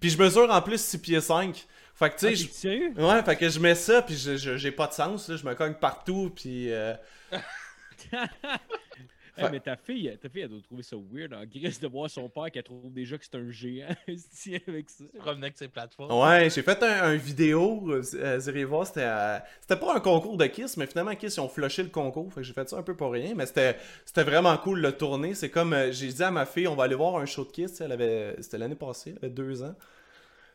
[0.00, 1.66] Puis je mesure en plus 6 pieds 5.
[1.94, 2.94] Fait que tu Ah, sais, sérieux?
[2.96, 5.36] je- ouais, fait que je mets ça, puis je- je- j'ai pas de sens, là.
[5.36, 6.72] Je me cogne partout, puis.
[6.72, 6.94] euh,
[9.36, 12.10] Hey, mais ta fille, ta fille, elle doit trouver ça weird en grise de voir
[12.10, 13.88] son père qui trouve déjà que c'est un géant
[14.66, 15.04] avec ça.
[15.14, 16.12] Il revenait avec ses plateformes.
[16.20, 19.94] Ouais, j'ai fait un, un vidéo, euh, euh, vous irez voir, c'était euh, c'était pas
[19.94, 22.52] un concours de Kiss, mais finalement Kiss ils ont flushé le concours, fait que j'ai
[22.52, 25.72] fait ça un peu pour rien, mais c'était c'était vraiment cool le tourner, c'est comme,
[25.72, 27.92] euh, j'ai dit à ma fille, on va aller voir un show de Kiss, elle
[27.92, 29.74] avait, c'était l'année passée, elle avait deux ans,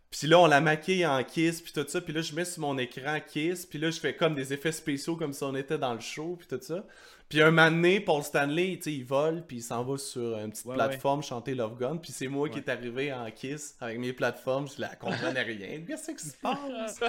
[0.09, 2.61] puis là on l'a maquillé en Kiss, puis tout ça, puis là je mets sur
[2.61, 5.77] mon écran Kiss, puis là je fais comme des effets spéciaux comme si on était
[5.77, 6.83] dans le show, puis tout ça,
[7.29, 10.37] puis un moment donné, Paul Stanley, tu sais, il vole, puis il s'en va sur
[10.37, 13.75] une petite Ouais, plateforme chanter Love Gun, puis c'est moi qui est arrivé en Kiss
[13.79, 15.81] avec mes plateformes, je la comprenais rien.
[15.87, 16.99] Qu'est-ce qui se passe?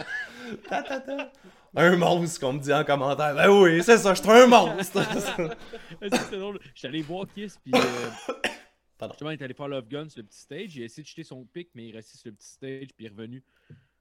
[0.68, 1.32] Ta, ta, ta.
[1.74, 3.34] Un monstre qu'on me dit en commentaire.
[3.34, 5.02] Ben oui, c'est ça, je suis un monstre.
[6.00, 6.58] C'est drôle.
[6.74, 7.78] J'étais allé voir Kiss, puis euh,
[8.98, 9.12] Pardon.
[9.12, 10.74] justement, il est allé faire Love Gun sur le petit stage.
[10.76, 12.88] Il a essayé de jeter son pic, mais il est resté sur le petit stage,
[12.96, 13.44] puis il est revenu.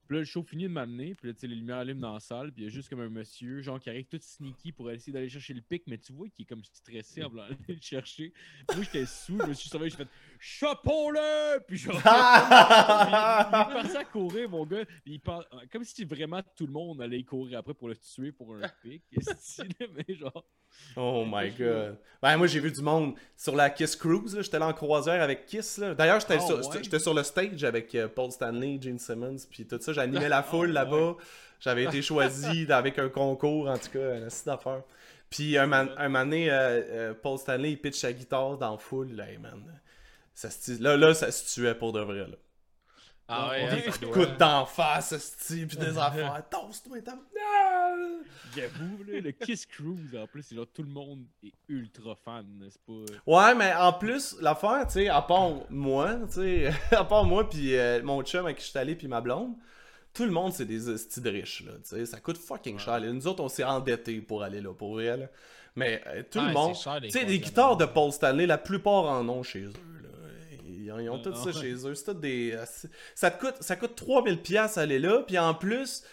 [0.07, 2.13] Puis là, le show finit de m'amener, puis là, tu sais, les lumières allument dans
[2.13, 4.71] la salle, puis il y a juste comme un monsieur, genre, qui arrive tout sneaky
[4.71, 7.43] pour essayer d'aller chercher le pic, mais tu vois qu'il est comme stressé en voulant
[7.43, 8.31] aller le chercher.
[8.73, 10.07] Moi, j'étais sous, je me suis sauvé, j'ai fait
[10.39, 16.03] «Chapeau-le!» Puis genre, il, il est parti à courir, mon gars, il part- comme si
[16.05, 19.03] vraiment tout le monde allait courir après pour le tuer pour un pic.
[19.95, 20.45] mais genre...
[20.97, 21.97] Oh my god.
[22.21, 24.37] Ben, moi, j'ai vu du monde sur la Kiss Cruise.
[24.41, 25.79] J'étais là en croisière avec Kiss.
[25.79, 26.99] D'ailleurs, j'étais Ah, sur, ouais?
[26.99, 29.93] sur le stage avec euh, Paul Stanley, Gene Simmons, puis tout ça.
[29.95, 31.15] J'animais la foule Ah, là-bas.
[31.59, 34.83] J'avais été choisi avec un concours, en tout cas, un assis d'affaires.
[35.29, 36.53] Puis un, man, un moment donné, euh,
[36.89, 39.13] euh, Paul Stanley, il pitch sa guitare dans la foule.
[39.13, 39.63] Là, hey, man.
[40.33, 42.19] Ça se, là, là, ça se tuait pour de vrai.
[42.27, 42.35] Là.
[43.27, 46.43] Ah ouais, on ça doit- Coup d'en face, esti, puis des affaires.
[46.49, 47.95] Toast-toi, t'as- là,
[49.21, 53.13] le Kiss Cruise, en plus, c'est genre tout le monde est ultra fan, c'est pas...
[53.25, 57.49] Ouais, mais en plus, l'affaire, tu sais, à part moi, tu sais, à part moi,
[57.49, 59.55] puis euh, mon chum avec qui je suis allé, puis ma blonde,
[60.15, 62.99] tout le monde, c'est des de riches, là, tu sais, ça coûte fucking cher.
[62.99, 63.11] là.
[63.11, 65.27] Nous autres, on s'est endettés pour aller là, pour vrai, là.
[65.75, 67.39] Mais euh, tout Ouais, le monde, les tu sais, des concerts.
[67.49, 70.09] guitares de Paul Stanley, la plupart en ont chez eux, là.
[70.67, 71.93] Ils ont, ils ont Ah, tout ça chez eux.
[71.93, 72.53] C'est tout des...
[72.53, 72.65] euh,
[73.13, 76.03] Ça te coûte, ça coûte 3000 pièces aller là, puis en plus...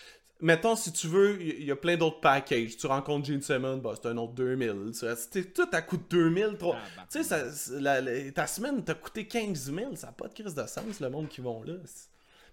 [0.45, 2.77] Mettons, si tu veux, il y- a plein d'autres packages.
[2.77, 4.93] Tu rencontres Gene Simmons, bah, c'est un autre 2000.
[4.93, 6.77] Ça- c'est- Tout à coût de 2000, 3...
[6.99, 10.35] Ah, Tu sais, la- la- ta semaine t'a coûté 15 000, ça n'a pas de
[10.35, 11.75] crise de sens, le monde qui vont là.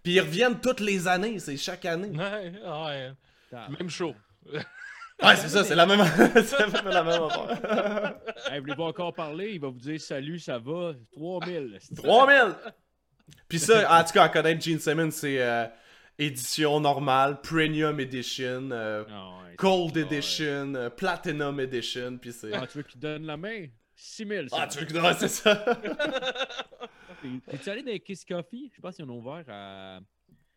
[0.03, 2.09] Puis ils reviennent toutes les années, c'est chaque année.
[2.17, 3.11] Ouais, ouais.
[3.79, 4.13] Même show.
[5.21, 5.99] Ouais, c'est ça, c'est la même,
[6.45, 8.15] c'est la même affaire.
[8.49, 9.51] Hey, encore parler?
[9.51, 10.93] Il va vous dire salut, ça va?
[11.11, 11.77] 3000.
[11.81, 12.55] c'est- 3000!
[13.49, 15.65] Puis ça, en tout cas, à connaître Gene Simmons, c'est euh,
[16.17, 22.53] édition normale, Premium Edition, euh, Ah ouais, Gold Edition, euh, Platinum Edition, puis c'est...
[22.53, 23.65] Ah, tu veux qu'il donne la main?
[24.01, 24.47] 6000.
[24.53, 24.93] Ah, tu veux que...
[24.97, 25.55] Ouais, c'est ça!
[27.21, 28.71] T'es- T'es-tu allé dans les Kiss Coffee?
[28.75, 29.99] Je pense qu'ils en ont ouvert à.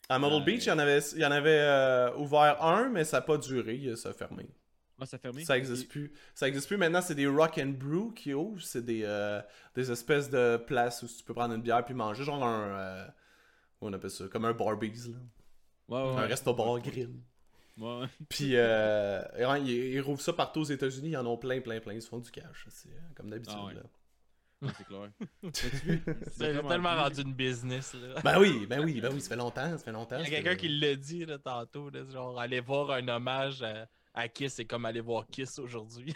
[0.09, 0.45] À Model.
[0.45, 3.21] Beach, il y en avait, il y en avait euh, ouvert un, mais ça n'a
[3.23, 4.47] pas duré, ça a fermé.
[5.01, 5.45] Ah, ça a fermé?
[5.45, 6.13] Ça existe plus.
[6.35, 6.77] Ça existe plus.
[6.77, 8.63] Maintenant, c'est des Rock and Brew qui ouvrent.
[8.63, 9.41] C'est des, euh,
[9.75, 12.23] des espèces de places où tu peux prendre une bière puis manger.
[12.25, 12.63] Genre un.
[12.79, 13.07] euh,
[13.81, 14.25] on appelle ça?
[14.29, 15.19] Comme un Barbies, là.
[15.89, 16.27] Ouais, ouais, Un ouais.
[16.27, 17.11] resto-bar grill.
[17.79, 18.07] Ouais.
[18.29, 21.11] Puis, euh, ouais, ils, ils rouvrent ça partout aux États-Unis.
[21.11, 21.95] Ils en ont plein, plein, plein.
[21.95, 22.67] Ils se font du cash.
[22.71, 23.57] C'est euh, comme d'habitude.
[23.59, 23.75] Ah ouais.
[23.75, 23.83] là.
[24.79, 25.11] C'est clair.
[25.53, 27.95] C'est tellement rendu une business.
[27.95, 28.21] Là.
[28.23, 29.21] Ben oui, ben oui, ben oui.
[29.21, 29.71] Ça fait longtemps.
[29.77, 30.19] Ça fait longtemps.
[30.19, 33.63] Il y a quelqu'un qui l'a dit là, tantôt, là, genre aller voir un hommage
[33.63, 36.15] à, à Kiss, c'est comme aller voir Kiss aujourd'hui.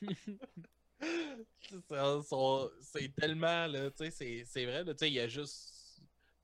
[2.80, 5.71] C'est- tellement, là, tu sais, c'est- c'est vrai, là, tu sais, il y a juste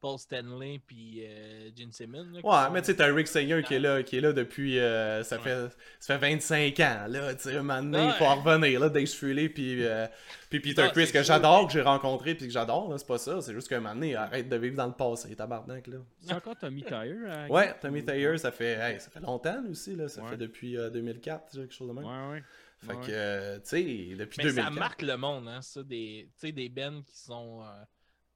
[0.00, 2.26] Paul Stanley puis euh, Gene Simmons.
[2.32, 4.78] là, Ouais, mais tu sais, t'as Rick Sayer qui est là, qui est là depuis.
[4.78, 5.68] euh, ça, fait,
[5.98, 7.34] ça fait 25 ans, là.
[7.34, 8.88] Tu sais, un moment donné, il faut revenir, là.
[8.88, 9.06] Dave
[9.54, 10.06] puis, euh,
[10.50, 12.98] puis Peter Ah, Chris, que j'adore, que j'ai rencontré, puis que j'adore, là.
[12.98, 13.40] C'est pas ça.
[13.40, 15.98] C'est juste qu'un moment donné, arrête de vivre dans le passé, tabarnak, là.
[16.20, 17.16] C'est encore Tommy Tire?
[17.30, 20.08] à- Ouais, Tommy Thayer, ça fait, hey, ça fait longtemps, aussi, là.
[20.08, 20.30] Ça Ouais.
[20.30, 22.04] fait depuis euh, 2004, quelque chose de même.
[22.04, 22.42] Ouais, ouais.
[22.80, 23.82] Fait Ouais, que, euh, tu sais,
[24.16, 24.54] depuis Mais 2004.
[24.54, 27.66] ça marque le monde, hein, ça, des, tu sais, des bands qui sont euh,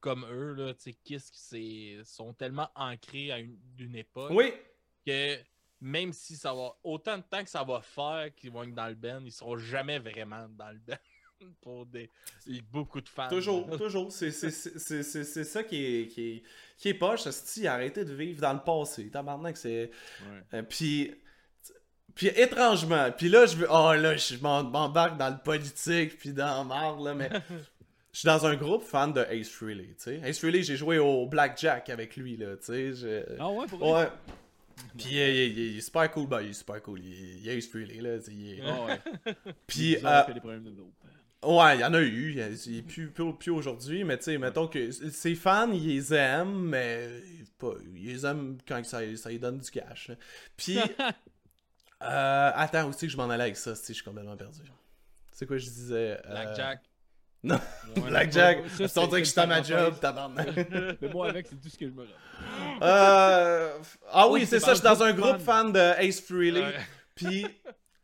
[0.02, 4.30] comme eux, là, tu sais, Kiss, qui c'est- sont tellement ancrés à une, d'une époque
[4.34, 4.52] Oui,
[5.06, 5.38] que
[5.80, 8.88] même si ça va, autant de temps que ça va faire qu'ils vont être dans
[8.88, 10.96] le band, ils seront jamais vraiment dans le band
[11.62, 12.10] pour des,
[12.70, 13.28] beaucoup de fans.
[13.28, 14.12] Toujours, toujours.
[14.12, 16.42] C'est c'est- c'est- c'est- c'est- c'est ça qui est, qui est,
[16.76, 17.22] qui est poche.
[17.30, 19.10] Si arrêtez de vivre dans le passé.
[19.10, 19.90] Tabarnak, c'est.
[20.20, 20.42] ouais.
[20.58, 21.14] Euh, puis.
[22.14, 26.62] Puis étrangement, puis là je veux oh là je m'embarque dans le politique puis dans
[26.62, 27.30] marre là mais
[28.12, 30.20] je suis dans un groupe fan de Ace Frehley, tu sais.
[30.24, 33.80] Ace Frehley, j'ai joué au blackjack avec lui là, tu sais, je- Ah ouais, pour?
[33.82, 34.08] Ouais.
[34.98, 37.48] Puis il, est- il est super cool, ben il est super cool, il est, il
[37.48, 39.00] est Ace Frehley là, tu sais, est- Ah ouais.
[39.66, 40.92] Puis Bizarre euh, des problèmes de dope.
[41.44, 42.30] Ouais, il y en a eu.
[42.30, 45.34] Il y a- il est plus, plus, plus aujourd'hui, mais tu sais, mettons que ses
[45.34, 47.08] fans, ils les aiment, mais
[47.58, 50.10] pas, ils les aiment quand ça, ça lui donne du cash.
[50.10, 50.16] hein.
[50.56, 50.78] Puis,
[52.02, 54.60] euh, attends aussi que je m'en allais avec ça, si je suis complètement perdu.
[55.32, 56.18] C'est quoi je disais?
[56.26, 56.80] euh, Blackjack.
[57.42, 57.58] Non,
[57.96, 58.68] Ouais, Blackjack.
[58.70, 60.48] ça, Ça, on dirait que c'est j'étais à ma job, tabarnak.
[61.00, 62.16] Mais moi, avec, c'est tout ce que je me rappelle.
[62.82, 63.78] Euh,
[64.10, 66.62] ah oui, Oui, c'est ça, je suis dans le un groupe fan de Ace Frehley.
[66.62, 66.74] Ouais.
[67.14, 67.46] Puis,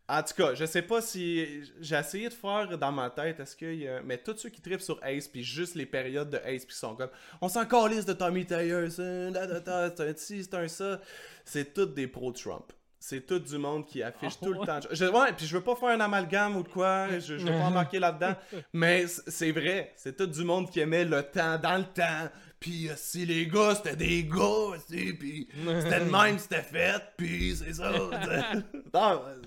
[0.08, 1.62] en tout cas, je sais pas si.
[1.80, 4.02] J'ai essayé de faire dans ma tête, est-ce qu'il y a.
[4.02, 6.80] Mais tous ceux qui trippent sur Ace, puis juste les périodes de Ace, puis qui
[6.80, 7.10] sont comme.
[7.40, 11.00] On s'en calisse de Tommy Taylor, da, c'est un ci, c'est un ça.
[11.44, 12.72] C'est tous des pro-Trump.
[13.00, 14.66] C'est tout du monde qui affiche Ah tout le ouais?
[14.66, 14.80] temps.
[14.90, 17.52] Je, ouais, puis je veux pas faire un amalgame ou de quoi, je, je veux
[17.52, 18.34] pas embarquer là-dedans,
[18.72, 19.92] mais c'est vrai.
[19.96, 22.28] C'est tout du monde qui aimait le temps dans le temps.
[22.58, 27.00] Puis euh, si les gars, c'était des gars, aussi, puis c'était le même, c'était fait,
[27.16, 27.92] puis c'est ça.
[28.92, 29.42] non, euh,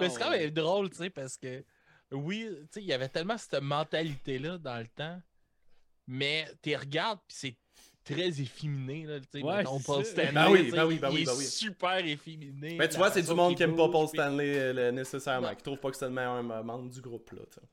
[0.00, 1.64] Mais c'est quand même drôle, tu sais, parce que
[2.10, 5.20] oui, tu sais, il y avait tellement cette mentalité-là dans le temps,
[6.08, 7.56] mais tu regardes, puis c'est
[8.04, 9.04] très efféminé.
[9.06, 10.04] Là, tu sais, Ouais, mettons, c'est Paul.
[10.04, 10.32] Stanley.
[10.32, 12.76] Ben oui, tu ben oui, ben il oui, est ben super efféminé.
[12.78, 15.54] Mais tu la vois, c'est du monde qui aime pas Paul Stanley euh, le- nécessairement,
[15.54, 17.40] qui trouve pas que c'est le meilleur euh, membre du groupe là.
[17.50, 17.66] tu sais.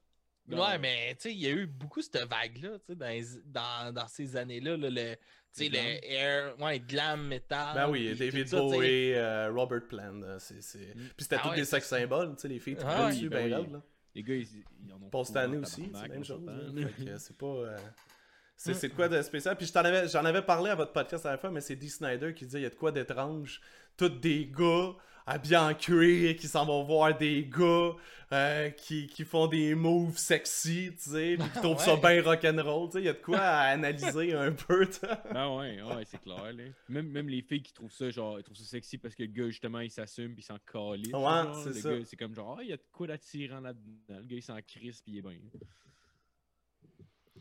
[0.60, 3.94] Ouais, mais tu sais, il y a eu beaucoup cette vague-là, tu sais, dans, dans,
[3.94, 5.20] dans ces années-là, là, le, tu
[5.52, 5.78] sais, Le
[6.12, 7.74] air, ouais, glam, metal.
[7.76, 8.56] Ben oui, David tu.
[8.56, 10.94] Bowie, euh, Robert Plant, c'est, c'est...
[10.94, 10.94] Mm.
[10.96, 13.30] Puis c'était Ah tous ouais, des sex symboles, tu sais, les filles tout Ah dessus,
[13.30, 13.72] ben ben oui.
[13.72, 13.82] là.
[14.14, 14.48] Les gars, ils,
[14.86, 16.42] ils en ont Paul Stanley en aussi, c'est la même on chose.
[16.98, 17.46] Fait que c'est pas...
[17.46, 17.78] euh,
[18.64, 18.76] C'est, Mm.
[18.76, 19.56] c'est de quoi de spécial?
[19.58, 21.76] Puis je t'en avais, j'en avais parlé à votre podcast à la fois, mais c'est
[21.76, 23.60] Dee Snyder qui disait il y a de quoi d'étrange.
[23.98, 24.94] Tous des gars
[25.26, 27.92] habillés en cuir qui s'en vont voir des gars
[28.34, 32.88] euh, qui, qui font des moves sexy, tu sais, puis qui trouvent ça bien rock'n'roll.
[32.90, 34.86] Tu sais, il y a de quoi à analyser un peu.
[34.86, 35.08] tu sais.
[35.34, 36.54] Ben ouais, ouais, c'est clair.
[36.54, 36.64] Là.
[36.88, 39.30] Même, même les filles qui trouvent ça, genre, ils trouvent ça sexy parce que le
[39.30, 41.14] gars, justement, il s'assume puis il s'en calisse.
[41.14, 41.90] Ouais, c'est ça.
[42.06, 43.90] C'est comme genre, ah, il y a de quoi d'attirant là-dedans.
[44.10, 45.38] Le gars, il s'en crisse puis il est bien.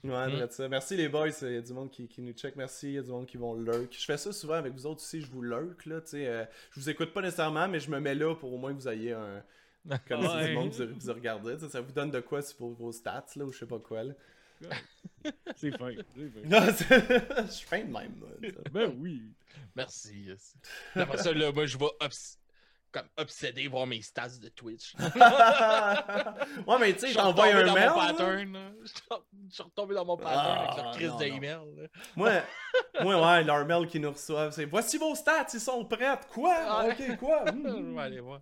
[0.02, 0.48] Ouais, Mm.
[0.50, 0.68] ça.
[0.68, 2.98] Merci les boys, il y a du monde qui, qui nous check, merci, il y
[2.98, 3.92] a du monde qui vont lurk.
[3.92, 6.26] Je fais ça souvent avec vous autres aussi, je vous lurk, là, tu sais.
[6.26, 8.78] euh, je vous écoute pas nécessairement, mais je me mets là pour au moins que
[8.80, 9.42] vous ayez un...
[10.08, 10.48] Comme si Ouais.
[10.48, 13.44] du monde vous, vous regardez, ça vous donne de quoi sur vos, vos stats, là,
[13.44, 14.14] ou je sais pas quoi, là.
[15.56, 16.46] C'est fin, c'est.
[16.46, 16.60] Non,
[17.46, 18.14] je suis fin de même.
[18.72, 19.22] Ben oui.
[19.74, 20.28] Merci.
[20.94, 22.36] Après ça, là, moi, je vais obs-
[22.92, 24.94] comme obsédé voir mes stats de Twitch.
[26.66, 27.90] ouais, mais tu sais, Je j'envoie un dans mail.
[27.90, 28.06] mon là.
[28.08, 28.52] pattern.
[28.52, 28.70] là.
[28.82, 29.02] Je suis-
[29.56, 31.58] Je retombé dans mon pattern avec Ah, leur crise non, d'email.
[32.16, 32.30] Moi,
[33.02, 36.18] moi, ouais, leur mail qu'ils nous reçoivent, c'est Voici vos stats, ils sont prêts.
[36.32, 36.82] Quoi?
[36.84, 36.90] Ouais.
[37.10, 37.44] Ok, quoi?
[37.46, 37.94] Je Hmm.
[37.96, 38.40] vais aller voir.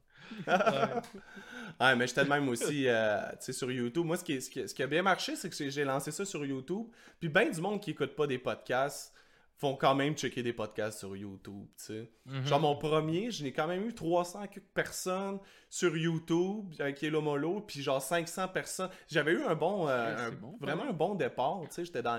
[1.80, 4.04] Ouais, mais j'étais de même aussi euh, tu sais, sur YouTube.
[4.04, 6.10] Moi, ce qui, ce, qui, ce qui a bien marché, c'est que j'ai- j'ai lancé
[6.10, 6.86] ça sur YouTube.
[7.20, 9.12] Puis ben du monde qui écoute pas des podcasts
[9.60, 12.10] font quand même checker des podcasts sur YouTube, tu sais.
[12.26, 12.46] Mhm.
[12.46, 17.20] Genre mon premier, je n'ai quand même eu 300 quelques personnes sur YouTube avec Hello
[17.20, 18.88] Molo, puis genre 500 personnes.
[19.08, 20.90] J'avais eu un bon, euh, un- bon, vraiment ouais.
[20.90, 21.84] un bon départ, tu sais.
[21.84, 22.18] J'étais dans,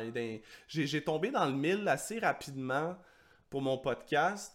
[0.67, 2.97] j'ai, j'ai tombé dans le mille assez rapidement
[3.49, 4.53] pour mon podcast.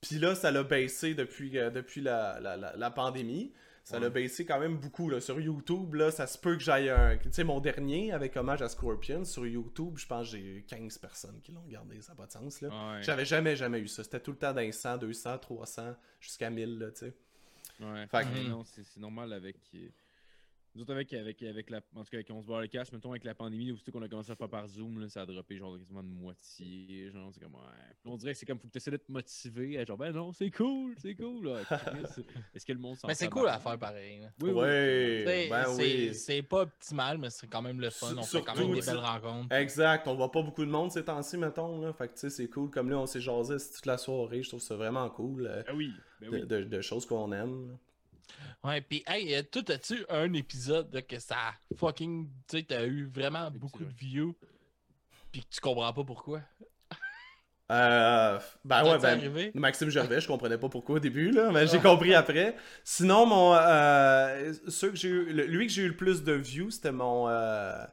[0.00, 3.52] Puis là, ça l'a baissé depuis, euh, depuis la, la, la, la pandémie.
[3.84, 5.10] Ça l'a baissé quand même beaucoup.
[5.10, 5.20] Là.
[5.20, 7.18] Sur YouTube, là, ça se peut que j'aille un.
[7.18, 10.64] Tu sais, mon dernier avec hommage à Scorpion, sur YouTube, je pense que j'ai eu
[10.66, 12.00] 15 personnes qui l'ont regardé.
[12.00, 12.62] Ça n'a pas de sens.
[12.62, 12.68] Là.
[12.68, 13.02] Ouais.
[13.02, 14.02] J'avais jamais, jamais eu ça.
[14.02, 17.14] C'était tout le temps d'un 100, 200, 300, jusqu'à 1000, là, tu sais.
[17.80, 18.06] Ouais.
[18.06, 19.56] Fait que- Mais non, c'est c'est normal avec.
[20.76, 21.78] Nous autres, avec, avec, avec la.
[21.94, 24.02] En tout cas, avec on se barre le casque, mettons, avec la pandémie, aussitôt qu'on
[24.02, 27.10] a commencé à faire par Zoom, là, ça a droppé genre quasiment de moitié.
[27.12, 27.54] Genre, c'est comme.
[27.54, 27.60] Ouais.
[28.04, 29.78] On dirait que c'est comme, faut que tu essaies d'être motivé.
[29.78, 31.48] à Genre, ben non, c'est cool, c'est cool.
[32.54, 34.20] Est-ce que le monde s'en Mais c'est cool à faire pareil.
[34.20, 34.28] là.
[34.42, 34.56] Oui, oui.
[34.56, 36.14] ouais, T'sais, ben c'est oui.
[36.14, 38.08] c'est pas optimal, mais c'est quand même le fun.
[38.08, 39.54] Sur- On fait quand même des t'sais- belles rencontres.
[39.54, 41.80] Exact, on voit pas beaucoup de monde ces temps-ci, mettons.
[41.80, 41.92] Là.
[41.92, 42.68] Fait que tu sais, c'est cool.
[42.70, 44.42] Comme là, on s'est jasé toute la soirée.
[44.42, 45.46] Je trouve ça vraiment cool.
[45.46, 46.46] euh, Ah oui, ben de, oui.
[46.46, 47.78] de- de choses qu'on aime.
[48.62, 52.28] Ouais, pis hey, euh, toi, as-tu un épisode là, que ça a fucking.
[52.48, 54.34] Tu sais, t'as eu vraiment beaucoup de views,
[55.32, 56.40] pis que tu comprends pas pourquoi?
[57.70, 59.52] Euh, ben Ça ouais, ben, arrivé?
[59.54, 62.56] Maxime Gervais, je comprenais pas pourquoi au début, là, mais j'ai compris après.
[62.84, 66.70] Sinon, mon, euh, ceux que j'ai eu, lui que j'ai eu le plus de views,
[66.70, 67.28] c'était mon.
[67.28, 67.84] euh,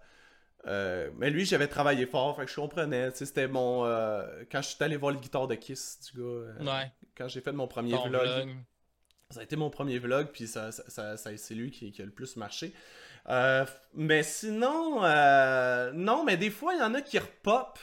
[0.68, 3.12] euh, mais lui, j'avais travaillé fort, fait que je comprenais.
[3.12, 3.86] tu sais, C'était mon.
[3.86, 6.26] euh, quand je suis allé voir les guitares de Kiss, du gars.
[6.26, 8.24] euh, Ouais, Quand j'ai fait mon premier ton vlog.
[8.26, 8.50] vlog.
[9.32, 12.02] Ça a été mon premier vlog, puis ça, ça, ça- ça- c'est lui qui, qui
[12.02, 12.74] a le plus marché.
[13.30, 17.80] Euh, mais sinon, euh, non, mais des fois, il y en a qui repopent,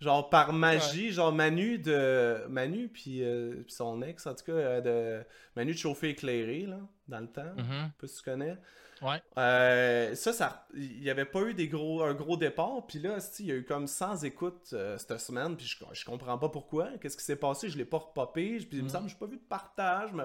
[0.00, 4.80] genre par magie, genre Manu de Manu, puis euh, puis son ex, en tout cas,
[4.80, 5.22] de
[5.56, 6.78] Manu de Chauffer Éclairé, là,
[7.08, 7.52] dans le temps.
[7.56, 7.90] Je sais Mhm.
[8.00, 8.56] pas si tu connais.
[9.02, 10.14] Ouais.
[10.14, 12.86] Ça, ça, il n'y avait pas eu des gros, un gros départ.
[12.86, 15.56] Puis là, il y a eu comme 100 écoutes cette semaine.
[15.56, 16.88] Puis je, je comprends pas pourquoi.
[17.00, 17.70] Qu'est-ce qui s'est passé?
[17.70, 18.58] Je l'ai pas repopé.
[18.58, 18.90] Puis il me Mm.
[18.90, 20.12] semble que j'ai pas vu de partage.
[20.12, 20.24] Mais...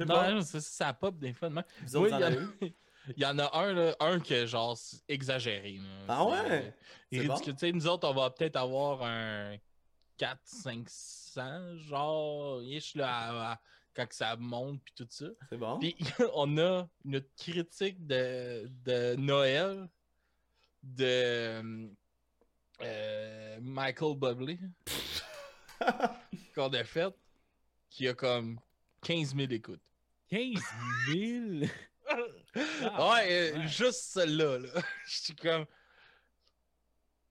[0.00, 0.30] Sais Non, pas.
[0.32, 1.64] non, ça, ça pop des fois de même.
[1.82, 2.74] Vous Oui, autres, il y, en a- eu?
[3.16, 4.78] il y en a un, là, un que genre
[5.08, 5.74] exagéré.
[5.78, 6.04] là.
[6.08, 6.74] Ah ouais?
[7.12, 7.38] c'est bon?
[7.38, 9.56] Tu sais, nous autres, on va peut-être avoir un
[10.18, 13.60] 400-500, genre, ish, là, à- à-
[13.94, 15.26] quand ça monte, puis tout ça.
[15.50, 15.78] C'est bon.
[15.78, 15.96] Puis
[16.34, 19.88] on a notre critique de, de Noël
[20.82, 21.90] de
[22.82, 24.58] euh, Michael Bublé
[26.54, 27.12] qu'on a fait,
[27.90, 28.58] qui a comme
[29.02, 29.80] 15 000 écoutes.
[30.30, 30.62] 15
[31.12, 31.68] 000 ouais,
[32.84, 33.68] Ah, euh, ouais.
[33.68, 34.58] juste celle-là.
[34.58, 34.68] Là.
[35.06, 35.64] Je suis comme.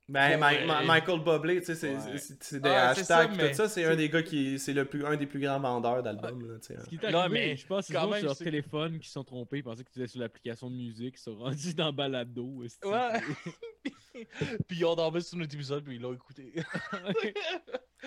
[0.07, 0.37] Ben, Ouais.
[0.37, 2.17] Ma- Ma- Michael Bublé, tu sais, c'est Ouais.
[2.17, 3.37] c'est- c'est des Ah, c'est ça, hashtags.
[3.37, 4.57] mais tout ça, c'est un des gars qui.
[4.57, 6.51] C'est le plus, un des plus grands vendeurs d'albums.
[6.51, 6.79] là, tu sais.
[6.83, 9.07] Ce qui est Non, mais je pense que c'est quand sur même, leur téléphone qui
[9.07, 11.75] se sont trompés, ils pensaient que tu étais sur l'application de musique, ils sont rendus
[11.75, 12.63] dans Balado.
[12.83, 13.21] Ouais.
[14.67, 16.53] puis ils ont tombé sur notre épisode, puis ils l'ont écouté.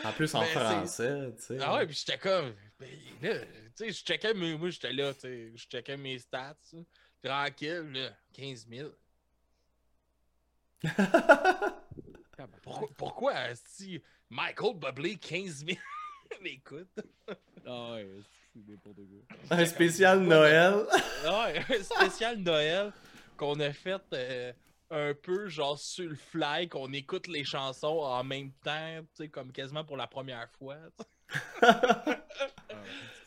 [0.05, 1.59] En plus, en français, tu sais.
[1.61, 2.53] Ah ouais, puis j'étais comme.
[2.83, 3.47] Ben, là, tu
[3.77, 4.57] sais, je checkais mes.
[4.57, 6.57] Moi, j'étais là, tu sais, je checkais mes stats.
[7.23, 8.91] Tranquille, là, 15 000.
[10.83, 12.61] Tabarnak.
[12.63, 15.79] Pourquoi, pourquoi si Michael Bublé 15 000
[16.45, 16.89] écoute?
[17.65, 18.09] Ah ouais,
[18.53, 19.57] c'est n'importe quoi.
[19.57, 20.87] Un spécial Noël.
[21.25, 22.93] Ouais, un spécial Noël
[23.37, 24.53] qu'on a fait euh,
[24.91, 29.29] un peu genre sur le fly, qu'on écoute les chansons en même temps, tu sais,
[29.29, 30.77] comme quasiment pour la première fois.
[30.99, 31.05] Ah,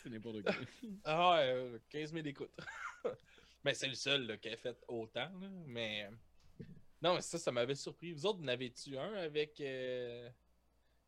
[0.02, 0.52] c'est n'importe quoi.
[1.04, 2.50] Ah ouais, euh, 15 000 écoutes.
[3.64, 5.30] mais c'est le seul là, qui a fait autant.
[5.40, 6.08] là, Mais
[7.02, 8.12] non, mais ça, ça m'avait surpris.
[8.12, 10.28] Vous autres, vous en avez-tu un avec euh,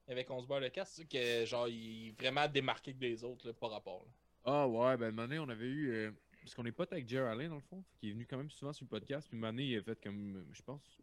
[0.09, 3.53] avec 11 beurre le casse, que genre il est vraiment démarqué que des autres là,
[3.53, 4.07] par rapport.
[4.45, 5.91] Ah ouais, ben année, on avait eu.
[5.93, 6.11] euh,
[6.43, 8.51] parce qu'on est potes avec Jerry Allen, dans le fond, qui est venu quand même
[8.51, 9.29] souvent sur le podcast.
[9.31, 10.37] Puis année, il a fait comme.
[10.37, 10.99] euh, Je pense.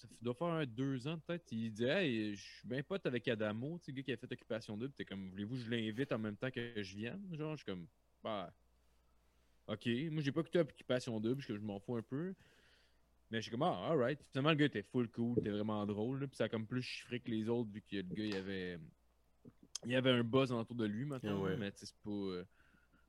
[0.00, 1.50] Ça doit faire un, deux ans peut-être.
[1.52, 4.16] Il disait Hey, je suis bien pote avec Adamo, tu sais, le gars qui a
[4.16, 4.88] fait Occupation 2.
[4.88, 7.62] Puis t'es comme, voulez-vous que je l'invite en même temps que je vienne Genre, je
[7.62, 7.86] suis comme,
[8.22, 8.52] bah.
[9.66, 12.34] Ok, moi j'ai pas écouté Occupation 2 parce que je m'en fous un peu.
[13.30, 14.20] Mais je suis comme, ah, alright.
[14.30, 16.20] Finalement, le gars était full cool, était vraiment drôle.
[16.20, 18.36] là, Puis ça a comme plus chiffré que les autres, vu que le gars, il
[18.36, 18.78] avait.
[19.84, 21.42] Il y avait un buzz autour de lui maintenant.
[21.42, 21.56] Ouais.
[21.56, 22.42] Mais tu sais, c'est pas.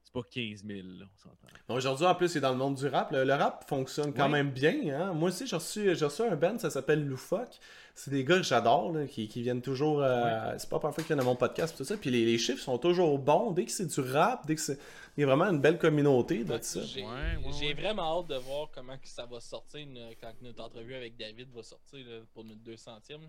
[0.04, 1.48] C'est pas 15 000, là, on s'entend.
[1.70, 3.12] Bon, Aujourd'hui, en plus, c'est dans le monde du rap.
[3.12, 4.76] Le, le rap fonctionne quand même bien.
[4.94, 5.14] Hein?
[5.14, 7.60] Moi aussi, j'ai reçu, j'ai reçu un band, ça s'appelle Loufoque.
[7.96, 10.02] C'est des gars que j'adore, là, qui, qui viennent toujours.
[10.02, 11.96] euh, C'est pas la première fois qu'ils viennent à mon podcast, tout ça.
[11.98, 13.52] Puis les, les chiffres sont toujours bons.
[13.52, 14.78] Dès que c'est du rap, dès que c'est.
[15.18, 16.82] Il y a vraiment une belle communauté de ça.
[16.84, 17.74] J'ai Ouais, ouais, j'ai ouais.
[17.74, 21.50] vraiment hâte de voir comment que ça va sortir une- quand notre entrevue avec David
[21.54, 23.22] va sortir là, pour notre 200e.
[23.22, 23.28] là.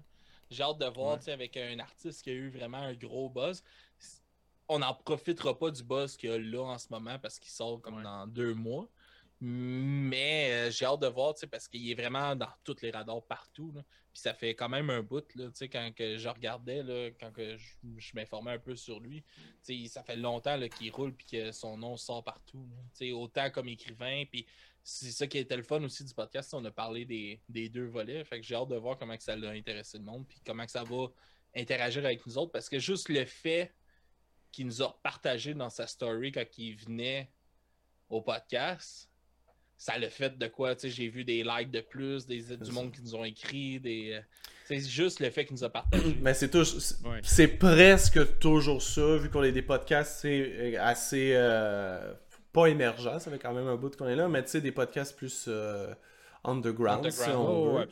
[0.51, 1.33] J'ai hâte de voir Ouais.
[1.33, 3.63] avec un artiste qui a eu vraiment un gros buzz.
[4.69, 7.51] On n'en profitera pas du buzz qu'il y a là en ce moment parce qu'il
[7.53, 8.03] sort comme Ouais.
[8.03, 8.89] dans deux mois.
[9.45, 13.73] Mais euh, j'ai hâte de voir parce qu'il est vraiment dans tous les radars partout.
[13.73, 13.83] là.
[14.13, 17.57] Puis ça fait quand même un bout là, quand que je regardais, là, quand que
[17.57, 17.67] je,
[17.97, 19.25] je m'informais un peu sur lui.
[19.89, 22.69] Ça fait longtemps qu'il roule puis que son nom sort partout.
[23.15, 24.47] autant comme écrivain, puis
[24.85, 26.55] c'est ça qui était le fun aussi du podcast.
[26.55, 28.25] On a parlé des, des deux volets.
[28.25, 30.65] Fait que j'ai hâte de voir comment que ça l'a intéressé le monde, puis comment
[30.65, 31.07] que ça va
[31.55, 32.53] interagir avec nous autres.
[32.53, 33.75] Parce que juste le fait
[34.53, 37.31] qu'il nous a partagé dans sa story quand il venait
[38.09, 39.09] au podcast,
[39.79, 40.75] ça le fait de quoi?
[40.77, 43.81] Tu sais, j'ai vu des likes de plus, des, du monde qui nous ont écrit,
[43.81, 44.13] des.
[44.13, 44.21] euh,
[44.67, 46.17] C'est juste le fait qu'il nous a partagé.
[46.21, 46.81] Mais c'est toujours.
[46.81, 47.49] c'est- Ouais.
[47.59, 50.41] Presque toujours ça, vu qu'on est des podcasts c'est
[50.77, 51.33] euh, assez.
[51.35, 52.13] euh,
[52.53, 54.73] pas émergents, ça fait quand même un bout qu'on est là, mais tu sais, des
[54.73, 55.93] podcasts plus euh,
[56.45, 57.89] underground, si on Oh, veut.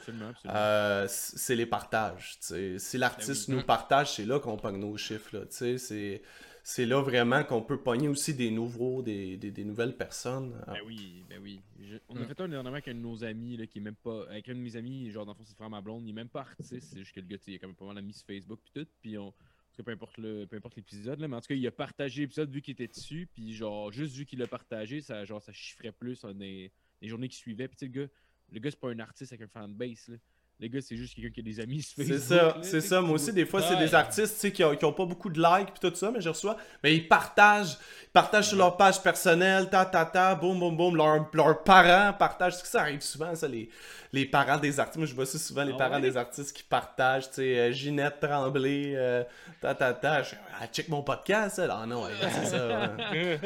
[0.46, 2.32] Euh, c'est les partages.
[2.40, 2.78] tu sais.
[2.78, 3.60] Si l'artiste Ben oui.
[3.60, 5.34] nous partage, c'est là qu'on pogne nos chiffres.
[5.38, 5.78] Là, tu sais.
[5.78, 6.22] c'est,
[6.62, 10.62] c'est là vraiment qu'on peut pogner aussi des nouveaux, des, des, des nouvelles personnes.
[10.66, 11.60] Ah, Ben oui, ben oui.
[11.80, 12.26] Je- on a Mm.
[12.26, 14.24] fait un dernièrement avec un de nos amis, là, qui est même pas.
[14.30, 16.14] Avec un de mes amis, genre, dans le fond, c'est frère ma blonde, il est
[16.14, 18.12] même pas artiste, c'est juste que le gars, il a quand même pas mal d'amis
[18.12, 19.32] sur Facebook, puis tout, puis on.
[19.32, 21.70] parce que peu importe le peu importe l'épisode, là, mais en tout cas, il a
[21.70, 25.42] partagé l'épisode vu qu'il était dessus, puis genre, juste vu qu'il l'a partagé, ça, genre,
[25.42, 26.70] ça chiffrait plus dans les,
[27.00, 28.12] les journées qui suivaient, puis tu sais, le gars,
[28.52, 30.16] le gars, c'est pas un artiste avec un fanbase, là.
[30.60, 33.00] Le gars, c'est juste quelqu'un qui a des amis C'est ça, c'est ça.
[33.00, 35.72] Moi aussi, des fois, c'est des artistes qui, ont, qui ont pas beaucoup de likes
[35.72, 36.54] puis tout ça, mais je reçois.
[36.84, 40.96] Mais ils partagent, ils partagent sur leur page personnelle, ta ta ta, boum boum boum.
[40.96, 42.52] Leurs parents partagent.
[42.52, 43.70] Parce que ça arrive souvent, ça, les,
[44.12, 44.96] les parents des artistes.
[44.98, 46.00] Moi, je vois ça souvent, les Ah parents ouais?
[46.00, 49.22] des artistes qui partagent, tu sais, euh, Ginette Tremblay, euh,
[49.60, 50.22] ta ta ta.
[50.22, 51.70] Je, ah, check mon podcast, elle.
[51.70, 52.94] Ah non, ouais, c'est ça.
[53.12, 53.38] ouais.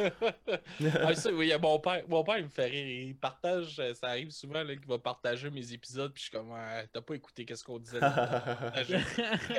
[1.04, 2.02] ah, ça, oui, a mon père.
[2.08, 3.06] Mon père, il me fait rire.
[3.08, 6.36] Il partage, euh, ça arrive souvent là, qu'il va partager mes épisodes, puis je suis
[6.38, 8.00] comme, Ouais, t'as pas écouté qu'est-ce qu'on disait?
[8.00, 8.42] là.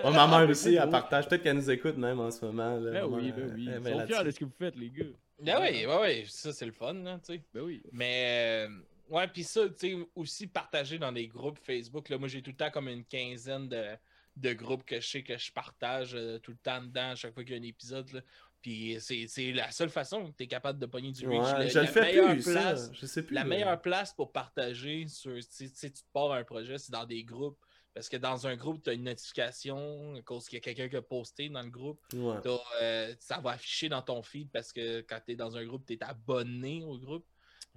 [0.03, 1.27] Ouais, ma mère aussi, elle partage.
[1.27, 2.75] Peut-être qu'elle nous écoute même en ce moment.
[2.77, 2.91] Là.
[2.91, 3.69] Ben oui, ben oui.
[3.69, 5.05] Ils sont fiers de ce que vous faites, les gars.
[5.47, 7.41] Ah oui, ouais, ouais, ça c'est le fun, là, tu sais.
[7.53, 7.81] Ben oui.
[7.91, 8.69] Mais, euh,
[9.09, 12.09] ouais, puis ça, tu sais, aussi partager dans des groupes Facebook.
[12.09, 13.95] Là, moi, j'ai tout le temps comme une quinzaine de,
[14.35, 17.33] de groupes que je sais que je partage euh, tout le temps dedans à chaque
[17.33, 18.11] fois qu'il y a un épisode.
[18.11, 18.21] Là.
[18.61, 21.39] Puis c'est la seule façon que tu es capable de pogner du reach.
[21.53, 22.51] Ouais, Le- je le la fais meilleure plus, ça.
[22.51, 23.35] place- Je sais plus.
[23.35, 27.23] La meilleure place pour partager sur si, tu te pars un projet, c'est dans des
[27.23, 27.59] groupes.
[27.93, 30.89] Parce que dans un groupe, tu as une notification à cause qu'il y a quelqu'un
[30.89, 32.01] qui a posté dans le groupe.
[32.13, 32.35] Ouais.
[32.81, 35.85] Euh, ça va afficher dans ton feed parce que quand tu es dans un groupe,
[35.85, 37.25] tu es abonné au groupe.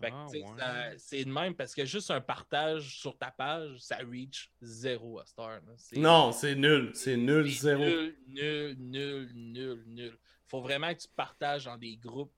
[0.01, 0.15] Fait que,
[0.61, 0.95] Ah, ouais.
[0.99, 5.25] c'est de même parce que juste un partage sur ta page, ça reach zéro à
[5.27, 5.51] Star.
[5.67, 5.73] là.
[5.77, 6.93] C'est- Non, c'est nul.
[6.95, 7.83] C'est nul, zéro.
[7.85, 10.19] Nul, nul, nul, nul, nul.
[10.47, 12.33] Faut vraiment que tu partages dans des groupes.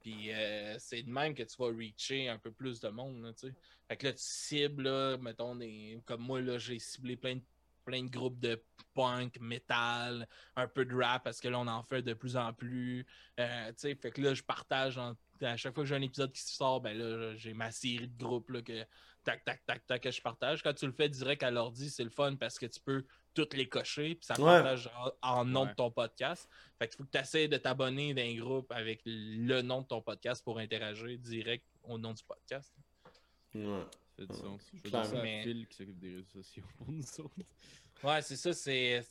[0.00, 3.22] Puis euh, c'est de même que tu vas reacher un peu plus de monde.
[3.22, 3.32] Là,
[3.88, 6.00] fait que là, tu cibles, là, mettons, des...
[6.06, 7.42] comme moi, là, j'ai ciblé plein de,
[7.84, 8.62] plein de groupes de
[8.94, 10.26] punk, metal,
[10.56, 13.04] un peu de rap, parce que là, on en fait de plus en plus.
[13.38, 15.14] Euh, tu sais, fait que là, je partage en-
[15.46, 18.16] à chaque fois que j'ai un épisode qui sort, ben là, j'ai ma série de
[18.22, 18.84] groupes là, que
[19.24, 20.62] tac, tac, tac, tac, que je partage.
[20.62, 23.04] Quand tu le fais direct à l'ordi, c'est le fun parce que tu peux
[23.34, 24.44] toutes les cocher, puis ça Ouais.
[24.44, 24.90] partage
[25.22, 25.68] en, en nom Ouais.
[25.70, 26.48] de ton podcast.
[26.78, 30.00] Fait qu'il faut que tu essaies de t'abonner d'un groupe avec le nom de ton
[30.02, 32.74] podcast pour interagir direct au nom du podcast.
[33.54, 33.84] Ouais.
[34.16, 34.60] Ça a du sens.
[34.84, 37.34] Je dire à Mais- Phil qui s'occupe des réseaux sociaux pour nous autres.
[38.02, 39.02] Ouais, c'est ça, c'est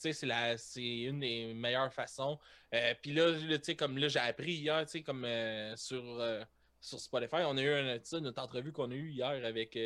[0.82, 2.40] une des meilleures façons.
[2.74, 5.76] Euh, Puis là, là, tu sais, comme là, j'ai appris hier, tu sais, comme euh,
[5.76, 6.44] sur, euh,
[6.80, 9.78] sur Spotify, on a eu un, notre entrevue qu'on a eue hier avec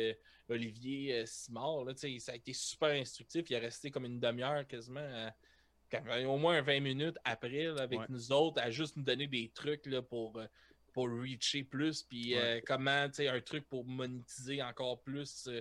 [0.48, 3.48] Olivier Simard, là, tu sais, ça a été super instructif.
[3.50, 5.30] Il est resté comme une demi-heure quasiment,
[6.26, 8.06] au moins 20 minutes après, là, avec Ouais.
[8.08, 10.40] nous autres, à juste nous donner des trucs là, pour,
[10.94, 15.60] pour reacher plus, puis euh, comment, tu sais, un truc pour monétiser encore plus euh,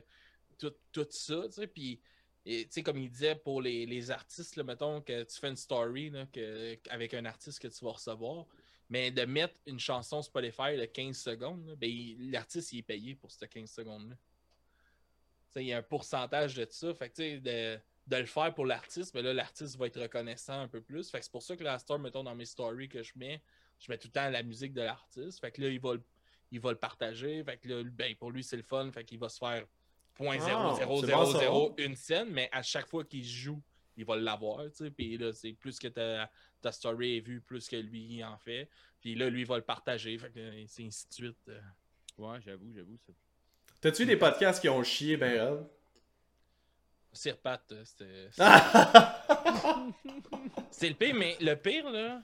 [0.60, 2.00] tout, tout ça, tu sais, puis
[2.46, 5.50] et tu sais, comme il disait, pour les, les artistes, là, mettons que tu fais
[5.50, 8.46] une story là, que, avec un artiste que tu vas recevoir,
[8.90, 11.90] mais de mettre une chanson Spotify de 15 secondes, ben,
[12.32, 14.16] l'artiste il est payé pour ces 15 secondes-là.
[15.56, 16.94] Il y a un pourcentage de ça.
[16.96, 20.82] Fait de, de le faire pour l'artiste, mais là, l'artiste va être reconnaissant un peu
[20.82, 21.10] plus.
[21.10, 23.42] Fait c'est pour ça que la star, mettons, dans mes stories que je mets,
[23.80, 25.40] je mets tout le temps la musique de l'artiste.
[25.40, 25.94] Fait que là, il va
[26.52, 27.44] il va le partager.
[27.44, 28.92] Fait que là, ben, pour lui, c'est le fun.
[28.92, 29.66] Fait qu'il va se faire
[30.20, 31.08] Ah, c'est bon, ça.
[31.08, 33.62] 0.0001 une scène, mais à chaque fois qu'il joue,
[33.98, 34.64] il va l'avoir.
[34.66, 34.92] tu sais.
[34.92, 36.30] Puis là, c'est plus que ta,
[36.62, 38.70] ta story est vue, plus que lui il en fait.
[39.02, 40.18] Puis là, lui, il va le partager.
[40.18, 41.50] Fait que c'est ainsi de suite.
[41.50, 41.60] euh.
[42.18, 42.98] Ouais, j'avoue, j'avoue.
[43.06, 43.14] Ça...
[43.82, 45.68] T'as-tu eu des podcasts qui ont chié ben raide?
[47.12, 48.30] Sir Pat, euh, c'était.
[48.40, 49.90] Ah!
[50.72, 52.24] C'est le pire, mais le pire, là,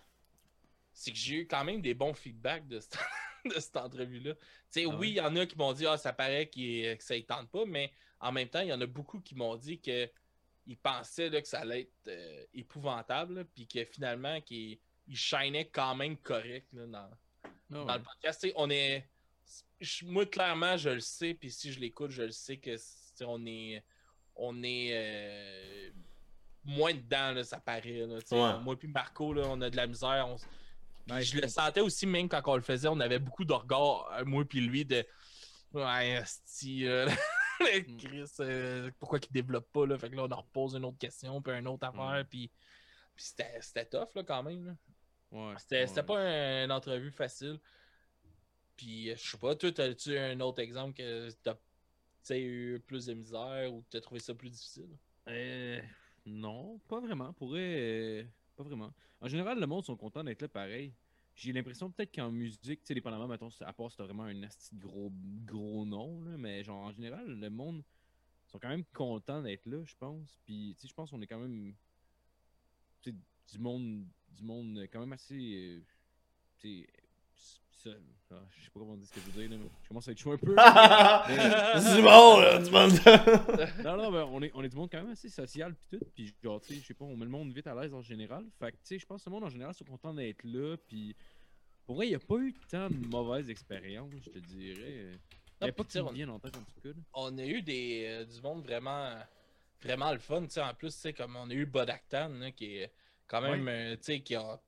[0.91, 2.97] c'est que j'ai eu quand même des bons feedbacks de cette,
[3.55, 4.33] de cette entrevue-là.
[4.37, 4.43] Ah
[4.75, 5.09] oui, ouais?
[5.09, 7.65] il y en a qui m'ont dit, ah, ça paraît que ça ne tente pas,
[7.65, 10.09] mais en même temps, il y en a beaucoup qui m'ont dit que
[10.67, 15.65] ils pensaient là, que ça allait être euh, épouvantable, puis que finalement, qu'il il shinait
[15.65, 17.09] quand même correct là, dans,
[17.43, 17.97] Ah dans ouais.
[17.97, 18.47] le podcast.
[18.55, 19.09] On est.
[20.03, 22.75] moi, clairement, je le sais, puis si je l'écoute, je le sais que
[23.25, 23.83] on est.
[24.35, 24.89] On est.
[24.93, 25.89] euh,
[26.65, 28.05] moins dedans, là, ça paraît.
[28.05, 28.17] là.
[28.31, 28.59] Ouais.
[28.63, 30.27] Moi, puis Marco, là, on a de la misère.
[30.29, 30.37] on
[31.09, 34.11] Ouais, je le sentais aussi, même quand on le faisait, on avait beaucoup de regards,
[34.13, 35.05] euh, moi, puis lui, de.
[35.73, 37.07] Ouais, asti, euh,
[37.99, 39.97] Chris, euh, pourquoi qu'il développe pas, là?
[39.97, 42.51] Fait que là, on en repose une autre question, puis une autre affaire, puis.
[43.15, 44.65] Puis c'était c'était tough, là, quand même.
[44.65, 44.75] là.
[45.31, 45.87] Ouais, C'était ouais.
[45.87, 47.59] c'était pas un- une entrevue facile.
[48.77, 53.13] Puis, euh, je sais pas, toi, as-tu un autre exemple que t'as eu plus de
[53.13, 54.89] misère ou t'as trouvé ça plus difficile?
[55.27, 55.81] Euh,
[56.25, 57.33] non, pas vraiment.
[57.33, 58.27] Pourrait.
[58.59, 58.93] Pas vraiment.
[59.21, 60.93] En général, le monde sont contents d'être là pareil.
[61.33, 64.75] J'ai l'impression peut-être qu'en musique, tu sais, dépendamment, mettons, à part si vraiment un asti
[64.75, 65.11] gros,
[65.45, 67.83] gros nom, là, mais genre, en général, le monde
[68.47, 70.37] sont quand même contents d'être là, je pense.
[70.43, 71.73] Puis, tu sais, je pense qu'on est quand même.
[73.01, 73.15] Tu
[73.51, 75.81] du monde, du monde quand même assez.
[76.65, 76.83] euh,
[77.83, 80.11] je sais pas comment dire ce que je veux dire, là, mais je commence à
[80.11, 80.55] être chaud un peu.
[81.79, 82.91] c'est bon, là, du monde.
[83.83, 86.05] Non, non, mais on est, on est du monde quand même assez social pis tout,
[86.13, 88.01] pis genre, tu sais, je sais pas, on met le monde vite à l'aise en
[88.01, 88.45] général.
[88.59, 90.75] Fait que, tu sais, je pense que le monde en général sont contents d'être là,
[90.87, 91.15] pis
[91.85, 95.13] pour vrai, il n'y a pas eu tant de mauvaises expériences, je te dirais.
[95.61, 96.81] Il Non, pas puis que tu sais, tu me on- viennent en tête en tout
[96.83, 96.89] cas.
[96.89, 96.93] là.
[97.13, 99.15] On a eu des, euh, du monde vraiment,
[99.81, 100.43] vraiment le fun.
[100.43, 102.91] tu sais, En plus, tu sais, comme on a eu Bodactan, là, qui est
[103.25, 104.61] quand même, euh, tu sais, qui a,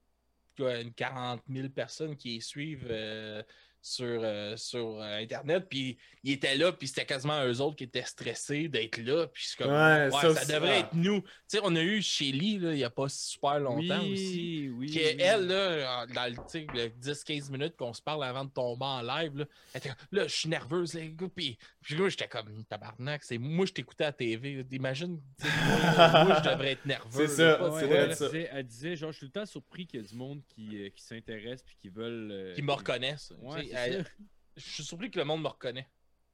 [0.69, 3.43] une 40 000 personnes qui suivent euh,
[3.81, 5.65] sur, euh, sur euh, Internet.
[5.69, 9.27] Puis ils étaient là, puis c'était quasiment eux autres qui étaient stressés d'être là.
[9.27, 10.79] Puis je suis comme, Ouais, ouais, ça devrait ah.
[10.79, 11.21] être nous.
[11.21, 14.69] Tu sais, on a eu Shelly, là, il n'y a pas super longtemps oui, aussi.
[14.73, 15.03] Oui, Qui oui.
[15.03, 18.51] est, elle, là, dans le, tu sais, le 10-15 minutes qu'on se parle avant de
[18.51, 21.27] tomber en live, là, elle était comme, là, je suis nerveuse, les gars.
[21.35, 24.55] Puis, puis moi, j'étais comme, tabarnak, c'est moi, je t'écoutais à la TV.
[24.57, 24.63] là.
[24.71, 27.27] Imagine, moi, moi, je devrais être nerveux.
[27.27, 28.25] C'est là, ça, Ouais, c'est vrai, là, elle, ça.
[28.27, 30.41] disait, elle disait, genre, je suis tout le temps surpris qu'il y a du monde
[30.47, 32.29] qui, euh, qui s'intéresse puis qui veulent.
[32.31, 33.33] euh, Qui me reconnaissent.
[33.41, 33.69] Ouais,
[34.55, 35.87] Je suis surpris que le monde me reconnaît.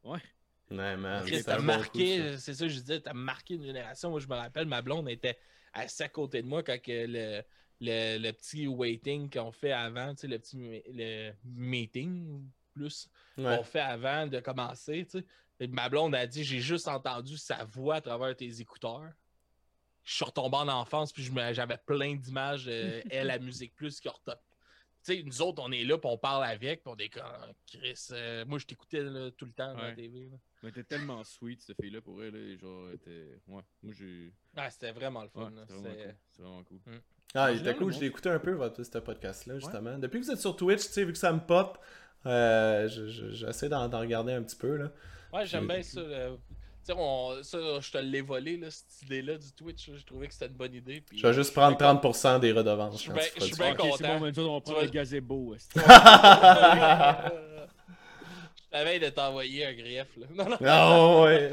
[0.03, 0.19] Ouais.
[0.69, 1.25] Ouais, man.
[1.45, 4.09] T'as marqué, c'est ça que je disais, t'as marqué une génération.
[4.09, 5.37] Moi, je me rappelle, ma blonde était
[5.73, 7.41] assise à côté de moi quand que le,
[7.79, 10.57] le, le petit waiting qu'on fait avant, tu sais, le petit
[10.87, 13.55] le meeting plus Ouais.
[13.57, 15.25] qu'on fait avant de commencer, tu sais.
[15.59, 19.11] Et ma blonde a dit, j'ai juste entendu sa voix à travers tes écouteurs.
[20.03, 24.07] Je suis retombé en enfance, puis j'avais plein d'images, euh, elle, à Musique Plus, qui
[25.13, 27.23] sais, nous autres, on est là, puis on parle avec, puis on est comme,
[27.65, 29.03] Chris, euh, moi, je t'écoutais
[29.37, 29.95] tout le temps dans la Ouais.
[29.95, 30.29] TV.
[30.31, 30.37] là.
[30.63, 32.33] Mais t'es tellement sweet, cette fille-là, pour elle.
[32.33, 33.39] Là, genre, était.
[33.47, 34.33] Ouais, moi j'ai.
[34.55, 35.51] Ah, c'était vraiment le Ouais, fun.
[35.67, 36.79] c'est vraiment cool.
[36.83, 37.01] Cool.
[37.35, 39.97] Ah, il était général, cool, monde- écouté un peu, votre, ce podcast-là, justement.
[39.99, 41.77] Depuis que vous êtes sur Twitch, tu sais, vu que ça me pop,
[42.25, 44.91] euh, je- je- j'essaie d'en regarder un petit peu, là.
[45.33, 46.01] Ouais, j'aime J'ai- bien ça.
[46.01, 46.29] là.
[46.87, 49.89] Tu sais, on- ça, je te l'ai volé, là, cette idée-là du Twitch.
[49.89, 49.95] là.
[49.99, 51.01] Je trouvais que c'était une bonne idée.
[51.01, 52.93] puis- Je vais juste prendre 30% des redevances.
[52.95, 54.19] Je suis bien- je suis content.
[54.19, 55.55] bon, on va prendre le gazebo.
[55.75, 55.81] Je
[58.71, 60.07] t'avais de t'envoyer un grief.
[60.17, 60.27] Là.
[60.33, 60.57] Non, non.
[60.65, 61.51] Ah ouais.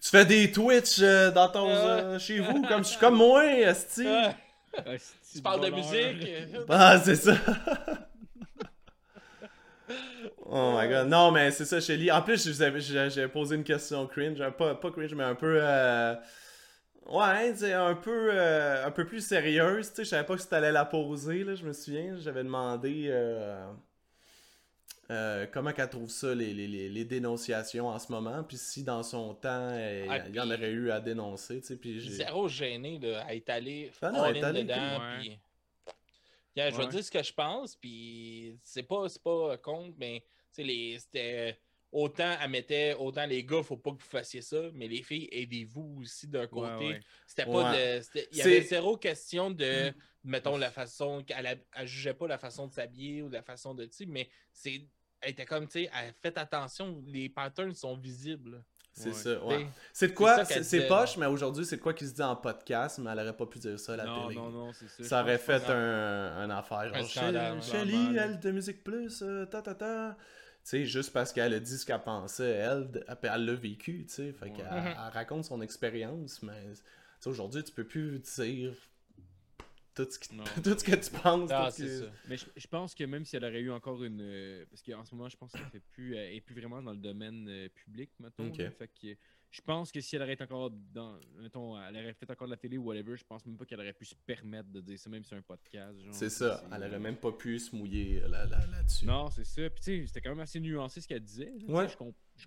[0.00, 1.72] Tu fais des Twitch euh, dans ton, Ah.
[1.74, 4.06] euh, chez vous, comme, comme moi, Esti.
[4.06, 4.34] Ah,
[5.32, 6.28] tu parles de musique.
[6.68, 7.34] Ah, c'est ça.
[10.52, 11.06] Oh my god.
[11.08, 12.10] Non, mais c'est ça, Shelly.
[12.10, 14.42] En plus, je vous avais- j'ai j'ai posé une question cringe.
[14.58, 15.58] Pas, pas cringe, mais un peu.
[15.62, 16.14] euh,
[17.06, 19.88] Ouais, un peu, euh, un peu plus sérieuse.
[19.90, 22.16] Tu sais, je savais pas que tu allais la poser, là, je me souviens.
[22.18, 23.66] J'avais demandé euh,
[25.10, 28.44] euh, comment qu'elle trouve ça, les, les, les, les dénonciations en ce moment.
[28.44, 29.70] Puis si dans son temps,
[30.08, 31.60] Ah, il y en aurait eu à dénoncer.
[31.60, 34.74] Tu sais, puis j'ai- Zéro gêné là, à être allé Ah non, dedans.
[35.00, 35.18] ouais.
[35.20, 35.38] puis-
[36.56, 36.90] Yeah, je vais Ouais.
[36.90, 40.22] dire ce que je pense, puis c'est pas, c'est pas contre, mais
[40.52, 41.58] c'était
[41.92, 45.28] autant, elle mettait, autant les gars, faut pas que vous fassiez ça, mais les filles,
[45.32, 46.70] aidez-vous aussi d'un côté.
[46.72, 47.00] Ouais, ouais.
[47.26, 47.96] C'était pas Ouais.
[47.98, 48.02] de.
[48.02, 49.92] c'était- Il y avait zéro question de,
[50.24, 51.22] mettons, la façon.
[51.24, 53.88] qu'elle a- elle jugeait pas la façon de s'habiller ou la façon de.
[54.06, 54.86] Mais c'est.
[55.22, 58.64] Elle était comme, tu sais, elle- faites attention, les patterns sont visibles.
[58.92, 59.14] C'est Ouais.
[59.14, 59.66] ça, ouais.
[59.92, 62.98] C'est de quoi, c'est poche, mais aujourd'hui, c'est de quoi qui se dit en podcast,
[62.98, 64.40] mais elle aurait pas pu dire ça à la Non, télé.
[64.40, 65.04] non, non, c'est ça.
[65.04, 66.90] Ça aurait fait un, un affaire.
[66.94, 70.16] Un Genre, elle, de Musique Plus, euh, ta ta ta.
[70.70, 74.14] Tu sais, juste parce qu'elle a dit ce qu'elle pensait, elle, elle l'a vécu, tu
[74.14, 74.32] sais.
[74.32, 74.52] Fait Ouais.
[74.52, 76.76] qu'elle elle raconte son expérience, mais tu
[77.18, 78.72] sais, aujourd'hui, tu peux plus dire
[79.96, 80.44] tout ce, qui- Non.
[80.62, 81.50] tout ce que tu penses.
[81.52, 82.12] Ah, tout ce c'est que- ça.
[82.28, 84.20] Mais je, je pense que même si elle aurait eu encore une.
[84.22, 86.92] euh, parce qu'en ce moment, je pense qu'elle fait plus, elle est plus vraiment dans
[86.92, 88.30] le domaine euh, public, là.
[88.70, 89.16] fait que
[89.50, 91.18] je pense que si elle aurait été encore dans.
[91.38, 93.80] Mettons, elle aurait fait encore de la télé ou whatever, je pense même pas qu'elle
[93.80, 95.98] aurait pu se permettre de dire ça, même sur un podcast.
[96.12, 99.06] C'est ça, C'est- elle aurait même pas pu se mouiller là- là- là-dessus.
[99.06, 99.68] Non, c'est ça.
[99.70, 101.52] Puis tu sais, c'était quand même assez nuancé ce qu'elle disait.
[101.66, 101.88] là, Ouais.
[101.88, 102.46] Je, comp- je-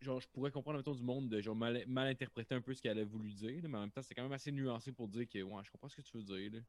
[0.00, 2.80] genre, je pourrais comprendre, mettons, du monde de genre mal, mal interpréter un peu ce
[2.80, 5.08] qu'elle a voulu dire, là, mais en même temps, c'était quand même assez nuancé pour
[5.08, 6.52] dire que, ouais, je comprends ce que tu veux dire.
[6.52, 6.60] Là.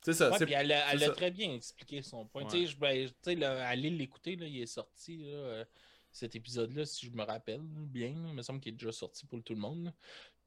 [0.00, 1.14] C'est ça, Ouais, c'est puis elle a, elle c'est a ça.
[1.14, 2.44] très bien expliqué son point.
[2.44, 2.50] Ouais.
[2.50, 3.10] Tu sais, je- ben,
[3.40, 5.64] là, l'écouter, là, il est sorti, là, euh,
[6.12, 8.14] cet épisode-là, si je me rappelle bien.
[8.28, 9.92] Il me semble qu'il est déjà sorti pour tout le monde.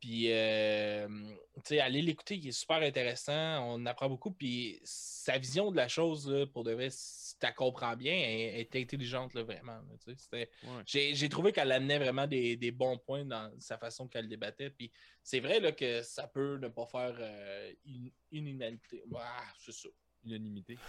[0.02, 4.32] Puis, euh, tu sais, allez l'écouter, il est super intéressant, on apprend beaucoup.
[4.32, 8.14] Puis, sa vision de la chose, là, pour de vrai, si tu la comprends bien,
[8.14, 9.80] elle, elle est intelligente, là, vraiment.
[10.08, 10.56] Ouais.
[10.88, 14.72] j'ai trouvé qu'elle amenait vraiment des, des bons points dans sa façon qu'elle débattait.
[14.72, 19.04] Puis c'est vrai là, que ça peut ne pas faire euh, une, une unanimité.
[19.16, 19.90] Ah, c'est ça.
[20.26, 20.80] Unanimité.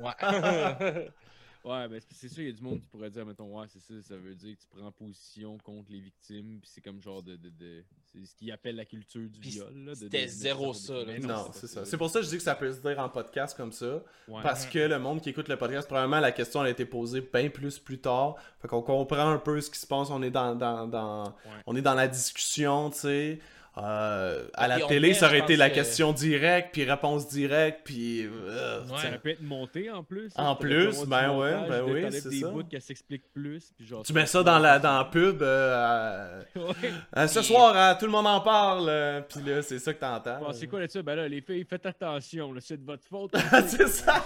[0.00, 0.12] Ouais.
[1.64, 3.66] Ouais, ben c'est c'est sûr, il y a du monde qui pourrait dire, mettons, ouais,
[3.68, 7.00] c'est ça, ça veut dire que tu prends position contre les victimes, puis c'est comme
[7.00, 7.36] genre de.
[7.36, 7.84] de, de-
[8.14, 9.72] c'est ce qu'ils appellent la culture du viol.
[9.84, 11.04] là, de- c'était zéro de- ça, là.
[11.06, 11.84] Mais Non, c'est ça.
[11.84, 14.02] C'est pour ça que je dis que ça peut se dire en podcast comme ça.
[14.28, 14.42] Ouais.
[14.42, 17.20] Parce que le monde qui écoute le podcast, probablement la question elle a été posée
[17.32, 18.34] bien plus plus tard.
[18.60, 20.10] Fait qu'on comprend un peu ce qui se passe.
[20.10, 21.34] On est dans, dans, dans-
[21.66, 23.38] on est dans la discussion, tu sais.
[23.78, 28.26] Euh, à la télé, ça aurait été la que- question directe, puis réponse directe, puis.
[28.26, 28.98] euh, Ouais.
[28.98, 30.30] Ça aurait pu être monté en plus.
[30.36, 32.48] En plus, ben ouais, montage, ben oui, c'est des ça.
[32.50, 33.72] bouts qu'elle s'explique plus.
[33.76, 35.40] Puis genre, Tu mets ça dans la, dans la pub.
[35.40, 36.92] euh, euh, Ouais.
[37.16, 38.88] euh, ce soir, euh, tout le monde en parle.
[38.90, 40.38] euh, puis là, c'est ça que t'entends.
[40.40, 41.02] Bon, c'est quoi là-dessus?
[41.02, 43.32] Ben là, les filles, faites attention, c'est de votre faute.
[43.68, 44.22] c'est ça.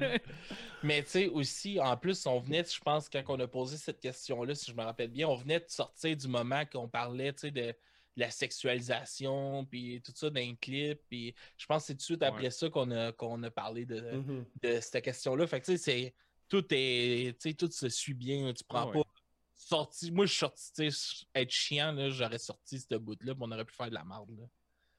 [0.00, 0.20] Ouais.
[0.84, 3.98] Mais tu sais, aussi, en plus, on venait, je pense, quand on a posé cette
[3.98, 7.40] question-là, si je me rappelle bien, on venait de sortir du moment qu'on parlait, tu
[7.40, 7.74] sais, de
[8.20, 12.22] la sexualisation, puis tout ça d'un clip, puis je pense que c'est tout de suite
[12.22, 12.50] après Ouais.
[12.50, 14.44] ça qu'on a, qu'on a parlé de, Mhm.
[14.62, 15.46] de cette question-là.
[15.46, 16.14] Fait que tu sais, c'est-
[16.48, 19.02] tout est, tu sais, tout se suit bien, tu prends Ah ouais.
[19.02, 19.08] pas
[19.54, 20.10] sorti.
[20.10, 23.52] Moi, je suis sorti, tu sais, être chiant, là, j'aurais sorti ce bout-là, puis on
[23.52, 24.46] aurait pu faire de la merde, là.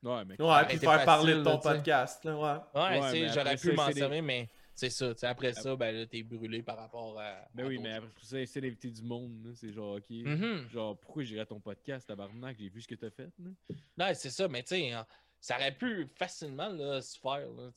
[0.01, 0.41] Ouais, mais.
[0.41, 2.23] Ouais, puis faire parler de ton là, podcast.
[2.23, 2.37] Là,
[2.73, 2.79] ouais.
[2.81, 4.49] Ouais, mais j'aurais pu m'en servir, mais
[4.80, 5.14] c'est ça.
[5.30, 7.47] Après ça, ben là, t'es brûlé par rapport à.
[7.53, 9.51] Ben à oui, mais après ça, c'est d'inviter du monde.
[9.56, 10.10] C'est genre, ok.
[10.10, 10.69] Mhm.
[10.69, 12.57] Genre, pourquoi j'irais à ton podcast, tabarnak?
[12.60, 13.30] J'ai vu ce que t'as fait.
[13.39, 14.07] Là.
[14.07, 15.06] Ouais, c'est ça, mais tu sais, hein,
[15.41, 17.49] ça aurait pu facilement là, se faire.
[17.49, 17.69] Là,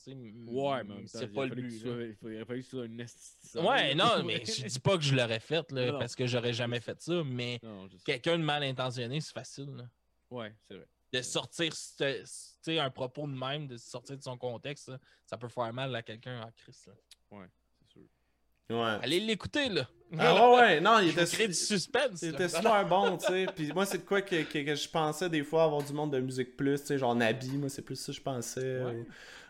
[0.47, 1.71] Ouais, mais c'est pas le but.
[1.79, 4.97] sois- il aurait fallu que tu sois une esti- Ouais, non, mais je dis pas
[4.97, 5.99] que je l'aurais fait, là, Non, non.
[5.99, 7.59] parce que j'aurais jamais fait ça, mais
[8.05, 9.69] quelqu'un de mal intentionné, c'est facile.
[9.75, 9.89] là.
[10.29, 10.87] Ouais, c'est vrai.
[11.13, 11.71] De sortir
[12.67, 16.01] un propos de même, de sortir de son contexte, là, ça peut faire mal à
[16.01, 16.85] quelqu'un en crise.
[16.87, 16.93] là.
[17.79, 18.01] C'est sûr.
[18.71, 18.97] Ouais.
[19.01, 19.87] Allez l'écouter, là.
[20.17, 22.21] Ah ouais, ouais, non, il était, crée du suspense.
[22.21, 23.45] il était super bon, tu sais.
[23.55, 26.11] Puis moi, c'est de quoi que, que- que je pensais des fois avoir du monde
[26.13, 28.81] de musique plus, tu sais, genre Nabi, moi, c'est plus ça que je pensais.
[28.83, 29.05] Ouais.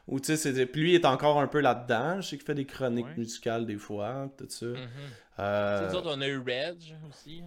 [0.07, 2.19] Ou, ou tu sais, puis lui, il est encore un peu là-dedans.
[2.22, 3.15] Je sais qu'il fait des chroniques Ouais.
[3.18, 4.65] musicales des fois, tout ça.
[4.65, 7.41] Euh, Tu sais, nous autres, on a eu Reg aussi.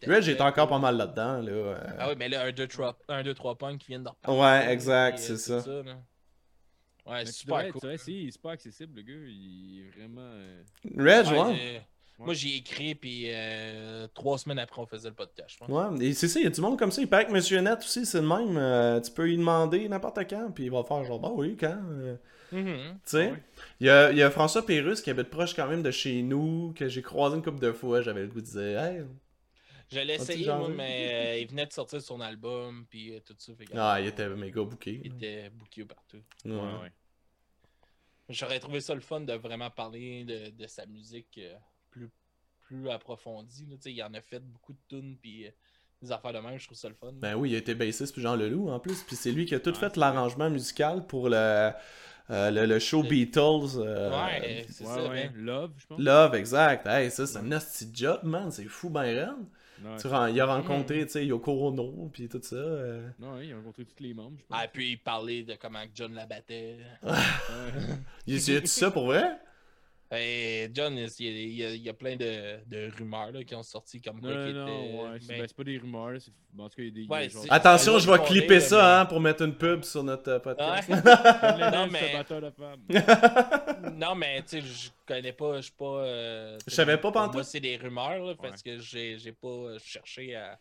[0.00, 1.50] Très est encore pas mal là-dedans, là.
[1.52, 1.78] euh.
[1.98, 2.50] Ah oui, mais là, un
[3.22, 4.40] 2-3 points qui viennent de repartir.
[4.40, 5.62] Ouais, exact, euh, c'est ça.
[7.06, 7.92] Ouais, tu super cool.
[7.92, 9.12] Essayer, il est super accessible, le gars.
[9.28, 10.22] Il est vraiment.
[10.22, 10.62] euh,
[10.96, 11.26] Reg,
[12.18, 15.68] Ouais, Moi, j'ai écrit, puis euh, trois semaines après, on faisait le podcast, je pense.
[15.68, 17.02] Ouais, et c'est ça, il y a du monde comme ça.
[17.02, 18.56] Il paraît que Monsieur Net aussi, c'est le même.
[18.56, 21.76] euh, tu peux lui demander n'importe quand, puis il va faire genre, bah oui, quand.
[21.90, 22.16] euh,
[22.52, 22.76] Mhm.
[22.94, 23.42] Tu sais, Ouais.
[23.80, 26.22] il, y a, il y a François Pérusse qui habite proche quand même de chez
[26.22, 28.00] nous, que j'ai croisé une couple de fois.
[28.00, 29.02] J'avais le goût de dire, hey.
[29.90, 33.34] Je l'ai essayé, moi, mais euh, il venait de sortir son album, puis euh, tout
[33.38, 33.54] ça.
[33.54, 35.00] fait Ah, il euh, était méga booké.
[35.04, 36.22] Il était booké partout.
[36.44, 36.52] Ouais.
[36.52, 36.92] Ouais, ouais.
[38.28, 41.54] J'aurais trouvé ça le fun de vraiment parler de, de sa musique euh,
[41.90, 42.10] plus,
[42.66, 43.66] plus approfondies.
[43.66, 43.76] là.
[43.76, 45.50] Tu sais, il en a fait beaucoup de tunes, puis euh,
[46.00, 47.12] des affaires de même, je trouve ça le fun.
[47.12, 49.54] Ben oui, il a été bassiste puis Jean Leloup en plus, puis c'est lui qui
[49.54, 51.70] a tout Ouais, fait l'arrangement musical pour le, euh,
[52.50, 53.76] le, le show Le- Beatles.
[53.76, 55.08] euh, ouais, c'est Ouais, ça.
[55.08, 55.28] ouais.
[55.28, 55.36] ben.
[55.44, 56.00] Love, je pense.
[56.00, 56.86] Love, exact.
[56.86, 58.50] Hey, ça, c'est un nasty job, man.
[58.50, 59.36] C'est fou, ben.
[59.82, 59.96] Ouais.
[60.00, 62.54] Tu ren- il a rencontré, tu sais, Yoko Ono, puis tout ça.
[62.56, 63.08] euh.
[63.18, 64.58] Non, ouais, il a rencontré tous les membres, je pense.
[64.62, 66.76] Ah, puis il parlait de comment John la battait.
[67.02, 67.12] Ouais.
[68.26, 69.24] Il a tout ça pour vrai?
[70.18, 74.00] Et John, il y a, il y plein de, de rumeurs là, qui ont sorti
[74.00, 76.18] comme quoi Non, non, ouais, c'est ben, c'est pas des rumeurs.
[76.58, 77.06] En tout cas, il y a des.
[77.06, 80.30] Ouais, genre- c'est- Attention, je vais clipper ça, hein, pour mettre une pub sur notre
[80.30, 80.88] euh, podcast.
[80.88, 81.70] Ouais.
[81.70, 82.80] Non, mais- c'est un batteur de femmes.
[83.96, 85.84] non, mais tu sais, je connais pas, je suis pas.
[86.04, 87.10] euh, Je savais pas.
[87.28, 90.58] Moi, c'est des rumeurs, là, parce que j'ai pas cherché à,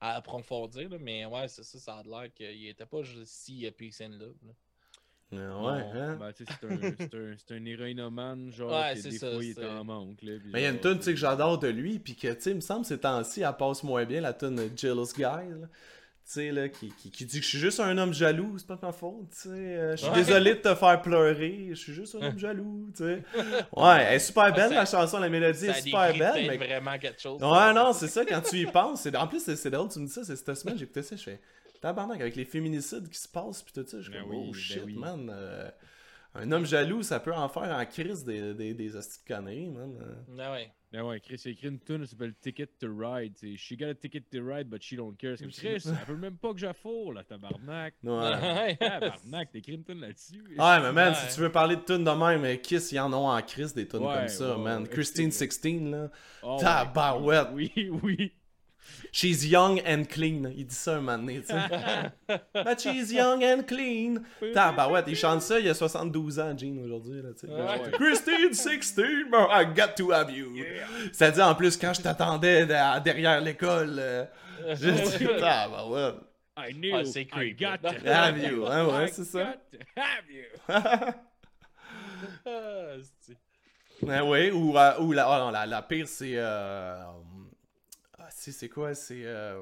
[0.00, 3.66] à approfondir, là, mais ouais, c'est ça, ça a l'air qu'il était pas juste si
[3.66, 4.34] euh, Peace and Love.
[4.46, 4.52] là.
[5.32, 6.16] Ouais, Non, hein?
[6.20, 9.50] Ben, c'est un, c'est un, c'est un héroïnomane, genre, Ouais, que des ça, fois, il
[9.50, 10.32] est c'est- en manque, là.
[10.52, 12.40] Mais il y a une tune, tu sais, que j'adore de lui, puis que, tu
[12.40, 15.40] sais, il me semble, ces temps-ci, elle passe moins bien, la tune Jealous Guy, là.
[16.28, 18.66] Tu sais, là, qui, qui, qui dit que je suis juste un homme jaloux, c'est
[18.66, 19.48] pas de ma faute, tu sais.
[19.50, 20.16] euh, je suis Ouais.
[20.16, 23.22] désolé de te faire pleurer, je suis juste un homme jaloux, tu sais.
[23.72, 26.56] Ouais, elle est super belle, Ça- la chanson, la mélodie Ça est super belle, mais
[26.56, 27.40] vraiment quelque chose.
[27.40, 29.06] Ouais, non, c'est ça, quand tu y penses.
[29.16, 31.22] En plus, c'est c'est drôle, tu me dis ça, c'est cette semaine, j'écoutais ça, je
[31.22, 31.40] fais
[31.86, 33.98] tabarnak avec les féminicides qui se passent, puis tout ça.
[33.98, 34.94] Je suis Ben comme, oui, oh ben shit, oui.
[34.96, 35.30] man.
[35.32, 35.70] euh,
[36.34, 38.90] un homme jaloux, ça peut en faire en crise des, des, des
[39.26, 39.96] conneries, man.
[40.00, 40.14] euh.
[40.38, 40.70] Ah ouais.
[40.92, 43.32] Ben ouais, Chris il a écrit une tune qui s'appelle Ticket to Ride.
[43.36, 45.36] c'est She got a ticket to ride, but she don't care.
[45.36, 47.94] C'est comme Chris, elle veut même pas que j'affoure, là, tabarnak.
[48.04, 48.76] Ouais.
[48.80, 50.42] Tabarnak, t'as écrit une tune là-dessus.
[50.56, 51.14] Ouais, mais man, Ouais.
[51.28, 53.74] si tu veux parler de tunes de même, mais Kiss, ils en ont en crise
[53.74, 54.82] des tunes Ouais, comme ça, ouais, man.
[54.84, 56.10] ouais, Christine c'est- 16, là.
[56.42, 57.48] Oh, Tabarouette.
[57.52, 57.72] Oui,
[58.02, 58.32] oui.
[59.12, 60.50] She's young and clean.
[60.56, 62.38] Il dit ça un moment donné, tu sais.
[62.64, 64.16] But she's young and clean.
[64.52, 67.52] Tabarouette, il chante ça, il a 72 ans, Gene, aujourd'hui, là, tu sais.
[67.52, 67.90] Ouais.
[67.92, 68.94] Christine 16,
[69.32, 70.52] oh, I got to have you.
[71.12, 74.24] C'est-à-dire, en plus, quand je t'attendais de- derrière l'école, euh,
[74.74, 76.16] je dis, tabarouette.
[76.58, 76.94] I knew.
[76.96, 79.44] Ah, c'est I got to Have you, hein, ouais, I c'est ça.
[79.44, 80.44] got to have you.
[82.46, 83.36] Ah, c'est-
[84.02, 86.32] Ouais, ouais, ou, euh, ou la, oh non, la, la pire, c'est.
[86.34, 86.96] Euh,
[88.46, 88.94] si, c'est quoi?
[88.94, 89.24] C'est.
[89.24, 89.60] Euh,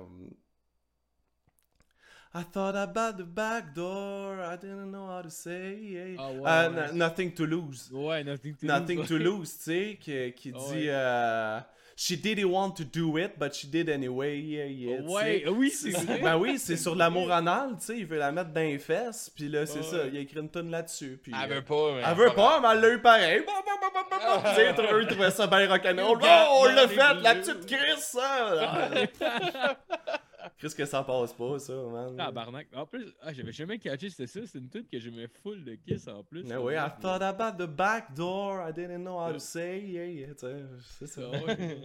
[2.35, 6.17] I thought about the back door, I didn't know how to say.
[6.19, 6.89] Ah, ouais, Uh, ouais.
[6.91, 7.91] n- nothing to lose.
[7.93, 9.09] Ouais, nothing to Nothing lose.
[9.09, 10.75] to lose, tu sais, qui, qui Ah, dit.
[10.75, 10.87] ouais.
[10.89, 11.61] euh,
[11.97, 14.39] She didn't want to do it, but she did anyway.
[14.41, 16.19] Yeah, yeah, tu Ouais, oui, c'est vrai.
[16.19, 19.31] Ben oui, c'est sur l'amour anal, tu sais, il veut la mettre dans les fesses,
[19.35, 19.85] puis là, c'est Ouais.
[19.85, 21.21] ça, il a écrit une tonne là-dessus.
[21.23, 22.03] Puis, Elle euh, veut pas, mais.
[22.07, 23.43] elle veut pas, mais elle l'a eu pareil.
[23.47, 24.51] Bon, bon, bon, bon, bon, bon.
[24.51, 26.19] Tu sais, eux, ils trouvaient ça bien rock'n'roll.
[26.23, 28.89] Oh, on l'a fait, la petite Chris, ça!
[30.59, 32.17] Chris que ça passe pas, ça, man.
[32.17, 32.69] Tabarnak.
[32.75, 34.41] En plus, ah, j'avais jamais catché c'était ça.
[34.47, 36.45] C'est une tune que j'aimais full de Kiss en plus.
[36.45, 40.07] Mais oui, I thought about the back door, I didn't know how to say, yeah,
[40.07, 40.33] yeah,
[40.99, 41.23] c'est ça.
[41.33, 41.81] Ah ouais.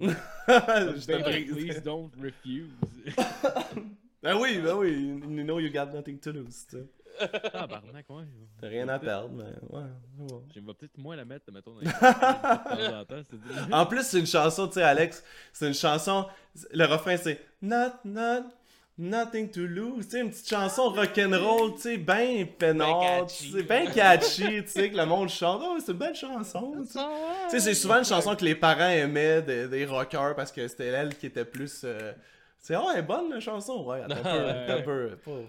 [0.00, 1.52] Je te brise.
[1.52, 2.70] please don't refuse.
[4.20, 6.86] Ben oui, ben oui, you know you got nothing to lose, tu sais.
[7.52, 8.24] Tabarnak, ouais.
[8.60, 9.84] T'as rien à perdre, mais ouais,
[10.18, 10.40] ouais.
[10.54, 11.86] J'aimerais peut-être moins la mettre, mettons, dans les...
[11.90, 11.90] de
[12.90, 13.22] temps en temps.
[13.30, 15.22] c'est- En plus, c'est une chanson, tu sais, Alex,
[15.52, 16.26] c'est une chanson,
[16.72, 18.44] le refrain c'est Not, not,
[18.96, 23.52] nothing to lose, tu sais, une petite chanson rock'n'roll, tu sais, ben Ben catchy.
[23.52, 26.92] sais, ben catchy, tu sais, que le monde chante, oh, c'est une belle chanson, tu
[26.92, 26.98] sais.
[27.44, 30.66] Tu sais, c'est souvent une chanson que les parents aimaient des, des rockers parce que
[30.68, 31.82] c'était elle qui était plus.
[31.84, 32.12] euh,
[32.60, 35.44] C'est oh, elle est bonne la chanson, ouais, attends un peu, un peu.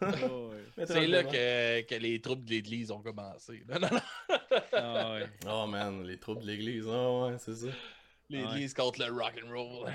[0.00, 3.64] Ah C'est là que, que les troupes de l'église ont commencé.
[3.68, 4.38] Non, non, non.
[4.72, 5.26] Ah ouais.
[5.46, 7.68] Oh man, les troupes de l'église, oh ouais, c'est ça.
[8.30, 9.90] L'église contre le rock'n'roll.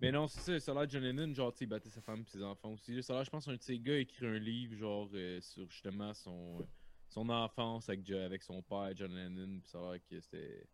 [0.00, 2.00] Mais non, c'est ça, ça a l'air John Lennon, genre, tu sais, il battait sa
[2.00, 2.94] femme et ses enfants aussi.
[2.94, 3.02] là.
[3.02, 5.38] Ça a l'air, je pense, un de ses gars a écrit un livre, genre, euh,
[5.42, 6.66] sur justement son,
[7.10, 9.60] son enfance avec, avec son père, John Lennon.
[9.60, 10.66] Puis ça a l'air que c'était.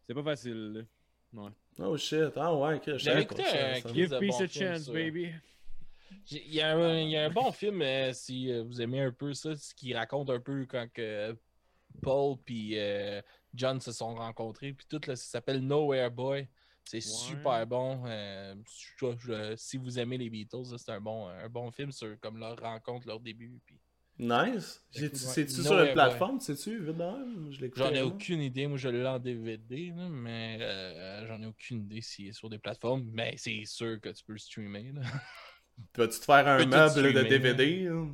[0.00, 0.80] C'était pas facile, là.
[1.32, 1.50] Ouais.
[1.78, 3.80] Oh shit, ah ouais, J'avais écouté un ça.
[3.82, 3.94] clip.
[3.94, 4.92] Give de peace bon a chance, ça.
[4.92, 5.30] baby.
[6.32, 9.00] Il y, a un, il y a un bon film, euh, si euh, vous aimez
[9.00, 11.36] un peu ça, ce qui raconte un peu quand que
[12.02, 13.22] Paul puis euh,
[13.54, 14.72] John se sont rencontrés.
[14.72, 16.48] Puis tout, là, ça s'appelle Nowhere Boy.
[16.84, 18.02] C'est super bon.
[18.06, 18.54] euh,
[18.98, 22.38] je- je- si vous aimez les Beatles, c'est un bon, un bon film sur comme
[22.38, 23.60] leur rencontre, leur début.
[23.64, 23.78] Puis...
[24.20, 24.82] Nice.
[24.96, 25.10] Ouais.
[25.14, 26.84] C'est-tu sur une plateforme, sais-tu?
[26.84, 27.78] Je l'écoute.
[27.78, 28.66] J'en ai aucune idée.
[28.66, 32.50] Moi, je l'ai en DVD, là, mais euh, j'en ai aucune idée s'il est sur
[32.50, 33.04] des plateformes.
[33.12, 34.92] Mais c'est sûr que tu peux le streamer.
[34.94, 35.02] là.
[35.96, 38.04] Vas-tu te faire un meuble de DVD là,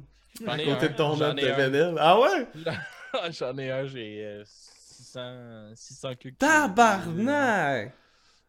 [0.41, 1.95] J'en à ai côté un, de ton meuble de vinyle?
[1.99, 2.47] Ah ouais?
[3.33, 6.39] J'en ai un, j'ai euh, 600, 600 cucs.
[6.39, 7.93] Tabarnak!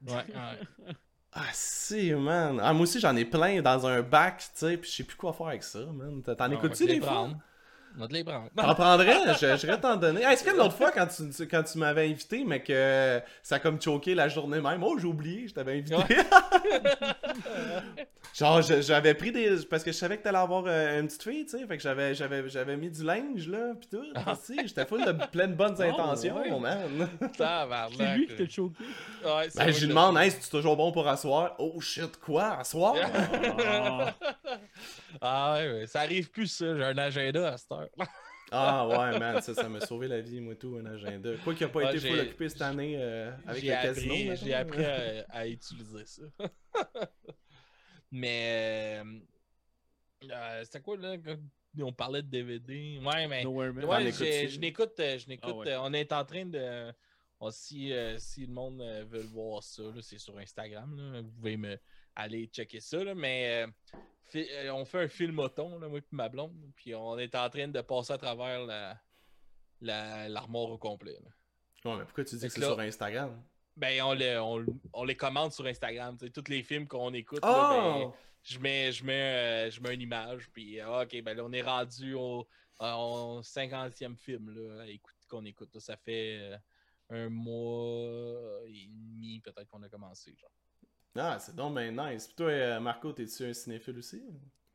[0.05, 0.93] Ouais, ouais.
[1.31, 2.59] Ah si, man.
[2.61, 5.15] Ah, moi aussi, j'en ai plein dans un bac, tu sais, puis je sais plus
[5.17, 6.21] quoi faire avec ça, man.
[6.23, 7.29] T'en Ah, écoutes-tu des les fois?
[7.97, 8.47] On va te les prendre.
[8.55, 9.33] T'en prendrais?
[9.41, 10.21] Je, je vais t'en donner.
[10.21, 13.59] Est-ce que l'autre fois, quand tu, tu- quand tu m'avais invité, mais que ça a
[13.59, 15.95] comme choqué la journée même, oh, j'ai oublié, je t'avais invité.
[18.35, 19.65] Genre, j'avais pris des.
[19.67, 21.65] Parce que je savais que t'allais avoir euh, une petite fille, tu sais.
[21.65, 24.03] Fait que j'avais, j'avais, j'avais mis du linge, là, pis tout.
[24.13, 26.59] tu sais, J'étais full de plein de bonnes intentions, ouais.
[26.59, 27.09] man.
[27.97, 28.83] C'est lui qui t'a choqué.
[29.25, 31.55] Ouais, c'est Ben, je lui demande, hey, c'est toujours bon pour asseoir?
[31.57, 32.57] Oh shit, quoi?
[32.59, 32.93] Asseoir?
[35.21, 35.53] Ah.
[35.57, 37.89] Ouais, ouais, ça arrive plus ça, j'ai un agenda à cette heure.
[38.51, 41.31] Ah ouais, man, ça, ça m'a sauvé la vie, moi, tout, un agenda.
[41.43, 44.35] Quoi qu'il a pas Ah, été full occupé cette année euh, avec le casino.
[44.35, 46.21] j'ai appris à, à utiliser ça.
[48.11, 49.19] Mais euh,
[50.31, 51.35] euh, c'était quoi là quand
[51.79, 55.51] on parlait de DVD Ouais, mais Nowhere ouais, je n'écoute, je n'écoute.
[55.53, 55.69] Ah ouais.
[55.73, 56.91] euh, On est en train de.
[57.51, 60.95] si, euh, si le monde veut voir ça, là, c'est sur Instagram.
[61.13, 61.77] là, vous pouvez me
[62.15, 63.03] aller checker ça.
[63.03, 63.67] là, mais euh,
[64.71, 66.55] on fait un film auton, là, moi et ma blonde.
[66.75, 68.99] Puis on est en train de passer à travers la
[69.81, 71.17] la- l'armoire au complet.
[71.23, 71.91] là.
[71.91, 73.41] Ouais, mais pourquoi tu dis Fait que c'est sur Instagram?
[73.75, 76.17] Ben, on les, on, on les commande sur Instagram.
[76.17, 77.47] Tous les films qu'on écoute, Oh!
[77.47, 80.49] là, ben, je, mets, je, mets, euh, je mets une image.
[80.51, 82.47] Puis, euh, OK, ben là, on est rendu au,
[82.79, 84.83] au 50e film là,
[85.29, 85.69] qu'on écoute.
[85.75, 85.79] là.
[85.79, 86.57] Ça fait euh,
[87.11, 90.35] un mois et demi, peut-être qu'on a commencé.
[90.35, 90.49] Genre.
[91.17, 92.27] Ah, c'est donc ben nice.
[92.27, 94.21] Puis toi, euh, Marco, t'es-tu un cinéphile aussi?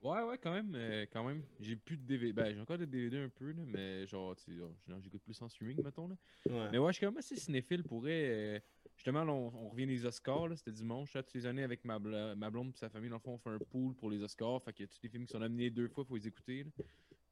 [0.03, 0.75] Ouais, ouais, quand même.
[0.75, 1.45] euh, quand même.
[1.61, 2.33] J'ai plus de DVD.
[2.33, 4.61] Ben, j'ai encore des DVD un peu, là, mais genre, tu
[5.01, 6.09] j'écoute plus en streaming, mettons.
[6.09, 6.17] Là.
[6.51, 6.69] Ouais.
[6.73, 8.25] Mais ouais, je suis quand même assez cinéphile pour vrai.
[8.31, 8.61] euh,
[8.97, 11.15] justement, là, on, on revient des Oscars, là, c'était dimanche.
[11.15, 13.39] Là, toutes les années, avec ma, ma blonde et sa famille, dans le fond, on
[13.39, 14.61] fait un pool pour les Oscars.
[14.65, 16.65] Fait que tous les films qui sont nominés deux fois, faut les écouter.
[16.65, 16.71] là.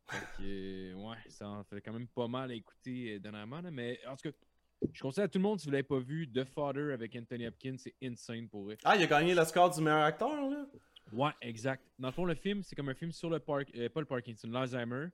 [0.06, 3.60] Fait que, euh, ouais, ça en fait quand même pas mal à écouter dernièrement.
[3.60, 4.36] là, mais en tout cas,
[4.92, 7.46] je conseille à tout le monde, si vous l'avez pas vu, The Father avec Anthony
[7.46, 8.78] Hopkins, c'est insane pour vrai.
[8.84, 10.66] Ah, il a gagné l'Oscar du meilleur acteur, là?
[11.12, 11.84] Ouais, exact.
[11.98, 14.06] Dans le fond, le film, c'est comme un film sur le parc, euh, pas le
[14.06, 15.08] Parkinson, l'Alzheimer.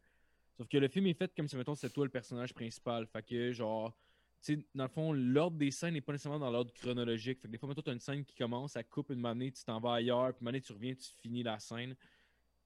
[0.56, 3.06] Sauf que le film est fait comme si, mettons, c'est toi le personnage principal.
[3.06, 3.96] Fait que, genre,
[4.42, 7.40] tu sais, dans le fond, l'ordre des scènes n'est pas nécessairement dans l'ordre chronologique.
[7.40, 9.64] Fait que des fois, mettons, t'as une scène qui commence, ça coupe une manée, tu
[9.64, 11.94] t'en vas ailleurs, puis une manée, tu reviens, tu finis la scène.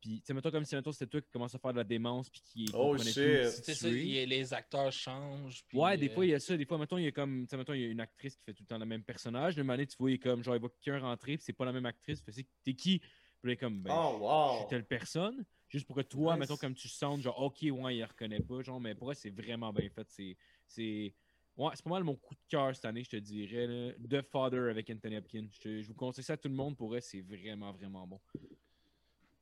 [0.00, 1.84] Puis, tu sais, mettons, comme si, mettons, c'était toi qui commence à faire de la
[1.84, 3.12] démence, puis qui Oh, shit.
[3.14, 5.62] plus C'est ça, il les acteurs changent.
[5.68, 6.56] puis, Ouais, des euh, fois, il y a ça.
[6.56, 8.34] Des fois, mettons, il y a comme, tu sais, mettons, il y a une actrice
[8.36, 9.58] qui fait tout le temps le même personnage.
[9.58, 11.66] Une année, tu vois, il est comme, genre, il voit quelqu'un rentrer, puis c'est pas
[11.66, 12.22] la même actrice.
[12.22, 12.32] Fait
[12.64, 12.98] t'es qui?
[12.98, 13.08] Puis
[13.44, 15.44] là, il est comme, ben, Oh, je suis telle personne.
[15.68, 16.40] Juste pour que toi, Nice.
[16.40, 18.62] mettons, comme tu sens, genre, ok, ouais, il reconnaît pas.
[18.62, 20.06] Genre, mais pour moi, c'est vraiment bien fait.
[20.08, 20.36] C'est.
[20.66, 21.14] c'est...
[21.56, 23.66] Ouais, c'est pas mal mon coup de cœur cette année, je te dirais.
[23.66, 23.92] Là.
[24.08, 25.46] The Father avec Anthony Hopkins.
[25.62, 26.74] Je, je vous conseille ça à tout le monde.
[26.76, 28.18] Pour vrai, c'est vraiment, vraiment bon.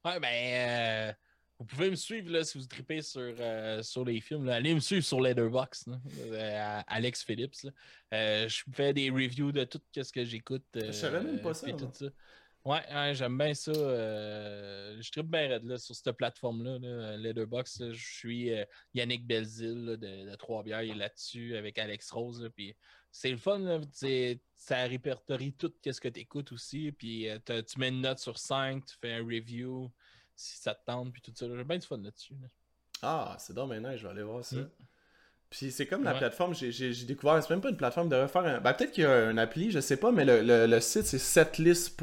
[0.04, 1.12] Ouais, ben, euh,
[1.58, 4.46] vous pouvez me suivre là, si vous tripez sur, euh, sur les films.
[4.46, 4.54] là.
[4.56, 7.66] Allez me suivre sur Letterboxd, euh, Alex Phillips.
[8.12, 10.64] je fais des reviews de tout ce que j'écoute.
[10.74, 12.06] Je savais même pas ça, tout ça.
[12.64, 13.72] Ouais, ouais, j'aime bien ça.
[13.72, 17.92] je tripe bien raide, là, sur cette plateforme-là, là, Letterboxd.
[17.92, 18.50] Je suis
[18.94, 20.82] Yannick Belzil de, de Trois-Bières.
[20.82, 22.42] Il est là-dessus avec Alex Rose.
[22.42, 22.76] là, puis
[23.20, 23.58] c'est le fun.
[23.58, 23.80] là,
[24.56, 26.92] ça répertorie tout ce que tu écoutes aussi.
[26.92, 29.90] Puis euh, tu mets une note sur 5, tu fais un review
[30.36, 31.46] si ça te tente, puis tout ça.
[31.48, 32.34] J'ai bien du fun là-dessus.
[32.40, 32.48] là.
[33.02, 34.56] Ah, c'est donc maintenant, je vais aller voir ça.
[34.56, 34.70] Mm.
[35.50, 36.18] Puis c'est comme la Ouais.
[36.18, 38.60] plateforme, j'ai- découvert, c'est même pas une plateforme de refaire un.
[38.60, 41.06] Ben peut-être qu'il y a un appli, je sais pas, mais le, le, le site
[41.06, 41.98] c'est setlist.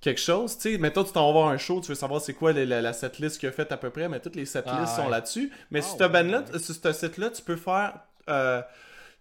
[0.00, 0.56] quelque chose.
[0.58, 2.64] Tu sais, mettons, tu t'en vas voir un show, tu veux savoir c'est quoi la,
[2.64, 5.08] la, la setlist qu'il a faite à peu près, mais toutes les setlists Ah, sont
[5.08, 5.52] là-dessus.
[5.70, 8.00] Mais Ah, sur ouais, ce sur ce site-là, tu peux faire.
[8.28, 8.62] euh,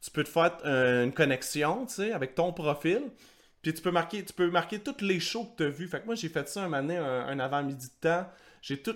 [0.02, 3.04] tu peux te faire euh, une connexion, tu sais, avec ton profil.
[3.62, 5.88] Puis tu peux marquer, tu peux marquer tous les shows que tu as vus.
[5.88, 8.26] Fait que moi, j'ai fait ça un matin, un, un avant-midi de temps.
[8.62, 8.96] J'ai tout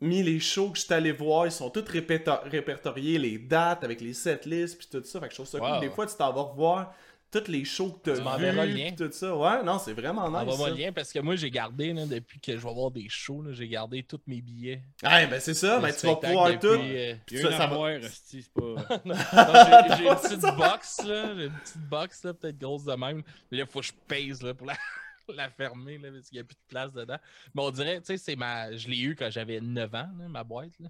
[0.00, 1.46] mis les shows que j'étais allé voir.
[1.46, 5.20] Ils sont tous répertoriés, les dates avec les setlists, puis tout ça.
[5.20, 5.80] Fait que je trouve ça cool.
[5.80, 6.94] Des fois, tu t'en vas revoir
[7.30, 9.36] tous les shows que tu Tu as puis tout ça.
[9.36, 10.40] Ouais, non, c'est vraiment nice.
[10.40, 13.08] Envoie-moi le lien parce que moi, j'ai gardé, là, depuis que je vais voir des
[13.08, 14.82] shows, là, j'ai gardé tous mes billets.
[15.02, 16.66] Ouais, ben c'est ça, mais tu vas pouvoir depuis, tout.
[16.74, 19.00] euh, Puis Il y a ça, une ça va- armoire, hostie, c'est pas.
[19.96, 21.34] J'ai une petite box, là.
[21.36, 23.22] J'ai une petite box, là, peut-être grosse de même.
[23.50, 24.76] Mais là, il faut que je pèse, là, pour la,
[25.34, 27.18] la fermer, là, parce qu'il n'y a plus de place dedans.
[27.54, 28.76] Mais on dirait, tu sais, c'est ma...
[28.76, 30.88] je l'ai eu quand j'avais 9 ans, là, ma boîte, là.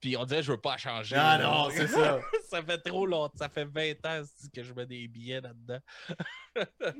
[0.00, 1.16] Puis on dirait, je veux pas changer.
[1.16, 1.44] Ah là.
[1.44, 2.20] non, c'est ça.
[2.50, 3.36] ça fait trop longtemps.
[3.36, 4.22] Ça fait 20 ans
[4.54, 5.80] que je mets des billets là-dedans.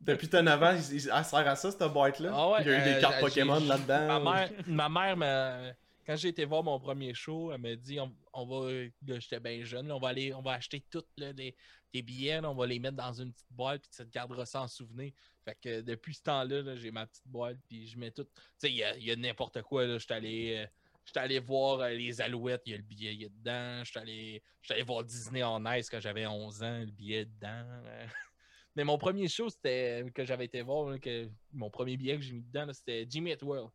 [0.00, 2.30] Depuis ton avant, il, il- elle sert à ça, cette boîte-là?
[2.32, 4.20] Ah ouais, il y a eu des euh, cartes Pokémon là-dedans.
[4.20, 5.74] Ma mère, ma mère
[6.06, 8.70] quand j'ai été voir mon premier show, elle m'a dit on, on va.
[9.06, 11.54] J'étais bien jeune, là, on va aller, on va acheter tous là, des,
[11.92, 14.46] des billets, là, on va les mettre dans une petite boîte, puis ça te gardera
[14.46, 15.12] ça en souvenir.
[15.44, 18.24] Fait que depuis ce temps-là, là, j'ai ma petite boîte, puis je mets tout.
[18.24, 19.98] Tu sais, il y a, a n'importe quoi, là.
[19.98, 20.56] J'étais allé.
[20.64, 20.66] euh,
[21.04, 23.82] J'étais allé voir euh, les Alouettes, il y a le billet il est dedans.
[23.84, 27.64] J'étais allé, voir Disney en Ice quand j'avais 11 ans, le billet est dedans.
[27.86, 28.06] euh.
[28.76, 32.34] Mais mon premier show, c'était que j'avais été voir, que mon premier billet que j'ai
[32.34, 33.70] mis dedans, c'était Jimmy Eat World.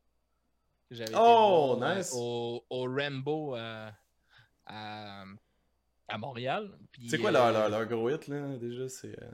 [0.90, 2.14] Que J'avais été Oh, voir, euh, nice.
[2.16, 3.90] au, au Rambo euh,
[4.66, 5.26] à,
[6.08, 6.78] à Montréal.
[7.10, 8.88] C'est quoi euh, leur, leur, leur gros hit, là, déjà?
[8.88, 9.16] C'est...
[9.22, 9.32] euh,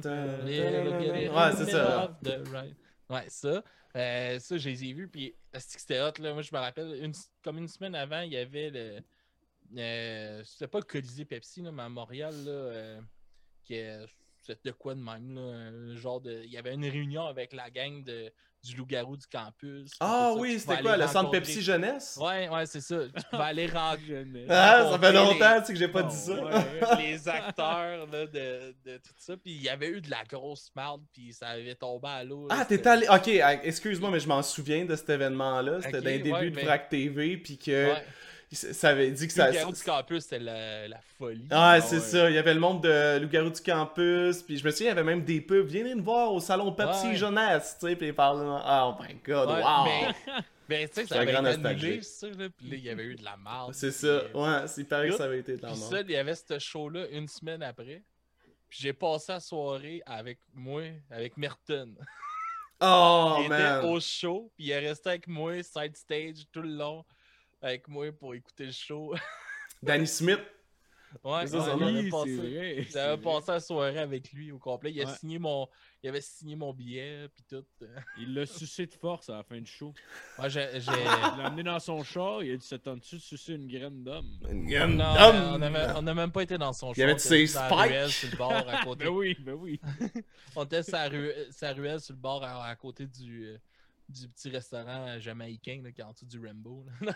[0.00, 2.18] The euh, little bit Ouais, c'est the ça.
[2.22, 3.12] the.
[3.12, 3.62] Ouais, ça.
[3.96, 5.08] Euh, ça, je les ai vus.
[5.08, 6.12] Puis, c'était hot.
[6.18, 6.32] Là.
[6.32, 7.12] Moi, je me rappelle, une-
[7.42, 9.00] comme une semaine avant, il y avait le.
[9.78, 13.00] euh, c'était pas le Colisée Pepsi, là, mais à Montréal, là, euh,
[13.64, 14.06] qui est-
[14.40, 16.42] c'était de quoi de même, là, genre de.
[16.44, 19.90] Il y avait une réunion avec la gang de, du loup-garou du campus.
[20.00, 22.18] Ah oui, c'était quoi, le centre Pepsi Jeunesse?
[22.20, 22.96] Ouais, ouais, c'est ça.
[23.06, 24.46] Tu pouvais aller rencontrer Jeunesse.
[24.50, 26.32] Ah, ça fait longtemps, les- tu sais, que j'ai pas Oh, dit ça.
[26.44, 26.96] ouais.
[26.98, 29.36] les acteurs là, de, de tout ça.
[29.36, 32.46] Puis il y avait eu de la grosse merde, puis ça avait tombé à l'eau.
[32.50, 33.06] Ah, t'es allé.
[33.08, 35.80] Ok, ah, excuse-moi, mais je m'en souviens de cet événement-là.
[35.82, 38.04] C'était débuts ouais, de mais- Vrac TV, puis que Ouais.
[38.56, 39.50] Ça avait dit que ça.
[39.52, 41.46] garou du campus, c'était la, la folie.
[41.50, 42.00] Ah, Ah c'est ouais.
[42.02, 42.30] ça.
[42.30, 44.42] Il y avait le monde de Loup-Garou du campus.
[44.42, 45.66] Puis je me souviens, il y avait même des pubs.
[45.68, 47.16] Venez nous voir au salon Pepsi Ouais.
[47.16, 47.76] Jeunesse.
[47.80, 48.44] Tu sais, puis ils parlaient.
[48.46, 49.84] Oh my god, Ouais, wow.
[49.84, 50.14] Mais,
[50.68, 52.26] mais tu sais, ça avait été annulé, ça.
[52.28, 53.72] Là, puis là, il y avait eu de la merde.
[53.72, 54.06] C'est ça.
[54.06, 56.58] euh, Ouais, c'est pareil que ça avait été de la ça, il y avait ce
[56.58, 58.02] show-là une semaine après.
[58.68, 61.94] Puis j'ai passé la soirée avec moi, avec Merton.
[62.80, 66.68] Oh il était au show, puis il est resté avec moi, side stage, tout le
[66.70, 67.04] long,
[67.62, 69.14] avec moi pour écouter le show.
[69.82, 70.40] Danny Smith.
[71.24, 73.22] ouais, C'est ça, avait Oui, passé- J'avais vrai.
[73.22, 74.92] passé la soirée avec lui au complet.
[74.92, 75.16] Il, a Ouais.
[75.16, 75.66] signé mon...
[76.02, 77.64] il avait signé mon billet, puis tout.
[78.18, 79.92] Il l'a sucé de force à la fin du show.
[80.38, 80.68] Moi, j'ai.
[80.80, 81.04] j'ai- Il
[81.38, 84.28] l'a amené dans son char, il a dit Ça tente-tu de sucer une graine d'homme?
[84.50, 85.62] Yum, Non, yum.
[85.96, 87.62] on n'a même pas été dans son Il y avait de ses spikes.
[87.70, 89.04] ruelle sur le bord à côté.
[89.04, 89.80] Ben oui, ben oui.
[90.56, 93.58] On était la ruelle sur le bord à, à côté du, euh,
[94.08, 96.84] du petit restaurant jamaïcain là, qui est en dessous du Rambo.
[97.00, 97.12] là.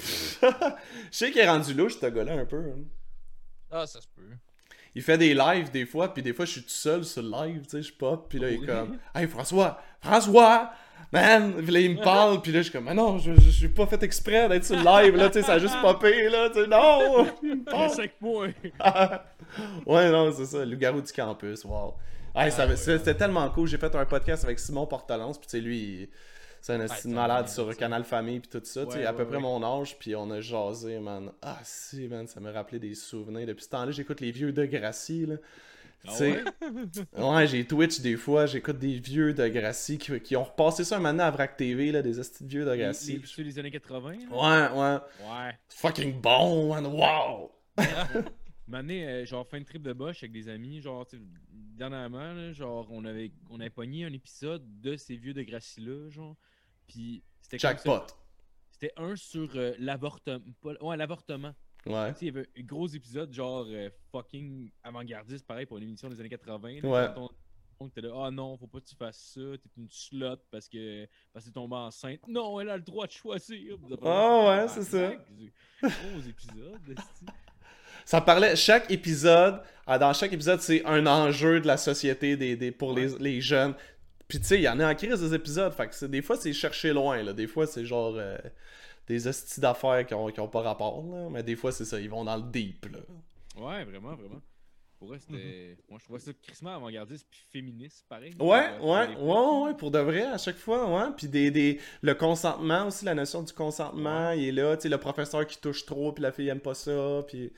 [0.00, 0.46] Je
[1.10, 2.58] sais qu'il est rendu louche, ce gars-là, un peu.
[2.58, 2.82] hein.
[3.70, 4.22] ah, ça se peut.
[4.94, 7.30] Il fait des lives des fois, puis des fois je suis tout seul sur le
[7.30, 10.72] live, tu sais, je pop, puis là il est comme Hey François, François,
[11.12, 13.50] man, puis là il me parle, puis là je suis comme Mais non, je, je
[13.50, 16.28] suis pas fait exprès d'être sur le live, là, tu sais, ça a juste popé,
[16.28, 18.10] là, tu sais, non, il me parle.
[18.20, 18.48] Moi.
[19.86, 21.94] ouais, non, c'est ça, le garou du campus, wow.
[22.34, 25.38] Hey, ça- Ouais, ouais, c'est- C'était tellement cool, j'ai fait un podcast avec Simon Portalance,
[25.38, 26.08] puis tu sais, lui, il-
[26.60, 29.12] c'est un de c'est malade un- sur Canal Famille, puis tout ça, tu sais, à
[29.12, 31.32] peu près mon âge, puis on a jasé, man.
[31.42, 33.46] Ah, si, man, ça me rappelait des souvenirs.
[33.46, 35.36] Depuis ce temps-là, j'écoute les vieux de Gracie, là.
[36.06, 40.82] Ah ouais, j'ai Twitch des fois, j'écoute des vieux de Gracie qui, qui ont repassé
[40.84, 43.18] ça maintenant à Vrac TV, là, des de vieux de Les, Gracie.
[43.18, 44.12] les, ceux des années 80.
[44.30, 44.72] là?
[44.72, 45.28] Ouais, ouais.
[45.30, 45.58] Ouais.
[45.68, 47.50] Fucking bon, man, wow!
[48.66, 51.06] Mané, euh, genre fin de trip de Bosch avec des amis, genre
[51.52, 55.80] dernièrement, là, genre on avait on avait pogné un épisode de ces vieux de Gracie
[55.80, 56.36] là, genre.
[56.90, 58.06] Puis c'était Jackpot.
[58.72, 60.40] C'était un sur euh, l'avortement.
[60.82, 61.54] Ouais, l'avortement.
[61.86, 62.12] Ouais.
[62.12, 65.84] Tu sais, il y avait un gros épisode genre euh, fucking avant-gardiste, pareil pour une
[65.84, 66.80] émission des années 80.
[66.82, 67.08] là, Ouais.
[67.14, 67.22] quand
[67.80, 70.68] on- était là, ah non, faut pas que tu fasses ça, t'es une slot parce
[70.68, 72.20] que parce que t'es tombée enceinte.
[72.28, 73.78] Non, elle a le droit de choisir.
[74.02, 75.12] Ah ouais, c'est ça.
[75.80, 76.98] Gros épisode.
[78.04, 82.56] Ça parlait, chaque épisode, ah, dans chaque épisode, c'est un enjeu de la société des,
[82.56, 83.74] des, pour les, les jeunes.
[84.30, 86.36] Puis tu sais, il y en a en crise des épisodes, fait que des fois
[86.36, 87.32] c'est chercher loin, là.
[87.34, 88.38] Des fois c'est genre euh,
[89.06, 91.28] des hosties d'affaires qui ont, qui ont pas rapport, là.
[91.30, 93.00] Mais des fois c'est ça, ils vont dans le deep, là.
[93.60, 94.40] Ouais, vraiment, vraiment.
[95.00, 95.78] Pour vrai, c'était.
[95.88, 98.34] Moi, je trouvais ça crissement avant-gardiste puis féministe, pareil.
[98.38, 101.10] Ouais, Euh, ouais, ouais, ouais, pour de vrai, à chaque fois, ouais.
[101.16, 104.76] Puis des, des, le consentement aussi, la notion du consentement, il est là.
[104.76, 107.50] Tu sais, le professeur qui touche trop, puis la fille aime pas ça, puis...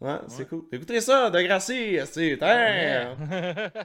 [0.00, 0.64] Ouais, c'est cool.
[0.70, 2.38] Écoutez ça, de Gracie, c'est...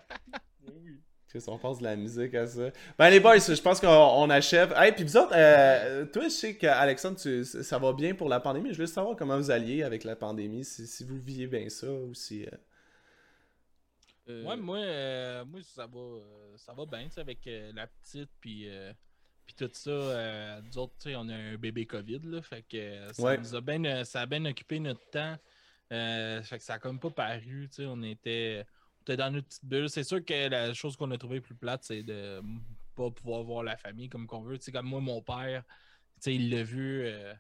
[0.68, 1.00] Oui.
[1.32, 2.72] Chris, on passe de la musique à ça.
[3.00, 4.74] Ben les boys, je pense qu'on on achève.
[4.76, 8.42] Hey, puis vous autres, euh, toi, je sais qu'Alexandre, tu- ça va bien pour la
[8.42, 8.70] pandémie.
[8.72, 11.90] Je voulais savoir comment vous alliez avec la pandémie, si, si vous viviez bien ça
[11.90, 12.44] ou si...
[12.46, 12.50] euh,
[14.30, 17.72] Euh, Ouais, moi, euh, moi ça va, euh, ça va bien, tu sais, avec euh,
[17.74, 18.92] la petite, puis, euh,
[19.46, 19.90] puis tout ça.
[19.90, 23.38] euh, nous autres, tu sais, on a un bébé COVID, là, fait que ça Ouais.
[23.38, 25.36] nous a bien, ça a bien occupé notre temps.
[25.92, 28.66] euh, fait que ça a comme pas paru, tu sais, on était,
[29.02, 29.90] était dans notre petite bulle.
[29.90, 32.42] C'est sûr que la chose qu'on a trouvé plus plate, c'est de
[32.96, 34.58] pas pouvoir voir la famille comme qu'on veut.
[34.72, 35.64] Comme moi, mon père,
[36.26, 37.04] il l'a vu.
[37.06, 37.34] euh,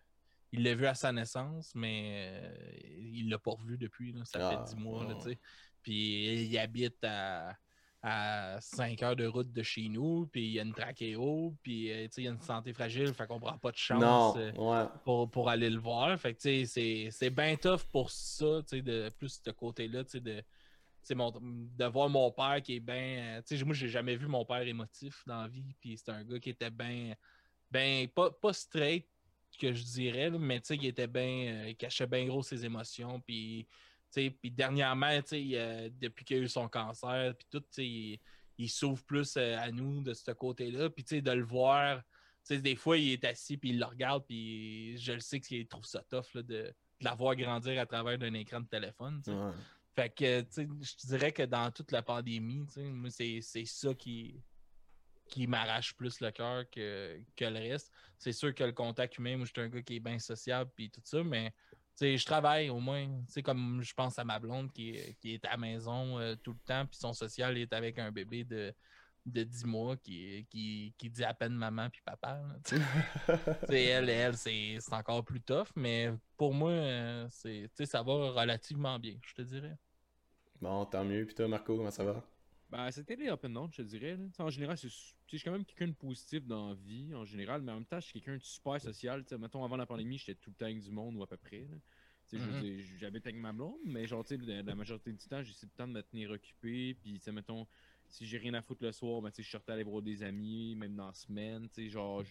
[0.53, 2.55] il l'a vu à sa naissance, mais euh,
[2.99, 4.11] il l'a pas revu depuis.
[4.11, 4.25] là.
[4.25, 5.03] Ça Ah, fait 10 mois.
[5.05, 5.23] là, ouais.
[5.23, 5.39] tu sais.
[5.81, 7.55] Puis il habite à,
[8.01, 11.89] à 5 heures de route de chez nous, puis il y a une trachéo, puis
[11.91, 14.51] euh, il y a une santé fragile, fait qu'on prend pas de chance Non, euh,
[14.53, 14.89] ouais.
[15.05, 16.19] pour, pour aller le voir.
[16.19, 20.43] Fait que c'est- bien tough pour ça, de plus ce côté-là, de.
[21.03, 23.41] Sais, mon- de voir mon père qui est bien.
[23.47, 25.73] Tu sais, moi, j'ai jamais vu mon père émotif dans la vie.
[25.79, 27.13] Puis c'est un gars qui était bien.
[27.69, 29.07] Ben, pas, pas straight,
[29.59, 31.09] que je dirais, là, mais tu sais, il était
[31.69, 33.19] il cachait bien gros ses émotions.
[33.21, 37.47] Puis, tu sais, puis dernièrement, tu sais, euh, depuis qu'il a eu son cancer, puis
[37.49, 38.19] tout, tu sais, il,
[38.57, 40.89] il s'ouvre plus euh, à nous de ce côté-là.
[40.89, 41.97] Puis, tu sais, de le voir,
[42.45, 45.39] tu sais, des fois, il est assis, puis il le regarde, puis je le sais
[45.39, 49.21] qu'il trouve ça tough de, de la voir grandir à travers d'un écran de téléphone.
[49.93, 54.41] Fait que, je dirais que dans toute la pandémie, moi, c'est ça qui,
[55.27, 57.91] qui m'arrache plus le cœur que, que le reste.
[58.17, 60.71] C'est sûr que le contact humain, moi, je suis un gars qui est bien sociable
[60.75, 61.53] puis tout ça, mais
[61.99, 63.07] je travaille au moins.
[63.43, 66.53] Comme je pense à ma blonde qui est, qui est à la maison euh, tout
[66.53, 68.73] le temps, puis son social est avec un bébé de,
[69.25, 72.41] de 10 mois qui, qui, qui dit à peine maman puis papa.
[72.71, 72.77] là,
[73.69, 78.01] elle, elle c'est c'est encore plus tough, mais pour moi, euh, c'est, tu sais, ça
[78.01, 79.77] va relativement bien, je te dirais.
[80.61, 81.25] Bon, tant mieux.
[81.25, 82.23] Puis toi, Marco, comment ça va?
[82.69, 84.15] Ben, c'était les up and down, je te dirais.
[84.15, 84.25] là.
[84.39, 87.71] En général, je suis quand même quelqu'un de positif dans la vie, en général, mais
[87.73, 89.23] en même temps, je suis quelqu'un de super social.
[89.23, 91.27] Tu sais, mettons, avant la pandémie, j'étais tout le temps avec du monde ou à
[91.27, 91.67] peu près.
[91.69, 91.77] là.
[92.33, 92.61] Mhm.
[92.61, 95.65] dire, J'habite avec ma blonde, mais genre, tu sais, la, la majorité du temps, j'essaie
[95.67, 96.93] tout le temps de me tenir occupé.
[96.93, 97.67] Puis, tu sais, mettons,
[98.11, 100.95] si j'ai rien à foutre le soir, ben, je sortais aller voir des amis, même
[100.95, 101.67] dans la semaine.
[101.77, 102.23] Genre,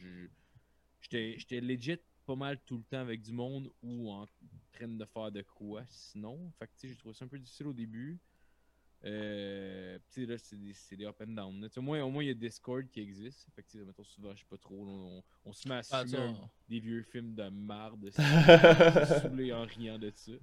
[1.00, 4.26] j'étais legit pas mal tout le temps avec du monde ou en
[4.72, 6.52] train de faire de quoi sinon.
[6.58, 8.18] Fait que, j'ai trouvé ça un peu difficile au début.
[9.04, 11.68] Euh, tu sais, là, c'est des, c'est des up and down.
[11.76, 13.46] Au moins, au moins, il y a Discord qui existe.
[13.56, 16.34] Fait que, mettons, souvent, je sais pas trop, on, on se met à Ah, un-
[16.68, 18.10] des vieux films de marde,
[19.06, 20.32] saoulé en riant de ça.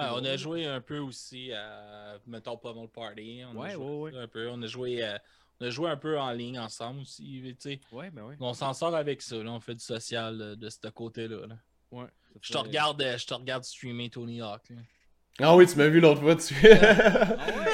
[0.00, 3.42] Ouais, on a joué un peu aussi à, mettons, Pummel Party.
[3.46, 4.18] On Ouais, a joué ouais, ouais.
[4.18, 4.48] Un peu.
[4.50, 5.18] On a joué, euh,
[5.60, 7.56] on a joué un peu en ligne ensemble aussi.
[7.92, 8.36] Ouais, ben ouais.
[8.40, 9.42] On s'en sort avec ça.
[9.42, 9.50] Là.
[9.52, 11.46] On fait du social euh, de ce côté-là.
[11.46, 11.56] là.
[11.90, 12.06] ouais
[12.40, 14.70] Je te regarde, euh, je te regarde streamer Tony Hawk.
[14.70, 14.76] là.
[15.42, 16.54] Ah oui, tu m'as vu l'autre fois dessus.
[16.62, 16.78] ouais?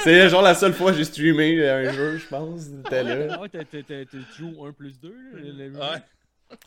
[0.03, 2.65] C'est genre la seule fois que j'ai streamé un jeu, je pense.
[2.83, 3.35] T'étais là.
[3.37, 5.97] Ah ouais, tu joues 1 plus 2, là, le- Ouais.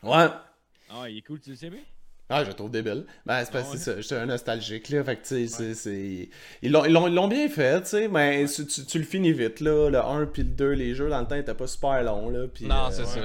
[0.03, 0.27] Ouais.
[0.91, 1.81] Ah, il est cool, tu le sais bien?
[2.33, 3.05] Ah, je le trouve débile.
[3.27, 3.79] Ben, c'est parce Ah que ouais?
[3.79, 5.03] c'est ça, j'étais un nostalgique, là.
[5.03, 6.29] Fait que, tu sais, c'est- c'est.
[6.63, 9.89] Ils l'ont, bien fait, tu sais, mais tu, tu- tu le finis vite, là.
[9.91, 12.47] Le 1 puis le 2, les jeux dans le temps étaient pas super longs, là.
[12.61, 13.21] Non, euh, c'est ça.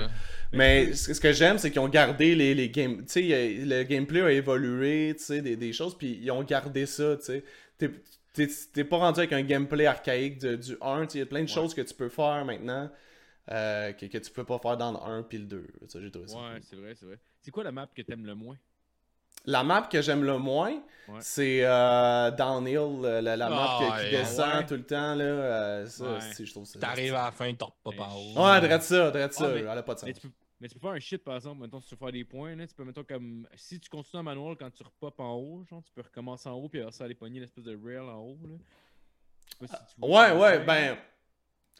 [0.54, 2.98] Mais ce ce que j'aime, c'est qu'ils ont gardé les, les games.
[3.06, 6.86] Tu sais, le gameplay a évolué, tu sais, des, des choses, puis ils ont gardé
[6.86, 7.44] ça, tu sais.
[7.78, 11.26] T'es- pas rendu avec un gameplay archaïque de- du 1, tu sais, il y a
[11.26, 12.90] plein de choses que tu peux faire maintenant
[13.52, 15.68] euh, que, que tu peux pas faire dans le 1 puis le 2.
[15.88, 16.36] Ça, j'ai trouvé ça.
[16.38, 17.20] Ouais, c'est vrai, c'est vrai.
[17.42, 18.58] C'est quoi la map que t'aimes le moins?
[19.46, 20.72] La map que j'aime le moins,
[21.08, 21.20] Ouais.
[21.22, 24.20] c'est euh, Downhill, la, la map Ah, qui- qui, ouais.
[24.22, 24.66] descend Ouais.
[24.66, 25.24] tout le temps, là.
[25.24, 26.80] euh, ça, je trouve ça.
[26.80, 28.44] T'arrives à la fin, repars pas haut.
[28.44, 30.10] Ouais, drette ça, drette ça, Ah, mais- elle a pas de sens.
[30.62, 32.56] Mais tu, peux, faire un shit, par exemple, mettons, si tu veux faire des points,
[32.56, 35.66] là, tu peux, mettons, comme, si tu continues en manuel, quand tu repopes en haut,
[35.70, 38.40] genre, tu peux recommencer en haut, puis ça aller pogner l'espèce de rail en haut,
[38.44, 38.56] là.
[39.62, 40.98] Je sais pas si tu vois Ouais, ouais, ben.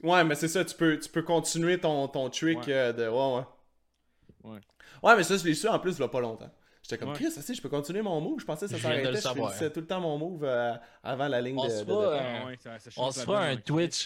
[0.04, 2.74] Ouais, mais c'est ça, tu peux, tu peux continuer ton, ton trick Ouais.
[2.74, 3.08] euh, de.
[3.08, 4.52] Ouais, ouais.
[4.52, 4.60] Ouais.
[5.02, 6.52] Ouais, mais ça, je l'ai su en plus, il y a pas longtemps.
[6.84, 7.16] J'étais comme, Ouais.
[7.16, 8.40] Chris, ça, je peux continuer mon move?
[8.42, 9.14] Je pensais que ça s'arrêtait.
[9.14, 11.92] Je finissais tout le temps mon move euh, avant la ligne On de, se de
[11.92, 13.62] euh, Ah ouais, ça- ça On se la fera un ouais.
[13.62, 14.06] Twitch.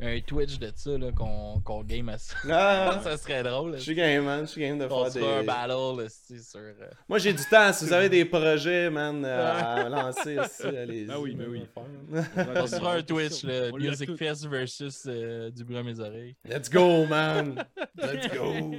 [0.00, 2.36] Un Twitch de ça, là, qu'on qu'on game à ça.
[2.50, 3.72] Ah, ça serait drôle.
[3.72, 3.82] je là.
[3.82, 4.40] suis game, man.
[4.46, 5.46] Je suis game de On faire fera un des.
[5.46, 6.60] battle là, c'est sur.
[6.60, 6.72] euh,
[7.08, 7.72] Moi, j'ai du temps.
[7.72, 9.52] Si vous avez des projets, man, euh,
[9.84, 11.06] à lancer aussi, allez-y.
[11.06, 11.66] Ben oui, ben oui.
[11.76, 11.82] on
[12.14, 12.62] va faire.
[12.62, 16.36] On se fera un Twitch, a Music Fest versus euh, du bruit à mes oreilles.
[16.44, 17.64] Let's go, man.
[17.96, 18.70] Let's go.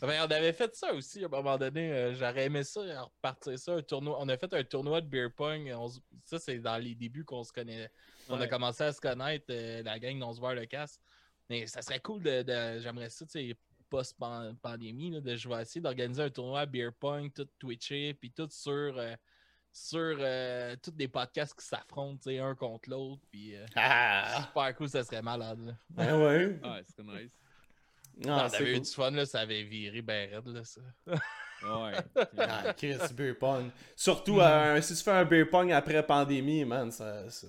[0.00, 1.92] Ben, on avait fait ça aussi à un moment donné.
[1.92, 4.16] euh, J'aurais aimé ça, repartir ça, un tournoi.
[4.20, 5.70] On a fait un tournoi de beer pong.
[5.76, 5.88] on
[6.24, 7.90] Ça, c'est dans les débuts qu'on se connaît.
[8.28, 8.48] On a Ouais.
[8.48, 10.98] commencé à se connaître, euh, la gang d'On se voit le casse.
[11.50, 12.42] Mais ça serait cool de.
[12.42, 13.56] de- J'aimerais ça, tu sais,
[13.90, 18.48] post-pandémie, de je vais essayer d'organiser un tournoi à beer pong, tout twitché, puis tout
[18.50, 18.70] sur.
[18.96, 19.14] euh,
[19.74, 24.42] sur euh, tous des podcasts qui s'affrontent, tu sais, un contre l'autre, puis euh, Ah,
[24.52, 25.60] super cool, ça serait malade.
[25.64, 25.72] Là.
[25.88, 26.60] ben ouais.
[26.62, 27.30] Ah, c'est nice.
[28.26, 30.82] Ah, on c'est avait eu du fun, là, ça avait viré ben raide, là, ça.
[31.06, 31.92] Ouais.
[32.38, 33.70] Ah, Chris, beer pong.
[33.96, 34.40] Surtout, Mm.
[34.40, 37.46] euh, si tu fais un beer pong après pandémie, man, ça, ça,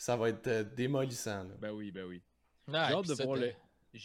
[0.00, 1.44] ça va être euh, démolissant.
[1.44, 1.54] Là.
[1.60, 2.22] ben oui, ben oui.
[2.66, 3.52] J'ai hâte de ça, voir le.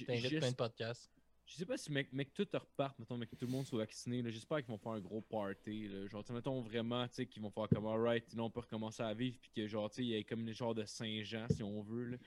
[0.06, 1.10] T'invites plein de podcasts.
[1.46, 3.78] Je sais pas si mec, mec tout reparte, mettons, mec, que tout le monde soit
[3.78, 4.22] vacciné.
[4.30, 5.88] J'espère qu'ils vont faire un gros party.
[5.88, 6.08] Là.
[6.08, 8.62] Genre, tu sais, mettons vraiment, tu sais, qu'ils vont faire comme alright, là, on peut
[8.62, 10.84] recommencer à vivre, puis que genre, tu sais, il y a comme les genres de
[10.86, 12.06] Saint-Jean, si on veut.
[12.06, 12.18] Là.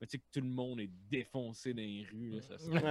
[0.00, 2.30] Mais tu sais, que tout le monde est défoncé dans les rues.
[2.30, 2.82] Là, ça serait-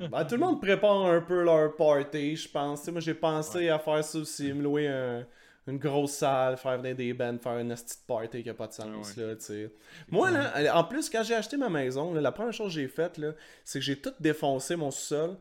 [0.00, 0.08] Ouais.
[0.08, 2.88] Ben, tout le monde prépare un peu leur party, je pense.
[2.88, 5.26] Moi, j'ai pensé à faire ça aussi, me louer un-
[5.66, 8.72] une grosse salle, faire venir des bands, faire une petite party qui a pas de
[8.72, 9.26] sens, Ah ouais.
[9.26, 9.70] là, tu sais.
[10.08, 12.88] Moi, là, en plus, quand j'ai acheté ma maison, là, la première chose que j'ai
[12.88, 13.32] faite, là,
[13.64, 15.36] c'est que j'ai tout défoncé mon sol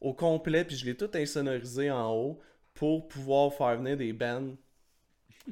[0.00, 2.40] au complet, puis je l'ai tout insonorisé en haut
[2.74, 4.48] pour pouvoir faire venir des bands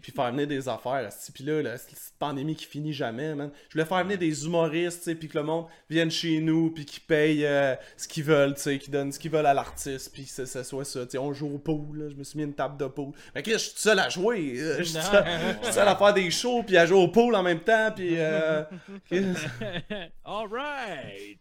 [0.00, 1.08] puis faire venir des affaires.
[1.34, 3.50] Puis là, la cette pandémie qui finit jamais, man.
[3.68, 6.84] Je voulais faire venir des humoristes, tu puis que le monde vienne chez nous, puis
[6.84, 10.12] qu'ils payent euh, ce qu'ils veulent, tu sais, qu'ils donnent ce qu'ils veulent à l'artiste,
[10.12, 11.06] puis que ça, soit ça.
[11.06, 12.08] Tu on joue au pool, là.
[12.10, 13.12] je me suis mis une table de pool.
[13.34, 14.54] Mais que là, je suis tout seul à jouer.
[14.58, 15.24] euh, Je suis tout seul,
[15.72, 18.14] seul à faire des shows, puis à jouer au pool en même temps, puis.
[18.18, 18.62] euh,
[20.24, 21.38] Alright!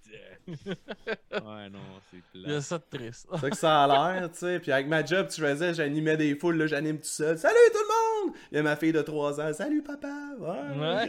[0.47, 1.79] ouais, non,
[2.11, 2.61] c'est Il y a plat.
[2.61, 3.27] ça de triste.
[3.31, 3.87] C'est ça que ça a
[4.19, 4.59] l'air, tu sais.
[4.59, 7.37] Puis avec ma job, tu faisais, j'animais des foules, là, j'anime tout seul.
[7.37, 8.35] Salut tout le monde!
[8.51, 9.53] Il y a ma fille de 3 ans.
[9.53, 10.13] Salut papa!
[10.39, 11.07] Ouais.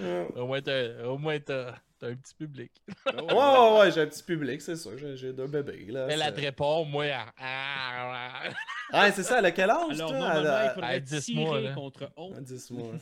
[0.36, 2.70] Au moins, t'as au moins, t'as- t'as un petit public.
[3.06, 4.96] ouais, ouais, ouais, j'ai un petit public, c'est sûr.
[4.96, 6.06] J'ai, j'ai deux bébés, là.
[6.08, 7.04] Elle a c'est- te répond, moi.
[7.40, 10.18] ah, c'est ça, elle a quel âge, Alors, toi?
[10.18, 11.72] normalement, Elle a- il faudrait à 10 tirer mois, là.
[11.74, 12.34] contre 11.
[12.36, 12.92] Ah, 10 mois.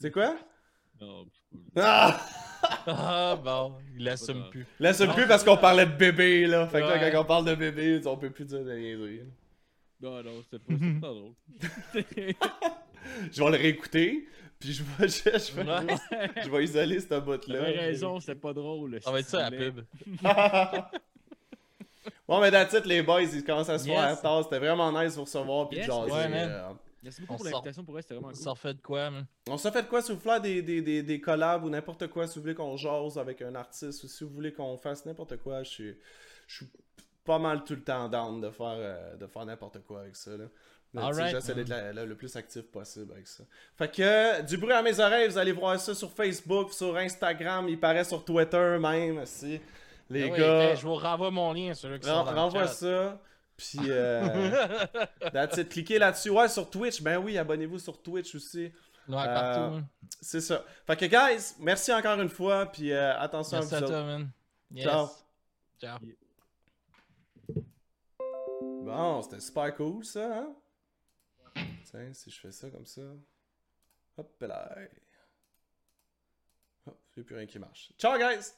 [0.00, 0.36] c'est quoi?
[1.00, 1.24] Non,
[1.76, 2.20] Ah!
[2.86, 4.66] Ah, bon, il l'assume plus.
[4.78, 6.66] Laisse plus parce qu'on parlait de bébé, là.
[6.66, 9.22] Fait que là, quand on parle de bébé, on peut plus dire de niaiseries.
[10.02, 11.32] Non, non, c'était pas, pas drôle.
[13.32, 15.96] Je vais le réécouter, puis je vais, je, je vais, Ouais.
[16.44, 17.38] je vais isoler cette bout-là.
[17.64, 19.00] T'avais raison, c'était pas drôle.
[19.02, 19.84] Ça va être ça, la s'il vous pub.
[22.26, 23.98] Bon, mais that's it, les boys, ils commencent à se Yes.
[23.98, 24.44] faire tard.
[24.44, 26.12] C'était vraiment nice de vous recevoir puis Yes, de jaser.
[26.12, 26.48] ouais, man.
[26.50, 26.68] euh.
[27.02, 28.40] Merci beaucoup On pour sort- l'invitation, pour c'était vraiment On cool.
[28.42, 29.26] s'en refait de quoi, man?
[29.48, 32.06] On s'en fait de quoi si vous voulez des, des, des, des collabs ou n'importe
[32.08, 35.04] quoi, si vous voulez qu'on jase avec un artiste ou si vous voulez qu'on fasse
[35.06, 35.94] n'importe quoi, je suis,
[36.46, 36.66] je suis
[37.30, 40.32] pas mal tout le temps down de faire, euh, de faire n'importe quoi avec ça.
[40.36, 40.44] Là.
[40.96, 43.44] Alright, J'essaie d'être la- la- le plus actif possible avec ça.
[43.78, 46.96] Fait que euh, du bruit à mes oreilles, vous allez voir ça sur Facebook, sur
[46.96, 49.60] Instagram, il paraît sur Twitter même aussi.
[50.08, 52.62] Les Ah oui, gars, hey, je vous renvoie mon lien, celui qui sont le renvoie
[52.66, 52.72] chat.
[52.72, 53.20] ça.
[53.56, 54.50] Puis, euh,
[55.32, 55.68] that's it.
[55.68, 56.30] cliquez là-dessus.
[56.30, 58.72] Ouais, sur Twitch, ben oui, abonnez-vous sur Twitch aussi.
[59.08, 59.74] Ouais, Euh, partout.
[59.76, 59.84] hein.
[60.20, 60.64] C'est ça.
[60.88, 62.66] Fait que, guys, merci encore une fois.
[62.66, 63.94] Puis, euh, attention Merci à à vous autres.
[63.94, 64.30] toi, man.
[64.72, 64.84] Yes.
[64.86, 65.08] Ciao.
[65.80, 65.98] Ciao.
[68.90, 70.56] Bon, c'était super cool, ça, hein?
[71.84, 73.02] Tiens, si je fais ça comme ça.
[74.16, 74.76] Hop là.
[76.86, 77.92] Hop, il n'y a plus rien qui marche.
[77.96, 78.52] Ciao, guys!